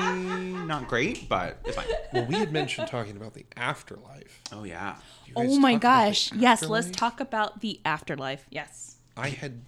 not 0.66 0.88
great, 0.88 1.28
but 1.30 1.60
it's 1.66 1.76
fine. 1.76 1.88
well, 2.14 2.26
we 2.26 2.36
had 2.36 2.52
mentioned 2.52 2.88
talking 2.88 3.18
about 3.18 3.34
the 3.34 3.46
afterlife. 3.56 4.42
Oh 4.52 4.64
yeah. 4.64 4.96
Oh 5.36 5.60
my 5.60 5.74
talk 5.74 5.84
about 5.84 6.04
the 6.04 6.10
gosh 6.10 6.32
yes 6.34 6.64
let's 6.64 6.92
talk 6.92 7.20
about 7.20 7.62
the 7.62 7.80
afterlife 7.86 8.46
yes 8.50 8.98
I 9.18 9.30
had 9.30 9.62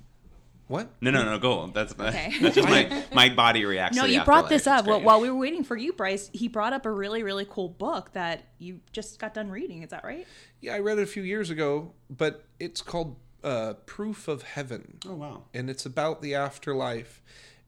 what? 0.68 0.90
No, 1.00 1.12
no, 1.12 1.24
no. 1.24 1.38
Go. 1.38 1.68
That's 1.68 1.94
Okay. 1.94 2.34
that's 2.42 2.56
just 2.56 2.68
my 2.68 3.04
my 3.14 3.30
body 3.30 3.66
reacts. 3.66 3.96
no 3.96 4.04
to 4.04 4.08
the 4.08 4.14
you 4.16 4.24
brought 4.24 4.50
this 4.50 4.66
up 4.68 4.88
It's 4.88 5.04
while, 5.04 5.22
we 5.22 5.30
were 5.30 5.38
waiting 5.38 5.64
for 5.64 5.78
you 5.78 5.94
Bryce 5.94 6.30
he 6.34 6.48
brought 6.48 6.74
up 6.74 6.86
a 6.86 6.92
really 6.92 7.24
really 7.24 7.46
cool 7.50 7.70
book 7.70 8.12
that 8.14 8.46
you 8.58 8.80
just 8.92 9.20
got 9.20 9.34
done 9.34 9.50
reading 9.50 9.84
is 9.84 9.90
that 9.92 10.04
right 10.04 10.26
Yeah, 10.62 10.74
I 10.76 10.80
read 10.80 10.98
it 10.98 11.04
a 11.04 11.08
few 11.08 11.24
years 11.24 11.50
ago, 11.50 11.94
but 12.10 12.44
it's 12.60 12.82
called 12.82 13.18
uh, 13.44 13.74
Proof 13.86 14.28
of 14.28 14.42
Heaven. 14.42 14.98
Oh 15.08 15.14
wow. 15.14 15.44
and 15.54 15.70
it's 15.70 15.86
about 15.86 16.22
the 16.22 16.34
afterlife. 16.36 17.22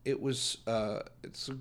It 0.03 0.19
was 0.21 0.57
uh, 0.65 0.99
it's 1.23 1.49
a 1.49 1.53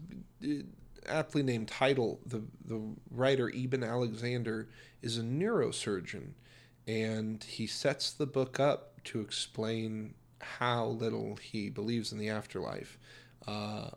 uh, 0.45 0.63
aptly 1.07 1.43
named 1.43 1.69
title. 1.69 2.21
The 2.25 2.43
the 2.65 2.81
writer 3.11 3.51
Eben 3.55 3.85
Alexander 3.85 4.69
is 5.03 5.19
a 5.19 5.23
neurosurgeon, 5.23 6.31
and 6.87 7.45
he 7.45 7.67
sets 7.67 8.11
the 8.11 8.27
book 8.27 8.59
up 8.59 9.03
to 9.05 9.21
explain 9.21 10.15
how 10.59 10.87
little 10.87 11.37
he 11.37 11.71
believes 11.71 12.13
in 12.13 12.19
the 12.19 12.29
afterlife, 12.29 12.99
uh, 13.47 13.91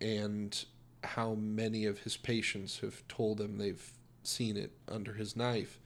and 0.00 0.64
how 1.04 1.34
many 1.34 1.86
of 1.86 2.00
his 2.00 2.16
patients 2.16 2.80
have 2.80 3.06
told 3.08 3.40
him 3.40 3.58
they've 3.58 3.92
seen 4.22 4.56
it 4.56 4.72
under 4.88 5.14
his 5.14 5.36
knife, 5.36 5.78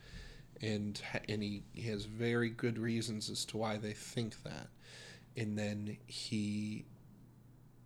and 0.60 1.00
and 1.28 1.42
he, 1.42 1.62
he 1.74 1.88
has 1.88 2.04
very 2.04 2.50
good 2.50 2.78
reasons 2.78 3.30
as 3.30 3.44
to 3.46 3.56
why 3.56 3.76
they 3.76 3.92
think 3.92 4.42
that, 4.42 4.68
and 5.36 5.58
then 5.58 5.96
he 6.06 6.84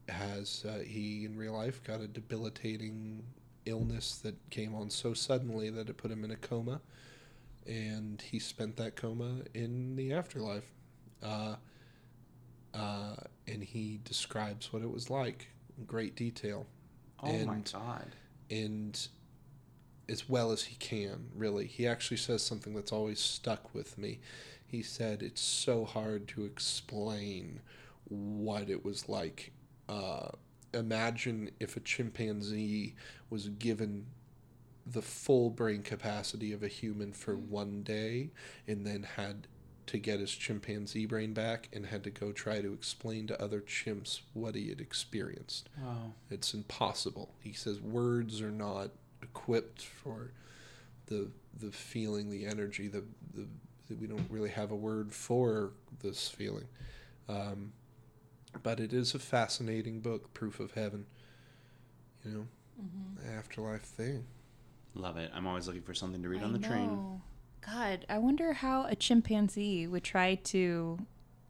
has 0.09 0.65
uh, 0.69 0.79
he 0.85 1.25
in 1.25 1.37
real 1.37 1.55
life 1.55 1.83
got 1.83 2.01
a 2.01 2.07
debilitating 2.07 3.23
illness 3.67 4.17
that 4.17 4.35
came 4.51 4.75
on 4.75 4.91
so 4.91 5.15
suddenly 5.15 5.71
that 5.71 5.89
it 5.89 5.97
put 5.97 6.11
him 6.11 6.25
in 6.25 6.31
a 6.31 6.37
coma, 6.37 6.81
and 7.67 8.23
he 8.23 8.39
spent 8.39 8.77
that 8.77 8.97
coma 8.97 9.37
in 9.55 9.97
the 9.97 10.13
afterlife. 10.13 10.71
Uh, 11.23 11.57
uh, 12.75 13.15
and 13.47 13.63
he 13.63 14.01
describes 14.05 14.73
what 14.73 14.83
it 14.83 14.91
was 14.91 15.09
like 15.11 15.47
in 15.79 15.85
great 15.85 16.17
detail. 16.17 16.67
Oh 17.23 17.33
my 17.45 17.55
And- 17.57 17.71
god. 17.73 18.07
and 18.51 19.09
as 20.09 20.29
well 20.29 20.53
as 20.53 20.65
he 20.65 20.77
can, 20.77 21.31
really. 21.35 21.67
He 21.67 21.87
actually 21.87 22.19
says 22.19 22.43
something 22.43 22.75
that's 22.75 22.93
always 22.93 23.19
stuck 23.21 23.75
with 23.75 23.97
me. 23.97 24.21
He 24.67 24.83
said, 24.83 25.23
It's 25.23 25.41
so 25.41 25.87
hard 25.87 26.29
to 26.29 26.45
explain 26.45 27.61
what 28.09 28.69
it 28.69 28.85
was 28.85 29.09
like. 29.09 29.53
Uh, 29.89 30.29
imagine 30.75 31.51
if 31.59 31.77
a 31.77 31.81
chimpanzee 31.81 32.95
was 33.31 33.49
given 33.49 34.05
the 34.87 35.01
full 35.01 35.49
brain 35.49 35.83
capacity 35.83 36.53
of 36.53 36.63
a 36.63 36.69
human 36.69 37.13
for 37.15 37.35
one 37.37 37.83
day 37.83 38.31
and 38.69 38.87
then 38.87 39.05
had 39.17 39.47
to 39.87 39.99
get 39.99 40.21
his 40.21 40.33
chimpanzee 40.33 41.07
brain 41.07 41.33
back 41.35 41.69
and 41.73 41.87
had 41.87 42.03
to 42.05 42.11
go 42.11 42.33
try 42.33 42.61
to 42.61 42.73
explain 42.73 43.27
to 43.27 43.43
other 43.43 43.61
chimps 43.61 44.21
what 44.33 44.55
he 44.55 44.69
had 44.71 44.81
experienced. 44.81 45.69
Wow. 45.83 46.13
It's 46.31 46.55
impossible. 46.55 47.35
He 47.41 47.53
says 47.53 47.81
words 47.81 48.41
are 48.41 48.51
not 48.51 48.91
equipped 49.23 49.83
for 49.83 50.31
the 51.07 51.31
the 51.61 51.71
feeling, 51.71 52.31
the 52.31 52.47
energy, 52.47 52.89
the 52.89 53.05
the 53.35 53.47
that 53.89 54.01
we 54.01 54.07
don't 54.07 54.27
really 54.31 54.49
have 54.51 54.71
a 54.71 54.77
word 54.77 55.13
for 55.13 55.73
this 56.03 56.29
feeling. 56.29 56.67
Um, 57.29 57.73
but 58.63 58.81
it 58.81 58.93
is 58.95 59.15
a 59.15 59.19
fascinating 59.19 60.01
book, 60.01 60.33
Proof 60.33 60.61
of 60.61 60.73
Heaven. 60.73 61.07
You 62.25 62.31
know, 62.31 62.47
Mm-hmm. 62.83 63.39
afterlife 63.39 63.83
thing. 63.83 64.25
Love 64.97 65.17
it. 65.17 65.31
I'm 65.33 65.47
always 65.47 65.69
looking 65.69 65.83
for 65.83 65.95
something 65.95 66.23
to 66.25 66.29
read 66.29 66.41
I 66.43 66.45
on 66.47 66.53
the 66.53 66.59
train. 66.59 67.21
Know. 67.67 67.73
God, 67.73 68.07
I 68.09 68.19
wonder 68.19 68.53
how 68.53 68.87
a 68.87 68.95
chimpanzee 68.95 69.87
would 69.87 70.05
try 70.05 70.37
to 70.37 70.99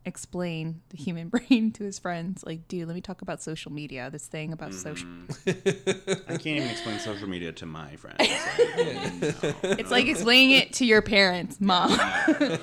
explain 0.07 0.83
the 0.91 0.97
human 0.97 1.29
brain 1.31 1.73
to 1.73 1.85
his 1.85 1.99
friends. 1.99 2.45
Like, 2.45 2.69
dude, 2.69 2.87
let 2.87 2.95
me 2.95 3.01
talk 3.01 3.23
about 3.23 3.43
social 3.43 3.73
media. 3.73 4.11
This 4.11 4.27
thing 4.27 4.53
about 4.53 4.75
social. 4.75 5.09
I 5.47 6.37
can't 6.37 6.47
even 6.47 6.69
explain 6.69 6.99
social 6.99 7.29
media 7.29 7.53
to 7.53 7.67
my 7.67 7.97
friends. 7.97 8.19
Like, 8.19 9.43
no, 9.43 9.77
It's 9.79 9.91
like 9.91 10.07
explaining 10.07 10.57
it 10.57 10.73
to 10.75 10.85
your 10.85 11.03
parents, 11.03 11.61
mom. 11.61 11.91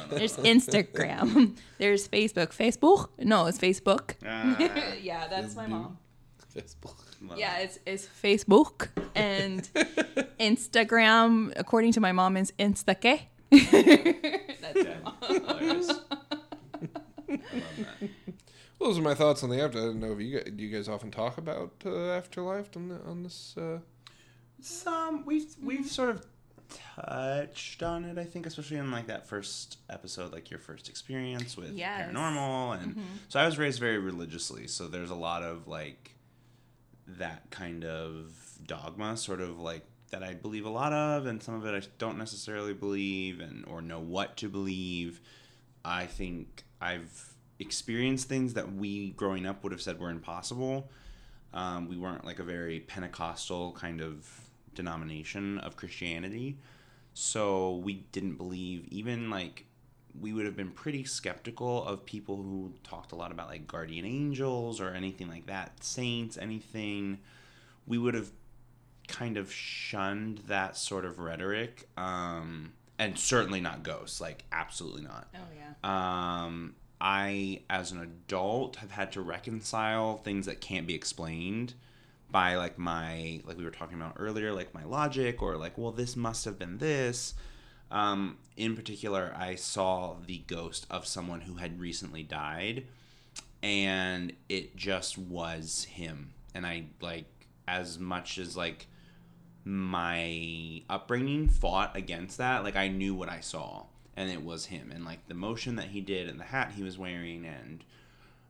There's 0.09 0.37
Instagram. 0.37 1.57
There's 1.77 2.07
Facebook. 2.07 2.55
Facebook? 2.55 3.09
No, 3.19 3.47
it's 3.47 3.57
Facebook. 3.57 4.15
Ah, 4.25 4.57
yeah, 5.01 5.27
that's 5.27 5.55
my 5.55 5.67
mom. 5.67 5.97
Facebook. 6.53 6.97
love 7.21 7.37
Yeah, 7.37 7.59
it's 7.59 7.79
it's 7.85 8.05
Facebook 8.05 8.89
and 9.15 9.67
Instagram. 10.39 11.53
According 11.55 11.93
to 11.93 12.01
my 12.01 12.11
mom, 12.11 12.37
is 12.37 12.51
Instaque. 12.59 13.27
that's 14.61 14.75
my 14.75 14.95
mom. 15.03 15.15
Hilarious. 15.27 15.89
I 15.89 17.33
love 17.33 17.77
that. 17.77 18.09
Those 18.79 18.97
are 18.97 19.01
my 19.01 19.13
thoughts 19.13 19.43
on 19.43 19.49
the 19.49 19.61
after. 19.61 19.77
I 19.79 19.81
don't 19.83 19.99
know 19.99 20.13
if 20.13 20.19
you 20.21 20.39
guys, 20.39 20.51
do 20.55 20.63
you 20.63 20.75
guys 20.75 20.87
often 20.87 21.11
talk 21.11 21.37
about 21.37 21.71
uh, 21.85 22.11
afterlife 22.11 22.75
on 22.75 22.89
the, 22.89 22.95
on 23.03 23.23
this. 23.23 23.55
Uh... 23.57 23.79
Some 24.59 25.25
we've 25.25 25.55
we've 25.61 25.87
sort 25.87 26.09
of 26.09 26.25
touched 26.95 27.83
on 27.83 28.05
it. 28.05 28.17
I 28.17 28.23
think, 28.23 28.45
especially 28.45 28.77
in 28.77 28.91
like 28.91 29.07
that 29.07 29.27
first 29.27 29.77
episode, 29.89 30.31
like 30.31 30.49
your 30.49 30.59
first 30.59 30.87
experience 30.89 31.57
with 31.57 31.71
Yes. 31.73 32.09
paranormal, 32.11 32.81
and 32.81 33.01
so 33.27 33.39
I 33.39 33.45
was 33.45 33.57
raised 33.57 33.79
very 33.79 33.97
religiously. 33.99 34.67
So 34.67 34.87
there's 34.87 35.09
a 35.11 35.15
lot 35.15 35.43
of 35.43 35.67
like 35.67 36.15
that 37.07 37.49
kind 37.49 37.83
of 37.83 38.31
dogma, 38.65 39.17
sort 39.17 39.41
of 39.41 39.59
like 39.59 39.83
that 40.11 40.23
I 40.23 40.33
believe 40.33 40.65
a 40.65 40.69
lot 40.69 40.93
of, 40.93 41.25
and 41.25 41.41
some 41.41 41.55
of 41.55 41.65
it 41.65 41.83
I 41.83 41.87
don't 41.97 42.17
necessarily 42.17 42.73
believe, 42.73 43.39
and 43.39 43.65
or 43.67 43.81
know 43.81 43.99
what 43.99 44.37
to 44.37 44.49
believe. 44.49 45.21
I 45.83 46.05
think 46.05 46.63
I've 46.79 47.33
experienced 47.59 48.27
things 48.27 48.53
that 48.53 48.73
we 48.73 49.11
growing 49.11 49.45
up 49.45 49.63
would 49.63 49.71
have 49.71 49.81
said 49.81 49.99
were 49.99 50.09
impossible. 50.09 50.89
Um, 51.53 51.87
we 51.87 51.97
weren't 51.97 52.25
like 52.25 52.39
a 52.39 52.43
very 52.43 52.79
Pentecostal 52.79 53.73
kind 53.73 54.01
of 54.01 54.29
denomination 54.73 55.57
of 55.59 55.75
Christianity. 55.75 56.57
So 57.13 57.75
we 57.77 58.05
didn't 58.11 58.35
believe, 58.35 58.87
even 58.89 59.29
like, 59.29 59.65
we 60.19 60.33
would 60.33 60.45
have 60.45 60.55
been 60.55 60.71
pretty 60.71 61.03
skeptical 61.03 61.85
of 61.85 62.05
people 62.05 62.37
who 62.37 62.73
talked 62.83 63.11
a 63.11 63.15
lot 63.15 63.31
about 63.31 63.47
like 63.47 63.67
guardian 63.67 64.05
angels 64.05 64.81
or 64.81 64.89
anything 64.89 65.27
like 65.27 65.45
that, 65.47 65.83
saints, 65.83 66.37
anything. 66.37 67.19
We 67.85 67.97
would 67.97 68.13
have 68.13 68.31
kind 69.11 69.37
of 69.37 69.51
shunned 69.51 70.39
that 70.47 70.77
sort 70.77 71.05
of 71.05 71.19
rhetoric. 71.19 71.87
Um, 71.97 72.73
and 72.97 73.17
certainly 73.17 73.61
not 73.61 73.83
ghosts, 73.83 74.21
like, 74.21 74.43
absolutely 74.51 75.01
not. 75.01 75.27
Oh 75.35 75.39
yeah. 75.55 75.73
Um, 76.43 76.75
I, 76.99 77.61
as 77.69 77.91
an 77.91 77.99
adult, 77.99 78.77
have 78.77 78.91
had 78.91 79.11
to 79.13 79.21
reconcile 79.21 80.17
things 80.17 80.45
that 80.45 80.61
can't 80.61 80.87
be 80.87 80.93
explained 80.93 81.73
by 82.29 82.55
like 82.55 82.77
my 82.77 83.41
like 83.45 83.57
we 83.57 83.65
were 83.65 83.71
talking 83.71 83.99
about 83.99 84.15
earlier, 84.17 84.53
like 84.53 84.73
my 84.73 84.85
logic 84.85 85.41
or 85.41 85.57
like, 85.57 85.77
well, 85.77 85.91
this 85.91 86.15
must 86.15 86.45
have 86.45 86.57
been 86.57 86.77
this. 86.77 87.33
Um, 87.89 88.37
in 88.55 88.75
particular, 88.75 89.35
I 89.37 89.55
saw 89.55 90.15
the 90.25 90.43
ghost 90.47 90.87
of 90.89 91.05
someone 91.05 91.41
who 91.41 91.55
had 91.55 91.79
recently 91.79 92.23
died, 92.23 92.85
and 93.61 94.31
it 94.47 94.75
just 94.75 95.17
was 95.17 95.85
him. 95.85 96.33
And 96.53 96.65
I 96.65 96.85
like 97.01 97.25
as 97.67 97.99
much 97.99 98.37
as 98.37 98.55
like 98.55 98.87
my 99.63 100.81
upbringing 100.89 101.47
fought 101.47 101.95
against 101.95 102.37
that. 102.37 102.63
Like 102.63 102.75
I 102.75 102.87
knew 102.87 103.13
what 103.13 103.29
I 103.29 103.39
saw, 103.39 103.85
and 104.15 104.29
it 104.29 104.43
was 104.43 104.65
him, 104.65 104.91
and 104.91 105.05
like 105.05 105.27
the 105.27 105.33
motion 105.33 105.75
that 105.75 105.89
he 105.89 106.01
did, 106.01 106.29
and 106.29 106.39
the 106.39 106.45
hat 106.45 106.73
he 106.75 106.83
was 106.83 106.97
wearing, 106.97 107.45
and 107.45 107.83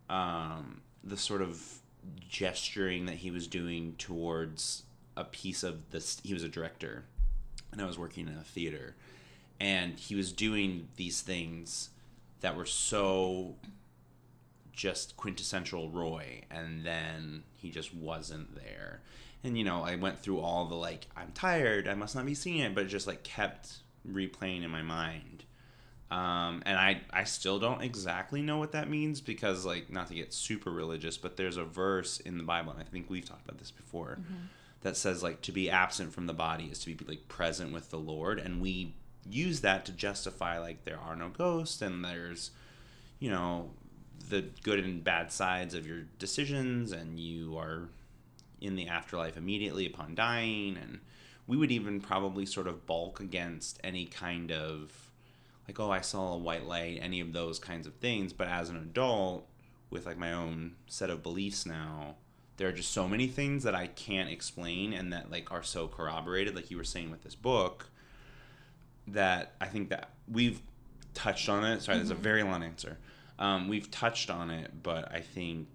um, 0.10 0.82
the 1.04 1.18
sort 1.18 1.42
of 1.42 1.80
gesturing 2.28 3.06
that 3.06 3.18
he 3.18 3.32
was 3.32 3.48
doing 3.48 3.96
towards 3.98 4.84
a 5.18 5.24
piece 5.24 5.64
of 5.64 5.92
this. 5.92 6.22
He 6.24 6.34
was 6.34 6.44
a 6.44 6.50
director, 6.50 7.04
and 7.72 7.82
I 7.82 7.86
was 7.86 8.00
working 8.00 8.28
in 8.28 8.38
a 8.38 8.44
theater, 8.44 8.96
and 9.60 9.98
he 10.00 10.16
was 10.16 10.32
doing 10.32 10.88
these 10.96 11.22
things 11.22 11.90
that 12.42 12.56
were 12.56 12.66
so 12.66 13.56
just 14.72 15.16
quintessential 15.18 15.90
Roy, 15.90 16.42
and 16.50 16.86
then 16.86 17.44
he 17.54 17.70
just 17.70 17.94
wasn't 17.94 18.56
there. 18.56 19.02
And 19.44 19.58
you 19.58 19.64
know, 19.64 19.84
I 19.84 19.96
went 19.96 20.20
through 20.20 20.40
all 20.40 20.66
the 20.66 20.76
like, 20.76 21.08
I'm 21.16 21.32
tired, 21.34 21.88
I 21.88 21.96
must 21.96 22.16
not 22.16 22.26
be 22.26 22.36
seeing 22.36 22.60
it, 22.60 22.76
but 22.76 22.86
it 22.86 22.88
just 22.88 23.08
like 23.08 23.24
kept 23.24 23.80
replaying 24.08 24.64
in 24.64 24.70
my 24.72 24.82
mind. 24.82 25.44
Um, 26.12 26.62
and 26.66 26.78
I, 26.78 27.02
I 27.12 27.24
still 27.24 27.58
don't 27.58 27.82
exactly 27.82 28.42
know 28.42 28.58
what 28.58 28.74
that 28.74 28.90
means 28.90 29.22
because 29.22 29.66
like 29.66 29.90
not 29.90 30.08
to 30.10 30.14
get 30.14 30.34
super 30.34 30.70
religious, 30.70 31.18
but 31.18 31.38
there's 31.38 31.58
a 31.58 31.64
verse 31.64 32.20
in 32.20 32.38
the 32.38 32.44
Bible, 32.44 32.74
and 32.74 32.82
I 32.82 32.84
think 32.84 33.10
we've 33.10 33.26
talked 33.26 33.46
about 33.46 33.60
this 33.60 33.72
before, 33.72 34.20
that 34.82 34.98
says 34.98 35.24
like 35.24 35.42
to 35.44 35.52
be 35.54 35.70
absent 35.70 36.14
from 36.14 36.28
the 36.28 36.34
body 36.34 36.66
is 36.66 36.80
to 36.80 36.94
be 36.94 37.06
like 37.06 37.28
present 37.30 37.72
with 37.72 37.90
the 37.92 37.98
Lord, 37.98 38.40
and 38.40 38.62
we 38.62 38.94
use 39.30 39.62
that 39.62 39.86
to 39.86 39.92
justify 39.92 40.60
like 40.60 40.84
there 40.84 41.00
are 41.00 41.16
no 41.16 41.30
ghosts 41.30 41.82
and 41.82 42.04
there's 42.04 42.52
you 43.20 43.30
know 43.30 43.70
the 44.30 44.44
good 44.64 44.80
and 44.80 45.04
bad 45.04 45.32
sides 45.32 45.74
of 45.74 45.86
your 45.86 46.00
decisions 46.18 46.92
and 46.92 47.20
you 47.20 47.58
are 47.58 47.90
in 48.62 48.76
the 48.76 48.88
afterlife 48.88 49.36
immediately 49.36 49.86
upon 49.86 50.16
dying 50.16 50.78
and 50.78 51.00
we 51.48 51.58
would 51.58 51.72
even 51.72 52.00
probably 52.00 52.46
sort 52.46 52.68
of 52.68 52.86
bulk 52.86 53.20
against 53.20 53.80
any 53.84 54.06
kind 54.06 54.52
of 54.52 55.12
like 55.68 55.80
oh 55.80 55.92
i 55.92 56.00
saw 56.00 56.34
a 56.34 56.38
white 56.38 56.66
light 56.66 57.00
any 57.02 57.20
of 57.20 57.34
those 57.34 57.60
kinds 57.60 57.88
of 57.88 57.94
things. 57.96 58.32
But 58.32 58.48
as 58.48 58.70
an 58.70 58.78
adult 58.78 59.48
with 59.90 60.06
like 60.06 60.18
my 60.18 60.32
own 60.32 60.76
set 60.88 61.10
of 61.10 61.24
beliefs 61.24 61.66
now 61.66 62.16
there 62.58 62.68
are 62.68 62.72
just 62.72 62.92
so 62.92 63.08
many 63.08 63.28
things 63.28 63.64
that 63.64 63.76
i 63.76 63.88
can't 63.88 64.30
explain 64.30 64.94
and 64.94 65.12
that 65.12 65.32
like 65.32 65.52
are 65.52 65.64
so 65.64 65.88
corroborated 65.88 66.56
like 66.56 66.70
you 66.70 66.78
were 66.78 66.84
saying 66.84 67.10
with 67.12 67.24
this 67.24 67.36
book 67.36 67.90
that 69.08 69.54
i 69.60 69.66
think 69.66 69.90
that 69.90 70.12
we've 70.32 70.62
touched 71.14 71.50
on 71.50 71.66
it. 71.66 71.82
Sorry 71.82 71.98
that's 71.98 72.10
a 72.10 72.16
very 72.16 72.44
long 72.44 72.64
answer. 72.64 72.98
Um, 73.38 73.68
we've 73.68 73.92
touched 73.92 74.30
on 74.30 74.50
it 74.50 74.72
but 74.84 75.12
i 75.12 75.20
think 75.20 75.68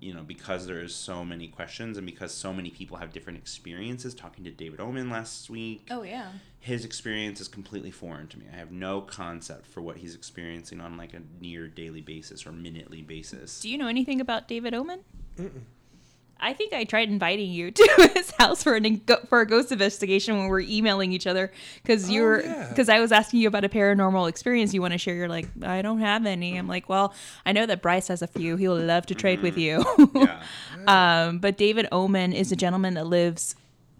you 0.00 0.14
know, 0.14 0.22
because 0.22 0.66
there's 0.66 0.94
so 0.94 1.24
many 1.24 1.46
questions 1.48 1.96
and 1.96 2.06
because 2.06 2.32
so 2.32 2.52
many 2.52 2.70
people 2.70 2.96
have 2.96 3.12
different 3.12 3.38
experiences. 3.38 4.14
Talking 4.14 4.44
to 4.44 4.50
David 4.50 4.80
Oman 4.80 5.10
last 5.10 5.50
week, 5.50 5.86
Oh 5.90 6.02
yeah. 6.02 6.32
his 6.58 6.84
experience 6.84 7.40
is 7.40 7.48
completely 7.48 7.90
foreign 7.90 8.26
to 8.28 8.38
me. 8.38 8.46
I 8.52 8.56
have 8.56 8.72
no 8.72 9.00
concept 9.02 9.66
for 9.66 9.80
what 9.82 9.98
he's 9.98 10.14
experiencing 10.14 10.80
on 10.80 10.96
like 10.96 11.12
a 11.14 11.20
near 11.40 11.68
daily 11.68 12.00
basis 12.00 12.46
or 12.46 12.52
minutely 12.52 13.02
basis. 13.02 13.60
Do 13.60 13.68
you 13.68 13.78
know 13.78 13.88
anything 13.88 14.20
about 14.20 14.48
David 14.48 14.74
Oman? 14.74 15.00
I 16.40 16.52
think 16.54 16.72
I 16.72 16.84
tried 16.84 17.08
inviting 17.08 17.50
you 17.50 17.70
to 17.70 18.10
his 18.14 18.30
house 18.32 18.62
for 18.62 18.74
an 18.74 19.00
for 19.28 19.40
a 19.40 19.46
ghost 19.46 19.70
investigation 19.72 20.36
when 20.36 20.44
we 20.44 20.50
were 20.50 20.60
emailing 20.60 21.12
each 21.12 21.26
other 21.26 21.52
because 21.82 22.10
you 22.10 22.24
Oh, 22.24 22.40
yeah. 22.42 22.68
because 22.68 22.88
I 22.88 23.00
was 23.00 23.12
asking 23.12 23.40
you 23.40 23.48
about 23.48 23.64
a 23.64 23.68
paranormal 23.68 24.28
experience 24.28 24.72
you 24.74 24.80
want 24.80 24.92
to 24.92 24.98
share. 24.98 25.14
You're 25.14 25.28
like, 25.28 25.48
I 25.62 25.82
don't 25.82 26.00
have 26.00 26.26
any. 26.26 26.56
I'm 26.56 26.68
like, 26.68 26.88
well, 26.88 27.14
I 27.46 27.52
know 27.52 27.66
that 27.66 27.82
Bryce 27.82 28.08
has 28.08 28.22
a 28.22 28.26
few. 28.26 28.56
He 28.56 28.66
will 28.68 28.78
love 28.80 29.06
to 29.06 29.14
trade 29.14 29.42
with 29.42 29.56
you. 29.58 29.84
Yeah. 30.14 30.42
um, 30.86 31.38
but 31.38 31.56
David 31.58 31.86
Oman 31.92 32.32
is 32.32 32.50
a 32.52 32.56
gentleman 32.56 32.94
that 32.94 33.06
lives 33.06 33.54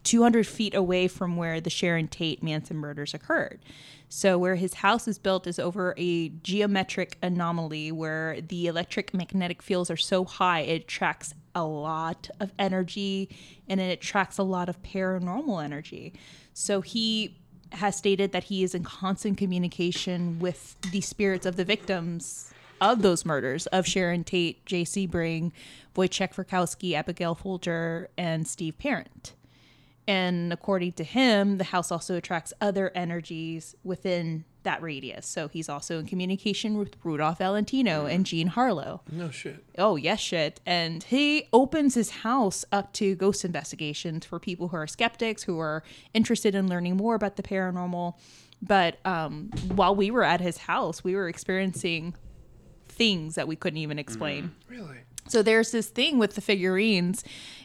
200 0.04 0.46
feet 0.46 0.74
away 0.74 1.08
from 1.08 1.36
where 1.36 1.60
the 1.60 1.70
Sharon 1.70 2.08
Tate 2.08 2.42
Manson 2.42 2.76
murders 2.76 3.12
occurred. 3.14 3.60
So, 4.08 4.38
where 4.38 4.56
his 4.56 4.74
house 4.74 5.06
is 5.06 5.18
built 5.18 5.46
is 5.46 5.58
over 5.58 5.94
a 5.96 6.30
geometric 6.30 7.16
anomaly 7.22 7.92
where 7.92 8.40
the 8.40 8.66
electric 8.66 9.14
magnetic 9.14 9.62
fields 9.62 9.90
are 9.90 9.96
so 9.96 10.24
high 10.24 10.60
it 10.60 10.82
attracts 10.82 11.34
a 11.54 11.64
lot 11.64 12.30
of 12.38 12.52
energy 12.58 13.28
and 13.68 13.80
it 13.80 13.92
attracts 13.92 14.38
a 14.38 14.42
lot 14.42 14.68
of 14.68 14.82
paranormal 14.82 15.62
energy. 15.62 16.12
So, 16.52 16.80
he 16.80 17.36
has 17.72 17.96
stated 17.96 18.32
that 18.32 18.44
he 18.44 18.64
is 18.64 18.74
in 18.74 18.82
constant 18.82 19.38
communication 19.38 20.38
with 20.38 20.76
the 20.90 21.00
spirits 21.00 21.46
of 21.46 21.56
the 21.56 21.64
victims 21.64 22.52
of 22.80 23.02
those 23.02 23.24
murders 23.24 23.66
of 23.68 23.86
Sharon 23.86 24.24
Tate, 24.24 24.64
J.C. 24.66 25.06
Sebring, 25.06 25.52
Wojciech 25.94 26.34
Frykowski, 26.34 26.94
Abigail 26.94 27.34
Folger, 27.34 28.08
and 28.16 28.48
Steve 28.48 28.78
Parent. 28.78 29.34
And 30.08 30.52
according 30.52 30.92
to 30.94 31.04
him, 31.04 31.58
the 31.58 31.64
house 31.64 31.92
also 31.92 32.16
attracts 32.16 32.52
other 32.60 32.90
energies 32.94 33.76
within 33.84 34.44
that 34.62 34.82
radius. 34.82 35.26
So 35.26 35.48
he's 35.48 35.68
also 35.68 35.98
in 35.98 36.06
communication 36.06 36.76
with 36.78 36.96
Rudolph 37.02 37.38
Valentino 37.38 38.06
and 38.06 38.26
Jean 38.26 38.48
Harlow. 38.48 39.02
No 39.10 39.30
shit. 39.30 39.64
Oh, 39.78 39.96
yes, 39.96 40.20
shit. 40.20 40.60
And 40.66 41.02
he 41.02 41.48
opens 41.52 41.94
his 41.94 42.10
house 42.10 42.64
up 42.72 42.92
to 42.94 43.14
ghost 43.14 43.44
investigations 43.44 44.26
for 44.26 44.38
people 44.38 44.68
who 44.68 44.76
are 44.76 44.86
skeptics, 44.86 45.42
who 45.44 45.58
are 45.58 45.82
interested 46.14 46.54
in 46.54 46.68
learning 46.68 46.96
more 46.96 47.14
about 47.14 47.36
the 47.36 47.42
paranormal. 47.42 48.14
But 48.62 48.98
um, 49.06 49.50
while 49.74 49.94
we 49.94 50.10
were 50.10 50.24
at 50.24 50.40
his 50.40 50.58
house, 50.58 51.02
we 51.02 51.14
were 51.14 51.28
experiencing 51.28 52.14
things 52.88 53.36
that 53.36 53.48
we 53.48 53.56
couldn't 53.56 53.78
even 53.78 53.98
explain. 53.98 54.52
Really? 54.68 54.98
So 55.30 55.42
there's 55.42 55.70
this 55.70 55.88
thing 55.88 56.18
with 56.18 56.34
the 56.34 56.40
figurines, 56.40 57.22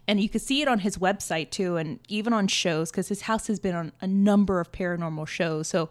and 0.07 0.21
you 0.21 0.29
can 0.29 0.39
see 0.39 0.61
it 0.61 0.67
on 0.67 0.79
his 0.79 0.97
website 0.97 1.49
too, 1.49 1.77
and 1.77 1.99
even 2.07 2.31
on 2.31 2.47
shows 2.47 2.91
because 2.91 3.07
his 3.07 3.21
house 3.21 3.47
has 3.47 3.59
been 3.59 3.75
on 3.75 3.91
a 4.01 4.07
number 4.07 4.59
of 4.59 4.71
paranormal 4.71 5.27
shows. 5.27 5.67
So 5.67 5.89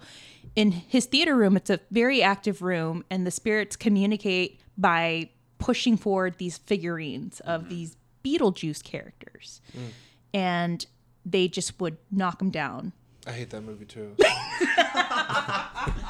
in 0.54 0.70
his 0.70 1.06
theater 1.06 1.34
room, 1.34 1.56
it's 1.56 1.70
a 1.70 1.80
very 1.90 2.22
active 2.22 2.62
room, 2.62 3.04
and 3.10 3.26
the 3.26 3.30
spirits 3.30 3.74
communicate 3.76 4.60
by 4.78 5.30
pushing 5.58 5.96
forward 5.96 6.36
these 6.38 6.58
figurines 6.58 7.40
of 7.40 7.62
mm-hmm. 7.62 7.70
these 7.70 7.96
Beetlejuice 8.24 8.82
characters, 8.82 9.60
mm. 9.76 9.88
and 10.32 10.86
they 11.26 11.48
just 11.48 11.80
would 11.80 11.96
knock 12.10 12.38
them 12.38 12.50
down. 12.50 12.92
I 13.26 13.32
hate 13.32 13.50
that 13.50 13.62
movie 13.62 13.84
too. 13.86 14.14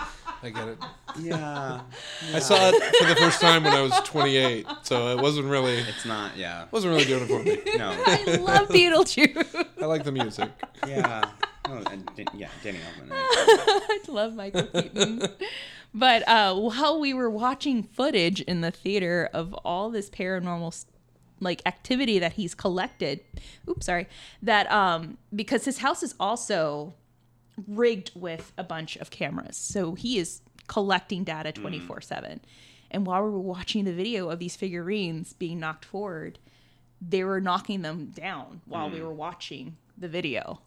I 0.44 0.50
get 0.50 0.68
it. 0.68 0.78
Yeah. 1.20 1.80
I 2.34 2.38
saw 2.40 2.56
it 2.70 2.96
for 2.96 3.06
the 3.06 3.14
first 3.14 3.40
time 3.40 3.62
when 3.62 3.72
I 3.72 3.80
was 3.82 3.92
28, 4.04 4.66
so 4.82 5.16
it 5.16 5.22
wasn't 5.22 5.46
really 5.46 5.76
It's 5.76 6.04
not, 6.04 6.36
yeah. 6.36 6.64
wasn't 6.72 6.92
really 6.92 7.04
doing 7.04 7.22
it 7.22 7.28
for 7.28 7.38
me. 7.40 7.60
No. 7.78 7.90
I 8.06 8.36
love 8.40 8.68
Beetlejuice. 8.68 9.64
I 9.80 9.86
like 9.86 10.02
the 10.02 10.10
music. 10.10 10.50
Yeah. 10.88 11.30
Oh, 11.66 11.82
and, 11.90 12.10
Dan- 12.16 12.26
yeah, 12.34 12.48
Danny 12.64 12.78
Elfman. 12.78 13.08
I 13.12 14.00
love 14.08 14.34
Michael 14.34 14.64
Keaton. 14.64 15.22
but 15.94 16.28
uh, 16.28 16.56
while 16.56 16.98
we 16.98 17.14
were 17.14 17.30
watching 17.30 17.84
footage 17.84 18.40
in 18.40 18.60
the 18.60 18.72
theater 18.72 19.30
of 19.32 19.54
all 19.64 19.90
this 19.90 20.10
paranormal 20.10 20.84
like 21.40 21.62
activity 21.64 22.18
that 22.18 22.32
he's 22.32 22.56
collected, 22.56 23.20
oops, 23.68 23.86
sorry, 23.86 24.08
that 24.42 24.70
um 24.72 25.16
because 25.34 25.64
his 25.64 25.78
house 25.78 26.02
is 26.02 26.14
also 26.18 26.94
rigged 27.66 28.12
with 28.14 28.52
a 28.58 28.64
bunch 28.64 28.96
of 28.96 29.10
cameras, 29.10 29.56
so 29.56 29.94
he 29.94 30.18
is 30.18 30.40
collecting 30.66 31.24
data 31.24 31.52
mm. 31.52 31.54
twenty 31.54 31.80
four 31.80 32.00
seven. 32.00 32.40
And 32.90 33.06
while 33.06 33.24
we 33.24 33.30
were 33.30 33.40
watching 33.40 33.84
the 33.84 33.92
video 33.92 34.30
of 34.30 34.38
these 34.38 34.54
figurines 34.54 35.32
being 35.32 35.58
knocked 35.58 35.84
forward, 35.84 36.38
they 37.00 37.24
were 37.24 37.40
knocking 37.40 37.82
them 37.82 38.06
down 38.06 38.60
while 38.66 38.88
we 38.88 38.98
mm. 38.98 39.02
were 39.02 39.12
watching 39.12 39.76
the 39.98 40.08
video. 40.08 40.60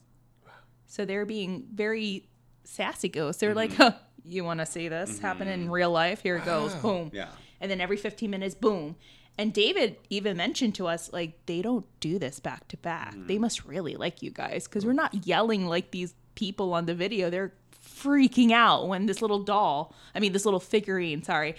So 0.86 1.06
they're 1.06 1.26
being 1.26 1.66
very 1.74 2.28
sassy 2.64 3.10
ghosts. 3.10 3.40
They're 3.40 3.56
like, 3.56 3.74
huh, 3.74 3.92
mm-hmm. 3.92 4.02
you 4.30 4.44
want 4.44 4.60
to 4.60 4.66
see 4.66 4.88
this 4.88 5.14
mm-hmm. 5.14 5.26
happen 5.26 5.48
in 5.48 5.70
real 5.70 5.92
life? 5.92 6.22
Here 6.22 6.38
it 6.38 6.46
goes. 6.46 6.74
Boom. 6.76 7.12
Yeah. 7.14 7.30
And 7.60 7.72
then 7.72 7.82
every 7.82 7.98
15 7.98 8.30
minutes, 8.30 8.56
boom. 8.56 8.96
And 9.38 9.54
David 9.54 9.98
even 10.10 10.38
mentioned 10.38 10.76
to 10.76 10.88
us, 10.88 11.12
like, 11.14 11.46
they 11.46 11.62
don't 11.62 11.86
do 12.00 12.18
this 12.18 12.40
back 12.40 12.68
to 12.70 12.78
back. 12.78 13.14
They 13.16 13.38
mm. 13.38 13.42
must 13.42 13.66
really 13.66 13.96
like 13.96 14.22
you 14.22 14.32
guys 14.32 14.68
because 14.68 14.86
we're 14.86 14.94
not 14.94 15.28
yelling 15.28 15.68
like 15.68 15.92
these 15.92 16.16
people 16.38 16.76
on 16.76 16.86
the 16.86 16.94
video. 16.94 17.32
They're 17.32 17.52
freaking 17.84 18.52
out 18.52 18.88
when 18.88 19.08
this 19.08 19.24
little 19.24 19.42
doll, 19.42 19.96
I 20.14 20.20
mean, 20.20 20.34
this 20.34 20.46
little 20.46 20.60
figurine, 20.60 21.24
sorry, 21.24 21.56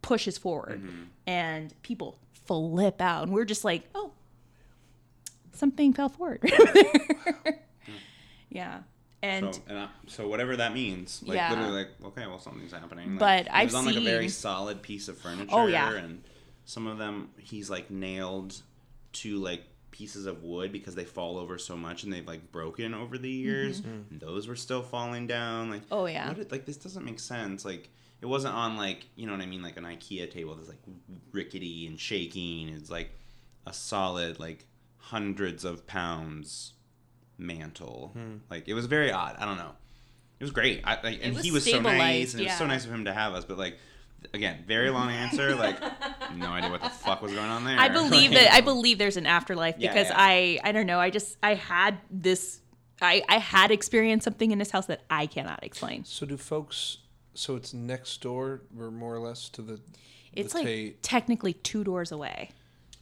pushes 0.00 0.38
forward 0.38 0.80
mm-hmm. 0.80 1.02
and 1.26 1.74
people 1.82 2.16
flip 2.46 3.02
out. 3.02 3.24
And 3.24 3.32
we're 3.32 3.44
just 3.44 3.64
like, 3.64 3.82
oh, 3.96 4.12
something 5.52 5.92
fell 5.92 6.08
forward. 6.08 6.40
yeah. 8.48 8.82
And 9.22 9.52
So, 9.52 9.62
and 9.68 9.78
I, 9.78 9.88
so 10.06 10.28
whatever 10.28 10.56
that 10.56 10.72
means, 10.72 11.24
like 11.26 11.34
Yeah. 11.34 11.50
literally, 11.50 11.72
like 11.72 11.88
okay, 12.04 12.28
well 12.28 12.38
something's 12.38 12.72
happening. 12.72 13.16
But 13.18 13.48
I've 13.50 13.68
was 13.68 13.74
on 13.74 13.86
like 13.86 13.96
a 13.96 14.00
very 14.00 14.28
solid 14.28 14.82
piece 14.82 15.08
of 15.08 15.18
furniture. 15.18 15.50
Oh, 15.50 15.66
yeah. 15.66 15.94
and 15.94 16.22
some 16.64 16.86
of 16.86 16.98
them 16.98 17.30
he's 17.40 17.68
like 17.68 17.90
nailed 17.90 18.54
to 19.14 19.38
like 19.38 19.64
pieces 19.96 20.26
of 20.26 20.42
wood 20.42 20.72
because 20.72 20.94
they 20.94 21.04
fall 21.04 21.38
over 21.38 21.56
so 21.58 21.76
much 21.76 22.02
and 22.04 22.12
they've 22.12 22.26
like 22.26 22.52
broken 22.52 22.92
over 22.94 23.16
the 23.18 23.30
years. 23.30 23.80
And 23.80 24.20
those 24.20 24.46
were 24.48 24.56
still 24.56 24.82
falling 24.82 25.26
down. 25.26 25.70
Like 25.70 25.82
Mm-hmm. 25.86 25.94
Oh, 25.94 26.06
yeah. 26.06 26.28
what 26.28 26.36
did- 26.36 26.52
like 26.52 26.66
this 26.66 26.76
doesn't 26.76 27.04
make 27.04 27.18
sense. 27.20 27.64
Like 27.64 27.88
it 28.20 28.26
wasn't 28.26 28.54
on 28.54 28.76
like 28.76 29.06
you 29.16 29.26
know 29.26 29.32
what 29.32 29.40
I 29.42 29.46
mean, 29.46 29.62
like 29.62 29.76
an 29.76 29.84
IKEA 29.84 30.30
table 30.30 30.54
that's 30.54 30.68
like 30.68 30.82
rickety 31.32 31.86
and 31.86 31.98
shaking. 31.98 32.68
It's 32.70 32.90
like 32.90 33.10
a 33.66 33.72
solid 33.72 34.38
like 34.38 34.66
hundreds 34.98 35.64
of 35.64 35.86
pounds 35.86 36.74
mantle. 37.38 38.14
Like 38.50 38.68
it 38.68 38.74
was 38.74 38.86
very 38.86 39.12
odd. 39.12 39.36
I 39.38 39.44
don't 39.44 39.56
know. 39.58 39.72
It 40.38 40.44
was 40.44 40.50
great. 40.50 40.82
I, 40.84 40.98
like, 41.02 41.20
and 41.22 41.34
was 41.34 41.44
he 41.44 41.50
was 41.50 41.64
so 41.64 41.80
nice, 41.80 42.30
stabilized, 42.30 42.34
and 42.34 42.40
it 42.42 42.44
was 42.48 42.58
so 42.58 42.66
nice 42.66 42.84
of 42.84 42.90
him 42.92 43.06
to 43.06 43.12
have 43.12 43.32
us. 43.34 43.44
But 43.46 43.56
like, 43.56 43.78
again, 44.34 44.64
very 44.66 44.90
long 44.90 45.10
answer. 45.10 45.54
Like, 45.54 45.80
no 46.36 46.46
idea 46.48 46.70
what 46.70 46.82
the 46.82 46.88
fuck 46.88 47.22
was 47.22 47.32
going 47.32 47.48
on 47.48 47.64
there. 47.64 47.78
I 47.78 47.88
believe 47.88 48.32
that 48.32 48.52
I 48.58 48.60
believe 48.60 48.98
there's 48.98 49.16
an 49.16 49.26
afterlife 49.26 49.76
Yeah, 49.78 49.92
because 49.92 50.08
yeah. 50.08 50.16
I 50.18 50.58
I 50.64 50.72
don't 50.72 50.86
know 50.86 50.98
I 50.98 51.10
just 51.10 51.36
I 51.42 51.54
had 51.54 51.98
this 52.10 52.60
I 53.00 53.22
I 53.28 53.38
had 53.38 53.70
experienced 53.70 54.24
something 54.24 54.50
in 54.50 54.58
this 54.58 54.70
house 54.70 54.86
that 54.86 55.02
I 55.10 55.26
cannot 55.26 55.62
explain. 55.62 56.04
So 56.04 56.26
do 56.26 56.36
folks? 56.36 56.98
So 57.34 57.56
it's 57.56 57.74
next 57.74 58.22
door, 58.22 58.62
or 58.78 58.90
more 58.90 59.14
or 59.14 59.20
less 59.20 59.48
to 59.50 59.62
the. 59.62 59.80
It's 60.32 60.52
the 60.52 60.58
like 60.60 60.66
Tate, 60.66 61.02
technically 61.02 61.52
two 61.52 61.84
doors 61.84 62.10
away. 62.12 62.50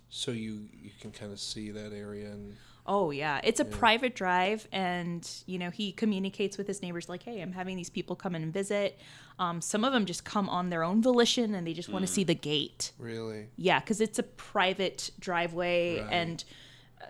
so 0.09 0.31
you 0.33 0.69
you 0.73 0.91
can 1.01 1.13
kind 1.13 1.33
of 1.33 1.41
see 1.41 1.71
that 1.71 1.93
area 1.93 2.27
and. 2.31 2.57
Oh 2.87 3.11
yeah, 3.11 3.41
it's 3.43 3.61
a 3.61 3.65
private 3.65 4.15
drive, 4.15 4.69
and 4.71 5.27
you 5.47 5.59
know 5.59 5.71
he 5.71 5.91
communicates 5.93 6.59
with 6.59 6.67
his 6.67 6.83
neighbors 6.83 7.09
like, 7.09 7.23
"Hey, 7.23 7.41
I'm 7.41 7.53
having 7.53 7.77
these 7.77 7.89
people 7.91 8.15
come 8.15 8.35
in 8.35 8.43
and 8.43 8.53
visit." 8.53 8.99
Um, 9.39 9.61
some 9.63 9.85
of 9.85 9.93
them 9.95 10.05
just 10.05 10.25
come 10.25 10.49
on 10.51 10.69
their 10.71 10.83
own 10.85 11.01
volition, 11.03 11.55
and 11.55 11.67
they 11.67 11.73
just 11.73 11.89
want 11.89 12.07
to 12.07 12.13
see 12.13 12.25
the 12.25 12.35
gate. 12.35 12.93
Really? 12.99 13.49
Yeah, 13.57 13.81
because 13.81 14.01
it's 14.03 14.19
a 14.19 14.23
private 14.23 15.11
driveway, 15.19 16.01
Right. 16.01 16.13
and 16.13 16.45
uh, 17.01 17.07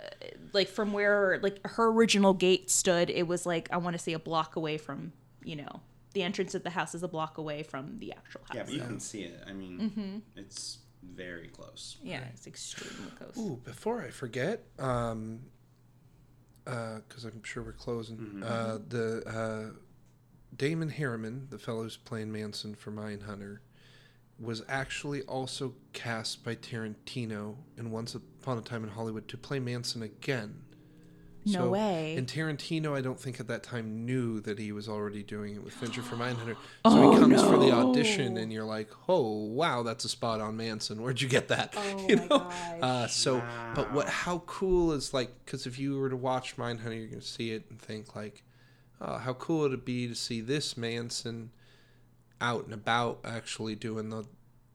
like 0.53 0.69
from 0.69 0.93
where 0.93 1.41
like 1.43 1.59
her 1.67 1.89
original 1.89 2.35
gate 2.35 2.71
stood, 2.71 3.11
it 3.11 3.27
was 3.27 3.45
like 3.45 3.69
I 3.73 3.77
want 3.79 3.95
to 3.95 4.03
say 4.03 4.13
a 4.13 4.19
block 4.21 4.55
away 4.57 4.79
from 4.79 5.13
you 5.43 5.57
know 5.57 5.81
the 6.13 6.23
entrance 6.23 6.55
of 6.55 6.63
the 6.63 6.71
house 6.71 6.95
is 6.95 7.03
a 7.03 7.09
block 7.09 7.37
away 7.39 7.65
from 7.65 7.99
the 7.99 8.13
actual 8.13 8.43
house. 8.47 8.55
Yeah, 8.55 8.63
but 8.63 8.73
you 8.73 8.81
can 8.81 9.01
see 9.01 9.23
it. 9.25 9.43
I 9.45 9.53
mean, 9.53 10.23
it's 10.37 10.79
very 11.03 11.49
close. 11.49 11.97
Yeah, 12.03 12.21
it's 12.33 12.47
extremely 12.47 13.11
close. 13.19 13.37
Ooh, 13.37 13.61
before 13.65 14.01
I 14.01 14.11
forget, 14.11 14.65
um, 14.79 15.41
because 16.65 17.25
I'm 17.25 17.43
sure 17.43 17.63
we're 17.63 17.73
closing. 17.73 18.43
Uh, 18.43 18.79
the 18.89 19.23
uh, 19.27 19.77
Damon 20.57 20.91
Herriman, 20.91 21.51
the 21.51 21.59
fellow 21.59 21.83
who's 21.83 21.97
playing 21.97 22.33
Manson 22.33 22.75
for 22.75 22.91
Mindhunter, 22.91 23.59
was 24.39 24.63
actually 24.69 25.23
also 25.23 25.75
cast 25.93 26.45
by 26.45 26.55
Tarantino 26.57 27.57
in 27.77 27.91
Once 27.91 28.15
Upon 28.15 28.59
a 28.59 28.61
Time 28.63 28.83
in 28.85 28.91
Hollywood 28.91 29.29
to 29.29 29.37
play 29.37 29.59
Manson 29.61 30.03
again. 30.03 30.63
No 31.47 31.69
way. 31.69 32.17
And 32.17 32.27
Tarantino, 32.27 32.97
I 32.97 33.01
don't 33.01 33.19
think 33.21 33.39
at 33.41 33.49
that 33.49 33.63
time 33.63 34.05
knew 34.07 34.41
that 34.41 34.59
he 34.59 34.73
was 34.73 34.89
already 34.89 35.23
doing 35.23 35.55
it 35.55 35.63
with 35.65 35.75
Fincher 35.75 36.03
for 36.03 36.17
Mindhunter. 36.17 36.55
So 36.55 36.59
Oh, 36.85 37.13
he 37.13 37.19
comes 37.19 37.43
for 37.43 37.59
the 37.59 37.71
audition, 37.73 38.37
and 38.37 38.53
you're 38.53 38.65
like, 38.65 38.89
"Oh, 39.09 39.45
wow, 39.45 39.83
that's 39.83 40.05
a 40.05 40.09
spot 40.09 40.41
on 40.41 40.57
Manson. 40.57 41.03
Where'd 41.03 41.21
you 41.21 41.29
get 41.29 41.49
that?" 41.49 41.75
Oh 41.77 42.07
you 42.09 42.17
my 42.17 42.23
know? 42.27 42.39
gosh. 42.39 42.79
Uh, 42.83 43.07
so, 43.09 43.43
but 43.75 43.93
what? 43.93 44.09
How 44.09 44.39
cool 44.47 44.93
is 44.93 45.13
like? 45.13 45.45
Because 45.45 45.67
if 45.67 45.79
you 45.79 45.99
were 45.99 46.09
to 46.11 46.17
watch 46.17 46.57
Mindhunter, 46.57 46.97
you're 46.99 47.09
gonna 47.09 47.21
see 47.21 47.51
it 47.53 47.65
and 47.69 47.81
think 47.81 48.17
like, 48.17 48.43
oh, 49.01 49.19
"How 49.19 49.35
cool 49.35 49.61
would 49.61 49.73
it 49.73 49.85
be 49.85 50.09
to 50.09 50.15
see 50.15 50.41
this 50.41 50.77
Manson 50.77 51.51
out 52.41 52.65
and 52.65 52.75
about, 52.75 53.21
actually 53.25 53.75
doing 53.75 54.11
the 54.11 54.25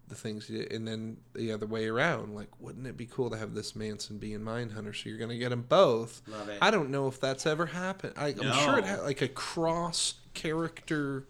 the 0.10 0.16
things 0.16 0.48
did, 0.48 0.72
and 0.74 0.88
then 0.88 1.18
the 1.34 1.52
other 1.52 1.66
way 1.66 1.88
around. 1.88 2.36
Like, 2.36 2.50
wouldn't 2.60 2.88
it 2.88 2.98
be 2.98 3.06
cool 3.06 3.30
to 3.30 3.38
have 3.38 3.54
this 3.54 3.76
Manson 3.76 4.18
be 4.18 4.34
in 4.34 4.44
Mindhunter? 4.44 4.96
So 4.96 5.10
you're 5.10 5.18
gonna 5.18 5.38
get 5.38 5.50
them 5.50 5.66
both. 5.68 6.22
Love 6.28 6.50
it. 6.50 6.58
I 6.62 6.72
don't 6.72 6.90
know 6.90 7.08
if 7.08 7.20
that's 7.20 7.46
ever 7.46 7.68
happened. 7.68 8.14
I, 8.18 8.28
I'm 8.30 8.54
sure 8.64 8.80
it 8.80 8.86
had 8.86 9.02
like 9.02 9.22
a 9.22 9.28
cross 9.28 10.16
character 10.34 11.28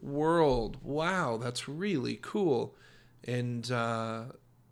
world. 0.00 0.78
Wow, 0.82 1.36
that's 1.36 1.68
really 1.68 2.18
cool. 2.20 2.74
And 3.24 3.70
uh, 3.70 4.24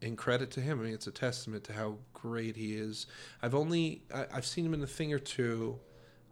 and 0.02 0.16
credit 0.16 0.50
to 0.52 0.60
him. 0.60 0.80
I 0.80 0.84
mean, 0.84 0.94
it's 0.94 1.06
a 1.06 1.12
testament 1.12 1.64
to 1.64 1.72
how 1.72 1.98
great 2.12 2.56
he 2.56 2.74
is. 2.74 3.06
I've 3.42 3.54
only 3.54 4.02
I, 4.14 4.26
I've 4.34 4.46
seen 4.46 4.64
him 4.64 4.74
in 4.74 4.82
a 4.82 4.86
thing 4.86 5.12
or 5.12 5.18
two. 5.18 5.78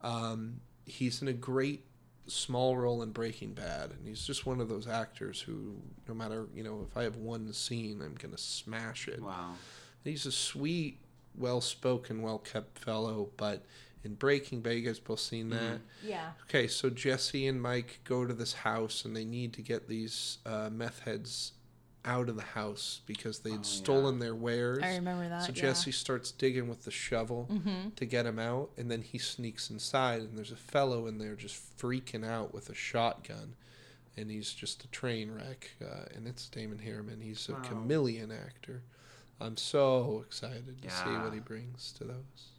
Um, 0.02 0.60
he's 0.84 1.22
in 1.22 1.28
a 1.28 1.32
great 1.32 1.84
small 2.26 2.76
role 2.76 3.02
in 3.02 3.10
Breaking 3.10 3.52
Bad, 3.52 3.90
and 3.90 4.06
he's 4.06 4.26
just 4.26 4.46
one 4.46 4.60
of 4.60 4.68
those 4.68 4.86
actors 4.86 5.40
who, 5.40 5.76
no 6.08 6.14
matter 6.14 6.46
you 6.54 6.62
know, 6.64 6.86
if 6.88 6.96
I 6.96 7.02
have 7.02 7.16
one 7.16 7.52
scene, 7.52 8.00
I'm 8.02 8.14
gonna 8.14 8.38
smash 8.38 9.08
it. 9.08 9.22
Wow. 9.22 9.54
He's 10.02 10.26
a 10.26 10.32
sweet, 10.32 10.98
well-spoken, 11.36 12.20
well-kept 12.20 12.78
fellow, 12.78 13.30
but 13.36 13.64
in 14.04 14.14
Breaking 14.14 14.60
Bad, 14.60 14.76
you 14.76 14.82
guys 14.82 14.98
both 14.98 15.20
seen 15.20 15.48
that. 15.50 15.80
Yeah. 16.06 16.30
Okay, 16.42 16.68
so 16.68 16.90
Jesse 16.90 17.46
and 17.46 17.60
Mike 17.60 18.00
go 18.04 18.26
to 18.26 18.34
this 18.34 18.52
house, 18.52 19.06
and 19.06 19.16
they 19.16 19.24
need 19.24 19.54
to 19.54 19.62
get 19.62 19.88
these 19.88 20.38
uh, 20.44 20.68
meth 20.70 21.00
heads 21.00 21.52
out 22.04 22.28
of 22.28 22.36
the 22.36 22.42
house 22.42 23.00
because 23.06 23.38
they'd 23.40 23.64
stolen 23.64 24.18
their 24.18 24.34
wares. 24.34 24.82
I 24.82 24.94
remember 24.96 25.28
that, 25.28 25.42
So 25.42 25.48
yeah. 25.48 25.62
Jesse 25.62 25.92
starts 25.92 26.30
digging 26.30 26.68
with 26.68 26.84
the 26.84 26.90
shovel 26.90 27.48
to 27.96 28.04
get 28.04 28.26
him 28.26 28.38
out, 28.38 28.70
and 28.76 28.90
then 28.90 29.02
he 29.02 29.18
sneaks 29.18 29.70
inside, 29.70 30.20
and 30.20 30.36
there's 30.36 30.52
a 30.52 30.56
fellow 30.56 31.06
in 31.06 31.18
there 31.18 31.34
just 31.34 31.78
freaking 31.78 32.26
out 32.26 32.52
with 32.52 32.68
a 32.70 32.74
shotgun, 32.74 33.54
and 34.16 34.30
he's 34.30 34.52
just 34.52 34.84
a 34.84 34.88
train 34.88 35.30
wreck. 35.32 35.70
Uh, 35.82 36.04
and 36.14 36.26
it's 36.26 36.48
Damon 36.48 36.78
Herriman. 36.84 37.22
He's 37.22 37.48
a 37.48 37.54
chameleon 37.66 38.30
actor. 38.30 38.82
I'm 39.40 39.56
so 39.56 40.22
excited 40.26 40.80
to 40.82 40.90
see 40.90 41.10
what 41.10 41.32
he 41.32 41.40
brings 41.40 41.92
to 41.98 42.04
those. 42.04 42.50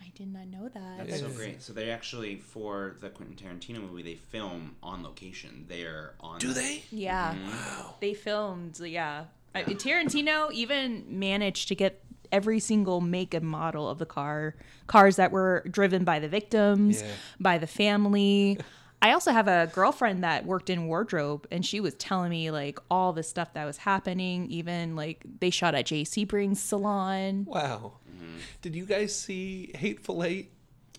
I 0.00 0.10
did 0.14 0.32
not 0.32 0.46
know 0.46 0.68
that. 0.68 1.06
That's 1.08 1.20
so 1.20 1.28
great. 1.28 1.62
So 1.62 1.72
they 1.72 1.90
actually, 1.90 2.36
for 2.36 2.96
the 3.00 3.10
Quentin 3.10 3.36
Tarantino 3.36 3.80
movie, 3.80 4.02
they 4.02 4.14
film 4.14 4.76
on 4.82 5.02
location. 5.02 5.66
They're 5.68 6.14
on. 6.20 6.38
Do 6.38 6.52
they? 6.52 6.82
Yeah. 6.90 7.34
Mm-hmm. 7.34 7.48
Wow. 7.50 7.94
They 8.00 8.14
filmed, 8.14 8.78
yeah. 8.80 9.24
I, 9.54 9.62
Tarantino 9.64 10.52
even 10.52 11.04
managed 11.08 11.68
to 11.68 11.74
get 11.74 12.02
every 12.30 12.60
single 12.60 13.00
make 13.00 13.32
and 13.34 13.46
model 13.46 13.88
of 13.88 13.98
the 13.98 14.06
car, 14.06 14.54
cars 14.86 15.16
that 15.16 15.32
were 15.32 15.64
driven 15.70 16.04
by 16.04 16.18
the 16.18 16.28
victims, 16.28 17.02
Yeah. 17.02 17.08
by 17.40 17.58
the 17.58 17.66
family. 17.66 18.58
I 19.00 19.12
also 19.12 19.30
have 19.32 19.46
a 19.46 19.70
girlfriend 19.72 20.24
that 20.24 20.44
worked 20.44 20.70
in 20.70 20.86
wardrobe 20.86 21.46
and 21.50 21.64
she 21.64 21.80
was 21.80 21.94
telling 21.94 22.30
me 22.30 22.50
like 22.50 22.78
all 22.90 23.12
the 23.12 23.22
stuff 23.22 23.54
that 23.54 23.64
was 23.64 23.78
happening, 23.78 24.50
even 24.50 24.96
like 24.96 25.24
they 25.40 25.50
shot 25.50 25.74
at 25.74 25.86
Jay 25.86 26.02
Sebring's 26.02 26.60
salon. 26.60 27.44
Wow. 27.46 27.92
Did 28.62 28.74
you 28.74 28.86
guys 28.86 29.14
see 29.14 29.70
Hateful 29.74 30.24
Eight? 30.24 30.50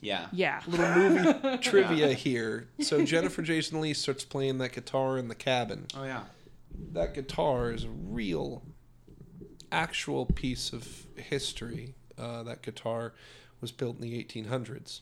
Yeah. 0.01 0.27
Yeah. 0.31 0.61
Little 0.65 0.88
movie 0.95 1.57
trivia 1.61 2.13
here. 2.13 2.69
So 2.80 3.03
Jennifer 3.03 3.41
Jason 3.41 3.81
Lee 3.81 3.93
starts 3.93 4.23
playing 4.23 4.59
that 4.59 4.71
guitar 4.71 5.17
in 5.17 5.27
the 5.27 5.35
cabin. 5.35 5.88
Oh 5.95 6.05
yeah. 6.05 6.23
That 6.93 7.13
guitar 7.13 7.71
is 7.71 7.84
a 7.84 7.89
real, 7.89 8.63
actual 9.71 10.26
piece 10.26 10.71
of 10.71 11.05
history. 11.15 11.95
Uh, 12.17 12.43
that 12.43 12.61
guitar 12.61 13.13
was 13.61 13.71
built 13.71 13.95
in 13.97 14.01
the 14.01 14.23
1800s, 14.23 15.01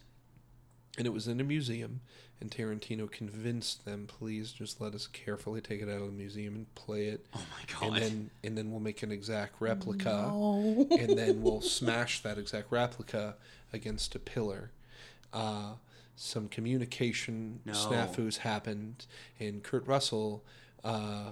and 0.98 1.06
it 1.08 1.12
was 1.14 1.28
in 1.28 1.40
a 1.40 1.44
museum. 1.44 2.02
And 2.40 2.52
Tarantino 2.52 3.10
convinced 3.10 3.84
them, 3.84 4.06
please 4.08 4.52
just 4.52 4.80
let 4.80 4.94
us 4.94 5.08
carefully 5.08 5.60
take 5.60 5.82
it 5.82 5.90
out 5.90 6.02
of 6.02 6.06
the 6.06 6.12
museum 6.12 6.54
and 6.54 6.76
play 6.76 7.08
it. 7.08 7.26
Oh 7.36 7.44
my 7.52 7.74
god. 7.80 7.96
and 7.98 8.04
then 8.04 8.30
and 8.44 8.58
then 8.58 8.70
we'll 8.72 8.80
make 8.80 9.02
an 9.02 9.12
exact 9.12 9.56
replica 9.60 10.30
and 10.32 11.18
then 11.18 11.42
we'll 11.42 11.62
smash 11.62 12.22
that 12.22 12.38
exact 12.38 12.72
replica 12.72 13.36
against 13.74 14.14
a 14.14 14.20
pillar 14.20 14.70
uh, 15.34 15.72
some 16.16 16.48
communication 16.48 17.60
No. 17.66 17.74
snafus 17.74 18.38
happened 18.38 19.06
and 19.40 19.64
kurt 19.64 19.86
russell 19.88 20.44
uh, 20.84 21.32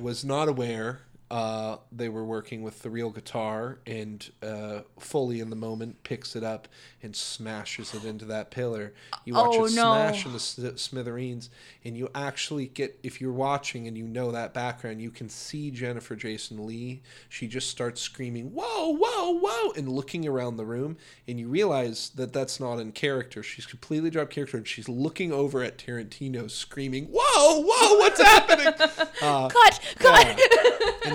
was 0.00 0.24
not 0.24 0.48
aware 0.48 1.00
uh, 1.30 1.78
they 1.90 2.08
were 2.08 2.24
working 2.24 2.62
with 2.62 2.82
the 2.82 2.90
real 2.90 3.10
guitar 3.10 3.78
and 3.86 4.30
uh, 4.42 4.80
fully 5.00 5.40
in 5.40 5.50
the 5.50 5.56
moment 5.56 6.02
picks 6.04 6.36
it 6.36 6.44
up 6.44 6.68
and 7.02 7.16
smashes 7.16 7.94
it 7.94 8.04
into 8.04 8.24
that 8.26 8.50
pillar. 8.50 8.92
You 9.24 9.34
watch 9.34 9.54
Oh, 9.54 9.64
it 9.64 9.72
no. 9.74 9.92
smash 9.92 10.26
in 10.26 10.32
the 10.32 10.78
smithereens 10.78 11.50
and 11.84 11.96
you 11.96 12.08
actually 12.14 12.66
get 12.68 12.98
if 13.02 13.20
you're 13.20 13.32
watching 13.32 13.88
and 13.88 13.96
you 13.96 14.04
know 14.04 14.30
that 14.32 14.54
background 14.54 15.00
you 15.00 15.10
can 15.10 15.28
see 15.28 15.70
jennifer 15.70 16.14
jason 16.16 16.66
lee 16.66 17.02
she 17.28 17.46
just 17.48 17.68
starts 17.70 18.00
screaming 18.00 18.46
whoa 18.54 18.94
whoa 18.96 19.30
whoa 19.38 19.72
and 19.76 19.88
looking 19.88 20.26
around 20.28 20.56
the 20.56 20.64
room 20.64 20.96
and 21.26 21.40
you 21.40 21.48
realize 21.48 22.10
that 22.14 22.32
that's 22.32 22.60
not 22.60 22.78
in 22.78 22.92
character. 22.92 23.42
She's 23.42 23.66
completely 23.66 24.10
dropped 24.10 24.30
character 24.30 24.56
and 24.58 24.66
she's 24.68 24.88
looking 24.88 25.32
over 25.32 25.62
at 25.62 25.78
tarantino 25.78 26.50
screaming 26.50 27.06
whoa 27.10 27.60
whoa 27.66 27.98
what's 27.98 28.20
happening? 28.22 28.72
Uh, 29.22 29.48
Cut, 29.48 29.80
cut. 29.98 30.40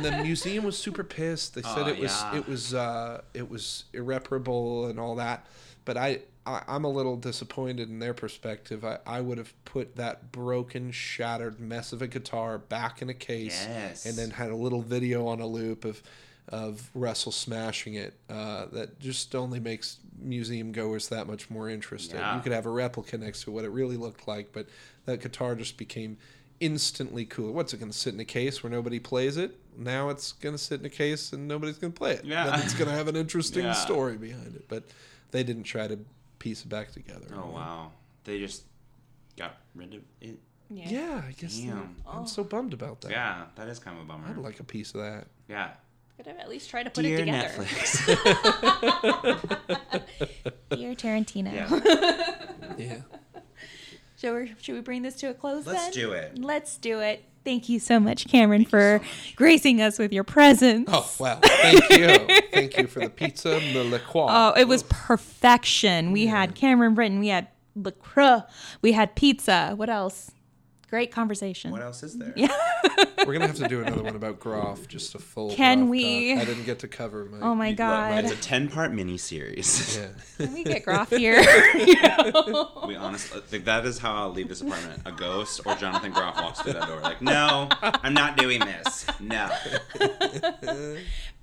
And 0.05 0.19
the 0.19 0.23
museum 0.23 0.63
was 0.63 0.77
super 0.77 1.03
pissed. 1.03 1.55
They 1.55 1.61
said 1.61 1.85
Oh, 1.85 1.87
it 1.87 1.99
was 1.99 2.11
yeah. 2.21 2.37
it 2.37 2.47
was 2.47 2.73
uh, 2.73 3.21
it 3.33 3.49
was 3.49 3.85
irreparable 3.93 4.85
and 4.87 4.99
all 4.99 5.15
that. 5.15 5.45
But 5.85 5.97
I, 5.97 6.19
I 6.45 6.61
I'm 6.67 6.83
a 6.83 6.89
little 6.89 7.15
disappointed 7.15 7.89
in 7.89 7.99
their 7.99 8.13
perspective. 8.13 8.83
I, 8.85 8.99
I 9.05 9.21
would 9.21 9.37
have 9.37 9.53
put 9.65 9.95
that 9.95 10.31
broken, 10.31 10.91
shattered 10.91 11.59
mess 11.59 11.93
of 11.93 12.01
a 12.01 12.07
guitar 12.07 12.57
back 12.57 13.01
in 13.01 13.09
a 13.09 13.13
case, 13.13 13.65
Yes. 13.67 14.05
and 14.05 14.15
then 14.17 14.29
had 14.31 14.49
a 14.51 14.55
little 14.55 14.81
video 14.81 15.27
on 15.27 15.39
a 15.39 15.47
loop 15.47 15.85
of 15.85 16.01
of 16.49 16.89
Russell 16.95 17.31
smashing 17.31 17.93
it. 17.93 18.15
Uh, 18.29 18.65
that 18.73 18.99
just 18.99 19.35
only 19.35 19.59
makes 19.59 19.97
museum 20.19 20.71
goers 20.71 21.09
that 21.09 21.27
much 21.27 21.49
more 21.51 21.69
interested. 21.69 22.17
Yeah. 22.17 22.35
You 22.35 22.41
could 22.41 22.51
have 22.51 22.65
a 22.65 22.71
replica 22.71 23.17
next 23.19 23.43
to 23.43 23.51
what 23.51 23.63
it 23.65 23.69
really 23.69 23.97
looked 23.97 24.27
like, 24.27 24.51
but 24.51 24.65
that 25.05 25.21
guitar 25.21 25.53
just 25.55 25.77
became 25.77 26.17
instantly 26.59 27.23
cooler. 27.25 27.51
What's 27.51 27.73
it 27.73 27.79
going 27.79 27.91
to 27.91 27.97
sit 27.97 28.13
in 28.13 28.19
a 28.19 28.25
case 28.25 28.63
where 28.63 28.71
nobody 28.71 28.99
plays 28.99 29.37
it? 29.37 29.55
Now 29.79 30.09
it's 30.09 30.33
going 30.33 30.53
to 30.53 30.59
sit 30.59 30.79
in 30.81 30.85
a 30.85 30.89
case 30.89 31.31
and 31.33 31.47
nobody's 31.47 31.77
going 31.77 31.93
to 31.93 31.97
play 31.97 32.11
it. 32.11 32.25
Yeah. 32.25 32.49
Then 32.49 32.59
it's 32.59 32.73
going 32.73 32.89
to 32.89 32.95
have 32.95 33.07
an 33.07 33.15
interesting 33.23 33.63
Yeah. 33.63 33.71
story 33.73 34.17
behind 34.17 34.55
it. 34.55 34.67
But 34.67 34.83
they 35.31 35.43
didn't 35.43 35.63
try 35.63 35.87
to 35.87 35.97
piece 36.39 36.61
it 36.63 36.69
back 36.69 36.91
together. 36.91 37.27
Oh 37.33 37.49
wow. 37.53 37.91
They 38.25 38.39
just 38.39 38.63
got 39.37 39.55
rid 39.75 39.93
of 39.95 40.01
it. 40.21 40.39
Yeah, 40.69 41.21
I 41.27 41.31
guess. 41.31 41.57
Damn. 41.57 41.95
I'm 42.07 42.27
so 42.27 42.41
oh. 42.41 42.45
bummed 42.45 42.73
about 42.73 43.01
that. 43.01 43.11
Yeah, 43.11 43.45
that 43.55 43.67
is 43.69 43.79
kind 43.79 43.97
of 43.97 44.03
a 44.03 44.07
bummer. 44.07 44.27
I'd 44.29 44.37
like 44.37 44.59
a 44.59 44.63
piece 44.63 44.93
of 44.93 45.01
that. 45.01 45.27
yeah. 45.47 45.71
Could 46.17 46.27
have 46.27 46.37
at 46.37 46.49
least 46.49 46.69
tried 46.69 46.83
to 46.83 46.89
put 46.89 47.03
Dear 47.03 47.19
it 47.19 47.25
together. 47.25 47.47
Netflix. 47.63 48.05
Dear 50.69 50.93
Tarantino. 50.93 51.53
yeah. 51.53 52.35
Yeah. 52.77 53.01
Should 54.17 54.35
we, 54.35 54.53
should 54.61 54.75
we 54.75 54.81
bring 54.81 55.01
this 55.01 55.15
to 55.15 55.29
a 55.29 55.33
close 55.33 55.65
Let's 55.65 55.83
then? 55.85 55.91
do 55.93 56.11
it. 56.13 56.37
Let's 56.37 56.77
do 56.77 56.99
it. 56.99 57.23
Thank 57.43 57.69
you 57.69 57.79
so 57.79 57.99
much, 57.99 58.27
Cameron, 58.27 58.65
for 58.65 59.01
gracing 59.35 59.81
us 59.81 59.97
with 59.97 60.11
your 60.13 60.23
presence. 60.23 60.89
Oh 60.91 61.09
wow! 61.19 61.39
Thank 61.41 61.89
you, 61.89 62.41
thank 62.51 62.77
you 62.77 62.87
for 62.87 62.99
the 62.99 63.09
pizza, 63.09 63.59
the 63.73 63.83
La 63.83 63.97
Croix. 64.09 64.27
Oh, 64.29 64.53
it 64.57 64.67
was 64.67 64.83
perfection. 64.83 66.11
We 66.11 66.27
had 66.27 66.53
Cameron 66.55 66.93
Britton, 66.95 67.19
we 67.19 67.29
had 67.29 67.47
LaCroix, 67.75 68.41
we 68.81 68.91
had 68.91 69.15
pizza. 69.15 69.73
What 69.75 69.89
else? 69.89 70.31
Great 70.89 71.11
conversation. 71.11 71.71
What 71.71 71.83
else 71.83 72.01
is 72.01 72.17
there? 72.17 72.33
Yeah. 72.35 72.47
We're 73.25 73.33
gonna 73.33 73.45
have 73.47 73.57
to 73.57 73.67
do 73.67 73.81
another 73.81 74.01
one 74.01 74.15
about 74.15 74.39
Groff, 74.39 74.87
just 74.87 75.13
a 75.13 75.19
full. 75.19 75.51
Can 75.53 75.81
Groff 75.81 75.89
we? 75.89 76.33
doc. 76.33 76.41
I 76.41 76.45
didn't 76.45 76.63
get 76.65 76.79
to 76.79 76.87
cover 76.87 77.25
my. 77.25 77.39
Oh 77.41 77.53
my 77.53 77.73
god. 77.73 78.23
It's 78.25 78.33
a 78.33 78.37
ten-part 78.37 78.91
mini-series. 78.93 79.97
Yeah. 79.97 80.07
Can 80.45 80.53
we 80.53 80.63
get 80.63 80.83
Groff 80.83 81.09
here? 81.11 81.39
We 82.87 82.95
honestly, 82.95 83.41
like, 83.51 83.61
uh, 83.61 83.65
that 83.65 83.85
is 83.85 83.99
how 83.99 84.13
I'll 84.15 84.31
leave 84.31 84.49
this 84.49 84.61
apartment. 84.61 85.03
A 85.05 85.11
ghost 85.11 85.61
or 85.65 85.75
Jonathan 85.75 86.11
Groff 86.11 86.35
walks 86.37 86.61
through 86.61 86.73
that 86.73 86.87
door. 86.87 86.99
Like, 87.01 87.21
no, 87.21 87.67
I'm 87.81 88.13
not 88.13 88.35
doing 88.37 88.59
this. 88.61 89.05
No. 89.19 89.47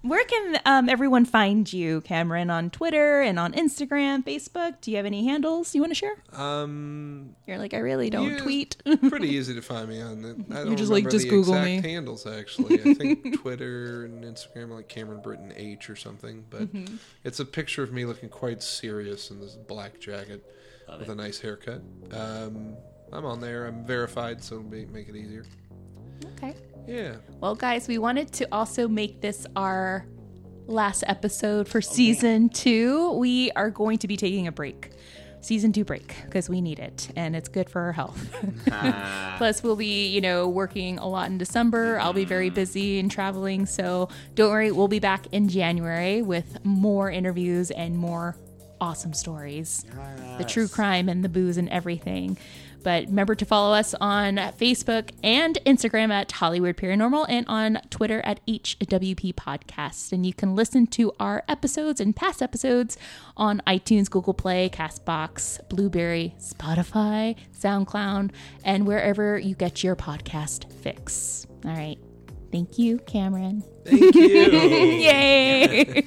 Where 0.08 0.24
can 0.24 0.58
um, 0.64 0.88
everyone 0.88 1.24
find 1.24 1.70
you, 1.72 2.00
Cameron, 2.02 2.50
on 2.50 2.70
Twitter 2.70 3.20
and 3.22 3.38
on 3.38 3.52
Instagram, 3.52 4.24
Facebook? 4.24 4.80
Do 4.80 4.90
you 4.90 4.96
have 4.98 5.06
any 5.06 5.24
handles 5.26 5.74
you 5.74 5.80
want 5.80 5.90
to 5.90 5.94
share? 5.94 6.16
Um, 6.32 7.34
You're 7.46 7.58
like, 7.58 7.74
I 7.74 7.78
really 7.78 8.10
don't 8.10 8.30
yeah, 8.30 8.38
tweet. 8.38 8.76
pretty 9.08 9.28
easy 9.30 9.54
to 9.54 9.62
find 9.62 9.88
me 9.88 10.00
on. 10.00 10.22
The, 10.22 10.44
I 10.58 10.64
don't 10.64 10.76
just 10.76 10.90
like, 10.92 11.08
just 11.10 11.24
the 11.24 11.30
Google 11.30 11.54
exact 11.54 11.66
me. 11.84 11.90
handles 11.92 12.26
actually. 12.26 12.80
I 12.80 12.94
think 12.94 13.40
Twitter 13.40 14.04
and 14.04 14.24
Instagram 14.24 14.70
are 14.70 14.76
like 14.76 14.88
Cameron 14.88 15.20
Britton 15.22 15.52
H 15.56 15.90
or 15.90 15.96
something. 15.96 16.44
But 16.50 16.72
Mm-hmm. 16.72 16.96
it's 17.24 17.40
a 17.40 17.44
picture 17.44 17.82
of 17.82 17.92
me 17.92 18.04
looking 18.04 18.28
quite 18.28 18.62
serious 18.62 19.30
in 19.30 19.40
this 19.40 19.54
black 19.54 19.98
jacket 20.00 20.44
with 20.98 21.08
a 21.08 21.14
nice 21.14 21.38
haircut. 21.40 21.82
Um, 22.12 22.76
I'm 23.12 23.24
on 23.24 23.40
there. 23.40 23.66
I'm 23.66 23.84
verified, 23.86 24.42
so 24.42 24.56
it'll 24.56 24.68
be, 24.68 24.86
make 24.86 25.08
it 25.08 25.16
easier. 25.16 25.44
okay. 26.36 26.54
Yeah. 26.86 27.16
Well, 27.40 27.54
guys, 27.54 27.88
we 27.88 27.98
wanted 27.98 28.32
to 28.34 28.48
also 28.52 28.88
make 28.88 29.20
this 29.20 29.46
our 29.56 30.06
last 30.66 31.04
episode 31.06 31.68
for 31.68 31.80
season 31.80 32.48
two. 32.48 33.12
We 33.12 33.50
are 33.52 33.70
going 33.70 33.98
to 33.98 34.08
be 34.08 34.16
taking 34.16 34.46
a 34.46 34.52
break. 34.52 34.92
Season 35.42 35.72
two 35.72 35.84
break 35.84 36.12
because 36.24 36.48
we 36.48 36.60
need 36.60 36.80
it 36.80 37.08
and 37.14 37.36
it's 37.36 37.48
good 37.48 37.70
for 37.70 37.80
our 37.82 37.92
health. 37.92 38.34
Plus, 39.36 39.62
we'll 39.62 39.76
be, 39.76 40.08
you 40.08 40.20
know, 40.20 40.48
working 40.48 40.98
a 40.98 41.06
lot 41.06 41.28
in 41.30 41.38
December. 41.38 42.00
I'll 42.00 42.12
be 42.12 42.24
very 42.24 42.50
busy 42.50 42.98
and 42.98 43.08
traveling. 43.08 43.66
So 43.66 44.08
don't 44.34 44.50
worry, 44.50 44.72
we'll 44.72 44.88
be 44.88 44.98
back 44.98 45.26
in 45.30 45.48
January 45.48 46.20
with 46.22 46.64
more 46.64 47.10
interviews 47.12 47.70
and 47.70 47.96
more 47.96 48.36
awesome 48.80 49.14
stories 49.14 49.86
the 50.38 50.44
true 50.44 50.68
crime 50.68 51.08
and 51.08 51.24
the 51.24 51.28
booze 51.28 51.56
and 51.56 51.68
everything. 51.68 52.36
But 52.86 53.08
remember 53.08 53.34
to 53.34 53.44
follow 53.44 53.74
us 53.74 53.96
on 54.00 54.36
Facebook 54.36 55.10
and 55.20 55.58
Instagram 55.66 56.12
at 56.12 56.28
Hollyweird 56.28 56.76
Paranormal 56.76 57.26
and 57.28 57.44
on 57.48 57.80
Twitter 57.90 58.20
at 58.22 58.38
HWP 58.46 59.34
Podcast. 59.34 60.12
And 60.12 60.24
you 60.24 60.32
can 60.32 60.54
listen 60.54 60.86
to 60.86 61.12
our 61.18 61.42
episodes 61.48 62.00
and 62.00 62.14
past 62.14 62.40
episodes 62.40 62.96
on 63.36 63.60
iTunes, 63.66 64.08
Google 64.08 64.34
Play, 64.34 64.70
Castbox, 64.72 65.68
Blubrry, 65.68 66.36
Spotify, 66.38 67.34
SoundCloud, 67.58 68.30
and 68.62 68.86
wherever 68.86 69.36
you 69.36 69.56
get 69.56 69.82
your 69.82 69.96
podcast 69.96 70.72
fix. 70.74 71.44
All 71.64 71.72
right. 71.72 71.98
Thank 72.52 72.78
you, 72.78 73.00
Cameron. 73.00 73.64
Thank 73.84 74.14
you. 74.14 74.22
Yay! 74.30 76.04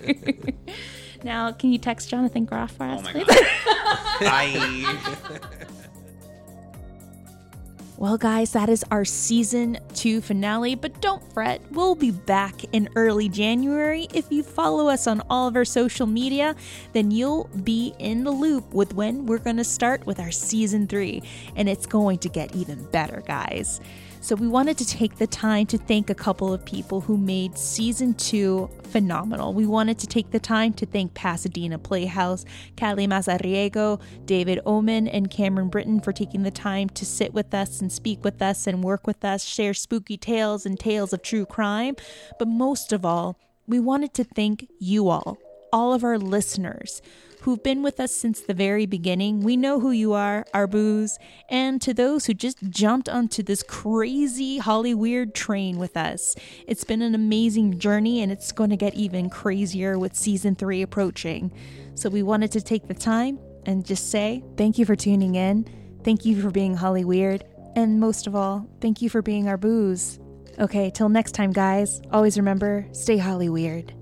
now, 1.25 1.51
can 1.51 1.73
you 1.73 1.77
text 1.77 2.07
Jonathan 2.07 2.45
Groff 2.45 2.71
for 2.71 2.85
us, 2.85 3.01
Oh 3.01 3.03
my 3.03 3.11
please? 3.11 3.27
god. 4.21 4.23
Bye. 5.59 5.65
Well, 7.99 8.17
guys, 8.17 8.53
that 8.53 8.69
is 8.69 8.85
our 8.91 9.03
season 9.03 9.77
two 9.93 10.21
finale, 10.21 10.73
but 10.75 11.01
don't 11.01 11.21
fret, 11.33 11.61
we'll 11.69 11.95
be 11.95 12.11
back 12.11 12.63
in 12.71 12.87
early 12.95 13.27
January. 13.27 14.07
If 14.13 14.31
you 14.31 14.41
follow 14.41 14.87
us 14.87 15.05
on 15.05 15.21
all 15.29 15.49
of 15.49 15.57
our 15.57 15.65
social 15.65 16.07
media, 16.07 16.55
then 16.93 17.11
you'll 17.11 17.49
be 17.65 17.93
in 17.99 18.23
the 18.23 18.31
loop 18.31 18.73
with 18.73 18.93
when 18.93 19.25
we're 19.25 19.37
going 19.37 19.57
to 19.57 19.65
start 19.65 20.05
with 20.05 20.17
our 20.17 20.31
season 20.31 20.87
three, 20.87 21.21
and 21.57 21.67
it's 21.67 21.85
going 21.85 22.19
to 22.19 22.29
get 22.29 22.55
even 22.55 22.81
better, 22.85 23.21
guys. 23.27 23.81
So, 24.21 24.35
we 24.35 24.49
wanted 24.49 24.77
to 24.79 24.85
take 24.85 25.15
the 25.15 25.27
time 25.27 25.65
to 25.67 25.77
thank 25.77 26.09
a 26.09 26.15
couple 26.15 26.53
of 26.53 26.65
people 26.65 26.99
who 26.99 27.17
made 27.17 27.57
season 27.57 28.13
two 28.13 28.69
phenomenal. 28.83 29.53
We 29.53 29.65
wanted 29.65 29.97
to 29.99 30.07
take 30.07 30.31
the 30.31 30.41
time 30.41 30.73
to 30.73 30.85
thank 30.85 31.13
Pasadena 31.13 31.79
Playhouse, 31.79 32.43
Callie 32.77 33.07
Mazariego, 33.07 34.01
David 34.25 34.59
Oman, 34.65 35.07
and 35.07 35.31
Cameron 35.31 35.69
Britton 35.69 36.01
for 36.01 36.11
taking 36.11 36.43
the 36.43 36.51
time 36.51 36.89
to 36.89 37.05
sit 37.05 37.33
with 37.33 37.53
us 37.53 37.79
and 37.79 37.89
speak 37.89 38.23
with 38.25 38.41
us 38.41 38.67
and 38.67 38.83
work 38.83 39.07
with 39.07 39.23
us, 39.23 39.45
share 39.45 39.73
spooky 39.73 40.17
tales 40.17 40.65
and 40.65 40.77
tales 40.77 41.13
of 41.13 41.21
true 41.21 41.45
crime. 41.45 41.95
But 42.37 42.49
most 42.49 42.91
of 42.91 43.05
all, 43.05 43.39
we 43.67 43.79
wanted 43.79 44.13
to 44.15 44.25
thank 44.25 44.67
you 44.79 45.07
all, 45.07 45.37
all 45.71 45.93
of 45.93 46.03
our 46.03 46.17
listeners 46.17 47.01
who've 47.41 47.61
been 47.63 47.83
with 47.83 47.99
us 47.99 48.11
since 48.11 48.41
the 48.41 48.53
very 48.53 48.85
beginning. 48.85 49.41
We 49.41 49.57
know 49.57 49.79
who 49.79 49.91
you 49.91 50.13
are, 50.13 50.45
our 50.53 50.67
booze, 50.67 51.17
and 51.49 51.81
to 51.81 51.93
those 51.93 52.25
who 52.25 52.33
just 52.33 52.57
jumped 52.69 53.09
onto 53.09 53.43
this 53.43 53.63
crazy 53.63 54.59
Hollyweird 54.59 55.33
train 55.33 55.77
with 55.77 55.95
us. 55.95 56.35
It's 56.67 56.83
been 56.83 57.01
an 57.01 57.15
amazing 57.15 57.79
journey 57.79 58.21
and 58.21 58.31
it's 58.31 58.51
going 58.51 58.69
to 58.69 58.77
get 58.77 58.93
even 58.95 59.29
crazier 59.29 59.97
with 59.97 60.15
season 60.15 60.55
three 60.55 60.81
approaching. 60.81 61.51
So 61.95 62.09
we 62.09 62.23
wanted 62.23 62.51
to 62.53 62.61
take 62.61 62.87
the 62.87 62.93
time 62.93 63.39
and 63.65 63.85
just 63.85 64.09
say 64.11 64.43
thank 64.57 64.77
you 64.77 64.85
for 64.85 64.95
tuning 64.95 65.35
in. 65.35 65.67
Thank 66.03 66.25
you 66.25 66.41
for 66.41 66.49
being 66.49 66.77
Hollyweird. 66.77 67.43
And 67.75 67.99
most 67.99 68.27
of 68.27 68.35
all, 68.35 68.67
thank 68.81 69.01
you 69.01 69.09
for 69.09 69.21
being 69.21 69.47
our 69.47 69.57
booze. 69.57 70.19
Okay, 70.57 70.89
till 70.89 71.09
next 71.09 71.33
time, 71.33 71.51
guys, 71.51 72.01
always 72.11 72.37
remember 72.37 72.87
stay 72.91 73.17
Hollyweird. 73.17 73.98